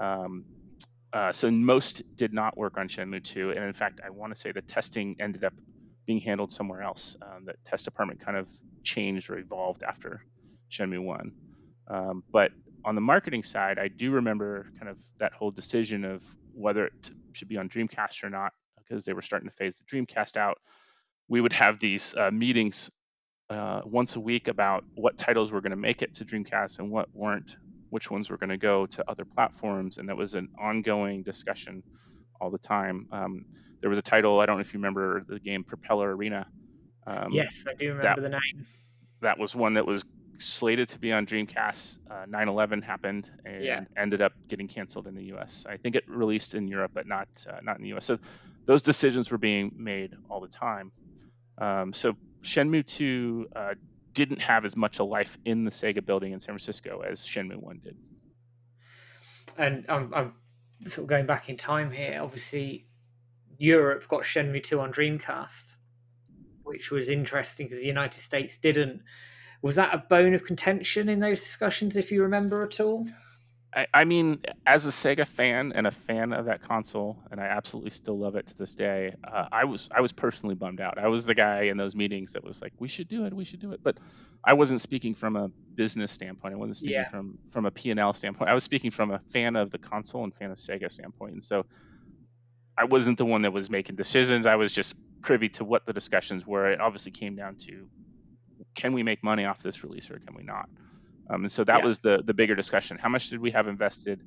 Um, 0.00 0.44
uh, 1.12 1.32
so 1.32 1.50
most 1.50 2.02
did 2.16 2.32
not 2.32 2.56
work 2.56 2.78
on 2.78 2.88
Shenmue 2.88 3.22
2, 3.22 3.50
and 3.50 3.64
in 3.64 3.72
fact, 3.72 4.00
I 4.04 4.10
want 4.10 4.34
to 4.34 4.40
say 4.40 4.52
the 4.52 4.62
testing 4.62 5.16
ended 5.20 5.44
up 5.44 5.54
being 6.06 6.20
handled 6.20 6.50
somewhere 6.50 6.82
else. 6.82 7.16
Um, 7.20 7.44
that 7.46 7.56
test 7.64 7.84
department 7.84 8.24
kind 8.24 8.36
of 8.36 8.48
changed 8.82 9.28
or 9.28 9.38
evolved 9.38 9.82
after 9.82 10.24
Shenmue 10.70 11.02
1. 11.02 11.32
Um, 11.88 12.24
but 12.30 12.52
on 12.84 12.94
the 12.94 13.00
marketing 13.00 13.42
side, 13.42 13.78
I 13.78 13.88
do 13.88 14.12
remember 14.12 14.66
kind 14.78 14.88
of 14.88 14.98
that 15.18 15.32
whole 15.32 15.50
decision 15.50 16.04
of 16.04 16.22
whether 16.54 16.86
it 16.86 17.10
should 17.32 17.48
be 17.48 17.56
on 17.56 17.68
Dreamcast 17.68 18.22
or 18.22 18.30
not, 18.30 18.52
because 18.78 19.04
they 19.04 19.12
were 19.12 19.22
starting 19.22 19.48
to 19.48 19.54
phase 19.54 19.76
the 19.76 19.84
Dreamcast 19.84 20.36
out. 20.36 20.58
We 21.28 21.40
would 21.40 21.52
have 21.52 21.78
these 21.78 22.14
uh, 22.14 22.30
meetings 22.30 22.90
uh, 23.50 23.82
once 23.84 24.16
a 24.16 24.20
week 24.20 24.48
about 24.48 24.84
what 24.94 25.16
titles 25.16 25.50
were 25.50 25.60
going 25.60 25.70
to 25.70 25.76
make 25.76 26.02
it 26.02 26.14
to 26.14 26.24
Dreamcast 26.24 26.78
and 26.78 26.90
what 26.90 27.08
weren't, 27.14 27.56
which 27.90 28.10
ones 28.10 28.30
were 28.30 28.36
going 28.36 28.50
to 28.50 28.56
go 28.56 28.86
to 28.86 29.04
other 29.08 29.24
platforms, 29.24 29.98
and 29.98 30.08
that 30.08 30.16
was 30.16 30.34
an 30.34 30.48
ongoing 30.60 31.22
discussion 31.22 31.82
all 32.40 32.50
the 32.50 32.58
time. 32.58 33.08
Um, 33.12 33.44
there 33.80 33.88
was 33.88 33.98
a 33.98 34.02
title 34.02 34.40
I 34.40 34.46
don't 34.46 34.56
know 34.56 34.60
if 34.60 34.72
you 34.74 34.78
remember 34.78 35.24
the 35.28 35.38
game 35.38 35.64
Propeller 35.64 36.14
Arena. 36.14 36.46
Um, 37.06 37.32
yes, 37.32 37.64
I 37.68 37.74
do 37.74 37.88
remember 37.88 38.02
that, 38.02 38.22
the 38.22 38.28
name. 38.28 38.66
That 39.20 39.38
was 39.38 39.54
one 39.54 39.74
that 39.74 39.86
was 39.86 40.04
slated 40.38 40.88
to 40.90 40.98
be 40.98 41.12
on 41.12 41.26
Dreamcast. 41.26 42.00
Uh, 42.10 42.26
9/11 42.26 42.82
happened 42.82 43.30
and 43.44 43.64
yeah. 43.64 43.84
ended 43.96 44.22
up 44.22 44.32
getting 44.48 44.68
canceled 44.68 45.06
in 45.06 45.14
the 45.14 45.24
U.S. 45.26 45.66
I 45.68 45.76
think 45.76 45.94
it 45.94 46.04
released 46.08 46.54
in 46.54 46.68
Europe, 46.68 46.90
but 46.94 47.06
not 47.06 47.28
uh, 47.48 47.58
not 47.62 47.76
in 47.76 47.82
the 47.82 47.88
U.S. 47.90 48.04
So 48.04 48.18
those 48.66 48.82
decisions 48.82 49.30
were 49.30 49.38
being 49.38 49.72
made 49.76 50.14
all 50.28 50.40
the 50.40 50.48
time. 50.48 50.92
Um, 51.58 51.92
so 51.92 52.14
Shenmue 52.42 52.86
2 52.86 53.48
uh, 53.54 53.74
didn't 54.12 54.40
have 54.40 54.64
as 54.64 54.76
much 54.76 54.98
a 54.98 55.04
life 55.04 55.38
in 55.44 55.64
the 55.64 55.70
Sega 55.70 56.04
building 56.04 56.32
in 56.32 56.40
San 56.40 56.54
Francisco 56.54 57.02
as 57.08 57.24
Shenmue 57.24 57.56
1 57.56 57.80
did. 57.82 57.96
And 59.58 59.84
I'm, 59.88 60.12
I'm 60.14 60.34
sort 60.88 61.04
of 61.04 61.06
going 61.06 61.26
back 61.26 61.48
in 61.48 61.56
time 61.56 61.90
here, 61.90 62.20
obviously 62.22 62.86
Europe 63.58 64.06
got 64.08 64.22
Shenmue 64.22 64.62
2 64.62 64.80
on 64.80 64.92
Dreamcast, 64.92 65.76
which 66.62 66.90
was 66.90 67.08
interesting 67.08 67.66
because 67.66 67.80
the 67.80 67.86
United 67.86 68.20
States 68.20 68.58
didn't. 68.58 69.02
Was 69.62 69.76
that 69.76 69.94
a 69.94 69.98
bone 69.98 70.34
of 70.34 70.44
contention 70.44 71.08
in 71.08 71.20
those 71.20 71.40
discussions, 71.40 71.96
if 71.96 72.12
you 72.12 72.22
remember 72.22 72.62
at 72.62 72.80
all? 72.80 73.06
I, 73.74 73.86
I 73.92 74.04
mean, 74.04 74.40
as 74.64 74.86
a 74.86 74.90
Sega 74.90 75.26
fan 75.26 75.72
and 75.74 75.86
a 75.86 75.90
fan 75.90 76.32
of 76.32 76.46
that 76.46 76.62
console, 76.62 77.18
and 77.30 77.40
I 77.40 77.44
absolutely 77.44 77.90
still 77.90 78.18
love 78.18 78.36
it 78.36 78.46
to 78.46 78.56
this 78.56 78.74
day. 78.74 79.14
Uh, 79.22 79.46
I 79.52 79.64
was 79.64 79.88
I 79.94 80.00
was 80.00 80.12
personally 80.12 80.54
bummed 80.54 80.80
out. 80.80 80.98
I 80.98 81.08
was 81.08 81.26
the 81.26 81.34
guy 81.34 81.62
in 81.62 81.76
those 81.76 81.94
meetings 81.94 82.32
that 82.32 82.44
was 82.44 82.62
like, 82.62 82.72
"We 82.78 82.88
should 82.88 83.08
do 83.08 83.26
it, 83.26 83.34
we 83.34 83.44
should 83.44 83.60
do 83.60 83.72
it," 83.72 83.80
but 83.82 83.98
I 84.44 84.54
wasn't 84.54 84.80
speaking 84.80 85.14
from 85.14 85.36
a 85.36 85.48
business 85.74 86.12
standpoint. 86.12 86.54
I 86.54 86.56
wasn't 86.56 86.76
speaking 86.76 86.94
yeah. 86.94 87.08
from 87.08 87.38
from 87.50 87.66
a 87.66 87.70
P 87.70 87.90
and 87.90 88.00
L 88.00 88.14
standpoint. 88.14 88.50
I 88.50 88.54
was 88.54 88.64
speaking 88.64 88.90
from 88.90 89.10
a 89.10 89.18
fan 89.18 89.56
of 89.56 89.70
the 89.70 89.78
console 89.78 90.24
and 90.24 90.34
fan 90.34 90.50
of 90.50 90.58
Sega 90.58 90.90
standpoint. 90.90 91.32
And 91.32 91.44
so, 91.44 91.66
I 92.78 92.84
wasn't 92.84 93.18
the 93.18 93.26
one 93.26 93.42
that 93.42 93.52
was 93.52 93.70
making 93.70 93.96
decisions. 93.96 94.46
I 94.46 94.56
was 94.56 94.72
just 94.72 94.96
privy 95.22 95.48
to 95.50 95.64
what 95.64 95.86
the 95.86 95.92
discussions 95.92 96.46
were. 96.46 96.70
It 96.70 96.80
obviously 96.80 97.12
came 97.12 97.34
down 97.34 97.56
to, 97.56 97.88
can 98.74 98.92
we 98.92 99.02
make 99.02 99.24
money 99.24 99.44
off 99.44 99.62
this 99.62 99.82
release 99.82 100.10
or 100.10 100.18
can 100.18 100.34
we 100.34 100.44
not? 100.44 100.68
Um, 101.28 101.44
and 101.44 101.52
so 101.52 101.64
that 101.64 101.80
yeah. 101.80 101.84
was 101.84 101.98
the 101.98 102.22
the 102.24 102.34
bigger 102.34 102.54
discussion. 102.54 102.98
How 102.98 103.08
much 103.08 103.30
did 103.30 103.40
we 103.40 103.50
have 103.50 103.68
invested? 103.68 104.22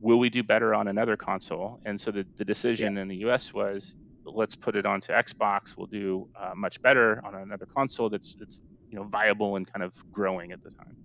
Will 0.00 0.18
we 0.18 0.30
do 0.30 0.42
better 0.42 0.74
on 0.74 0.88
another 0.88 1.16
console? 1.16 1.80
And 1.84 2.00
so 2.00 2.10
the, 2.10 2.26
the 2.36 2.44
decision 2.44 2.96
yeah. 2.96 3.02
in 3.02 3.08
the 3.08 3.16
U.S. 3.18 3.54
was 3.54 3.94
let's 4.24 4.54
put 4.54 4.76
it 4.76 4.86
onto 4.86 5.12
Xbox. 5.12 5.76
We'll 5.76 5.86
do 5.86 6.28
uh, 6.38 6.52
much 6.56 6.82
better 6.82 7.22
on 7.24 7.34
another 7.34 7.66
console 7.66 8.08
that's 8.08 8.34
that's 8.34 8.60
you 8.90 8.96
know 8.96 9.04
viable 9.04 9.56
and 9.56 9.70
kind 9.70 9.82
of 9.82 9.94
growing 10.12 10.52
at 10.52 10.62
the 10.62 10.70
time. 10.70 10.96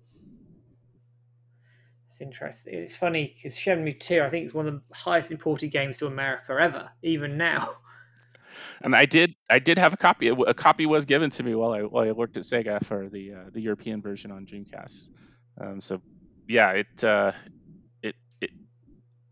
It's 2.07 2.21
interesting. 2.21 2.73
It's 2.73 2.95
funny 2.95 3.35
because 3.35 3.55
Shenmue 3.55 3.99
2, 3.99 4.23
I 4.23 4.29
think, 4.29 4.47
is 4.47 4.53
one 4.53 4.67
of 4.67 4.73
the 4.73 4.81
highest 4.95 5.29
imported 5.29 5.67
games 5.67 5.97
to 5.97 6.07
America 6.07 6.57
ever, 6.59 6.89
even 7.03 7.37
now. 7.37 7.75
And 8.81 8.95
I 8.95 9.05
did 9.05 9.35
I 9.49 9.59
did 9.59 9.77
have 9.77 9.93
a 9.93 9.97
copy. 9.97 10.29
A 10.29 10.53
copy 10.53 10.85
was 10.85 11.05
given 11.05 11.29
to 11.31 11.43
me 11.43 11.55
while 11.55 11.71
I 11.71 11.81
while 11.81 12.07
I 12.07 12.11
worked 12.11 12.37
at 12.37 12.43
Sega 12.43 12.83
for 12.83 13.09
the 13.09 13.33
uh, 13.33 13.49
the 13.51 13.61
European 13.61 14.01
version 14.01 14.31
on 14.31 14.45
Dreamcast. 14.45 15.11
Um, 15.59 15.81
so 15.81 16.01
yeah, 16.47 16.71
it 16.71 17.03
uh, 17.03 17.31
it 18.01 18.15
it 18.41 18.51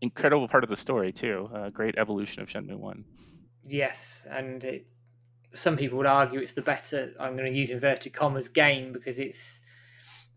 incredible 0.00 0.48
part 0.48 0.64
of 0.64 0.70
the 0.70 0.76
story 0.76 1.12
too. 1.12 1.48
Uh, 1.54 1.70
great 1.70 1.96
evolution 1.98 2.42
of 2.42 2.48
Shenmue 2.48 2.78
One. 2.78 3.04
Yes, 3.68 4.26
and 4.30 4.62
it, 4.62 4.86
some 5.52 5.76
people 5.76 5.98
would 5.98 6.06
argue 6.06 6.40
it's 6.40 6.52
the 6.52 6.62
better. 6.62 7.12
I'm 7.18 7.36
going 7.36 7.52
to 7.52 7.58
use 7.58 7.70
inverted 7.70 8.12
commas 8.12 8.48
game 8.48 8.92
because 8.92 9.18
it's. 9.18 9.60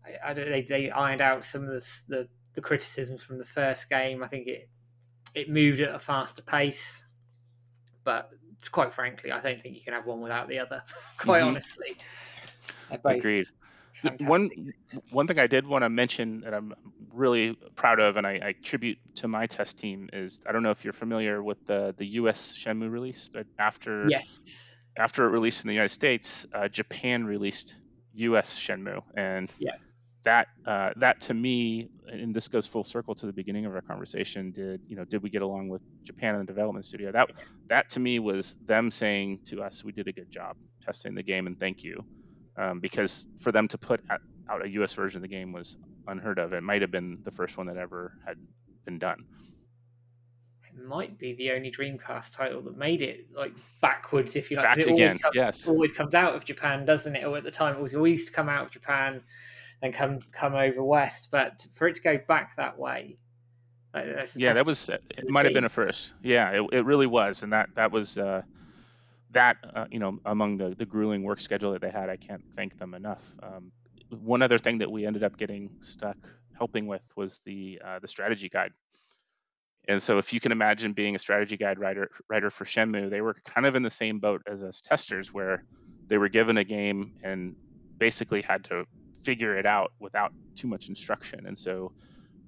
I, 0.04 0.30
I 0.30 0.34
don't. 0.34 0.50
They, 0.50 0.62
they 0.62 0.90
ironed 0.90 1.20
out 1.20 1.44
some 1.44 1.62
of 1.62 1.68
the, 1.68 1.86
the 2.08 2.28
the 2.54 2.60
criticisms 2.60 3.22
from 3.22 3.38
the 3.38 3.44
first 3.44 3.88
game. 3.88 4.22
I 4.22 4.28
think 4.28 4.46
it 4.46 4.68
it 5.34 5.48
moved 5.48 5.80
at 5.80 5.94
a 5.94 5.98
faster 5.98 6.42
pace, 6.42 7.02
but 8.04 8.30
quite 8.68 8.92
frankly, 8.92 9.32
I 9.32 9.40
don't 9.40 9.60
think 9.60 9.74
you 9.74 9.80
can 9.80 9.94
have 9.94 10.06
one 10.06 10.20
without 10.20 10.48
the 10.48 10.58
other. 10.58 10.82
quite 11.18 11.40
mm-hmm. 11.40 11.48
honestly, 11.48 11.96
Agreed. 13.04 13.46
fantastic. 13.92 14.28
One 14.28 14.50
one 15.10 15.26
thing 15.26 15.38
I 15.38 15.46
did 15.46 15.66
want 15.66 15.82
to 15.82 15.88
mention 15.88 16.40
that 16.40 16.54
I'm 16.54 16.74
really 17.12 17.54
proud 17.76 18.00
of, 18.00 18.16
and 18.16 18.26
I, 18.26 18.40
I 18.42 18.54
tribute 18.62 18.98
to 19.16 19.28
my 19.28 19.46
test 19.46 19.78
team 19.78 20.08
is 20.12 20.40
I 20.46 20.52
don't 20.52 20.62
know 20.62 20.70
if 20.70 20.84
you're 20.84 20.92
familiar 20.92 21.42
with 21.42 21.64
the 21.66 21.94
the 21.96 22.06
U.S. 22.06 22.54
Shenmue 22.54 22.90
release, 22.90 23.28
but 23.28 23.46
after 23.58 24.06
yes, 24.08 24.76
after 24.96 25.26
it 25.26 25.30
released 25.30 25.64
in 25.64 25.68
the 25.68 25.74
United 25.74 25.94
States, 25.94 26.46
uh, 26.52 26.68
Japan 26.68 27.24
released 27.24 27.76
U.S. 28.14 28.58
Shenmue, 28.58 29.02
and 29.14 29.52
yeah. 29.58 29.72
That 30.24 30.48
uh, 30.66 30.90
that 30.96 31.20
to 31.22 31.34
me, 31.34 31.90
and 32.08 32.34
this 32.34 32.48
goes 32.48 32.66
full 32.66 32.84
circle 32.84 33.14
to 33.14 33.26
the 33.26 33.32
beginning 33.32 33.66
of 33.66 33.74
our 33.74 33.80
conversation. 33.80 34.52
Did 34.52 34.82
you 34.86 34.96
know? 34.96 35.04
Did 35.04 35.22
we 35.22 35.30
get 35.30 35.42
along 35.42 35.68
with 35.68 35.82
Japan 36.04 36.34
and 36.34 36.46
the 36.46 36.52
development 36.52 36.84
studio? 36.84 37.12
That 37.12 37.30
that 37.66 37.90
to 37.90 38.00
me 38.00 38.18
was 38.18 38.56
them 38.66 38.90
saying 38.90 39.40
to 39.46 39.62
us, 39.62 39.84
"We 39.84 39.92
did 39.92 40.08
a 40.08 40.12
good 40.12 40.30
job 40.30 40.56
testing 40.82 41.14
the 41.14 41.22
game, 41.22 41.46
and 41.46 41.58
thank 41.58 41.82
you." 41.82 42.04
um, 42.60 42.80
because 42.80 43.26
for 43.40 43.52
them 43.52 43.68
to 43.68 43.78
put 43.78 44.00
out 44.10 44.20
a 44.64 44.68
US 44.68 44.94
version 44.94 45.18
of 45.18 45.22
the 45.22 45.28
game 45.28 45.52
was 45.52 45.76
unheard 46.06 46.38
of. 46.38 46.52
It 46.52 46.62
might 46.62 46.82
have 46.82 46.90
been 46.90 47.18
the 47.24 47.30
first 47.30 47.56
one 47.56 47.66
that 47.68 47.76
ever 47.76 48.18
had 48.26 48.36
been 48.84 48.98
done. 48.98 49.24
It 50.68 50.86
might 50.86 51.18
be 51.18 51.34
the 51.34 51.52
only 51.52 51.70
Dreamcast 51.70 52.34
title 52.34 52.60
that 52.62 52.76
made 52.76 53.02
it 53.02 53.26
like 53.34 53.52
backwards, 53.80 54.36
if 54.36 54.50
you 54.50 54.56
like. 54.56 54.66
Back 54.66 54.78
it 54.78 54.88
again, 54.88 55.08
always 55.08 55.22
comes, 55.22 55.34
yes. 55.34 55.68
Always 55.68 55.92
comes 55.92 56.14
out 56.14 56.34
of 56.34 56.44
Japan, 56.44 56.84
doesn't 56.84 57.16
it? 57.16 57.24
Or 57.24 57.36
at 57.36 57.44
the 57.44 57.50
time, 57.50 57.76
it 57.76 57.82
was 57.82 57.94
always 57.94 58.26
to 58.26 58.32
come 58.32 58.48
out 58.48 58.66
of 58.66 58.70
Japan 58.70 59.22
and 59.82 59.94
come 59.94 60.20
come 60.32 60.54
over 60.54 60.82
west. 60.82 61.28
But 61.30 61.66
for 61.72 61.88
it 61.88 61.96
to 61.96 62.02
go 62.02 62.18
back 62.28 62.56
that 62.56 62.78
way, 62.78 63.18
yeah, 64.36 64.52
that 64.52 64.66
was 64.66 64.88
it. 64.88 65.02
Might 65.28 65.46
have 65.46 65.54
been 65.54 65.64
a 65.64 65.68
first. 65.68 66.14
Yeah, 66.22 66.50
it, 66.50 66.68
it 66.72 66.84
really 66.84 67.06
was, 67.06 67.42
and 67.42 67.52
that 67.52 67.70
that 67.74 67.92
was. 67.92 68.18
Uh, 68.18 68.42
that 69.32 69.58
uh, 69.74 69.86
you 69.90 69.98
know 69.98 70.18
among 70.26 70.56
the 70.56 70.74
the 70.76 70.86
grueling 70.86 71.22
work 71.22 71.40
schedule 71.40 71.72
that 71.72 71.80
they 71.80 71.90
had, 71.90 72.08
I 72.08 72.16
can't 72.16 72.42
thank 72.54 72.78
them 72.78 72.94
enough. 72.94 73.22
Um, 73.42 73.72
one 74.10 74.42
other 74.42 74.58
thing 74.58 74.78
that 74.78 74.90
we 74.90 75.06
ended 75.06 75.22
up 75.22 75.36
getting 75.36 75.70
stuck 75.80 76.16
helping 76.56 76.86
with 76.86 77.06
was 77.16 77.40
the 77.44 77.80
uh, 77.84 77.98
the 78.00 78.08
strategy 78.08 78.48
guide. 78.48 78.72
And 79.88 80.02
so, 80.02 80.18
if 80.18 80.32
you 80.32 80.40
can 80.40 80.52
imagine 80.52 80.92
being 80.92 81.14
a 81.14 81.18
strategy 81.18 81.56
guide 81.56 81.78
writer 81.78 82.10
writer 82.28 82.50
for 82.50 82.64
Shenmue, 82.64 83.10
they 83.10 83.20
were 83.20 83.34
kind 83.44 83.66
of 83.66 83.76
in 83.76 83.82
the 83.82 83.90
same 83.90 84.18
boat 84.18 84.42
as 84.46 84.62
us 84.62 84.80
testers, 84.80 85.32
where 85.32 85.64
they 86.06 86.18
were 86.18 86.28
given 86.28 86.58
a 86.58 86.64
game 86.64 87.14
and 87.22 87.56
basically 87.98 88.42
had 88.42 88.64
to 88.64 88.84
figure 89.22 89.56
it 89.58 89.66
out 89.66 89.92
without 89.98 90.32
too 90.56 90.68
much 90.68 90.88
instruction. 90.88 91.46
And 91.46 91.58
so, 91.58 91.92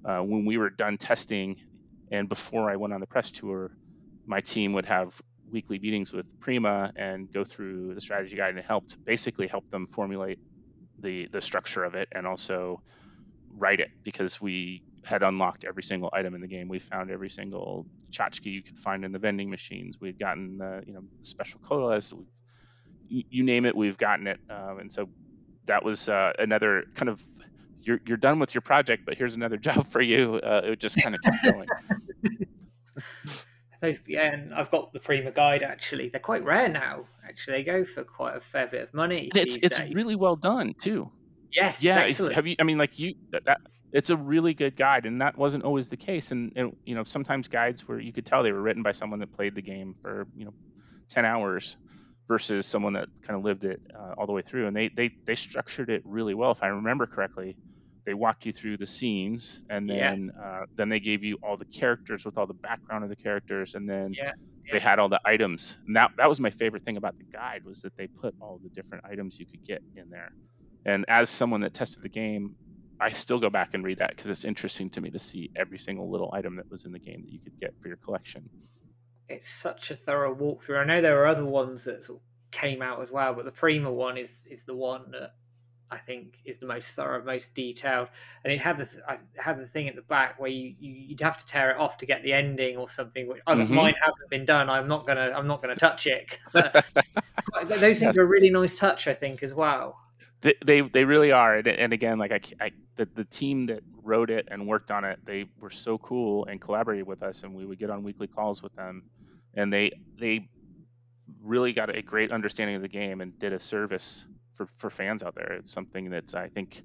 uh, 0.05 0.19
when 0.19 0.45
we 0.45 0.57
were 0.57 0.69
done 0.69 0.97
testing, 0.97 1.57
and 2.11 2.27
before 2.27 2.69
I 2.69 2.75
went 2.75 2.93
on 2.93 2.99
the 2.99 3.07
press 3.07 3.31
tour, 3.31 3.71
my 4.25 4.41
team 4.41 4.73
would 4.73 4.85
have 4.85 5.19
weekly 5.51 5.79
meetings 5.79 6.11
with 6.11 6.39
Prima 6.39 6.91
and 6.95 7.31
go 7.31 7.43
through 7.43 7.93
the 7.95 8.01
strategy 8.01 8.35
guide 8.35 8.55
and 8.55 8.65
helped 8.65 9.03
basically 9.05 9.47
help 9.47 9.69
them 9.69 9.85
formulate 9.85 10.39
the 10.99 11.27
the 11.31 11.41
structure 11.41 11.83
of 11.83 11.95
it 11.95 12.07
and 12.11 12.25
also 12.25 12.81
write 13.55 13.79
it 13.79 13.89
because 14.03 14.41
we 14.41 14.83
had 15.05 15.21
unlocked 15.21 15.65
every 15.65 15.83
single 15.83 16.09
item 16.13 16.33
in 16.33 16.41
the 16.41 16.47
game. 16.47 16.67
We 16.67 16.79
found 16.79 17.11
every 17.11 17.29
single 17.29 17.85
tchotchke 18.11 18.45
you 18.45 18.63
could 18.63 18.79
find 18.79 19.03
in 19.03 19.11
the 19.11 19.19
vending 19.19 19.49
machines. 19.49 19.97
We 19.99 20.07
had 20.07 20.19
gotten 20.19 20.61
uh, 20.61 20.81
you 20.85 20.93
know 20.93 21.03
special 21.21 21.59
colas. 21.61 22.13
You, 23.09 23.43
name 23.43 23.65
it, 23.65 23.75
we've 23.75 23.97
gotten 23.97 24.25
it. 24.25 24.39
Um, 24.49 24.79
and 24.79 24.91
so 24.91 25.07
that 25.65 25.83
was 25.83 26.09
uh, 26.09 26.33
another 26.39 26.85
kind 26.95 27.09
of 27.09 27.23
you're 27.81 27.99
you're 28.05 28.17
done 28.17 28.39
with 28.39 28.53
your 28.53 28.61
project, 28.61 29.05
but 29.05 29.15
here's 29.15 29.35
another 29.35 29.57
job 29.69 29.87
for 29.87 30.01
you. 30.01 30.39
Uh, 30.43 30.61
it 30.65 30.79
just 30.79 31.01
kind 31.01 31.15
of 31.15 31.21
kept 31.21 31.43
going. 31.43 31.67
Those, 33.81 33.99
yeah, 34.07 34.33
and 34.33 34.53
I've 34.53 34.71
got 34.71 34.93
the 34.93 34.99
Prima 34.99 35.31
Guide 35.31 35.61
actually. 35.61 36.07
They're 36.07 36.21
quite 36.21 36.45
rare 36.45 36.69
now. 36.69 37.03
Actually, 37.27 37.57
they 37.57 37.63
go 37.63 37.83
for 37.83 38.05
quite 38.05 38.37
a 38.37 38.39
fair 38.39 38.65
bit 38.67 38.81
of 38.81 38.93
money. 38.93 39.29
And 39.33 39.43
it's 39.43 39.57
it's 39.57 39.77
days. 39.77 39.93
really 39.93 40.15
well 40.15 40.37
done 40.37 40.73
too. 40.73 41.11
Yes, 41.51 41.83
yeah. 41.83 41.99
excellent. 41.99 42.35
Have 42.35 42.47
you? 42.47 42.55
I 42.59 42.63
mean, 42.63 42.77
like 42.77 42.97
you 42.97 43.15
that, 43.31 43.43
that 43.45 43.59
it's 43.91 44.09
a 44.09 44.15
really 44.15 44.53
good 44.53 44.75
guide, 44.75 45.05
and 45.05 45.21
that 45.21 45.37
wasn't 45.37 45.63
always 45.63 45.89
the 45.89 45.97
case. 45.97 46.31
And, 46.31 46.53
and 46.55 46.75
you 46.85 46.95
know, 46.95 47.03
sometimes 47.03 47.47
guides 47.49 47.87
where 47.87 47.99
you 47.99 48.13
could 48.13 48.25
tell 48.25 48.41
they 48.41 48.51
were 48.51 48.61
written 48.61 48.83
by 48.83 48.93
someone 48.93 49.19
that 49.19 49.33
played 49.33 49.53
the 49.53 49.61
game 49.61 49.95
for 50.01 50.27
you 50.35 50.45
know, 50.45 50.53
ten 51.09 51.25
hours, 51.25 51.75
versus 52.27 52.65
someone 52.65 52.93
that 52.93 53.09
kind 53.21 53.37
of 53.37 53.43
lived 53.43 53.63
it 53.63 53.81
uh, 53.93 54.13
all 54.17 54.25
the 54.25 54.33
way 54.33 54.41
through. 54.41 54.67
And 54.67 54.75
they 54.75 54.89
they 54.89 55.11
they 55.25 55.35
structured 55.35 55.89
it 55.89 56.01
really 56.05 56.33
well, 56.33 56.51
if 56.51 56.63
I 56.63 56.67
remember 56.67 57.05
correctly 57.05 57.55
they 58.05 58.13
walked 58.13 58.45
you 58.45 58.51
through 58.51 58.77
the 58.77 58.85
scenes 58.85 59.61
and 59.69 59.89
then 59.89 60.31
yeah. 60.35 60.43
uh, 60.43 60.65
then 60.75 60.89
they 60.89 60.99
gave 60.99 61.23
you 61.23 61.37
all 61.41 61.57
the 61.57 61.65
characters 61.65 62.25
with 62.25 62.37
all 62.37 62.45
the 62.45 62.53
background 62.53 63.03
of 63.03 63.09
the 63.09 63.15
characters 63.15 63.75
and 63.75 63.89
then 63.89 64.13
yeah. 64.13 64.31
Yeah. 64.65 64.73
they 64.73 64.79
had 64.79 64.99
all 64.99 65.09
the 65.09 65.21
items 65.25 65.77
and 65.87 65.95
that, 65.95 66.11
that 66.17 66.27
was 66.27 66.39
my 66.39 66.49
favorite 66.49 66.83
thing 66.83 66.97
about 66.97 67.17
the 67.17 67.23
guide 67.23 67.63
was 67.63 67.81
that 67.81 67.95
they 67.95 68.07
put 68.07 68.35
all 68.41 68.59
the 68.61 68.69
different 68.69 69.05
items 69.05 69.39
you 69.39 69.45
could 69.45 69.63
get 69.63 69.81
in 69.95 70.09
there 70.09 70.31
and 70.85 71.05
as 71.07 71.29
someone 71.29 71.61
that 71.61 71.73
tested 71.73 72.03
the 72.03 72.09
game 72.09 72.55
i 72.99 73.09
still 73.09 73.39
go 73.39 73.49
back 73.49 73.69
and 73.73 73.83
read 73.83 73.99
that 73.99 74.09
because 74.09 74.29
it's 74.29 74.45
interesting 74.45 74.89
to 74.89 75.01
me 75.01 75.09
to 75.09 75.19
see 75.19 75.49
every 75.55 75.79
single 75.79 76.09
little 76.09 76.31
item 76.33 76.57
that 76.57 76.69
was 76.69 76.85
in 76.85 76.91
the 76.91 76.99
game 76.99 77.21
that 77.23 77.31
you 77.31 77.39
could 77.39 77.59
get 77.59 77.73
for 77.81 77.87
your 77.87 77.97
collection 77.97 78.49
it's 79.29 79.49
such 79.49 79.91
a 79.91 79.95
thorough 79.95 80.35
walkthrough 80.35 80.79
i 80.79 80.85
know 80.85 81.01
there 81.01 81.21
are 81.21 81.27
other 81.27 81.45
ones 81.45 81.83
that 81.83 82.03
sort 82.03 82.19
of 82.19 82.23
came 82.51 82.81
out 82.81 83.01
as 83.01 83.11
well 83.11 83.33
but 83.33 83.45
the 83.45 83.51
prima 83.51 83.91
one 83.91 84.17
is 84.17 84.43
is 84.49 84.63
the 84.63 84.75
one 84.75 85.09
that 85.11 85.33
I 85.93 85.97
think 85.97 86.39
is 86.43 86.57
the 86.57 86.65
most 86.65 86.95
thorough, 86.95 87.23
most 87.23 87.53
detailed, 87.53 88.07
and 88.43 88.51
it 88.51 88.59
had 88.59 88.79
the 88.79 88.89
I 89.07 89.19
had 89.37 89.59
the 89.59 89.67
thing 89.67 89.87
at 89.87 89.95
the 89.95 90.01
back 90.01 90.39
where 90.39 90.49
you, 90.49 90.73
you 90.79 91.09
would 91.09 91.21
have 91.21 91.37
to 91.37 91.45
tear 91.45 91.69
it 91.69 91.77
off 91.77 91.99
to 91.99 92.07
get 92.07 92.23
the 92.23 92.33
ending 92.33 92.77
or 92.77 92.89
something. 92.89 93.27
Which 93.27 93.41
oh, 93.45 93.53
mm-hmm. 93.53 93.73
mine 93.73 93.93
hasn't 94.03 94.29
been 94.31 94.43
done. 94.43 94.71
I'm 94.71 94.87
not 94.87 95.05
gonna 95.05 95.31
I'm 95.35 95.45
not 95.45 95.61
gonna 95.61 95.75
touch 95.75 96.07
it. 96.07 96.39
those 97.67 97.99
things 97.99 98.17
are 98.17 98.23
a 98.23 98.25
really 98.25 98.49
nice 98.49 98.75
touch, 98.75 99.07
I 99.07 99.13
think, 99.13 99.43
as 99.43 99.53
well. 99.53 99.99
They 100.43 100.81
they, 100.81 101.05
really 101.05 101.31
are, 101.31 101.55
and, 101.55 101.67
and 101.67 101.93
again, 101.93 102.17
like 102.17 102.31
I, 102.31 102.65
I 102.65 102.71
the, 102.95 103.07
the 103.15 103.23
team 103.23 103.67
that 103.67 103.81
wrote 104.03 104.29
it 104.29 104.47
and 104.51 104.67
worked 104.67 104.91
on 104.91 105.05
it, 105.05 105.19
they 105.25 105.45
were 105.59 105.69
so 105.69 105.97
cool 105.97 106.45
and 106.45 106.59
collaborated 106.59 107.07
with 107.07 107.23
us, 107.23 107.43
and 107.43 107.55
we 107.55 107.65
would 107.65 107.79
get 107.79 107.89
on 107.89 108.03
weekly 108.03 108.27
calls 108.27 108.61
with 108.61 108.75
them, 108.75 109.03
and 109.53 109.71
they 109.71 109.91
they 110.19 110.49
really 111.41 111.71
got 111.73 111.95
a 111.95 112.01
great 112.01 112.31
understanding 112.31 112.75
of 112.75 112.81
the 112.81 112.87
game 112.87 113.21
and 113.21 113.37
did 113.39 113.53
a 113.53 113.59
service 113.59 114.25
for, 114.55 114.67
for 114.77 114.89
fans 114.89 115.23
out 115.23 115.35
there. 115.35 115.53
It's 115.53 115.71
something 115.71 116.09
that's 116.09 116.33
I 116.33 116.47
think 116.49 116.81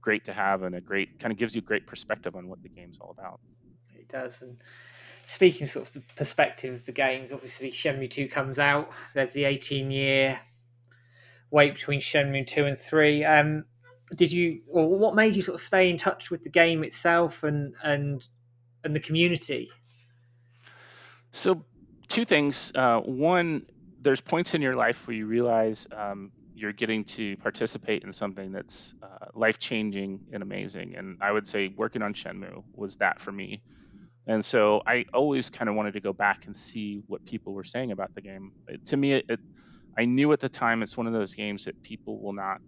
great 0.00 0.24
to 0.24 0.32
have 0.32 0.62
and 0.62 0.74
a 0.74 0.80
great 0.80 1.18
kind 1.18 1.32
of 1.32 1.38
gives 1.38 1.54
you 1.54 1.60
a 1.60 1.64
great 1.64 1.86
perspective 1.86 2.36
on 2.36 2.48
what 2.48 2.62
the 2.62 2.68
game's 2.68 2.98
all 3.00 3.10
about. 3.16 3.40
It 3.94 4.08
does. 4.08 4.42
And 4.42 4.58
speaking 5.26 5.66
sort 5.66 5.94
of 5.94 6.16
perspective 6.16 6.74
of 6.74 6.84
the 6.84 6.92
games, 6.92 7.32
obviously 7.32 7.70
Shenmue 7.70 8.10
2 8.10 8.28
comes 8.28 8.58
out. 8.58 8.90
There's 9.14 9.32
the 9.32 9.44
18 9.44 9.90
year 9.90 10.40
wait 11.52 11.74
between 11.74 12.00
Shenmue 12.00 12.46
2 12.46 12.64
and 12.64 12.78
3. 12.78 13.24
Um, 13.24 13.64
did 14.14 14.32
you 14.32 14.58
or 14.70 14.88
what 14.88 15.14
made 15.14 15.36
you 15.36 15.42
sort 15.42 15.54
of 15.54 15.60
stay 15.60 15.88
in 15.88 15.96
touch 15.96 16.30
with 16.30 16.42
the 16.42 16.50
game 16.50 16.84
itself 16.84 17.44
and 17.44 17.74
and 17.82 18.26
and 18.84 18.94
the 18.94 19.00
community? 19.00 19.70
So 21.30 21.64
two 22.08 22.24
things. 22.24 22.72
Uh, 22.74 23.00
one, 23.00 23.64
there's 24.02 24.20
points 24.20 24.54
in 24.54 24.60
your 24.60 24.74
life 24.74 25.06
where 25.06 25.16
you 25.16 25.26
realize 25.26 25.86
um, 25.96 26.30
you're 26.54 26.72
getting 26.72 27.04
to 27.04 27.36
participate 27.38 28.02
in 28.02 28.12
something 28.12 28.52
that's 28.52 28.94
uh, 29.02 29.26
life 29.34 29.58
changing 29.58 30.20
and 30.32 30.42
amazing. 30.42 30.94
And 30.96 31.16
I 31.22 31.32
would 31.32 31.48
say 31.48 31.68
working 31.68 32.02
on 32.02 32.12
Shenmue 32.12 32.64
was 32.74 32.96
that 32.96 33.18
for 33.18 33.32
me. 33.32 33.62
And 34.26 34.44
so 34.44 34.82
I 34.86 35.06
always 35.14 35.50
kind 35.50 35.68
of 35.68 35.74
wanted 35.74 35.94
to 35.94 36.00
go 36.00 36.12
back 36.12 36.46
and 36.46 36.54
see 36.54 37.02
what 37.06 37.24
people 37.24 37.54
were 37.54 37.64
saying 37.64 37.90
about 37.90 38.14
the 38.14 38.20
game. 38.20 38.52
It, 38.68 38.86
to 38.86 38.96
me, 38.96 39.14
it, 39.14 39.24
it, 39.28 39.40
I 39.98 40.04
knew 40.06 40.32
at 40.32 40.40
the 40.40 40.48
time 40.48 40.82
it's 40.82 40.96
one 40.96 41.06
of 41.06 41.12
those 41.12 41.34
games 41.34 41.64
that 41.64 41.76
people 41.82 42.20
will 42.22 42.32
not 42.32 42.58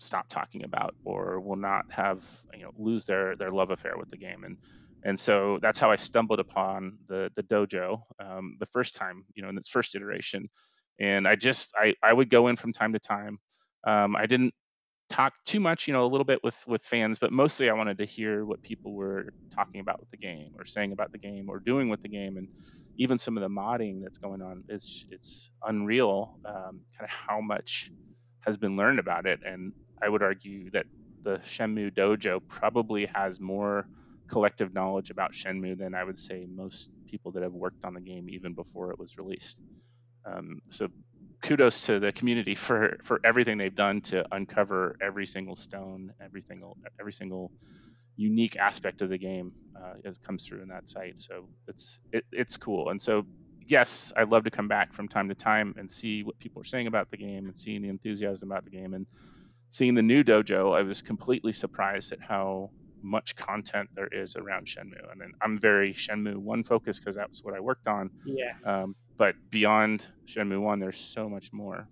stop 0.00 0.28
talking 0.28 0.64
about 0.64 0.94
or 1.04 1.40
will 1.40 1.56
not 1.56 1.84
have 1.90 2.24
you 2.54 2.62
know 2.62 2.72
lose 2.76 3.06
their 3.06 3.36
their 3.36 3.50
love 3.50 3.70
affair 3.70 3.96
with 3.98 4.10
the 4.10 4.18
game. 4.18 4.44
And 4.44 4.58
and 5.04 5.18
so 5.20 5.58
that's 5.62 5.78
how 5.78 5.90
I 5.90 5.96
stumbled 5.96 6.40
upon 6.40 6.98
the 7.08 7.30
the 7.36 7.42
dojo 7.42 8.02
um, 8.20 8.56
the 8.60 8.66
first 8.66 8.94
time, 8.94 9.24
you 9.34 9.42
know, 9.42 9.48
in 9.48 9.58
its 9.58 9.68
first 9.68 9.94
iteration 9.94 10.48
and 10.98 11.28
I 11.28 11.36
just 11.36 11.72
I 11.76 11.94
I 12.02 12.12
would 12.12 12.30
go 12.30 12.48
in 12.48 12.56
from 12.56 12.72
time 12.72 12.92
to 12.94 12.98
time. 13.00 13.38
Um, 13.86 14.16
I 14.16 14.26
didn't 14.26 14.54
talk 15.10 15.34
too 15.44 15.60
much, 15.60 15.86
you 15.86 15.92
know, 15.92 16.04
a 16.04 16.08
little 16.08 16.24
bit 16.24 16.40
with 16.42 16.62
with 16.66 16.82
fans, 16.82 17.18
but 17.18 17.32
mostly 17.32 17.70
I 17.70 17.74
wanted 17.74 17.98
to 17.98 18.04
hear 18.04 18.44
what 18.44 18.62
people 18.62 18.94
were 18.94 19.30
talking 19.54 19.80
about 19.80 20.00
with 20.00 20.10
the 20.10 20.16
game, 20.18 20.52
or 20.58 20.64
saying 20.64 20.92
about 20.92 21.12
the 21.12 21.18
game, 21.18 21.48
or 21.48 21.60
doing 21.60 21.88
with 21.88 22.00
the 22.02 22.08
game, 22.08 22.36
and 22.36 22.48
even 22.98 23.18
some 23.18 23.36
of 23.36 23.42
the 23.42 23.48
modding 23.48 24.02
that's 24.02 24.18
going 24.18 24.42
on. 24.42 24.64
It's 24.68 25.06
it's 25.10 25.50
unreal, 25.66 26.38
um, 26.44 26.84
kind 26.98 27.04
of 27.04 27.10
how 27.10 27.40
much 27.40 27.92
has 28.40 28.56
been 28.56 28.76
learned 28.76 28.98
about 28.98 29.26
it, 29.26 29.40
and 29.44 29.72
I 30.02 30.08
would 30.08 30.22
argue 30.22 30.70
that 30.72 30.86
the 31.24 31.38
Shenmue 31.38 31.92
Dojo 31.92 32.40
probably 32.48 33.06
has 33.06 33.40
more 33.40 33.88
collective 34.28 34.74
knowledge 34.74 35.10
about 35.10 35.32
Shenmue 35.32 35.78
than 35.78 35.94
I 35.94 36.04
would 36.04 36.18
say 36.18 36.46
most 36.48 36.90
people 37.08 37.32
that 37.32 37.42
have 37.42 37.52
worked 37.52 37.84
on 37.84 37.94
the 37.94 38.00
game 38.00 38.28
even 38.28 38.54
before 38.54 38.90
it 38.90 38.98
was 38.98 39.16
released. 39.18 39.60
Um, 40.24 40.60
so 40.70 40.88
kudos 41.42 41.86
to 41.86 42.00
the 42.00 42.12
community 42.12 42.54
for 42.54 42.98
for 43.02 43.20
everything 43.24 43.58
they've 43.58 43.74
done 43.74 44.00
to 44.02 44.26
uncover 44.34 44.96
every 45.00 45.26
single 45.26 45.56
stone, 45.56 46.12
every 46.20 46.42
single 46.42 46.76
every 46.98 47.12
single 47.12 47.52
unique 48.16 48.56
aspect 48.56 49.02
of 49.02 49.10
the 49.10 49.18
game 49.18 49.52
uh, 49.76 49.94
as 50.04 50.18
comes 50.18 50.46
through 50.46 50.62
in 50.62 50.68
that 50.68 50.88
site. 50.88 51.18
So 51.18 51.48
it's 51.68 52.00
it, 52.12 52.24
it's 52.32 52.56
cool. 52.56 52.88
And 52.90 53.00
so 53.00 53.26
yes, 53.66 54.12
I'd 54.16 54.28
love 54.28 54.44
to 54.44 54.50
come 54.50 54.68
back 54.68 54.92
from 54.92 55.08
time 55.08 55.28
to 55.28 55.34
time 55.34 55.74
and 55.76 55.90
see 55.90 56.22
what 56.22 56.38
people 56.38 56.62
are 56.62 56.66
saying 56.66 56.86
about 56.86 57.10
the 57.10 57.16
game 57.16 57.46
and 57.46 57.56
seeing 57.56 57.82
the 57.82 57.88
enthusiasm 57.88 58.50
about 58.50 58.64
the 58.64 58.70
game. 58.70 58.94
And 58.94 59.06
seeing 59.68 59.94
the 59.94 60.02
new 60.02 60.22
dojo, 60.22 60.76
I 60.76 60.82
was 60.82 61.02
completely 61.02 61.52
surprised 61.52 62.12
at 62.12 62.20
how 62.20 62.70
much 63.02 63.36
content 63.36 63.90
there 63.94 64.08
is 64.08 64.36
around 64.36 64.66
Shenmue. 64.66 65.12
And 65.12 65.34
I'm 65.40 65.58
very 65.58 65.92
Shenmue 65.92 66.36
1 66.36 66.64
focused 66.64 67.00
because 67.00 67.16
that's 67.16 67.44
what 67.44 67.54
I 67.54 67.60
worked 67.60 67.88
on. 67.88 68.10
Yeah. 68.24 68.54
Um, 68.64 68.96
but 69.16 69.34
beyond 69.50 70.06
Shenmue 70.26 70.60
1, 70.60 70.78
there's 70.78 70.98
so 70.98 71.28
much 71.28 71.52
more. 71.52 71.88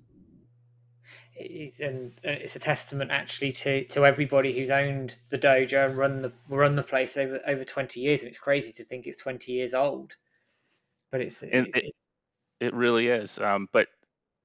It's, 1.37 1.81
and 1.81 2.13
it's 2.23 2.57
a 2.57 2.61
testament 2.61 3.11
actually 3.11 3.53
to, 3.53 3.85
to 3.87 4.07
everybody 4.07 4.53
who's 4.53 4.71
owned 4.71 5.19
the 5.31 5.39
dojo 5.39 5.87
and 5.87 5.99
run 5.99 6.23
the 6.23 6.33
run 6.49 6.77
the 6.77 6.83
place 6.83 7.17
over 7.17 7.41
over 7.47 7.65
20 7.65 8.01
years. 8.01 8.21
And 8.21 8.29
it's 8.29 8.39
crazy 8.39 8.73
to 8.73 8.85
think 8.85 9.07
it's 9.07 9.19
20 9.19 9.51
years 9.53 9.75
old. 9.75 10.15
But 11.11 11.23
it's, 11.23 11.43
it's 11.43 11.77
it, 11.77 11.93
it 12.61 12.75
really 12.75 13.09
is. 13.09 13.39
Um, 13.39 13.69
but 13.73 13.89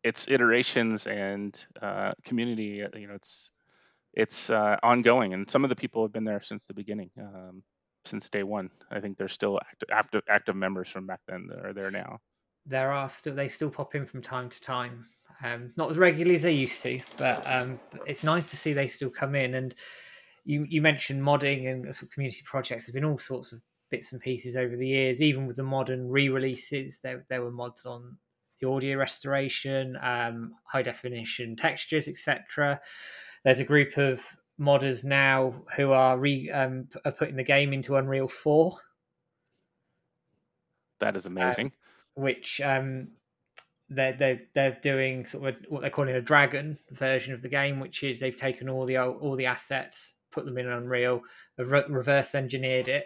it's 0.04 0.28
iterations 0.28 1.06
and 1.08 1.66
uh, 1.82 2.14
community. 2.24 2.84
Uh, 2.84 2.90
you 2.98 3.08
know, 3.08 3.16
it's 3.16 3.52
it's 4.14 4.50
uh, 4.50 4.78
ongoing, 4.82 5.34
and 5.34 5.50
some 5.50 5.64
of 5.64 5.70
the 5.70 5.76
people 5.76 6.04
have 6.04 6.14
been 6.14 6.24
there 6.24 6.42
since 6.42 6.66
the 6.66 6.74
beginning, 6.74 7.12
um, 7.20 7.64
since 8.06 8.30
day 8.30 8.44
one. 8.44 8.72
I 8.90 9.00
think 9.00 9.18
they're 9.18 9.28
still 9.28 9.60
active, 9.60 9.90
active, 9.92 10.22
active 10.28 10.56
members 10.56 10.90
from 10.90 11.06
back 11.06 11.20
then 11.28 11.48
that 11.48 11.66
are 11.66 11.74
there 11.74 11.92
now. 11.92 12.20
There 12.66 12.92
are 12.92 13.10
still 13.10 13.36
they 13.36 13.48
still 13.48 13.70
pop 13.70 13.96
in 13.96 14.06
from 14.06 14.22
time 14.22 14.50
to 14.50 14.62
time, 14.62 15.08
um, 15.44 15.72
not 15.78 15.90
as 15.90 15.98
regularly 15.98 16.36
as 16.36 16.44
they 16.44 16.52
used 16.52 16.82
to, 16.84 17.00
but 17.18 17.44
um, 17.50 17.80
it's 18.06 18.24
nice 18.24 18.50
to 18.52 18.58
see 18.58 18.74
they 18.74 18.88
still 18.88 19.10
come 19.10 19.36
in. 19.36 19.56
And 19.56 19.76
you 20.46 20.66
you 20.70 20.82
mentioned 20.82 21.22
modding 21.22 21.72
and 21.72 21.84
sort 21.86 22.04
of 22.04 22.12
community 22.12 22.42
projects. 22.46 22.86
There've 22.86 22.94
been 22.94 23.06
all 23.06 23.18
sorts 23.18 23.52
of 23.52 23.62
bits 23.90 24.12
and 24.12 24.22
pieces 24.22 24.56
over 24.56 24.76
the 24.76 24.88
years. 24.88 25.22
Even 25.22 25.48
with 25.48 25.56
the 25.56 25.64
modern 25.64 26.10
re-releases, 26.10 27.00
there 27.00 27.26
there 27.30 27.42
were 27.42 27.52
mods 27.52 27.86
on 27.86 28.18
the 28.60 28.68
audio 28.68 28.98
restoration, 28.98 29.98
um, 30.02 30.54
high 30.66 30.82
definition 30.82 31.56
textures, 31.56 32.08
etc. 32.08 32.80
There's 33.44 33.60
a 33.60 33.64
group 33.64 33.98
of 33.98 34.22
modders 34.60 35.04
now 35.04 35.64
who 35.76 35.92
are 35.92 36.18
re 36.18 36.50
um, 36.52 36.88
are 37.06 37.12
putting 37.12 37.36
the 37.36 37.44
game 37.44 37.74
into 37.74 37.96
Unreal 37.96 38.28
Four. 38.28 38.78
That 41.00 41.16
is 41.16 41.26
amazing. 41.26 41.68
Um, 41.68 41.72
which 42.16 42.62
um, 42.62 43.10
they're 43.90 44.16
they're 44.18 44.42
they're 44.54 44.80
doing 44.82 45.26
sort 45.26 45.50
of 45.50 45.56
what 45.70 45.82
they're 45.82 45.90
calling 45.90 46.16
a 46.16 46.22
dragon 46.22 46.78
version 46.92 47.34
of 47.34 47.42
the 47.42 47.50
game, 47.50 47.80
which 47.80 48.04
is 48.04 48.20
they've 48.20 48.36
taken 48.36 48.70
all 48.70 48.86
the 48.86 48.98
all 48.98 49.36
the 49.36 49.46
assets, 49.46 50.14
put 50.32 50.46
them 50.46 50.58
in 50.58 50.68
Unreal, 50.68 51.22
re- 51.58 51.84
reverse 51.90 52.36
engineered 52.36 52.88
it, 52.88 53.06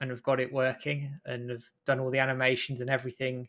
and 0.00 0.10
have 0.10 0.22
got 0.22 0.40
it 0.40 0.52
working, 0.52 1.18
and 1.24 1.50
have 1.50 1.64
done 1.86 2.00
all 2.00 2.10
the 2.10 2.18
animations 2.18 2.80
and 2.80 2.90
everything 2.90 3.48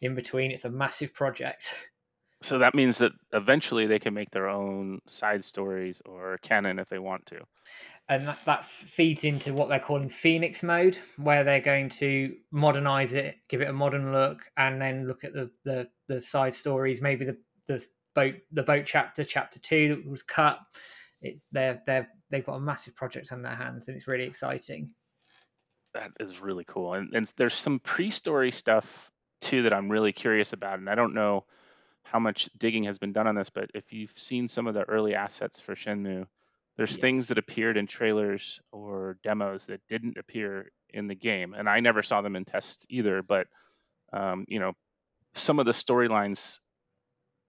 in 0.00 0.14
between. 0.14 0.50
It's 0.50 0.64
a 0.64 0.70
massive 0.70 1.14
project. 1.14 1.72
So 2.42 2.58
that 2.58 2.74
means 2.74 2.98
that 2.98 3.12
eventually 3.32 3.86
they 3.86 3.98
can 3.98 4.12
make 4.12 4.30
their 4.30 4.48
own 4.48 5.00
side 5.06 5.42
stories 5.42 6.02
or 6.04 6.38
canon 6.42 6.78
if 6.78 6.88
they 6.88 6.98
want 6.98 7.24
to. 7.26 7.40
And 8.08 8.28
that, 8.28 8.38
that 8.44 8.64
feeds 8.64 9.24
into 9.24 9.54
what 9.54 9.68
they're 9.68 9.80
calling 9.80 10.10
Phoenix 10.10 10.62
mode, 10.62 10.98
where 11.16 11.44
they're 11.44 11.60
going 11.60 11.88
to 11.90 12.36
modernize 12.52 13.14
it, 13.14 13.36
give 13.48 13.62
it 13.62 13.68
a 13.68 13.72
modern 13.72 14.12
look, 14.12 14.40
and 14.56 14.80
then 14.80 15.08
look 15.08 15.24
at 15.24 15.32
the 15.32 15.50
the, 15.64 15.88
the 16.08 16.20
side 16.20 16.54
stories. 16.54 17.00
Maybe 17.00 17.24
the 17.24 17.38
the 17.66 17.84
boat 18.14 18.34
the 18.52 18.62
boat 18.62 18.84
chapter, 18.86 19.24
chapter 19.24 19.58
two 19.58 19.88
that 19.88 20.08
was 20.08 20.22
cut. 20.22 20.58
It's 21.22 21.46
they're 21.50 21.82
they're 21.86 22.08
they've 22.30 22.46
got 22.46 22.56
a 22.56 22.60
massive 22.60 22.94
project 22.94 23.32
on 23.32 23.42
their 23.42 23.56
hands, 23.56 23.88
and 23.88 23.96
it's 23.96 24.06
really 24.06 24.24
exciting. 24.24 24.90
That 25.94 26.12
is 26.20 26.40
really 26.40 26.64
cool, 26.68 26.92
and, 26.94 27.12
and 27.14 27.32
there's 27.38 27.54
some 27.54 27.80
pre-story 27.80 28.50
stuff 28.50 29.10
too 29.40 29.62
that 29.62 29.72
I'm 29.72 29.90
really 29.90 30.12
curious 30.12 30.52
about, 30.52 30.78
and 30.78 30.90
I 30.90 30.94
don't 30.94 31.14
know 31.14 31.46
how 32.06 32.18
much 32.18 32.48
digging 32.56 32.84
has 32.84 32.98
been 32.98 33.12
done 33.12 33.26
on 33.26 33.34
this, 33.34 33.50
but 33.50 33.70
if 33.74 33.92
you've 33.92 34.16
seen 34.16 34.48
some 34.48 34.66
of 34.66 34.74
the 34.74 34.84
early 34.84 35.14
assets 35.14 35.60
for 35.60 35.74
Shenmue, 35.74 36.26
there's 36.76 36.96
yeah. 36.96 37.00
things 37.00 37.28
that 37.28 37.38
appeared 37.38 37.76
in 37.76 37.86
trailers 37.86 38.60
or 38.70 39.18
demos 39.22 39.66
that 39.66 39.80
didn't 39.88 40.18
appear 40.18 40.70
in 40.90 41.08
the 41.08 41.14
game, 41.14 41.54
and 41.54 41.68
I 41.68 41.80
never 41.80 42.02
saw 42.02 42.22
them 42.22 42.36
in 42.36 42.44
test 42.44 42.86
either. 42.88 43.22
But 43.22 43.48
um, 44.12 44.44
you 44.48 44.60
know, 44.60 44.72
some 45.34 45.58
of 45.58 45.66
the 45.66 45.72
storylines, 45.72 46.60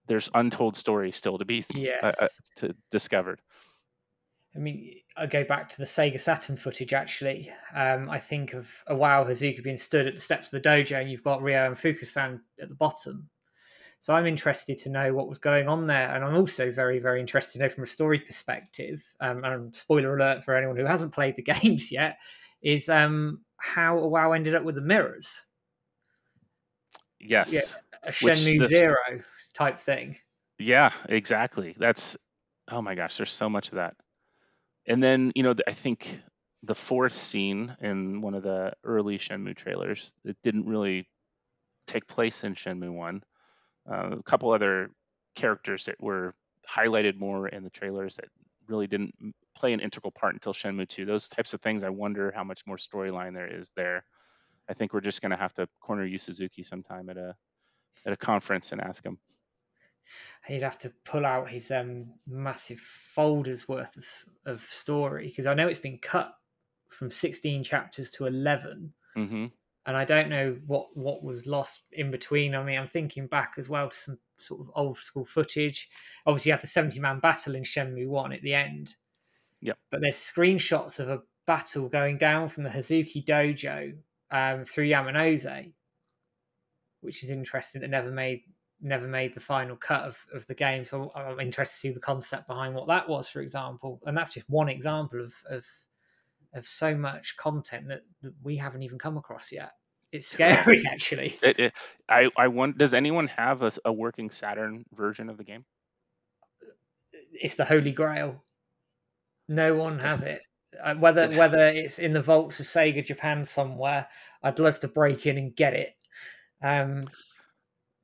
there's 0.06 0.30
untold 0.34 0.76
stories 0.76 1.16
still 1.16 1.38
to 1.38 1.44
be 1.44 1.64
yes. 1.74 2.02
uh, 2.02 2.12
uh, 2.20 2.28
to 2.56 2.74
discovered. 2.90 3.40
I 4.56 4.60
mean, 4.60 4.94
I 5.16 5.26
go 5.26 5.44
back 5.44 5.68
to 5.68 5.78
the 5.78 5.84
Sega 5.84 6.18
Saturn 6.18 6.56
footage. 6.56 6.92
Actually, 6.92 7.52
um, 7.74 8.10
I 8.10 8.18
think 8.18 8.54
of 8.54 8.68
a 8.86 8.94
Iwao 8.94 9.28
Hazuki 9.28 9.62
being 9.62 9.76
stood 9.76 10.06
at 10.06 10.14
the 10.14 10.20
steps 10.20 10.52
of 10.52 10.62
the 10.62 10.68
dojo, 10.68 11.00
and 11.00 11.10
you've 11.10 11.22
got 11.22 11.42
Ryo 11.42 11.66
and 11.66 11.76
Fukusan 11.76 12.40
at 12.60 12.68
the 12.68 12.74
bottom. 12.74 13.28
So 14.00 14.14
I'm 14.14 14.26
interested 14.26 14.78
to 14.78 14.90
know 14.90 15.12
what 15.12 15.28
was 15.28 15.38
going 15.38 15.68
on 15.68 15.86
there, 15.86 16.14
and 16.14 16.24
I'm 16.24 16.36
also 16.36 16.70
very, 16.70 16.98
very 16.98 17.20
interested 17.20 17.58
to 17.58 17.64
know 17.64 17.68
from 17.68 17.84
a 17.84 17.88
story 17.88 18.20
perspective. 18.20 19.04
Um, 19.20 19.44
and 19.44 19.74
spoiler 19.74 20.16
alert 20.16 20.44
for 20.44 20.56
anyone 20.56 20.76
who 20.76 20.84
hasn't 20.84 21.12
played 21.12 21.36
the 21.36 21.42
games 21.54 21.90
yet, 21.90 22.18
is 22.62 22.88
um, 22.88 23.40
how 23.56 23.98
Iwao 23.98 24.34
ended 24.34 24.54
up 24.54 24.64
with 24.64 24.76
the 24.76 24.80
mirrors. 24.80 25.46
Yes, 27.20 27.52
yeah, 27.52 27.98
a 28.04 28.12
Shenmue 28.12 28.60
this... 28.60 28.70
Zero 28.70 28.96
type 29.52 29.80
thing. 29.80 30.16
Yeah, 30.58 30.92
exactly. 31.08 31.74
That's 31.78 32.16
oh 32.70 32.82
my 32.82 32.94
gosh, 32.94 33.16
there's 33.16 33.32
so 33.32 33.48
much 33.48 33.68
of 33.68 33.76
that. 33.76 33.94
And 34.86 35.02
then, 35.02 35.32
you 35.34 35.42
know, 35.42 35.54
I 35.66 35.72
think 35.72 36.18
the 36.62 36.74
fourth 36.74 37.14
scene 37.14 37.76
in 37.80 38.20
one 38.20 38.34
of 38.34 38.42
the 38.42 38.72
early 38.84 39.18
Shenmue 39.18 39.56
trailers, 39.56 40.12
it 40.24 40.36
didn't 40.42 40.66
really 40.66 41.08
take 41.86 42.06
place 42.06 42.44
in 42.44 42.54
Shenmue 42.54 42.92
1. 42.92 43.22
Uh, 43.90 44.16
a 44.18 44.22
couple 44.22 44.50
other 44.50 44.90
characters 45.34 45.84
that 45.86 46.00
were 46.00 46.34
highlighted 46.68 47.18
more 47.18 47.48
in 47.48 47.62
the 47.64 47.70
trailers 47.70 48.16
that 48.16 48.26
really 48.66 48.86
didn't 48.86 49.14
play 49.54 49.72
an 49.72 49.80
integral 49.80 50.10
part 50.10 50.34
until 50.34 50.52
Shenmue 50.52 50.88
2. 50.88 51.06
Those 51.06 51.28
types 51.28 51.54
of 51.54 51.60
things, 51.60 51.84
I 51.84 51.88
wonder 51.88 52.32
how 52.34 52.44
much 52.44 52.66
more 52.66 52.76
storyline 52.76 53.34
there 53.34 53.46
is 53.46 53.70
there. 53.76 54.04
I 54.68 54.74
think 54.74 54.92
we're 54.92 55.00
just 55.00 55.22
going 55.22 55.30
to 55.30 55.36
have 55.36 55.54
to 55.54 55.66
corner 55.80 56.04
Yu 56.04 56.18
Suzuki 56.18 56.62
sometime 56.62 57.08
at 57.08 57.16
a 57.16 57.34
at 58.06 58.12
a 58.12 58.16
conference 58.16 58.72
and 58.72 58.80
ask 58.80 59.04
him 59.04 59.18
he'd 60.46 60.62
have 60.62 60.78
to 60.78 60.92
pull 61.04 61.26
out 61.26 61.48
his 61.48 61.70
um, 61.70 62.06
massive 62.26 62.80
folders 62.80 63.68
worth 63.68 63.96
of, 63.96 64.06
of 64.46 64.62
story 64.62 65.26
because 65.26 65.46
I 65.46 65.54
know 65.54 65.68
it's 65.68 65.78
been 65.78 65.98
cut 65.98 66.32
from 66.88 67.10
16 67.10 67.64
chapters 67.64 68.10
to 68.12 68.26
11. 68.26 68.92
Mm-hmm. 69.16 69.46
And 69.88 69.96
I 69.96 70.04
don't 70.04 70.28
know 70.28 70.54
what, 70.66 70.94
what 70.94 71.24
was 71.24 71.46
lost 71.46 71.80
in 71.92 72.10
between. 72.10 72.54
I 72.54 72.62
mean, 72.62 72.78
I'm 72.78 72.86
thinking 72.86 73.26
back 73.26 73.54
as 73.56 73.70
well 73.70 73.88
to 73.88 73.96
some 73.96 74.18
sort 74.36 74.60
of 74.60 74.70
old 74.76 74.98
school 74.98 75.24
footage. 75.24 75.88
Obviously, 76.26 76.50
you 76.50 76.52
have 76.52 76.60
the 76.60 76.66
70 76.66 77.00
man 77.00 77.20
battle 77.20 77.54
in 77.54 77.62
Shenmue 77.62 78.06
1 78.06 78.32
at 78.34 78.42
the 78.42 78.52
end. 78.52 78.96
Yeah. 79.62 79.72
But 79.90 80.02
there's 80.02 80.16
screenshots 80.16 81.00
of 81.00 81.08
a 81.08 81.22
battle 81.46 81.88
going 81.88 82.18
down 82.18 82.50
from 82.50 82.64
the 82.64 82.68
Hazuki 82.68 83.24
dojo 83.24 83.96
um, 84.30 84.66
through 84.66 84.88
Yamanose, 84.88 85.72
which 87.00 87.24
is 87.24 87.30
interesting 87.30 87.80
that 87.80 87.88
never 87.88 88.10
made 88.10 88.42
never 88.82 89.08
made 89.08 89.34
the 89.34 89.40
final 89.40 89.74
cut 89.74 90.02
of, 90.02 90.18
of 90.34 90.46
the 90.48 90.54
game. 90.54 90.84
So 90.84 91.10
I'm 91.16 91.40
interested 91.40 91.74
to 91.74 91.80
see 91.80 91.92
the 91.92 91.98
concept 91.98 92.46
behind 92.46 92.74
what 92.74 92.88
that 92.88 93.08
was, 93.08 93.26
for 93.26 93.40
example. 93.40 94.00
And 94.04 94.14
that's 94.14 94.34
just 94.34 94.48
one 94.50 94.68
example 94.68 95.24
of 95.24 95.32
of, 95.48 95.64
of 96.54 96.66
so 96.66 96.96
much 96.96 97.36
content 97.36 97.88
that, 97.88 98.02
that 98.22 98.32
we 98.42 98.56
haven't 98.56 98.82
even 98.82 98.98
come 98.98 99.16
across 99.16 99.52
yet. 99.52 99.72
It's 100.12 100.26
scary, 100.26 100.82
actually. 100.90 101.36
It, 101.42 101.58
it, 101.58 101.72
I 102.08 102.30
I 102.36 102.48
want. 102.48 102.78
Does 102.78 102.94
anyone 102.94 103.26
have 103.28 103.62
a, 103.62 103.72
a 103.84 103.92
working 103.92 104.30
Saturn 104.30 104.84
version 104.94 105.28
of 105.28 105.36
the 105.36 105.44
game? 105.44 105.64
It's 107.32 107.56
the 107.56 107.64
Holy 107.64 107.92
Grail. 107.92 108.42
No 109.48 109.74
one 109.74 109.98
has 109.98 110.22
it. 110.22 110.40
Uh, 110.82 110.94
whether 110.94 111.28
whether 111.30 111.68
it's 111.68 111.98
in 111.98 112.12
the 112.12 112.22
vaults 112.22 112.60
of 112.60 112.66
Sega 112.66 113.04
Japan 113.04 113.44
somewhere, 113.44 114.08
I'd 114.42 114.58
love 114.58 114.80
to 114.80 114.88
break 114.88 115.26
in 115.26 115.36
and 115.38 115.54
get 115.54 115.74
it. 115.74 115.94
Um, 116.62 117.04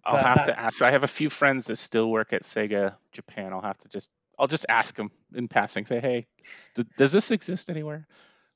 I'll 0.04 0.16
have 0.16 0.38
that, 0.38 0.46
to 0.46 0.58
ask. 0.58 0.78
So 0.78 0.86
I 0.86 0.90
have 0.90 1.04
a 1.04 1.08
few 1.08 1.30
friends 1.30 1.66
that 1.66 1.76
still 1.76 2.10
work 2.10 2.32
at 2.32 2.42
Sega 2.42 2.96
Japan. 3.12 3.52
I'll 3.52 3.62
have 3.62 3.78
to 3.78 3.88
just 3.88 4.10
I'll 4.38 4.46
just 4.46 4.66
ask 4.68 4.94
them 4.94 5.10
in 5.34 5.48
passing. 5.48 5.86
Say, 5.86 6.00
hey, 6.00 6.26
d- 6.74 6.84
does 6.96 7.12
this 7.12 7.30
exist 7.30 7.70
anywhere? 7.70 8.06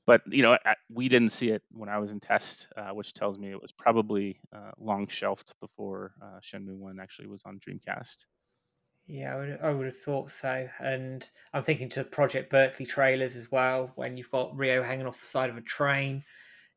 But 0.05 0.21
you 0.27 0.41
know, 0.41 0.57
we 0.89 1.07
didn't 1.09 1.29
see 1.29 1.49
it 1.51 1.63
when 1.71 1.89
I 1.89 1.99
was 1.99 2.11
in 2.11 2.19
test, 2.19 2.67
uh, 2.75 2.89
which 2.91 3.13
tells 3.13 3.37
me 3.37 3.51
it 3.51 3.61
was 3.61 3.71
probably 3.71 4.41
uh, 4.51 4.71
long 4.77 5.07
shelved 5.07 5.53
before 5.61 6.13
uh, 6.21 6.39
Shenmue 6.39 6.77
One 6.77 6.99
actually 6.99 7.27
was 7.27 7.43
on 7.45 7.59
Dreamcast. 7.59 8.25
Yeah, 9.07 9.33
I 9.35 9.37
would, 9.39 9.59
I 9.61 9.71
would 9.71 9.85
have 9.87 9.97
thought 9.97 10.29
so. 10.29 10.69
And 10.79 11.27
I'm 11.53 11.63
thinking 11.63 11.89
to 11.89 12.03
Project 12.03 12.51
Berkley 12.51 12.85
trailers 12.85 13.35
as 13.35 13.51
well, 13.51 13.91
when 13.95 14.17
you've 14.17 14.29
got 14.31 14.55
Ryo 14.55 14.83
hanging 14.83 15.07
off 15.07 15.19
the 15.19 15.27
side 15.27 15.49
of 15.49 15.57
a 15.57 15.61
train, 15.61 16.23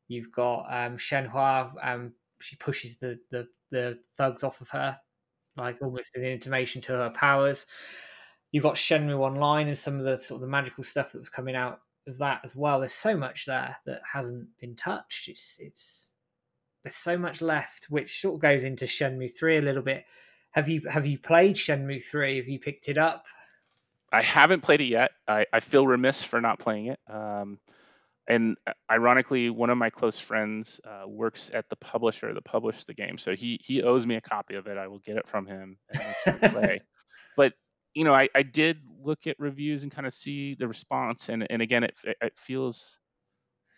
you've 0.07 0.31
got 0.31 0.65
um, 0.73 0.97
Shenhua, 0.97 1.73
um, 1.81 2.15
she 2.41 2.55
pushes 2.57 2.97
the, 2.97 3.19
the 3.31 3.47
the 3.71 3.99
thugs 4.17 4.43
off 4.43 4.61
of 4.61 4.69
her, 4.69 4.99
like 5.57 5.81
almost 5.81 6.15
an 6.15 6.23
intimation 6.25 6.81
to 6.83 6.93
her 6.93 7.09
powers. 7.11 7.65
You've 8.51 8.63
got 8.63 8.75
Shenmue 8.75 9.19
Online 9.19 9.67
and 9.69 9.77
some 9.77 9.99
of 9.99 10.05
the 10.05 10.17
sort 10.17 10.37
of 10.37 10.41
the 10.41 10.47
magical 10.47 10.83
stuff 10.83 11.11
that 11.13 11.19
was 11.19 11.29
coming 11.29 11.55
out 11.55 11.81
of 12.07 12.17
that 12.19 12.41
as 12.43 12.55
well. 12.55 12.79
There's 12.79 12.93
so 12.93 13.15
much 13.15 13.45
there 13.45 13.77
that 13.85 14.01
hasn't 14.11 14.47
been 14.59 14.75
touched. 14.75 15.27
It's 15.29 15.57
it's 15.59 16.13
there's 16.83 16.95
so 16.95 17.17
much 17.17 17.41
left, 17.41 17.85
which 17.89 18.21
sort 18.21 18.35
of 18.35 18.41
goes 18.41 18.63
into 18.63 18.85
Shenmue 18.85 19.35
three 19.35 19.57
a 19.57 19.61
little 19.61 19.81
bit. 19.81 20.05
Have 20.51 20.69
you 20.69 20.81
have 20.89 21.05
you 21.05 21.17
played 21.17 21.55
Shenmue 21.55 22.03
three? 22.03 22.37
Have 22.37 22.47
you 22.47 22.59
picked 22.59 22.89
it 22.89 22.97
up? 22.97 23.25
I 24.11 24.21
haven't 24.21 24.61
played 24.61 24.81
it 24.81 24.85
yet. 24.85 25.11
I, 25.27 25.45
I 25.51 25.59
feel 25.59 25.87
remiss 25.87 26.23
for 26.23 26.39
not 26.39 26.59
playing 26.59 26.85
it. 26.87 26.99
Um, 27.09 27.57
and 28.27 28.55
uh, 28.67 28.73
ironically, 28.89 29.49
one 29.49 29.71
of 29.71 29.77
my 29.77 29.89
close 29.89 30.19
friends 30.19 30.79
uh, 30.85 31.07
works 31.07 31.49
at 31.51 31.67
the 31.69 31.75
publisher 31.77 32.33
that 32.33 32.45
published 32.45 32.85
the 32.87 32.93
game, 32.93 33.17
so 33.17 33.35
he 33.35 33.59
he 33.63 33.81
owes 33.81 34.05
me 34.05 34.15
a 34.15 34.21
copy 34.21 34.55
of 34.55 34.67
it. 34.67 34.77
I 34.77 34.87
will 34.87 34.99
get 34.99 35.17
it 35.17 35.27
from 35.27 35.45
him 35.45 35.77
and 36.25 36.39
play. 36.53 36.81
but 37.35 37.53
you 37.93 38.03
know, 38.03 38.13
I, 38.13 38.29
I 38.35 38.43
did 38.43 38.77
look 39.03 39.27
at 39.27 39.39
reviews 39.39 39.83
and 39.83 39.91
kind 39.91 40.07
of 40.07 40.13
see 40.13 40.55
the 40.55 40.67
response, 40.67 41.29
and 41.29 41.45
and 41.49 41.61
again, 41.61 41.83
it 41.83 41.97
it 42.21 42.37
feels 42.37 42.97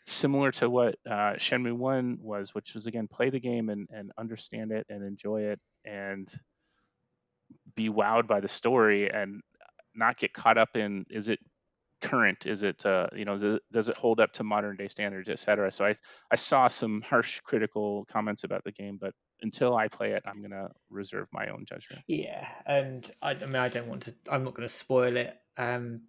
similar 0.05 0.51
to 0.51 0.69
what 0.69 0.95
uh, 1.09 1.33
Shenmue 1.33 1.73
One 1.73 2.17
was, 2.21 2.53
which 2.53 2.73
was 2.73 2.87
again 2.87 3.07
play 3.07 3.29
the 3.29 3.39
game 3.39 3.69
and 3.69 3.87
and 3.91 4.11
understand 4.17 4.71
it 4.71 4.85
and 4.89 5.03
enjoy 5.03 5.41
it 5.43 5.59
and 5.83 6.27
be 7.75 7.89
wowed 7.89 8.27
by 8.27 8.39
the 8.39 8.47
story 8.47 9.11
and 9.11 9.41
not 9.93 10.17
get 10.17 10.33
caught 10.33 10.57
up 10.57 10.75
in 10.75 11.05
is 11.09 11.27
it 11.27 11.39
current? 12.01 12.45
Is 12.45 12.63
it 12.63 12.85
uh, 12.85 13.07
you 13.15 13.25
know 13.25 13.37
does, 13.37 13.59
does, 13.71 13.89
it 13.89 13.97
hold 13.97 14.19
up 14.19 14.31
to 14.33 14.43
modern 14.43 14.75
day 14.75 14.87
standards 14.87 15.29
et 15.29 15.39
cetera? 15.39 15.71
So 15.71 15.85
i 15.85 15.95
i 16.31 16.35
saw 16.35 16.67
some 16.67 17.01
harsh 17.01 17.39
critical 17.41 18.05
comments 18.05 18.43
about 18.43 18.63
the 18.63 18.71
game 18.71 18.97
but 18.99 19.13
until 19.41 19.75
i 19.75 19.87
play 19.87 20.11
it 20.11 20.23
i'm 20.25 20.39
going 20.39 20.51
to 20.51 20.69
reserve 20.89 21.27
my 21.31 21.47
own 21.47 21.65
judgment 21.65 22.01
yeah 22.07 22.47
and 22.65 23.11
I, 23.21 23.31
I, 23.31 23.45
mean 23.45 23.55
i 23.55 23.69
don't 23.69 23.87
want 23.87 24.03
to 24.03 24.15
i'm 24.31 24.43
not 24.43 24.55
going 24.55 24.67
to 24.67 24.73
spoil 24.73 25.17
it 25.17 25.35
um 25.57 26.01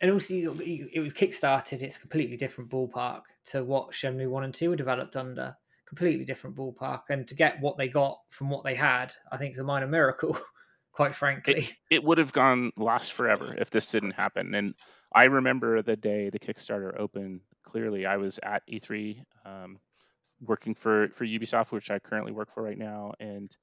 and 0.00 0.10
also 0.10 0.34
it 0.34 1.00
was 1.00 1.12
kickstarted 1.12 1.82
it's 1.82 1.96
a 1.96 2.00
completely 2.00 2.36
different 2.36 2.70
ballpark 2.70 3.22
to 3.46 3.64
what 3.64 3.92
shenmue 3.92 4.28
1 4.28 4.44
and 4.44 4.54
2 4.54 4.70
were 4.70 4.76
developed 4.76 5.16
under 5.16 5.56
completely 5.86 6.24
different 6.24 6.54
ballpark 6.54 7.02
and 7.08 7.26
to 7.28 7.34
get 7.34 7.60
what 7.60 7.78
they 7.78 7.88
got 7.88 8.18
from 8.28 8.50
what 8.50 8.64
they 8.64 8.74
had 8.74 9.12
i 9.32 9.36
think 9.36 9.52
is 9.52 9.58
a 9.58 9.64
minor 9.64 9.86
miracle 9.86 10.38
quite 10.98 11.14
frankly. 11.14 11.58
It, 11.90 11.98
it 11.98 12.04
would 12.04 12.18
have 12.18 12.32
gone 12.32 12.72
lost 12.76 13.12
forever 13.12 13.54
if 13.56 13.70
this 13.70 13.88
didn't 13.88 14.10
happen. 14.10 14.52
And 14.52 14.74
I 15.14 15.24
remember 15.24 15.80
the 15.80 15.96
day 15.96 16.28
the 16.28 16.40
Kickstarter 16.40 16.98
opened. 16.98 17.40
Clearly, 17.62 18.04
I 18.04 18.16
was 18.16 18.40
at 18.42 18.66
E3 18.68 19.22
um, 19.46 19.78
working 20.40 20.74
for 20.74 21.08
for 21.14 21.24
Ubisoft, 21.24 21.72
which 21.72 21.90
I 21.90 21.98
currently 21.98 22.32
work 22.32 22.52
for 22.52 22.62
right 22.62 22.78
now, 22.78 23.12
and 23.20 23.54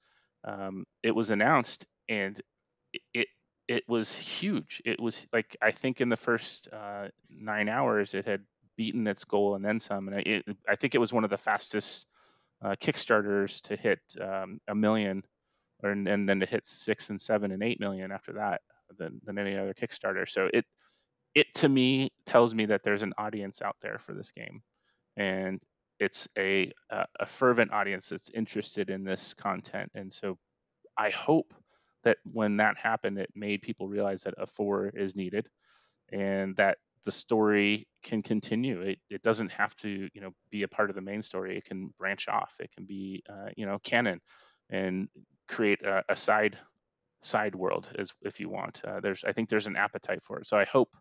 um, 0.43 0.85
it 1.03 1.15
was 1.15 1.30
announced, 1.30 1.85
and 2.10 2.39
it 3.14 3.27
it 3.68 3.84
was 3.88 4.15
huge. 4.15 4.81
It 4.85 4.99
was 4.99 5.26
like 5.34 5.56
I 5.61 5.72
think 5.72 6.02
in 6.02 6.10
the 6.10 6.18
first 6.18 6.68
uh, 6.72 7.07
nine 7.30 7.69
hours, 7.69 8.14
it 8.14 8.26
had 8.26 8.41
beaten 8.77 9.07
its 9.07 9.23
goal 9.23 9.56
and 9.56 9.64
then 9.64 9.80
some. 9.80 10.07
And 10.07 10.19
it, 10.26 10.45
I 10.68 10.76
think 10.76 10.95
it 10.95 10.99
was 10.99 11.14
one 11.14 11.23
of 11.23 11.30
the 11.30 11.38
fastest 11.38 12.07
uh, 12.64 12.76
Kickstarters 12.80 13.61
to 13.64 13.76
hit 13.76 13.99
um, 14.22 14.60
a 14.68 14.76
million 14.76 15.23
or, 15.84 15.91
and 15.91 16.27
then 16.27 16.39
to 16.39 16.45
hit 16.45 16.68
six 16.68 17.10
and 17.10 17.19
seven 17.19 17.52
and 17.52 17.64
eight 17.64 17.80
million 17.80 18.11
after 18.11 18.34
that 18.34 18.61
than, 18.97 19.19
than 19.23 19.38
any 19.38 19.57
other 19.57 19.73
Kickstarter. 19.73 20.30
So 20.30 20.49
it 20.53 20.65
it 21.34 21.47
to 21.56 21.69
me 21.69 22.11
tells 22.26 22.53
me 22.56 22.68
that 22.68 22.84
there's 22.84 23.03
an 23.03 23.14
audience 23.18 23.61
out 23.61 23.76
there 23.81 23.97
for 23.99 24.14
this 24.14 24.31
game, 24.31 24.61
and 25.18 25.60
it's 25.99 26.27
a 26.38 26.72
a, 26.89 27.05
a 27.19 27.26
fervent 27.26 27.72
audience 27.72 28.09
that's 28.09 28.30
interested 28.30 28.89
in 28.89 29.03
this 29.03 29.34
content. 29.34 29.91
And 29.95 30.11
so 30.11 30.38
I 30.97 31.09
hope 31.09 31.53
that 32.03 32.17
when 32.23 32.57
that 32.57 32.77
happened, 32.77 33.17
it 33.17 33.30
made 33.35 33.61
people 33.61 33.88
realize 33.88 34.23
that 34.23 34.35
a 34.38 34.45
four 34.45 34.88
is 34.89 35.15
needed, 35.15 35.47
and 36.11 36.55
that 36.57 36.77
the 37.03 37.11
story 37.11 37.88
can 38.03 38.22
continue. 38.23 38.81
It, 38.81 38.99
it 39.09 39.22
doesn't 39.22 39.51
have 39.51 39.76
to, 39.76 40.09
you 40.13 40.22
know, 40.22 40.31
be 40.49 40.63
a 40.63 40.67
part 40.67 40.89
of 40.89 40.95
the 40.95 41.01
main 41.01 41.22
story. 41.22 41.57
It 41.57 41.65
can 41.65 41.93
branch 41.99 42.27
off. 42.27 42.55
It 42.59 42.72
can 42.76 42.85
be, 42.85 43.23
uh, 43.30 43.49
you 43.55 43.65
know, 43.65 43.80
canon 43.80 44.22
and 44.69 45.07
create 45.47 45.84
a, 45.84 46.03
a 46.09 46.15
side 46.15 46.57
side 47.22 47.55
world 47.55 47.89
as 47.97 48.11
if 48.22 48.39
you 48.39 48.49
want. 48.49 48.81
Uh, 48.85 48.99
there's 48.99 49.23
I 49.23 49.31
think 49.34 49.49
there's 49.49 49.67
an 49.67 49.76
appetite 49.76 50.23
for 50.23 50.39
it. 50.39 50.47
So 50.47 50.57
I 50.57 50.65
hope 50.65 50.95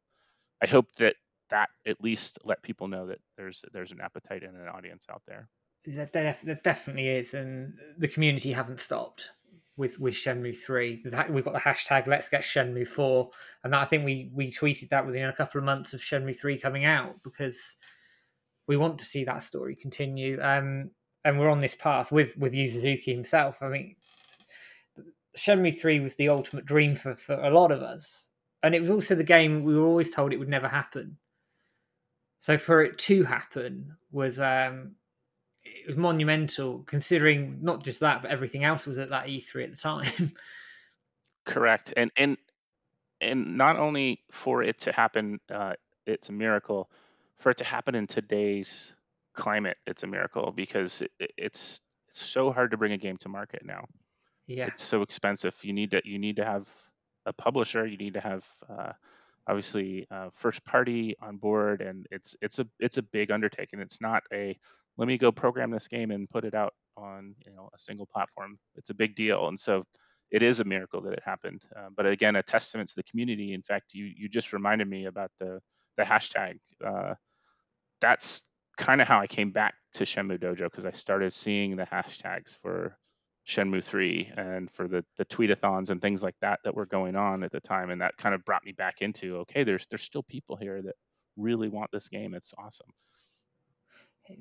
I 0.63 0.67
hope 0.67 0.93
that 0.99 1.17
that 1.55 1.69
at 1.87 2.03
least 2.03 2.41
let 2.45 2.61
people 2.63 2.89
know 2.89 3.07
that 3.07 3.21
there's 3.37 3.65
there's 3.73 3.93
an 3.93 4.01
appetite 4.01 4.43
and 4.43 4.57
an 4.57 4.69
audience 4.69 5.07
out 5.09 5.23
there. 5.27 5.49
There, 5.87 6.61
definitely 6.65 7.09
is, 7.09 7.35
and 7.35 7.75
the 7.97 8.09
community 8.09 8.53
haven't 8.53 8.81
stopped 8.81 9.31
with 9.77 10.01
with 10.01 10.15
Shenmue 10.15 10.57
three. 10.57 11.01
We've 11.31 11.45
got 11.45 11.55
the 11.55 11.61
hashtag 11.61 12.09
Let's 12.09 12.29
Get 12.29 12.43
Shenmue 12.43 12.89
four, 12.89 13.31
and 13.63 13.73
that, 13.73 13.83
I 13.83 13.85
think 13.85 14.05
we 14.05 14.31
we 14.35 14.51
tweeted 14.51 14.89
that 14.89 15.07
within 15.07 15.27
a 15.27 15.33
couple 15.33 15.59
of 15.59 15.65
months 15.65 15.95
of 15.95 16.01
Shenmue 16.01 16.37
three 16.37 16.59
coming 16.59 16.85
out 16.85 17.15
because 17.23 17.77
we 18.67 18.77
want 18.77 18.99
to 18.99 19.05
see 19.05 19.25
that 19.25 19.45
story 19.45 19.77
continue. 19.77 20.41
Um, 20.43 20.91
and 21.25 21.39
we're 21.39 21.51
on 21.51 21.61
this 21.61 21.77
path 21.77 22.11
with 22.11 22.37
with 22.37 22.53
Yu 22.53 22.69
Suzuki 22.69 23.15
himself. 23.15 23.59
I 23.61 23.69
mean, 23.69 23.95
Shenmue 25.37 25.79
3 25.79 26.01
was 26.01 26.15
the 26.17 26.29
ultimate 26.29 26.65
dream 26.65 26.95
for, 26.95 27.15
for 27.17 27.35
a 27.35 27.51
lot 27.51 27.73
of 27.73 27.83
us. 27.83 28.29
And 28.63 28.75
it 28.75 28.81
was 28.81 28.91
also 28.91 29.15
the 29.15 29.25
game 29.25 29.63
we 29.63 29.77
were 29.77 29.87
always 29.87 30.15
told 30.15 30.33
it 30.33 30.39
would 30.39 30.49
never 30.49 30.69
happen. 30.69 31.19
So 32.45 32.59
for 32.59 32.83
it 32.83 32.99
to 32.99 33.25
happen 33.25 33.97
was 34.13 34.39
um, 34.39 34.97
it 35.63 35.87
was 35.87 35.97
monumental, 35.97 36.81
considering 36.81 37.61
not 37.63 37.83
just 37.83 38.01
that, 38.01 38.21
but 38.21 38.31
everything 38.31 38.65
else 38.65 38.85
was 38.85 38.99
at 38.99 39.09
that 39.09 39.29
E3 39.29 39.65
at 39.65 39.71
the 39.71 39.79
time. 39.79 40.31
Correct, 41.47 41.95
and 41.97 42.11
and 42.19 42.37
and 43.19 43.57
not 43.57 43.79
only 43.79 44.21
for 44.31 44.63
it 44.63 44.79
to 44.81 44.93
happen, 44.93 45.41
uh, 45.51 45.73
it's 46.05 46.29
a 46.29 46.33
miracle. 46.33 46.91
For 47.39 47.49
it 47.49 47.57
to 47.57 47.65
happen 47.65 47.95
in 47.95 48.07
today's 48.07 48.93
climate, 49.33 49.79
it's 49.87 50.03
a 50.03 50.07
miracle 50.07 50.53
because 50.55 51.01
it, 51.01 51.13
it's 51.39 51.81
it's 52.11 52.23
so 52.23 52.53
hard 52.53 52.73
to 52.73 52.77
bring 52.77 52.93
a 52.93 52.99
game 52.99 53.17
to 53.17 53.31
market 53.31 53.65
now. 53.65 53.87
Yeah. 54.47 54.67
It's 54.67 54.85
so 54.85 55.01
expensive. 55.01 55.59
You 55.63 55.73
need 55.73 55.93
to 55.93 56.03
you 56.05 56.19
need 56.19 56.37
to 56.37 56.45
have 56.45 56.69
a 57.25 57.33
publisher. 57.33 57.87
You 57.87 57.97
need 57.97 58.13
to 58.13 58.21
have 58.21 58.45
uh, 58.69 58.93
obviously 59.47 60.07
uh, 60.11 60.31
first 60.31 60.65
party 60.65 61.17
on 61.21 61.37
board, 61.37 61.81
and 61.81 62.07
it's 62.11 62.37
it's 62.41 62.59
a 62.59 62.67
it's 62.79 62.99
a 62.99 63.03
big 63.03 63.31
undertaking. 63.31 63.81
It's 63.81 64.01
not 64.01 64.23
a 64.33 64.59
let 64.97 65.09
me 65.09 65.19
go 65.19 65.33
program 65.33 65.71
this 65.71 65.89
game 65.89 66.11
and 66.11 66.29
put 66.29 66.45
it 66.45 66.55
out 66.55 66.75
on 66.97 67.35
you 67.45 67.53
know 67.53 67.71
a 67.75 67.79
single 67.79 68.07
platform. 68.07 68.59
It's 68.77 68.91
a 68.91 68.95
big 68.95 69.15
deal, 69.15 69.49
and 69.49 69.59
so 69.59 69.85
it 70.31 70.43
is 70.43 70.61
a 70.61 70.65
miracle 70.65 71.01
that 71.03 71.13
it 71.13 71.23
happened. 71.25 71.63
Uh, 71.77 71.89
but 71.97 72.07
again, 72.07 72.37
a 72.37 72.43
testament 72.43 72.89
to 72.89 72.97
the 72.97 73.03
community. 73.05 73.53
In 73.53 73.63
fact, 73.63 73.95
you 73.95 74.05
you 74.17 74.29
just 74.29 74.53
reminded 74.53 74.89
me 74.89 75.07
about 75.07 75.31
the 75.41 75.61
the 75.97 76.03
hashtag. 76.03 76.59
Uh, 76.85 77.15
that's 78.01 78.43
kind 78.77 79.01
of 79.01 79.09
how 79.09 79.21
I 79.21 79.27
came 79.27 79.51
back 79.53 79.75
to 79.95 80.05
Shenmue 80.05 80.41
Dojo 80.41 80.65
because 80.65 80.85
I 80.85 80.91
started 80.91 81.33
seeing 81.33 81.77
the 81.77 81.85
hashtags 81.85 82.59
for 82.61 82.97
Shenmue 83.47 83.85
3 83.85 84.33
and 84.37 84.71
for 84.71 84.89
the 84.89 85.05
the 85.17 85.25
tweetathons 85.27 85.91
and 85.91 86.01
things 86.01 86.23
like 86.23 86.37
that 86.41 86.61
that 86.65 86.75
were 86.75 86.87
going 86.87 87.15
on 87.15 87.43
at 87.43 87.53
the 87.53 87.61
time. 87.61 87.91
And 87.91 88.01
that 88.01 88.17
kind 88.17 88.35
of 88.35 88.45
brought 88.45 88.65
me 88.65 88.73
back 88.73 89.03
into 89.03 89.37
okay 89.39 89.65
there's 89.65 89.87
there's 89.89 90.03
still 90.03 90.23
people 90.23 90.57
here 90.57 90.81
that 90.83 90.95
really 91.37 91.69
want 91.69 91.91
this 91.93 92.09
game. 92.09 92.35
It's 92.35 92.55
awesome. 92.57 92.91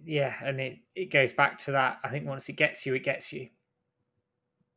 Yeah 0.04 0.34
and 0.42 0.60
it 0.62 0.80
it 0.96 1.12
goes 1.12 1.34
back 1.34 1.58
to 1.60 1.72
that. 1.72 2.00
I 2.04 2.10
think 2.10 2.26
once 2.26 2.48
it 2.48 2.54
gets 2.54 2.86
you 2.86 2.94
it 2.94 3.04
gets 3.04 3.34
you. 3.34 3.50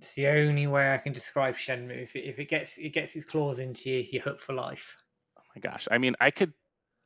It's 0.01 0.12
the 0.15 0.27
only 0.27 0.66
way 0.66 0.93
I 0.93 0.98
can 0.98 1.12
describe 1.15 1.55
Shenmue. 1.55 2.03
If 2.03 2.16
it, 2.16 2.24
if 2.24 2.39
it 2.39 2.47
gets 2.47 2.78
it 2.78 2.90
gets 2.90 3.15
its 3.15 3.24
claws 3.24 3.61
into 3.61 3.90
you 3.90 4.05
you're 4.11 4.23
hooked 4.23 4.43
for 4.43 4.55
life. 4.55 4.97
Oh 5.39 5.43
my 5.55 5.61
gosh. 5.61 5.86
I 5.89 5.98
mean 5.98 6.16
I 6.19 6.32
could 6.32 6.53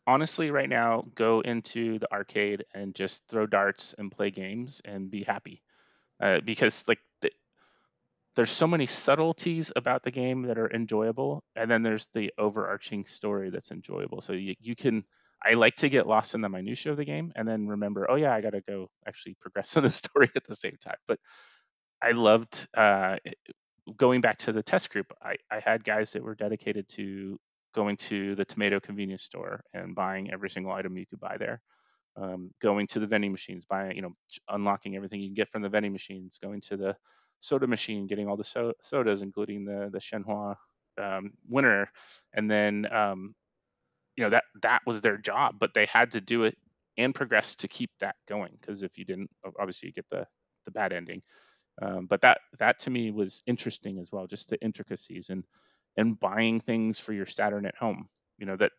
honestly 0.06 0.51
right 0.51 0.70
now 0.70 1.05
go 1.14 1.40
into 1.40 1.98
the 1.98 2.10
arcade 2.10 2.64
and 2.74 2.94
just 2.94 3.28
throw 3.28 3.47
darts 3.47 3.94
and 3.98 4.10
play 4.10 4.30
games 4.30 4.80
and 4.86 5.10
be 5.10 5.22
happy 5.22 5.62
uh, 6.20 6.40
because 6.40 6.84
like 6.86 7.01
the, 7.22 7.30
there's 8.36 8.51
so 8.51 8.66
many 8.66 8.86
subtleties 8.86 9.72
about 9.74 10.02
the 10.02 10.10
game 10.10 10.42
that 10.42 10.59
are 10.59 10.70
enjoyable, 10.72 11.42
and 11.56 11.70
then 11.70 11.82
there's 11.82 12.09
the 12.14 12.32
overarching 12.38 13.06
story 13.06 13.51
that's 13.51 13.70
enjoyable. 13.70 14.20
So 14.20 14.32
you, 14.32 14.55
you 14.60 14.76
can 14.76 15.05
I 15.42 15.55
like 15.55 15.76
to 15.76 15.88
get 15.88 16.06
lost 16.06 16.34
in 16.34 16.42
the 16.42 16.48
minutia 16.48 16.92
of 16.92 16.98
the 16.98 17.05
game 17.05 17.32
and 17.34 17.48
then 17.48 17.66
remember, 17.66 18.10
oh 18.10 18.16
yeah, 18.16 18.34
I 18.34 18.40
got 18.40 18.51
to 18.51 18.60
go 18.60 18.90
actually 19.06 19.36
progress 19.40 19.76
in 19.76 19.84
the 19.84 19.90
story 19.90 20.30
at 20.36 20.44
the 20.47 20.55
same 20.55 20.76
time. 20.82 20.98
But 21.06 21.18
I 22.02 22.12
loved 22.12 22.66
uh, 22.74 23.16
going 23.97 24.20
back 24.20 24.38
to 24.38 24.52
the 24.52 24.62
test 24.62 24.90
group. 24.90 25.06
I, 25.22 25.36
I 25.51 25.60
had 25.60 25.84
guys 25.84 26.12
that 26.12 26.22
were 26.22 26.34
dedicated 26.34 26.88
to 26.90 27.38
going 27.74 27.97
to 27.97 28.34
the 28.34 28.44
tomato 28.44 28.80
convenience 28.80 29.24
store 29.24 29.62
and 29.72 29.94
buying 29.94 30.32
every 30.32 30.51
single 30.51 30.72
item 30.72 30.97
you 30.97 31.06
could 31.06 31.20
buy 31.20 31.36
there 31.38 31.60
um, 32.16 32.50
going 32.60 32.86
to 32.88 33.00
the 33.00 33.06
vending 33.06 33.32
machines, 33.32 33.64
buying, 33.64 33.96
you 33.96 34.02
know, 34.02 34.14
unlocking 34.48 34.96
everything 34.96 35.20
you 35.20 35.28
can 35.28 35.34
get 35.34 35.50
from 35.50 35.62
the 35.62 35.68
vending 35.68 35.92
machines, 35.92 36.38
going 36.42 36.60
to 36.62 36.76
the 36.76 36.96
soda 37.40 37.66
machine, 37.66 38.06
getting 38.06 38.28
all 38.28 38.36
the 38.36 38.44
so- 38.44 38.74
sodas, 38.82 39.22
including 39.22 39.64
the 39.64 39.90
the 39.92 39.98
Shenhua 39.98 40.56
um, 40.98 41.32
winner, 41.48 41.90
and 42.34 42.50
then 42.50 42.86
um, 42.92 43.34
you 44.16 44.24
know 44.24 44.30
that 44.30 44.44
that 44.62 44.82
was 44.86 45.00
their 45.00 45.16
job, 45.16 45.56
but 45.58 45.74
they 45.74 45.86
had 45.86 46.12
to 46.12 46.20
do 46.20 46.44
it 46.44 46.56
and 46.98 47.14
progress 47.14 47.56
to 47.56 47.68
keep 47.68 47.90
that 48.00 48.16
going 48.28 48.52
because 48.60 48.82
if 48.82 48.98
you 48.98 49.04
didn't, 49.04 49.30
obviously 49.58 49.88
you 49.88 49.92
get 49.92 50.06
the 50.10 50.26
the 50.66 50.70
bad 50.72 50.92
ending. 50.92 51.22
Um, 51.82 52.06
but 52.06 52.22
that 52.22 52.40
that 52.58 52.80
to 52.80 52.90
me 52.90 53.10
was 53.10 53.42
interesting 53.46 53.98
as 53.98 54.10
well, 54.12 54.26
just 54.26 54.50
the 54.50 54.60
intricacies 54.62 55.30
and 55.30 55.44
and 55.96 56.18
buying 56.20 56.60
things 56.60 57.00
for 57.00 57.12
your 57.12 57.26
Saturn 57.26 57.66
at 57.66 57.76
home. 57.76 58.08
You 58.38 58.46
know 58.46 58.56
that 58.56 58.72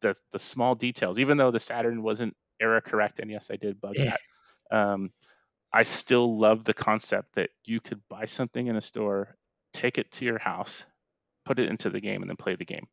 the 0.00 0.14
the 0.32 0.38
small 0.38 0.74
details, 0.74 1.18
even 1.18 1.36
though 1.36 1.50
the 1.50 1.60
Saturn 1.60 2.02
wasn't 2.02 2.34
error 2.60 2.80
correct, 2.80 3.20
and 3.20 3.30
yes, 3.30 3.50
I 3.50 3.56
did 3.56 3.80
bug 3.80 3.94
yeah. 3.96 4.16
that. 4.70 4.76
Um, 4.76 5.10
I 5.72 5.84
still 5.84 6.38
love 6.38 6.64
the 6.64 6.74
concept 6.74 7.34
that 7.36 7.50
you 7.64 7.80
could 7.80 8.00
buy 8.08 8.24
something 8.24 8.66
in 8.66 8.76
a 8.76 8.80
store, 8.80 9.36
take 9.72 9.98
it 9.98 10.10
to 10.12 10.24
your 10.24 10.38
house, 10.38 10.84
put 11.44 11.58
it 11.58 11.68
into 11.68 11.90
the 11.90 12.00
game 12.00 12.22
and 12.22 12.30
then 12.30 12.36
play 12.36 12.56
the 12.56 12.64
game. 12.64 12.86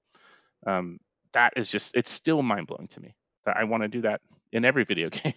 Um, 0.66 1.00
that 1.34 1.54
is 1.56 1.70
just 1.70 1.96
it's 1.96 2.12
still 2.12 2.42
mind 2.42 2.68
blowing 2.68 2.88
to 2.88 3.02
me 3.02 3.16
that 3.46 3.58
I 3.58 3.66
want 3.66 3.84
to 3.84 3.88
do 3.88 4.02
that 4.02 4.22
in 4.52 4.66
every 4.66 4.84
video 4.86 5.10
game. 5.10 5.34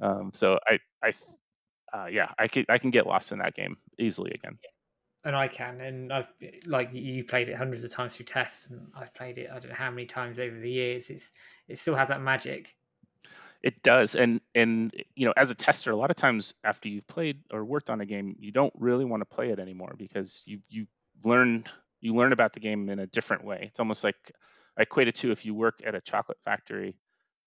um, 0.00 0.30
so 0.32 0.58
I 0.66 0.78
I 1.02 1.12
uh, 1.92 2.06
yeah 2.06 2.28
I 2.38 2.48
can 2.48 2.66
I 2.68 2.78
can 2.78 2.90
get 2.90 3.06
lost 3.06 3.32
in 3.32 3.38
that 3.38 3.54
game 3.54 3.76
easily 3.98 4.32
again. 4.32 4.58
And 5.22 5.36
I 5.36 5.48
can, 5.48 5.82
and 5.82 6.10
I've 6.10 6.28
like 6.64 6.90
you 6.94 7.24
played 7.24 7.50
it 7.50 7.54
hundreds 7.54 7.84
of 7.84 7.92
times 7.92 8.14
through 8.14 8.24
tests, 8.24 8.70
and 8.70 8.86
I've 8.96 9.12
played 9.12 9.36
it 9.36 9.50
I 9.50 9.58
don't 9.58 9.68
know 9.68 9.76
how 9.76 9.90
many 9.90 10.06
times 10.06 10.38
over 10.38 10.58
the 10.58 10.70
years. 10.70 11.10
It's 11.10 11.30
it 11.68 11.78
still 11.78 11.94
has 11.94 12.08
that 12.08 12.22
magic. 12.22 12.74
It 13.62 13.82
does, 13.82 14.14
and 14.14 14.40
and 14.54 14.92
you 15.14 15.26
know, 15.26 15.34
as 15.36 15.50
a 15.50 15.54
tester, 15.54 15.90
a 15.90 15.96
lot 15.96 16.10
of 16.10 16.16
times 16.16 16.54
after 16.64 16.88
you've 16.88 17.06
played 17.06 17.42
or 17.52 17.62
worked 17.62 17.90
on 17.90 18.00
a 18.00 18.06
game, 18.06 18.36
you 18.38 18.52
don't 18.52 18.72
really 18.78 19.04
want 19.04 19.20
to 19.20 19.26
play 19.26 19.50
it 19.50 19.58
anymore 19.58 19.94
because 19.98 20.42
you 20.46 20.60
you 20.70 20.86
learn 21.24 21.64
you 22.00 22.14
learn 22.14 22.32
about 22.32 22.54
the 22.54 22.60
game 22.60 22.88
in 22.88 22.98
a 22.98 23.06
different 23.06 23.44
way. 23.44 23.64
It's 23.68 23.78
almost 23.78 24.02
like 24.02 24.16
I 24.78 24.82
equate 24.82 25.08
it 25.08 25.16
to 25.16 25.30
if 25.30 25.44
you 25.44 25.54
work 25.54 25.80
at 25.84 25.94
a 25.94 26.00
chocolate 26.00 26.38
factory, 26.42 26.96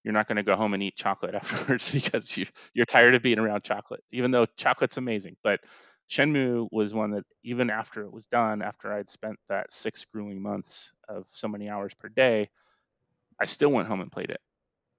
you're 0.04 0.14
not 0.14 0.28
going 0.28 0.36
to 0.36 0.44
go 0.44 0.56
home 0.56 0.76
and 0.76 0.84
eat 0.84 0.96
chocolate 0.96 1.34
afterwards 1.36 1.92
because 1.92 2.38
you 2.38 2.46
you're 2.76 2.86
tired 2.86 3.16
of 3.16 3.24
being 3.24 3.40
around 3.40 3.64
chocolate, 3.64 4.04
even 4.12 4.30
though 4.30 4.46
chocolate's 4.56 4.98
amazing. 4.98 5.36
But 5.44 5.62
Shenmue 6.12 6.68
was 6.72 6.94
one 6.94 7.12
that 7.12 7.26
even 7.44 7.72
after 7.72 8.04
it 8.04 8.14
was 8.14 8.28
done, 8.28 8.62
after 8.62 8.94
I'd 8.94 9.10
spent 9.10 9.40
that 9.50 9.74
six 9.74 10.06
grueling 10.06 10.44
months 10.44 10.94
of 11.10 11.26
so 11.32 11.48
many 11.48 11.70
hours 11.70 11.96
per 11.96 12.10
day, 12.10 12.50
I 13.40 13.46
still 13.46 13.70
went 13.72 13.88
home 13.88 14.02
and 14.02 14.12
played 14.12 14.32
it 14.32 14.42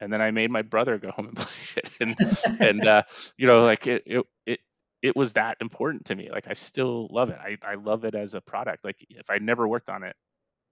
and 0.04 0.12
then 0.12 0.20
I 0.20 0.30
made 0.30 0.50
my 0.50 0.62
brother 0.62 0.98
go 0.98 1.10
home 1.10 1.28
and 1.28 1.36
play 1.36 1.52
it, 1.76 1.90
and 2.00 2.60
and 2.60 2.86
uh, 2.86 3.02
you 3.36 3.46
know, 3.46 3.64
like 3.64 3.86
it, 3.86 4.02
it 4.06 4.26
it 4.46 4.60
it 5.02 5.16
was 5.16 5.32
that 5.32 5.56
important 5.60 6.04
to 6.06 6.14
me. 6.14 6.30
Like 6.30 6.46
I 6.48 6.52
still 6.52 7.08
love 7.10 7.30
it. 7.30 7.38
I 7.40 7.56
I 7.66 7.74
love 7.74 8.04
it 8.04 8.14
as 8.14 8.34
a 8.34 8.40
product. 8.40 8.84
Like 8.84 9.04
if 9.08 9.30
I 9.30 9.38
never 9.38 9.66
worked 9.66 9.88
on 9.88 10.04
it, 10.04 10.14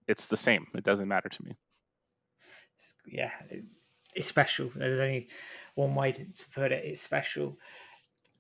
it's 0.07 0.27
the 0.27 0.37
same. 0.37 0.67
It 0.75 0.85
doesn't 0.85 1.09
matter 1.09 1.31
to 1.31 1.45
me. 1.45 1.57
Yeah, 3.07 3.31
it's 4.15 4.29
special. 4.29 4.71
There's 4.75 5.01
only 5.01 5.29
one 5.75 5.95
way 5.95 6.13
to, 6.13 6.25
to 6.25 6.45
put 6.55 6.73
it. 6.73 6.85
It's 6.85 7.01
special. 7.01 7.57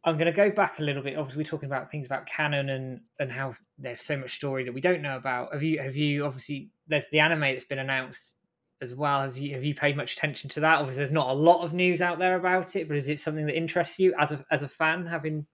I'm 0.04 0.16
going 0.16 0.26
to 0.26 0.32
go 0.32 0.50
back 0.50 0.80
a 0.80 0.82
little 0.82 1.02
bit. 1.02 1.16
Obviously, 1.16 1.40
we're 1.40 1.50
talking 1.50 1.68
about 1.68 1.90
things 1.90 2.06
about 2.06 2.26
canon 2.26 2.68
and 2.68 3.00
and 3.18 3.32
how 3.32 3.54
there's 3.78 4.02
so 4.02 4.16
much 4.16 4.34
story 4.34 4.64
that 4.64 4.74
we 4.74 4.80
don't 4.80 5.00
know 5.00 5.16
about. 5.16 5.52
Have 5.52 5.62
you 5.62 5.78
have 5.80 5.96
you 5.96 6.26
obviously 6.26 6.70
there's 6.86 7.08
the 7.10 7.20
anime 7.20 7.40
that's 7.40 7.64
been 7.64 7.78
announced 7.78 8.36
as 8.82 8.94
well. 8.94 9.22
Have 9.22 9.36
you 9.36 9.54
have 9.54 9.64
you 9.64 9.74
paid 9.74 9.96
much 9.96 10.14
attention 10.14 10.50
to 10.50 10.60
that? 10.60 10.80
Obviously, 10.80 11.04
there's 11.04 11.12
not 11.12 11.30
a 11.30 11.32
lot 11.32 11.64
of 11.64 11.72
news 11.72 12.02
out 12.02 12.18
there 12.18 12.36
about 12.36 12.76
it, 12.76 12.88
but 12.88 12.96
is 12.96 13.08
it 13.08 13.20
something 13.20 13.46
that 13.46 13.56
interests 13.56 13.98
you 13.98 14.14
as 14.18 14.32
a 14.32 14.44
as 14.50 14.62
a 14.62 14.68
fan 14.68 15.06
having? 15.06 15.46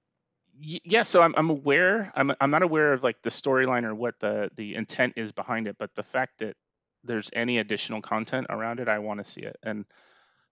Yeah, 0.60 1.04
so 1.04 1.22
I'm 1.22 1.34
I'm 1.36 1.50
aware. 1.50 2.10
I'm 2.16 2.32
I'm 2.40 2.50
not 2.50 2.62
aware 2.62 2.92
of 2.92 3.04
like 3.04 3.22
the 3.22 3.30
storyline 3.30 3.84
or 3.84 3.94
what 3.94 4.18
the 4.18 4.50
the 4.56 4.74
intent 4.74 5.14
is 5.16 5.30
behind 5.30 5.68
it, 5.68 5.76
but 5.78 5.94
the 5.94 6.02
fact 6.02 6.38
that 6.38 6.56
there's 7.04 7.30
any 7.32 7.58
additional 7.58 8.02
content 8.02 8.48
around 8.50 8.80
it, 8.80 8.88
I 8.88 8.98
want 8.98 9.24
to 9.24 9.30
see 9.30 9.42
it. 9.42 9.56
And 9.62 9.84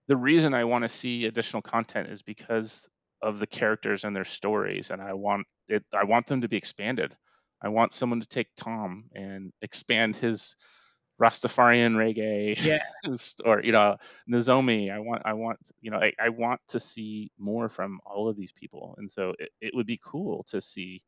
the 0.07 0.17
reason 0.17 0.55
I 0.55 0.65
want 0.65 0.83
to 0.83 0.89
see 0.89 1.27
additional 1.27 1.63
content 1.63 2.09
is 2.09 2.23
because 2.23 2.89
of 3.23 3.41
the 3.41 3.47
characters 3.47 4.05
and 4.05 4.15
their 4.15 4.25
stories, 4.25 4.91
and 4.91 5.03
I 5.03 5.15
want 5.15 5.47
it. 5.69 5.83
I 5.93 6.05
want 6.05 6.27
them 6.27 6.43
to 6.43 6.49
be 6.49 6.57
expanded. 6.57 7.17
I 7.61 7.71
want 7.71 7.93
someone 7.93 8.21
to 8.21 8.29
take 8.29 8.49
Tom 8.57 9.07
and 9.15 9.51
expand 9.63 10.15
his 10.15 10.57
Rastafarian 11.21 11.95
reggae, 11.95 12.63
yeah, 12.63 12.83
or 13.45 13.63
you 13.63 13.73
know 13.73 13.97
Nozomi. 14.31 14.93
I 14.93 14.99
want, 14.99 15.23
I 15.25 15.33
want, 15.33 15.59
you 15.81 15.91
know, 15.91 15.99
I, 15.99 16.13
I, 16.21 16.29
want 16.29 16.61
to 16.69 16.81
see 16.81 17.31
more 17.39 17.69
from 17.69 18.01
all 18.05 18.29
of 18.29 18.37
these 18.37 18.53
people, 18.53 18.95
and 18.99 19.11
so 19.11 19.33
it, 19.39 19.51
it 19.61 19.75
would 19.75 19.87
be 19.87 19.99
cool 20.05 20.45
to 20.49 20.61
see 20.61 21.03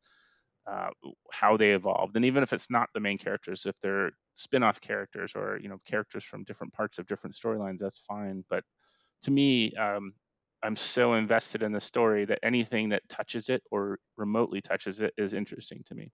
uh, 0.65 0.89
how 1.31 1.57
they 1.57 1.71
evolved, 1.73 2.15
and 2.15 2.25
even 2.25 2.41
if 2.41 2.53
it's 2.53 2.71
not 2.71 2.89
the 2.93 2.99
main 2.99 3.19
characters, 3.19 3.67
if 3.67 3.79
they're 3.81 4.11
spin-off 4.33 4.81
characters 4.81 5.33
or 5.35 5.59
you 5.61 5.69
know 5.69 5.79
characters 5.85 6.23
from 6.23 6.43
different 6.43 6.73
parts 6.73 6.97
of 6.97 7.05
different 7.05 7.35
storylines, 7.35 7.77
that's 7.77 7.99
fine. 7.99 8.43
But 8.49 8.63
to 9.23 9.31
me, 9.31 9.73
um, 9.75 10.13
I'm 10.63 10.75
so 10.75 11.13
invested 11.13 11.63
in 11.63 11.71
the 11.71 11.81
story 11.81 12.25
that 12.25 12.39
anything 12.43 12.89
that 12.89 13.07
touches 13.09 13.49
it 13.49 13.61
or 13.71 13.99
remotely 14.17 14.61
touches 14.61 15.01
it 15.01 15.13
is 15.17 15.33
interesting 15.33 15.83
to 15.85 15.95
me 15.95 16.11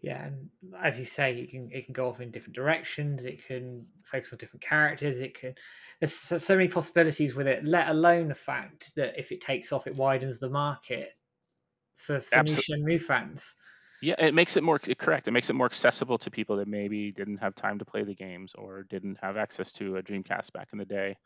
yeah, 0.00 0.26
and 0.26 0.48
as 0.80 0.98
you 0.98 1.04
say, 1.04 1.34
it 1.34 1.50
can 1.50 1.70
it 1.72 1.84
can 1.84 1.92
go 1.92 2.08
off 2.08 2.20
in 2.20 2.30
different 2.30 2.54
directions. 2.54 3.24
It 3.24 3.44
can 3.44 3.86
focus 4.04 4.32
on 4.32 4.38
different 4.38 4.62
characters. 4.62 5.18
It 5.18 5.38
can 5.38 5.54
there's 6.00 6.14
so, 6.14 6.38
so 6.38 6.56
many 6.56 6.68
possibilities 6.68 7.34
with 7.34 7.48
it. 7.48 7.64
Let 7.64 7.88
alone 7.88 8.28
the 8.28 8.34
fact 8.34 8.92
that 8.96 9.18
if 9.18 9.32
it 9.32 9.40
takes 9.40 9.72
off, 9.72 9.86
it 9.86 9.96
widens 9.96 10.38
the 10.38 10.50
market 10.50 11.10
for 11.96 12.20
for 12.20 12.42
new 12.42 12.52
Shenmue 12.52 13.00
fans. 13.00 13.56
Yeah, 14.00 14.14
it 14.18 14.32
makes 14.32 14.56
it 14.56 14.62
more 14.62 14.78
correct. 14.78 15.26
It 15.26 15.32
makes 15.32 15.50
it 15.50 15.54
more 15.54 15.66
accessible 15.66 16.18
to 16.18 16.30
people 16.30 16.56
that 16.58 16.68
maybe 16.68 17.10
didn't 17.10 17.38
have 17.38 17.56
time 17.56 17.80
to 17.80 17.84
play 17.84 18.04
the 18.04 18.14
games 18.14 18.54
or 18.54 18.84
didn't 18.84 19.18
have 19.20 19.36
access 19.36 19.72
to 19.72 19.96
a 19.96 20.02
Dreamcast 20.02 20.52
back 20.52 20.68
in 20.72 20.78
the 20.78 20.84
day. 20.84 21.16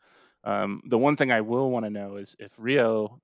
Um, 0.43 0.81
the 0.89 0.97
one 0.97 1.15
thing 1.15 1.31
I 1.31 1.41
will 1.41 1.69
want 1.69 1.85
to 1.85 1.91
know 1.91 2.15
is 2.15 2.35
if 2.39 2.51
Ryo 2.57 3.21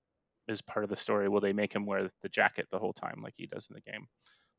is 0.47 0.61
part 0.61 0.84
of 0.84 0.91
the 0.91 0.95
story, 0.95 1.27
will 1.30 1.41
they 1.41 1.53
make 1.53 1.73
him 1.73 1.88
wear 1.88 2.11
the 2.21 2.30
jacket 2.30 2.67
the 2.71 2.77
whole 2.77 2.93
time 2.93 3.21
like 3.23 3.34
he 3.35 3.47
does 3.47 3.67
in 3.69 3.73
the 3.76 3.91
game? 3.91 4.05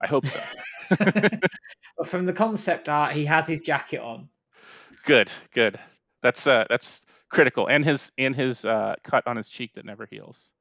I 0.01 0.07
hope 0.07 0.27
so. 0.27 0.41
but 0.99 2.07
from 2.07 2.27
the 2.27 2.33
concept 2.33 2.89
art, 2.89 3.13
he 3.13 3.25
has 3.27 3.47
his 3.47 3.61
jacket 3.61 4.01
on. 4.01 4.29
Good, 5.05 5.31
good. 5.55 5.79
That's 6.23 6.47
uh, 6.47 6.67
that's 6.69 7.07
critical, 7.29 7.67
and 7.67 7.85
his 7.85 8.13
and 8.19 8.35
his 8.35 8.65
uh, 8.65 8.97
cut 9.03 9.27
on 9.27 9.37
his 9.37 9.49
cheek 9.49 9.75
that 9.75 9.85
never 9.85 10.07
heals. 10.07 10.53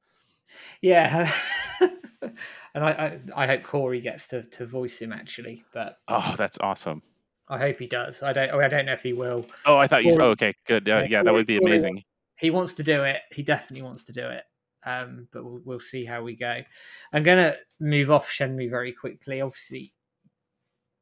Yeah, 0.82 1.32
and 1.82 2.84
I, 2.84 2.90
I, 2.90 3.20
I 3.36 3.48
hope 3.48 3.64
Corey 3.64 4.02
gets 4.02 4.28
to 4.30 4.44
to 4.44 4.66
voice 4.66 4.99
him 5.02 5.11
actually. 5.11 5.64
But 5.74 5.98
oh, 6.07 6.36
that's 6.38 6.57
awesome. 6.60 7.02
I 7.49 7.57
hope 7.57 7.80
he 7.80 7.88
does. 7.88 8.24
I 8.24 8.34
don't. 8.34 8.49
I 8.52 8.68
don't 8.68 8.86
know 8.86 8.94
if 8.94 9.03
he 9.03 9.14
will. 9.14 9.45
Oh, 9.66 9.78
I 9.78 9.88
thought 9.88 10.03
you. 10.03 10.11
Corey, 10.11 10.24
oh, 10.24 10.30
okay, 10.32 10.53
good. 10.66 10.88
Uh, 10.88 10.91
yeah, 10.91 11.02
yeah 11.02 11.07
Corey, 11.07 11.24
that 11.24 11.34
would 11.34 11.48
be 11.48 11.57
amazing. 11.57 11.95
Corey, 11.95 12.06
he 12.38 12.49
wants 12.52 12.74
to 12.76 12.84
do 12.84 13.03
it. 13.03 13.22
He 13.32 13.44
definitely 13.44 13.84
wants 13.84 14.03
to 14.03 14.14
do 14.14 14.28
it 14.28 14.44
um, 14.85 15.27
but 15.31 15.43
we'll, 15.43 15.61
we'll 15.65 15.80
see 15.80 16.06
how 16.06 16.22
we 16.22 16.35
go. 16.35 16.61
I'm 17.14 17.23
going 17.23 17.51
to 17.51 17.57
move 17.80 18.11
off 18.11 18.30
Shenmue 18.30 18.69
very 18.69 18.91
quickly. 18.91 19.41
Obviously, 19.41 19.93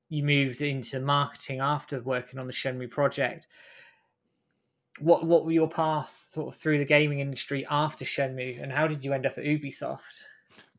you 0.09 0.23
moved 0.23 0.61
into 0.61 0.99
marketing 0.99 1.59
after 1.59 2.01
working 2.01 2.39
on 2.39 2.47
the 2.47 2.53
Shenmue 2.53 2.89
project. 2.89 3.47
What 4.99 5.25
what 5.25 5.45
were 5.45 5.51
your 5.51 5.69
paths 5.69 6.31
sort 6.31 6.53
of 6.53 6.59
through 6.59 6.79
the 6.79 6.85
gaming 6.85 7.19
industry 7.19 7.65
after 7.69 8.03
Shenmue, 8.03 8.61
and 8.61 8.71
how 8.71 8.87
did 8.87 9.05
you 9.05 9.13
end 9.13 9.27
up 9.27 9.37
at 9.37 9.43
Ubisoft? 9.43 10.23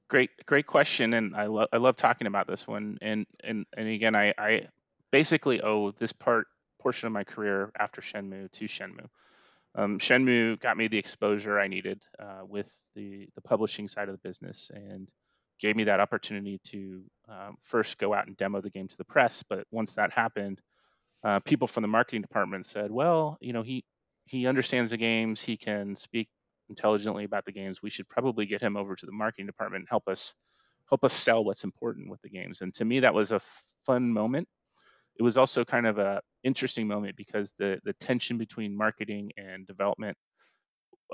Great, 0.08 0.30
great 0.46 0.66
question, 0.66 1.14
and 1.14 1.36
I 1.36 1.46
love 1.46 1.68
I 1.72 1.76
love 1.76 1.96
talking 1.96 2.26
about 2.26 2.48
this 2.48 2.66
one. 2.66 2.98
And 3.00 3.26
and 3.44 3.64
and 3.76 3.88
again, 3.88 4.16
I 4.16 4.34
I 4.36 4.66
basically 5.12 5.62
owe 5.62 5.92
this 5.92 6.12
part 6.12 6.48
portion 6.80 7.06
of 7.06 7.12
my 7.12 7.22
career 7.24 7.70
after 7.78 8.00
Shenmue 8.00 8.50
to 8.50 8.64
Shenmue 8.64 9.06
um, 9.78 10.00
Shenmue 10.00 10.58
got 10.58 10.76
me 10.76 10.88
the 10.88 10.98
exposure 10.98 11.58
I 11.58 11.68
needed 11.68 12.02
uh, 12.18 12.40
with 12.44 12.68
the 12.96 13.28
the 13.36 13.40
publishing 13.42 13.86
side 13.86 14.08
of 14.08 14.14
the 14.14 14.28
business 14.28 14.70
and 14.74 15.08
gave 15.60 15.76
me 15.76 15.84
that 15.84 16.00
opportunity 16.00 16.60
to 16.64 17.04
um, 17.28 17.56
first 17.60 17.96
go 17.98 18.12
out 18.12 18.26
and 18.26 18.36
demo 18.36 18.60
the 18.60 18.70
game 18.70 18.88
to 18.88 18.96
the 18.96 19.04
press. 19.04 19.44
But 19.44 19.66
once 19.70 19.94
that 19.94 20.12
happened, 20.12 20.60
uh, 21.22 21.40
people 21.40 21.68
from 21.68 21.82
the 21.82 21.88
marketing 21.88 22.22
department 22.22 22.66
said, 22.66 22.90
"Well, 22.90 23.38
you 23.40 23.52
know, 23.52 23.62
he 23.62 23.84
he 24.24 24.48
understands 24.48 24.90
the 24.90 24.96
games. 24.96 25.40
He 25.40 25.56
can 25.56 25.94
speak 25.94 26.28
intelligently 26.68 27.22
about 27.22 27.44
the 27.44 27.52
games. 27.52 27.80
We 27.80 27.90
should 27.90 28.08
probably 28.08 28.46
get 28.46 28.60
him 28.60 28.76
over 28.76 28.96
to 28.96 29.06
the 29.06 29.12
marketing 29.12 29.46
department 29.46 29.82
and 29.82 29.88
help 29.88 30.08
us 30.08 30.34
help 30.88 31.04
us 31.04 31.12
sell 31.12 31.44
what's 31.44 31.62
important 31.62 32.10
with 32.10 32.20
the 32.22 32.30
games." 32.30 32.62
And 32.62 32.74
to 32.74 32.84
me, 32.84 33.00
that 33.00 33.14
was 33.14 33.30
a 33.30 33.40
fun 33.84 34.12
moment 34.12 34.48
it 35.18 35.22
was 35.22 35.36
also 35.38 35.64
kind 35.64 35.86
of 35.86 35.98
a 35.98 36.20
interesting 36.44 36.86
moment 36.86 37.16
because 37.16 37.52
the 37.58 37.80
the 37.84 37.92
tension 37.94 38.38
between 38.38 38.76
marketing 38.76 39.30
and 39.36 39.66
development 39.66 40.16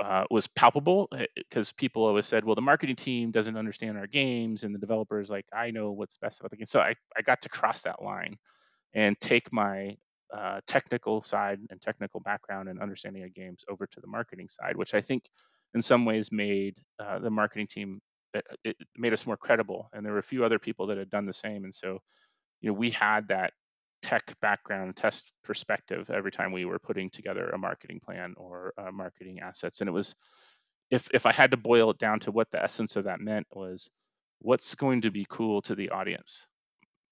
uh, 0.03 0.25
was 0.31 0.47
palpable 0.49 1.09
because 1.37 1.71
eh, 1.71 1.73
people 1.77 2.05
always 2.05 2.27
said, 2.27 2.45
well, 2.45 2.55
the 2.57 2.61
marketing 2.61 2.97
team 2.97 3.31
doesn't 3.31 3.57
understand 3.57 3.97
our 3.97 4.07
games, 4.07 4.65
and 4.65 4.75
the 4.75 4.79
developers 4.79 5.31
like, 5.31 5.47
I 5.53 5.71
know 5.71 5.93
what's 5.93 6.17
best 6.17 6.41
about 6.41 6.51
the 6.51 6.57
game. 6.57 6.67
So 6.67 6.81
I, 6.81 6.95
I 7.17 7.23
got 7.23 7.43
to 7.43 7.49
cross 7.49 7.83
that 7.83 8.03
line 8.03 8.37
and 8.95 9.19
take 9.21 9.53
my 9.53 9.97
uh, 10.37 10.61
technical 10.67 11.23
side 11.23 11.61
and 11.71 11.81
technical 11.81 12.21
background 12.21 12.69
and 12.69 12.81
understanding 12.81 13.23
of 13.23 13.35
games 13.35 13.65
over 13.71 13.87
to 13.87 14.01
the 14.01 14.09
marketing 14.09 14.49
side, 14.49 14.77
which 14.77 14.95
I 14.95 15.01
think 15.01 15.25
in 15.75 15.83
some 15.83 16.05
ways 16.05 16.33
made 16.33 16.77
uh, 16.99 17.21
the 17.21 17.31
marketing 17.31 17.69
team 17.69 18.01
it, 18.35 18.45
eh, 18.65 18.71
it 18.71 18.77
made 18.97 19.13
us 19.13 19.27
more 19.27 19.37
credible. 19.37 19.89
And 19.93 20.05
there 20.05 20.13
were 20.13 20.19
a 20.19 20.25
few 20.25 20.45
other 20.45 20.59
people 20.59 20.89
that 20.89 20.99
had 20.99 21.11
done 21.11 21.27
the 21.27 21.33
same, 21.33 21.65
and 21.65 21.75
so 21.75 22.01
you 22.61 22.71
know 22.71 22.75
we 22.75 22.91
had 22.91 23.29
that 23.29 23.53
tech 24.05 24.39
background 24.43 24.95
test 24.95 25.33
perspective 25.43 26.11
every 26.11 26.31
time 26.31 26.53
we 26.53 26.67
were 26.67 26.79
putting 26.79 27.09
together 27.09 27.49
a 27.49 27.57
marketing 27.57 28.01
plan 28.05 28.35
or 28.37 28.75
uh, 28.77 28.91
marketing 28.93 29.41
assets. 29.41 29.81
And 29.81 29.89
it 29.89 29.93
was 29.93 30.15
if 30.91 31.09
if 31.15 31.25
i 31.25 31.33
had 31.33 31.53
to 31.53 31.57
boil 31.57 31.91
it 31.91 31.97
down 31.97 32.21
to 32.21 32.31
what 32.31 32.51
the 32.51 32.63
essence 32.63 32.97
of 32.97 33.05
that 33.05 33.19
meant 33.19 33.47
was 33.51 33.89
what's 34.41 34.75
going 34.75 35.01
to 35.01 35.11
be 35.11 35.27
cool 35.31 35.63
to 35.63 35.75
the 35.75 35.89
audience? 35.89 36.45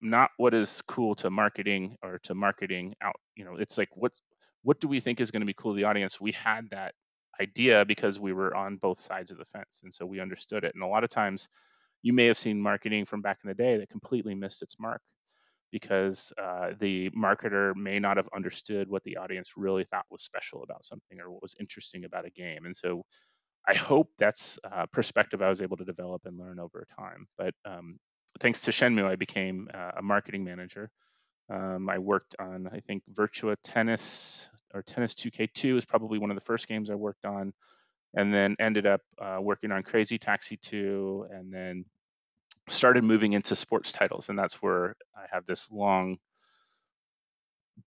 Not 0.03 0.33
what 0.37 0.53
is 0.53 0.83
cool 0.87 1.15
to 1.17 1.31
marketing 1.31 1.97
or 2.03 2.19
to 2.25 2.35
marketing 2.35 2.95
out 3.01 3.17
you 3.37 3.47
know 3.47 3.57
it's 3.57 3.79
like 3.79 3.89
what 3.95 4.13
what 4.63 4.79
do 4.79 4.87
we 4.87 5.01
think 5.01 5.19
is 5.19 5.31
going 5.31 5.41
to 5.41 5.47
be 5.47 5.55
cool 5.55 5.73
to 5.73 5.79
the 5.79 5.85
audience? 5.85 6.21
We 6.21 6.33
had 6.33 6.69
that 6.71 6.93
idea 7.41 7.87
because 7.87 8.21
we 8.21 8.35
were 8.35 8.55
on 8.55 8.77
both 8.77 9.01
sides 9.01 9.31
of 9.31 9.39
the 9.39 9.47
fence 9.47 9.81
and 9.83 9.95
so 9.95 10.05
we 10.05 10.21
understood 10.21 10.65
it. 10.65 10.75
And 10.75 10.85
a 10.85 10.87
lot 10.87 11.05
of 11.05 11.09
times 11.11 11.49
you 12.03 12.13
may 12.13 12.27
have 12.27 12.37
seen 12.37 12.61
marketing 12.61 13.07
from 13.07 13.23
back 13.23 13.39
in 13.43 13.49
the 13.49 13.55
day 13.55 13.79
that 13.79 13.89
completely 13.89 14.35
missed 14.35 14.61
its 14.61 14.79
mark 14.79 15.01
because 15.73 16.33
uh, 16.41 16.71
the 16.79 17.11
marketer 17.11 17.75
may 17.75 17.99
not 17.99 18.19
have 18.19 18.29
understood 18.35 18.89
what 18.89 19.03
the 19.03 19.17
audience 19.17 19.53
really 19.57 19.85
thought 19.85 20.05
was 20.11 20.23
special 20.23 20.63
about 20.63 20.85
something 20.85 21.19
or 21.19 21.31
what 21.31 21.43
was 21.43 21.57
interesting 21.59 22.05
about 22.05 22.27
a 22.27 22.31
game. 22.31 22.67
And 22.67 22.77
so 22.77 23.05
I 23.67 23.75
hope 23.75 24.11
that's 24.19 24.59
a 24.65 24.87
perspective 24.87 25.43
I 25.43 25.49
was 25.49 25.63
able 25.63 25.79
to 25.79 25.85
develop 25.85 26.23
and 26.27 26.39
learn 26.39 26.61
over 26.61 26.87
time. 26.97 27.27
But 27.39 27.55
um, 27.65 27.99
thanks 28.39 28.61
to 28.63 28.71
Shenmue, 28.71 29.07
I 29.07 29.17
became 29.17 29.69
uh, 29.73 29.93
a 29.99 30.03
marketing 30.03 30.45
manager. 30.45 30.91
Um, 31.51 31.89
I 31.89 31.99
worked 31.99 32.37
on, 32.39 32.69
I 32.73 32.81
think, 32.81 33.03
Virtua 33.13 33.57
Tennis 33.65 34.51
or 34.75 34.83
Tennis 34.83 35.15
2K2 35.15 35.77
is 35.77 35.85
probably 35.85 36.19
one 36.19 36.31
of 36.31 36.37
the 36.37 36.45
first 36.45 36.69
games 36.69 36.91
I 36.91 36.95
worked 36.95 37.25
on, 37.25 37.53
and 38.15 38.33
then 38.33 38.57
ended 38.59 38.87
up 38.87 39.01
uh, 39.21 39.39
working 39.41 39.71
on 39.71 39.83
Crazy 39.83 40.19
Taxi 40.19 40.57
2, 40.57 41.27
and 41.31 41.53
then 41.53 41.85
started 42.69 43.05
moving 43.05 43.33
into 43.33 43.57
sports 43.57 43.93
titles, 43.93 44.29
and 44.29 44.39
that's 44.39 44.55
where 44.63 44.97
I 45.17 45.27
have 45.33 45.47
this 45.47 45.71
long 45.71 46.19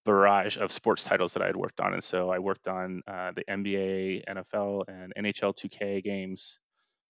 barrage 0.04 0.56
of 0.56 0.72
sports 0.72 1.04
titles 1.04 1.32
that 1.34 1.42
I 1.42 1.46
had 1.46 1.56
worked 1.56 1.80
on. 1.80 1.94
And 1.94 2.02
so 2.02 2.30
I 2.30 2.38
worked 2.38 2.68
on 2.68 3.02
uh, 3.06 3.32
the 3.34 3.44
NBA, 3.44 4.24
NFL, 4.28 4.84
and 4.88 5.12
NHL 5.16 5.54
2K 5.56 6.02
games. 6.02 6.58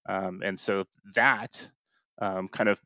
Um, 0.09 0.43
and 0.45 0.59
so 0.59 0.85
that 1.15 1.69
um, 2.21 2.49
kind 2.49 2.69
of 2.69 2.81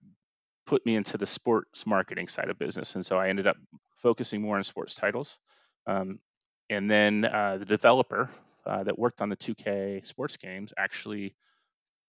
put 0.66 0.84
me 0.86 0.96
into 0.96 1.18
the 1.18 1.26
sports 1.26 1.86
marketing 1.86 2.28
side 2.28 2.48
of 2.48 2.58
business. 2.58 2.94
And 2.94 3.04
so 3.04 3.18
I 3.18 3.28
ended 3.28 3.46
up 3.46 3.56
focusing 3.96 4.40
more 4.40 4.56
on 4.56 4.64
sports 4.64 4.94
titles. 4.94 5.38
Um, 5.86 6.18
and 6.68 6.90
then 6.90 7.24
uh, 7.24 7.58
the 7.58 7.64
developer 7.64 8.30
uh, 8.64 8.84
that 8.84 8.98
worked 8.98 9.20
on 9.20 9.28
the 9.28 9.36
2K 9.36 10.04
sports 10.06 10.36
games 10.36 10.72
actually 10.76 11.34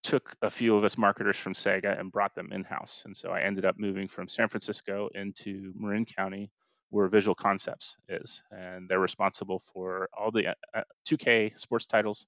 took 0.03 0.35
a 0.41 0.49
few 0.49 0.75
of 0.75 0.83
us 0.83 0.97
marketers 0.97 1.37
from 1.37 1.53
Sega 1.53 1.99
and 1.99 2.11
brought 2.11 2.35
them 2.35 2.51
in 2.51 2.63
house. 2.63 3.03
And 3.05 3.15
so 3.15 3.31
I 3.31 3.41
ended 3.41 3.65
up 3.65 3.77
moving 3.77 4.07
from 4.07 4.27
San 4.27 4.47
Francisco 4.47 5.09
into 5.13 5.71
Marin 5.75 6.05
County, 6.05 6.51
where 6.89 7.07
Visual 7.07 7.35
Concepts 7.35 7.97
is. 8.09 8.41
And 8.51 8.89
they're 8.89 8.99
responsible 8.99 9.59
for 9.59 10.09
all 10.17 10.31
the 10.31 10.49
uh, 10.73 10.81
2K 11.07 11.57
sports 11.57 11.85
titles 11.85 12.27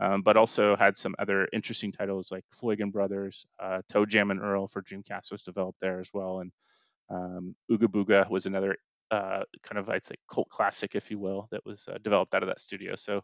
um, 0.00 0.22
but 0.22 0.36
also 0.36 0.76
had 0.76 0.96
some 0.96 1.14
other 1.18 1.46
interesting 1.52 1.92
titles 1.92 2.32
like 2.32 2.44
Floigan 2.50 2.90
Brothers, 2.90 3.44
uh, 3.62 3.82
ToeJam 3.92 4.30
and 4.30 4.40
Earl 4.40 4.66
for 4.66 4.82
Dreamcast 4.82 5.30
was 5.30 5.42
developed 5.42 5.78
there 5.80 6.00
as 6.00 6.10
well, 6.12 6.40
and 6.40 6.52
um, 7.10 7.54
Ooga 7.70 7.86
Booga 7.86 8.28
was 8.30 8.46
another 8.46 8.76
uh, 9.10 9.42
kind 9.62 9.78
of 9.78 9.90
I'd 9.90 10.04
say 10.04 10.14
cult 10.32 10.48
classic, 10.48 10.94
if 10.94 11.10
you 11.10 11.18
will, 11.18 11.48
that 11.50 11.66
was 11.66 11.86
uh, 11.88 11.98
developed 12.02 12.34
out 12.34 12.42
of 12.42 12.48
that 12.48 12.60
studio. 12.60 12.94
So 12.96 13.22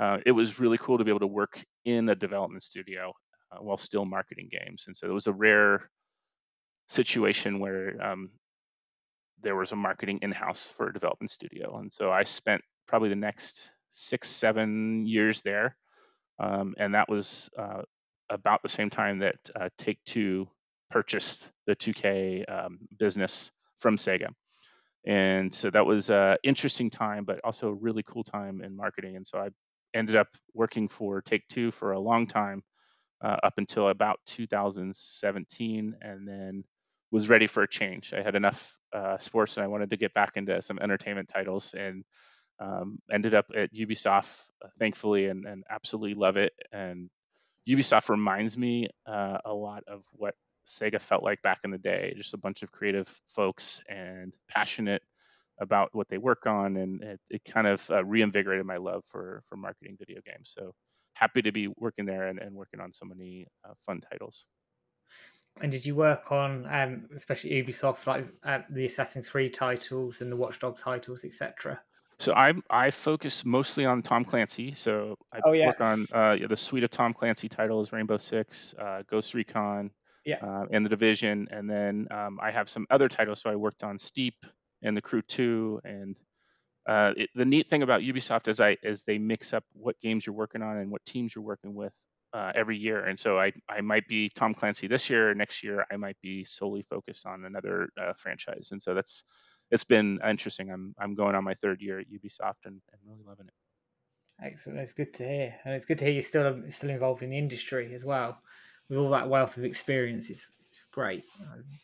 uh, 0.00 0.18
it 0.24 0.32
was 0.32 0.58
really 0.58 0.78
cool 0.78 0.98
to 0.98 1.04
be 1.04 1.10
able 1.10 1.20
to 1.20 1.26
work 1.26 1.62
in 1.84 2.08
a 2.08 2.14
development 2.14 2.62
studio 2.62 3.12
uh, 3.52 3.58
while 3.58 3.76
still 3.76 4.04
marketing 4.04 4.48
games, 4.50 4.84
and 4.86 4.96
so 4.96 5.08
it 5.08 5.12
was 5.12 5.26
a 5.26 5.32
rare 5.32 5.90
situation 6.88 7.58
where 7.58 8.00
um, 8.02 8.30
there 9.40 9.56
was 9.56 9.72
a 9.72 9.76
marketing 9.76 10.20
in-house 10.22 10.66
for 10.76 10.88
a 10.88 10.92
development 10.92 11.30
studio, 11.30 11.78
and 11.78 11.92
so 11.92 12.10
I 12.10 12.24
spent 12.24 12.62
probably 12.86 13.08
the 13.08 13.16
next 13.16 13.70
six, 13.90 14.28
seven 14.28 15.06
years 15.06 15.42
there 15.42 15.76
um, 16.38 16.74
and 16.78 16.94
that 16.94 17.08
was 17.08 17.50
uh, 17.58 17.82
about 18.30 18.62
the 18.62 18.68
same 18.68 18.90
time 18.90 19.20
that 19.20 19.36
uh, 19.58 19.68
Take 19.78 20.02
Two 20.04 20.48
purchased 20.90 21.48
the 21.66 21.74
2K 21.74 22.44
um, 22.48 22.78
business 22.98 23.50
from 23.78 23.96
Sega. 23.96 24.28
And 25.06 25.54
so 25.54 25.70
that 25.70 25.86
was 25.86 26.10
an 26.10 26.36
interesting 26.42 26.90
time, 26.90 27.24
but 27.24 27.40
also 27.44 27.68
a 27.68 27.74
really 27.74 28.02
cool 28.02 28.24
time 28.24 28.60
in 28.62 28.76
marketing. 28.76 29.16
And 29.16 29.26
so 29.26 29.38
I 29.38 29.48
ended 29.94 30.16
up 30.16 30.28
working 30.52 30.88
for 30.88 31.22
Take 31.22 31.46
Two 31.48 31.70
for 31.70 31.92
a 31.92 32.00
long 32.00 32.26
time, 32.26 32.62
uh, 33.22 33.36
up 33.42 33.54
until 33.58 33.88
about 33.88 34.20
2017, 34.26 35.96
and 36.00 36.28
then 36.28 36.64
was 37.10 37.28
ready 37.28 37.46
for 37.46 37.62
a 37.62 37.68
change. 37.68 38.12
I 38.12 38.22
had 38.22 38.34
enough 38.34 38.76
uh, 38.92 39.18
sports, 39.18 39.56
and 39.56 39.64
I 39.64 39.68
wanted 39.68 39.90
to 39.90 39.96
get 39.96 40.14
back 40.14 40.32
into 40.36 40.60
some 40.62 40.78
entertainment 40.78 41.28
titles. 41.28 41.74
And 41.74 42.04
um, 42.58 42.98
ended 43.12 43.34
up 43.34 43.46
at 43.54 43.72
Ubisoft, 43.74 44.32
uh, 44.64 44.68
thankfully, 44.78 45.26
and, 45.26 45.44
and 45.44 45.64
absolutely 45.70 46.14
love 46.14 46.36
it. 46.36 46.52
And 46.72 47.10
Ubisoft 47.68 48.08
reminds 48.08 48.56
me 48.56 48.88
uh, 49.06 49.38
a 49.44 49.52
lot 49.52 49.84
of 49.86 50.04
what 50.12 50.34
Sega 50.66 51.00
felt 51.00 51.22
like 51.22 51.42
back 51.42 51.60
in 51.64 51.70
the 51.70 51.78
day. 51.78 52.14
Just 52.16 52.34
a 52.34 52.38
bunch 52.38 52.62
of 52.62 52.72
creative 52.72 53.08
folks 53.26 53.82
and 53.88 54.34
passionate 54.48 55.02
about 55.60 55.90
what 55.92 56.08
they 56.08 56.18
work 56.18 56.46
on, 56.46 56.76
and 56.76 57.02
it, 57.02 57.20
it 57.30 57.44
kind 57.44 57.66
of 57.66 57.90
uh, 57.90 58.04
reinvigorated 58.04 58.66
my 58.66 58.76
love 58.76 59.04
for 59.04 59.42
for 59.46 59.56
marketing 59.56 59.96
video 59.98 60.20
games. 60.24 60.52
So 60.54 60.74
happy 61.16 61.42
to 61.42 61.50
be 61.50 61.68
working 61.78 62.04
there 62.04 62.28
and, 62.28 62.38
and 62.38 62.54
working 62.54 62.80
on 62.80 62.92
so 62.92 63.06
many 63.06 63.46
uh, 63.64 63.72
fun 63.84 64.00
titles. 64.10 64.46
And 65.62 65.72
did 65.72 65.86
you 65.86 65.94
work 65.94 66.30
on, 66.30 66.66
um, 66.70 67.08
especially 67.16 67.50
Ubisoft, 67.50 68.06
like 68.06 68.26
uh, 68.44 68.60
the 68.68 68.84
Assassin's 68.84 69.26
Creed 69.26 69.54
titles 69.54 70.20
and 70.20 70.30
the 70.30 70.36
Watchdog 70.36 70.78
titles, 70.78 71.24
etc.? 71.24 71.80
So 72.18 72.34
I 72.34 72.52
I 72.70 72.90
focus 72.90 73.44
mostly 73.44 73.86
on 73.86 74.02
Tom 74.02 74.24
Clancy. 74.24 74.72
So 74.72 75.16
I 75.32 75.40
oh, 75.44 75.52
yeah. 75.52 75.68
work 75.68 75.80
on 75.80 76.06
uh, 76.12 76.36
the 76.48 76.56
suite 76.56 76.84
of 76.84 76.90
Tom 76.90 77.14
Clancy 77.14 77.48
titles: 77.48 77.92
Rainbow 77.92 78.18
Six, 78.18 78.74
uh, 78.78 79.02
Ghost 79.10 79.34
Recon, 79.34 79.90
yeah, 80.24 80.36
uh, 80.42 80.64
and 80.70 80.84
the 80.84 80.90
Division. 80.90 81.48
And 81.50 81.68
then 81.68 82.06
um, 82.10 82.38
I 82.42 82.50
have 82.50 82.68
some 82.68 82.86
other 82.90 83.08
titles. 83.08 83.40
So 83.40 83.50
I 83.50 83.56
worked 83.56 83.82
on 83.82 83.98
Steep 83.98 84.34
and 84.82 84.96
the 84.96 85.02
Crew 85.02 85.22
Two. 85.22 85.80
And 85.84 86.16
uh, 86.86 87.12
it, 87.16 87.30
the 87.34 87.44
neat 87.44 87.68
thing 87.68 87.82
about 87.82 88.02
Ubisoft 88.02 88.48
is 88.48 88.60
I 88.60 88.76
is 88.82 89.02
they 89.02 89.18
mix 89.18 89.52
up 89.52 89.64
what 89.72 90.00
games 90.00 90.26
you're 90.26 90.34
working 90.34 90.62
on 90.62 90.76
and 90.76 90.90
what 90.90 91.04
teams 91.04 91.34
you're 91.34 91.44
working 91.44 91.74
with 91.74 91.94
uh, 92.32 92.52
every 92.54 92.76
year. 92.76 93.04
And 93.04 93.18
so 93.18 93.38
I 93.38 93.52
I 93.68 93.80
might 93.80 94.06
be 94.06 94.28
Tom 94.28 94.54
Clancy 94.54 94.86
this 94.86 95.10
year. 95.10 95.34
Next 95.34 95.64
year 95.64 95.84
I 95.90 95.96
might 95.96 96.16
be 96.22 96.44
solely 96.44 96.82
focused 96.82 97.26
on 97.26 97.44
another 97.44 97.88
uh, 98.00 98.12
franchise. 98.16 98.68
And 98.70 98.80
so 98.80 98.94
that's 98.94 99.24
it's 99.70 99.84
been 99.84 100.20
interesting. 100.28 100.70
I'm 100.70 100.94
I'm 100.98 101.14
going 101.14 101.34
on 101.34 101.44
my 101.44 101.54
third 101.54 101.80
year 101.80 101.98
at 101.98 102.06
Ubisoft 102.06 102.66
and, 102.66 102.80
and 102.92 103.00
really 103.04 103.24
loving 103.26 103.46
it. 103.46 103.54
Excellent. 104.44 104.80
It's 104.80 104.92
good 104.92 105.14
to 105.14 105.26
hear, 105.26 105.54
and 105.64 105.74
it's 105.74 105.86
good 105.86 105.98
to 105.98 106.04
hear 106.04 106.12
you're 106.12 106.22
still 106.22 106.62
still 106.68 106.90
involved 106.90 107.22
in 107.22 107.30
the 107.30 107.38
industry 107.38 107.94
as 107.94 108.04
well, 108.04 108.38
with 108.88 108.98
all 108.98 109.10
that 109.10 109.28
wealth 109.28 109.56
of 109.56 109.64
experience. 109.64 110.30
It's 110.30 110.50
it's 110.66 110.86
great. 110.92 111.24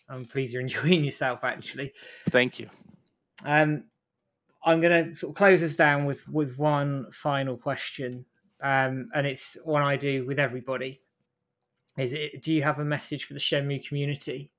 I'm 0.08 0.26
pleased 0.26 0.52
you're 0.52 0.62
enjoying 0.68 1.02
yourself. 1.04 1.44
Actually, 1.44 1.92
thank 2.28 2.60
you. 2.60 2.68
Um, 3.44 3.84
I'm 4.64 4.80
going 4.80 5.10
to 5.10 5.14
sort 5.14 5.30
of 5.30 5.36
close 5.36 5.62
us 5.62 5.74
down 5.74 6.05
with 6.05 6.26
with 6.28 6.56
one 6.59 7.06
final 7.12 7.56
question, 7.56 8.24
um, 8.62 9.09
and 9.14 9.26
it's 9.26 9.56
one 9.64 9.82
I 9.82 9.97
do 9.97 10.26
with 10.26 10.39
everybody. 10.39 11.01
Is 11.98 12.12
it? 12.12 12.43
Do 12.43 12.52
you 12.52 12.62
have 12.62 12.78
a 12.78 12.84
message 12.84 13.24
for 13.24 13.34
the 13.34 13.40
Shenmue 13.40 13.86
community? 13.86 14.51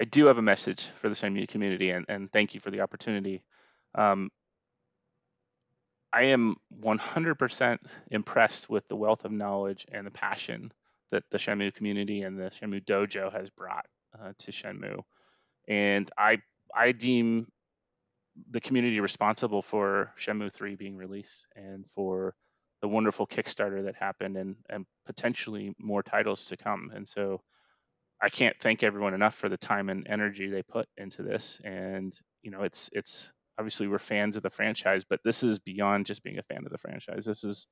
I 0.00 0.04
do 0.04 0.26
have 0.26 0.38
a 0.38 0.42
message 0.42 0.86
for 1.00 1.08
the 1.08 1.14
Shenmue 1.14 1.48
community, 1.48 1.90
and, 1.90 2.04
and 2.08 2.30
thank 2.32 2.54
you 2.54 2.60
for 2.60 2.70
the 2.70 2.80
opportunity. 2.80 3.42
Um, 3.94 4.30
I 6.12 6.22
am 6.24 6.56
100% 6.80 7.78
impressed 8.10 8.70
with 8.70 8.86
the 8.88 8.96
wealth 8.96 9.24
of 9.24 9.32
knowledge 9.32 9.86
and 9.92 10.06
the 10.06 10.10
passion 10.10 10.72
that 11.10 11.24
the 11.30 11.38
Shenmue 11.38 11.74
community 11.74 12.22
and 12.22 12.38
the 12.38 12.44
Shenmue 12.44 12.84
Dojo 12.84 13.32
has 13.32 13.50
brought 13.50 13.86
uh, 14.18 14.32
to 14.38 14.52
Shenmue, 14.52 15.02
and 15.66 16.10
I 16.16 16.38
I 16.74 16.92
deem 16.92 17.46
the 18.50 18.60
community 18.60 19.00
responsible 19.00 19.62
for 19.62 20.12
Shenmue 20.18 20.52
3 20.52 20.76
being 20.76 20.96
released 20.96 21.46
and 21.56 21.86
for 21.86 22.34
the 22.80 22.88
wonderful 22.88 23.26
Kickstarter 23.26 23.84
that 23.84 23.96
happened 23.96 24.36
and 24.36 24.56
and 24.70 24.86
potentially 25.06 25.74
more 25.78 26.02
titles 26.02 26.46
to 26.46 26.56
come. 26.56 26.90
And 26.94 27.06
so 27.06 27.40
I 28.20 28.28
can't 28.28 28.56
thank 28.60 28.82
everyone 28.82 29.14
enough 29.14 29.34
for 29.34 29.48
the 29.48 29.56
time 29.56 29.88
and 29.88 30.06
energy 30.08 30.48
they 30.48 30.62
put 30.62 30.88
into 30.96 31.22
this. 31.22 31.60
And 31.64 32.12
you 32.42 32.50
know, 32.50 32.62
it's 32.62 32.90
it's 32.92 33.32
obviously 33.58 33.88
we're 33.88 33.98
fans 33.98 34.36
of 34.36 34.42
the 34.42 34.50
franchise, 34.50 35.04
but 35.08 35.20
this 35.24 35.42
is 35.42 35.58
beyond 35.58 36.06
just 36.06 36.22
being 36.22 36.38
a 36.38 36.42
fan 36.42 36.64
of 36.64 36.72
the 36.72 36.78
franchise. 36.78 37.24
This 37.24 37.44
is 37.44 37.66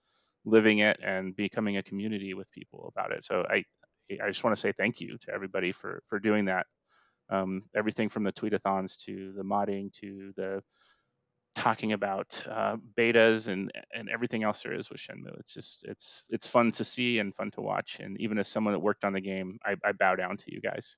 living 0.45 0.79
it 0.79 0.99
and 1.03 1.35
becoming 1.35 1.77
a 1.77 1.83
community 1.83 2.35
with 2.35 2.51
people 2.51 2.93
about 2.95 3.13
it. 3.13 3.25
So 3.25 3.45
I 3.49 3.65
I 4.23 4.29
just 4.29 4.45
want 4.45 4.57
to 4.57 4.61
say 4.61 4.73
thank 4.73 5.01
you 5.01 5.19
to 5.19 5.33
everybody 5.35 5.73
for 5.73 6.03
for 6.09 6.19
doing 6.21 6.47
that. 6.47 6.67
Um, 7.29 7.65
everything 7.75 8.09
from 8.09 8.25
the 8.25 8.33
tweetathons 8.33 9.05
to 9.05 9.33
the 9.37 9.43
modding 9.43 9.93
to 10.01 10.33
the 10.37 10.63
talking 11.57 11.93
about 11.93 12.45
uh, 12.49 12.77
betas 12.97 13.49
and 13.49 13.73
and 13.93 14.09
everything 14.09 14.45
else 14.45 14.63
there 14.63 14.75
is 14.75 14.91
with 14.91 15.01
Shenmue. 15.01 15.41
It's 15.41 15.55
just 15.55 15.85
it's 15.85 16.25
it's 16.29 16.47
fun 16.47 16.71
to 16.73 16.85
see 16.85 17.19
and 17.19 17.35
fun 17.35 17.51
to 17.53 17.63
watch. 17.63 17.99
And 17.99 18.21
even 18.21 18.39
as 18.39 18.47
someone 18.47 18.75
that 18.75 18.81
worked 18.81 19.05
on 19.05 19.13
the 19.13 19.21
game, 19.21 19.59
I, 19.65 19.77
I 19.85 19.93
bow 19.93 20.15
down 20.15 20.37
to 20.37 20.55
you 20.55 20.61
guys. 20.61 20.97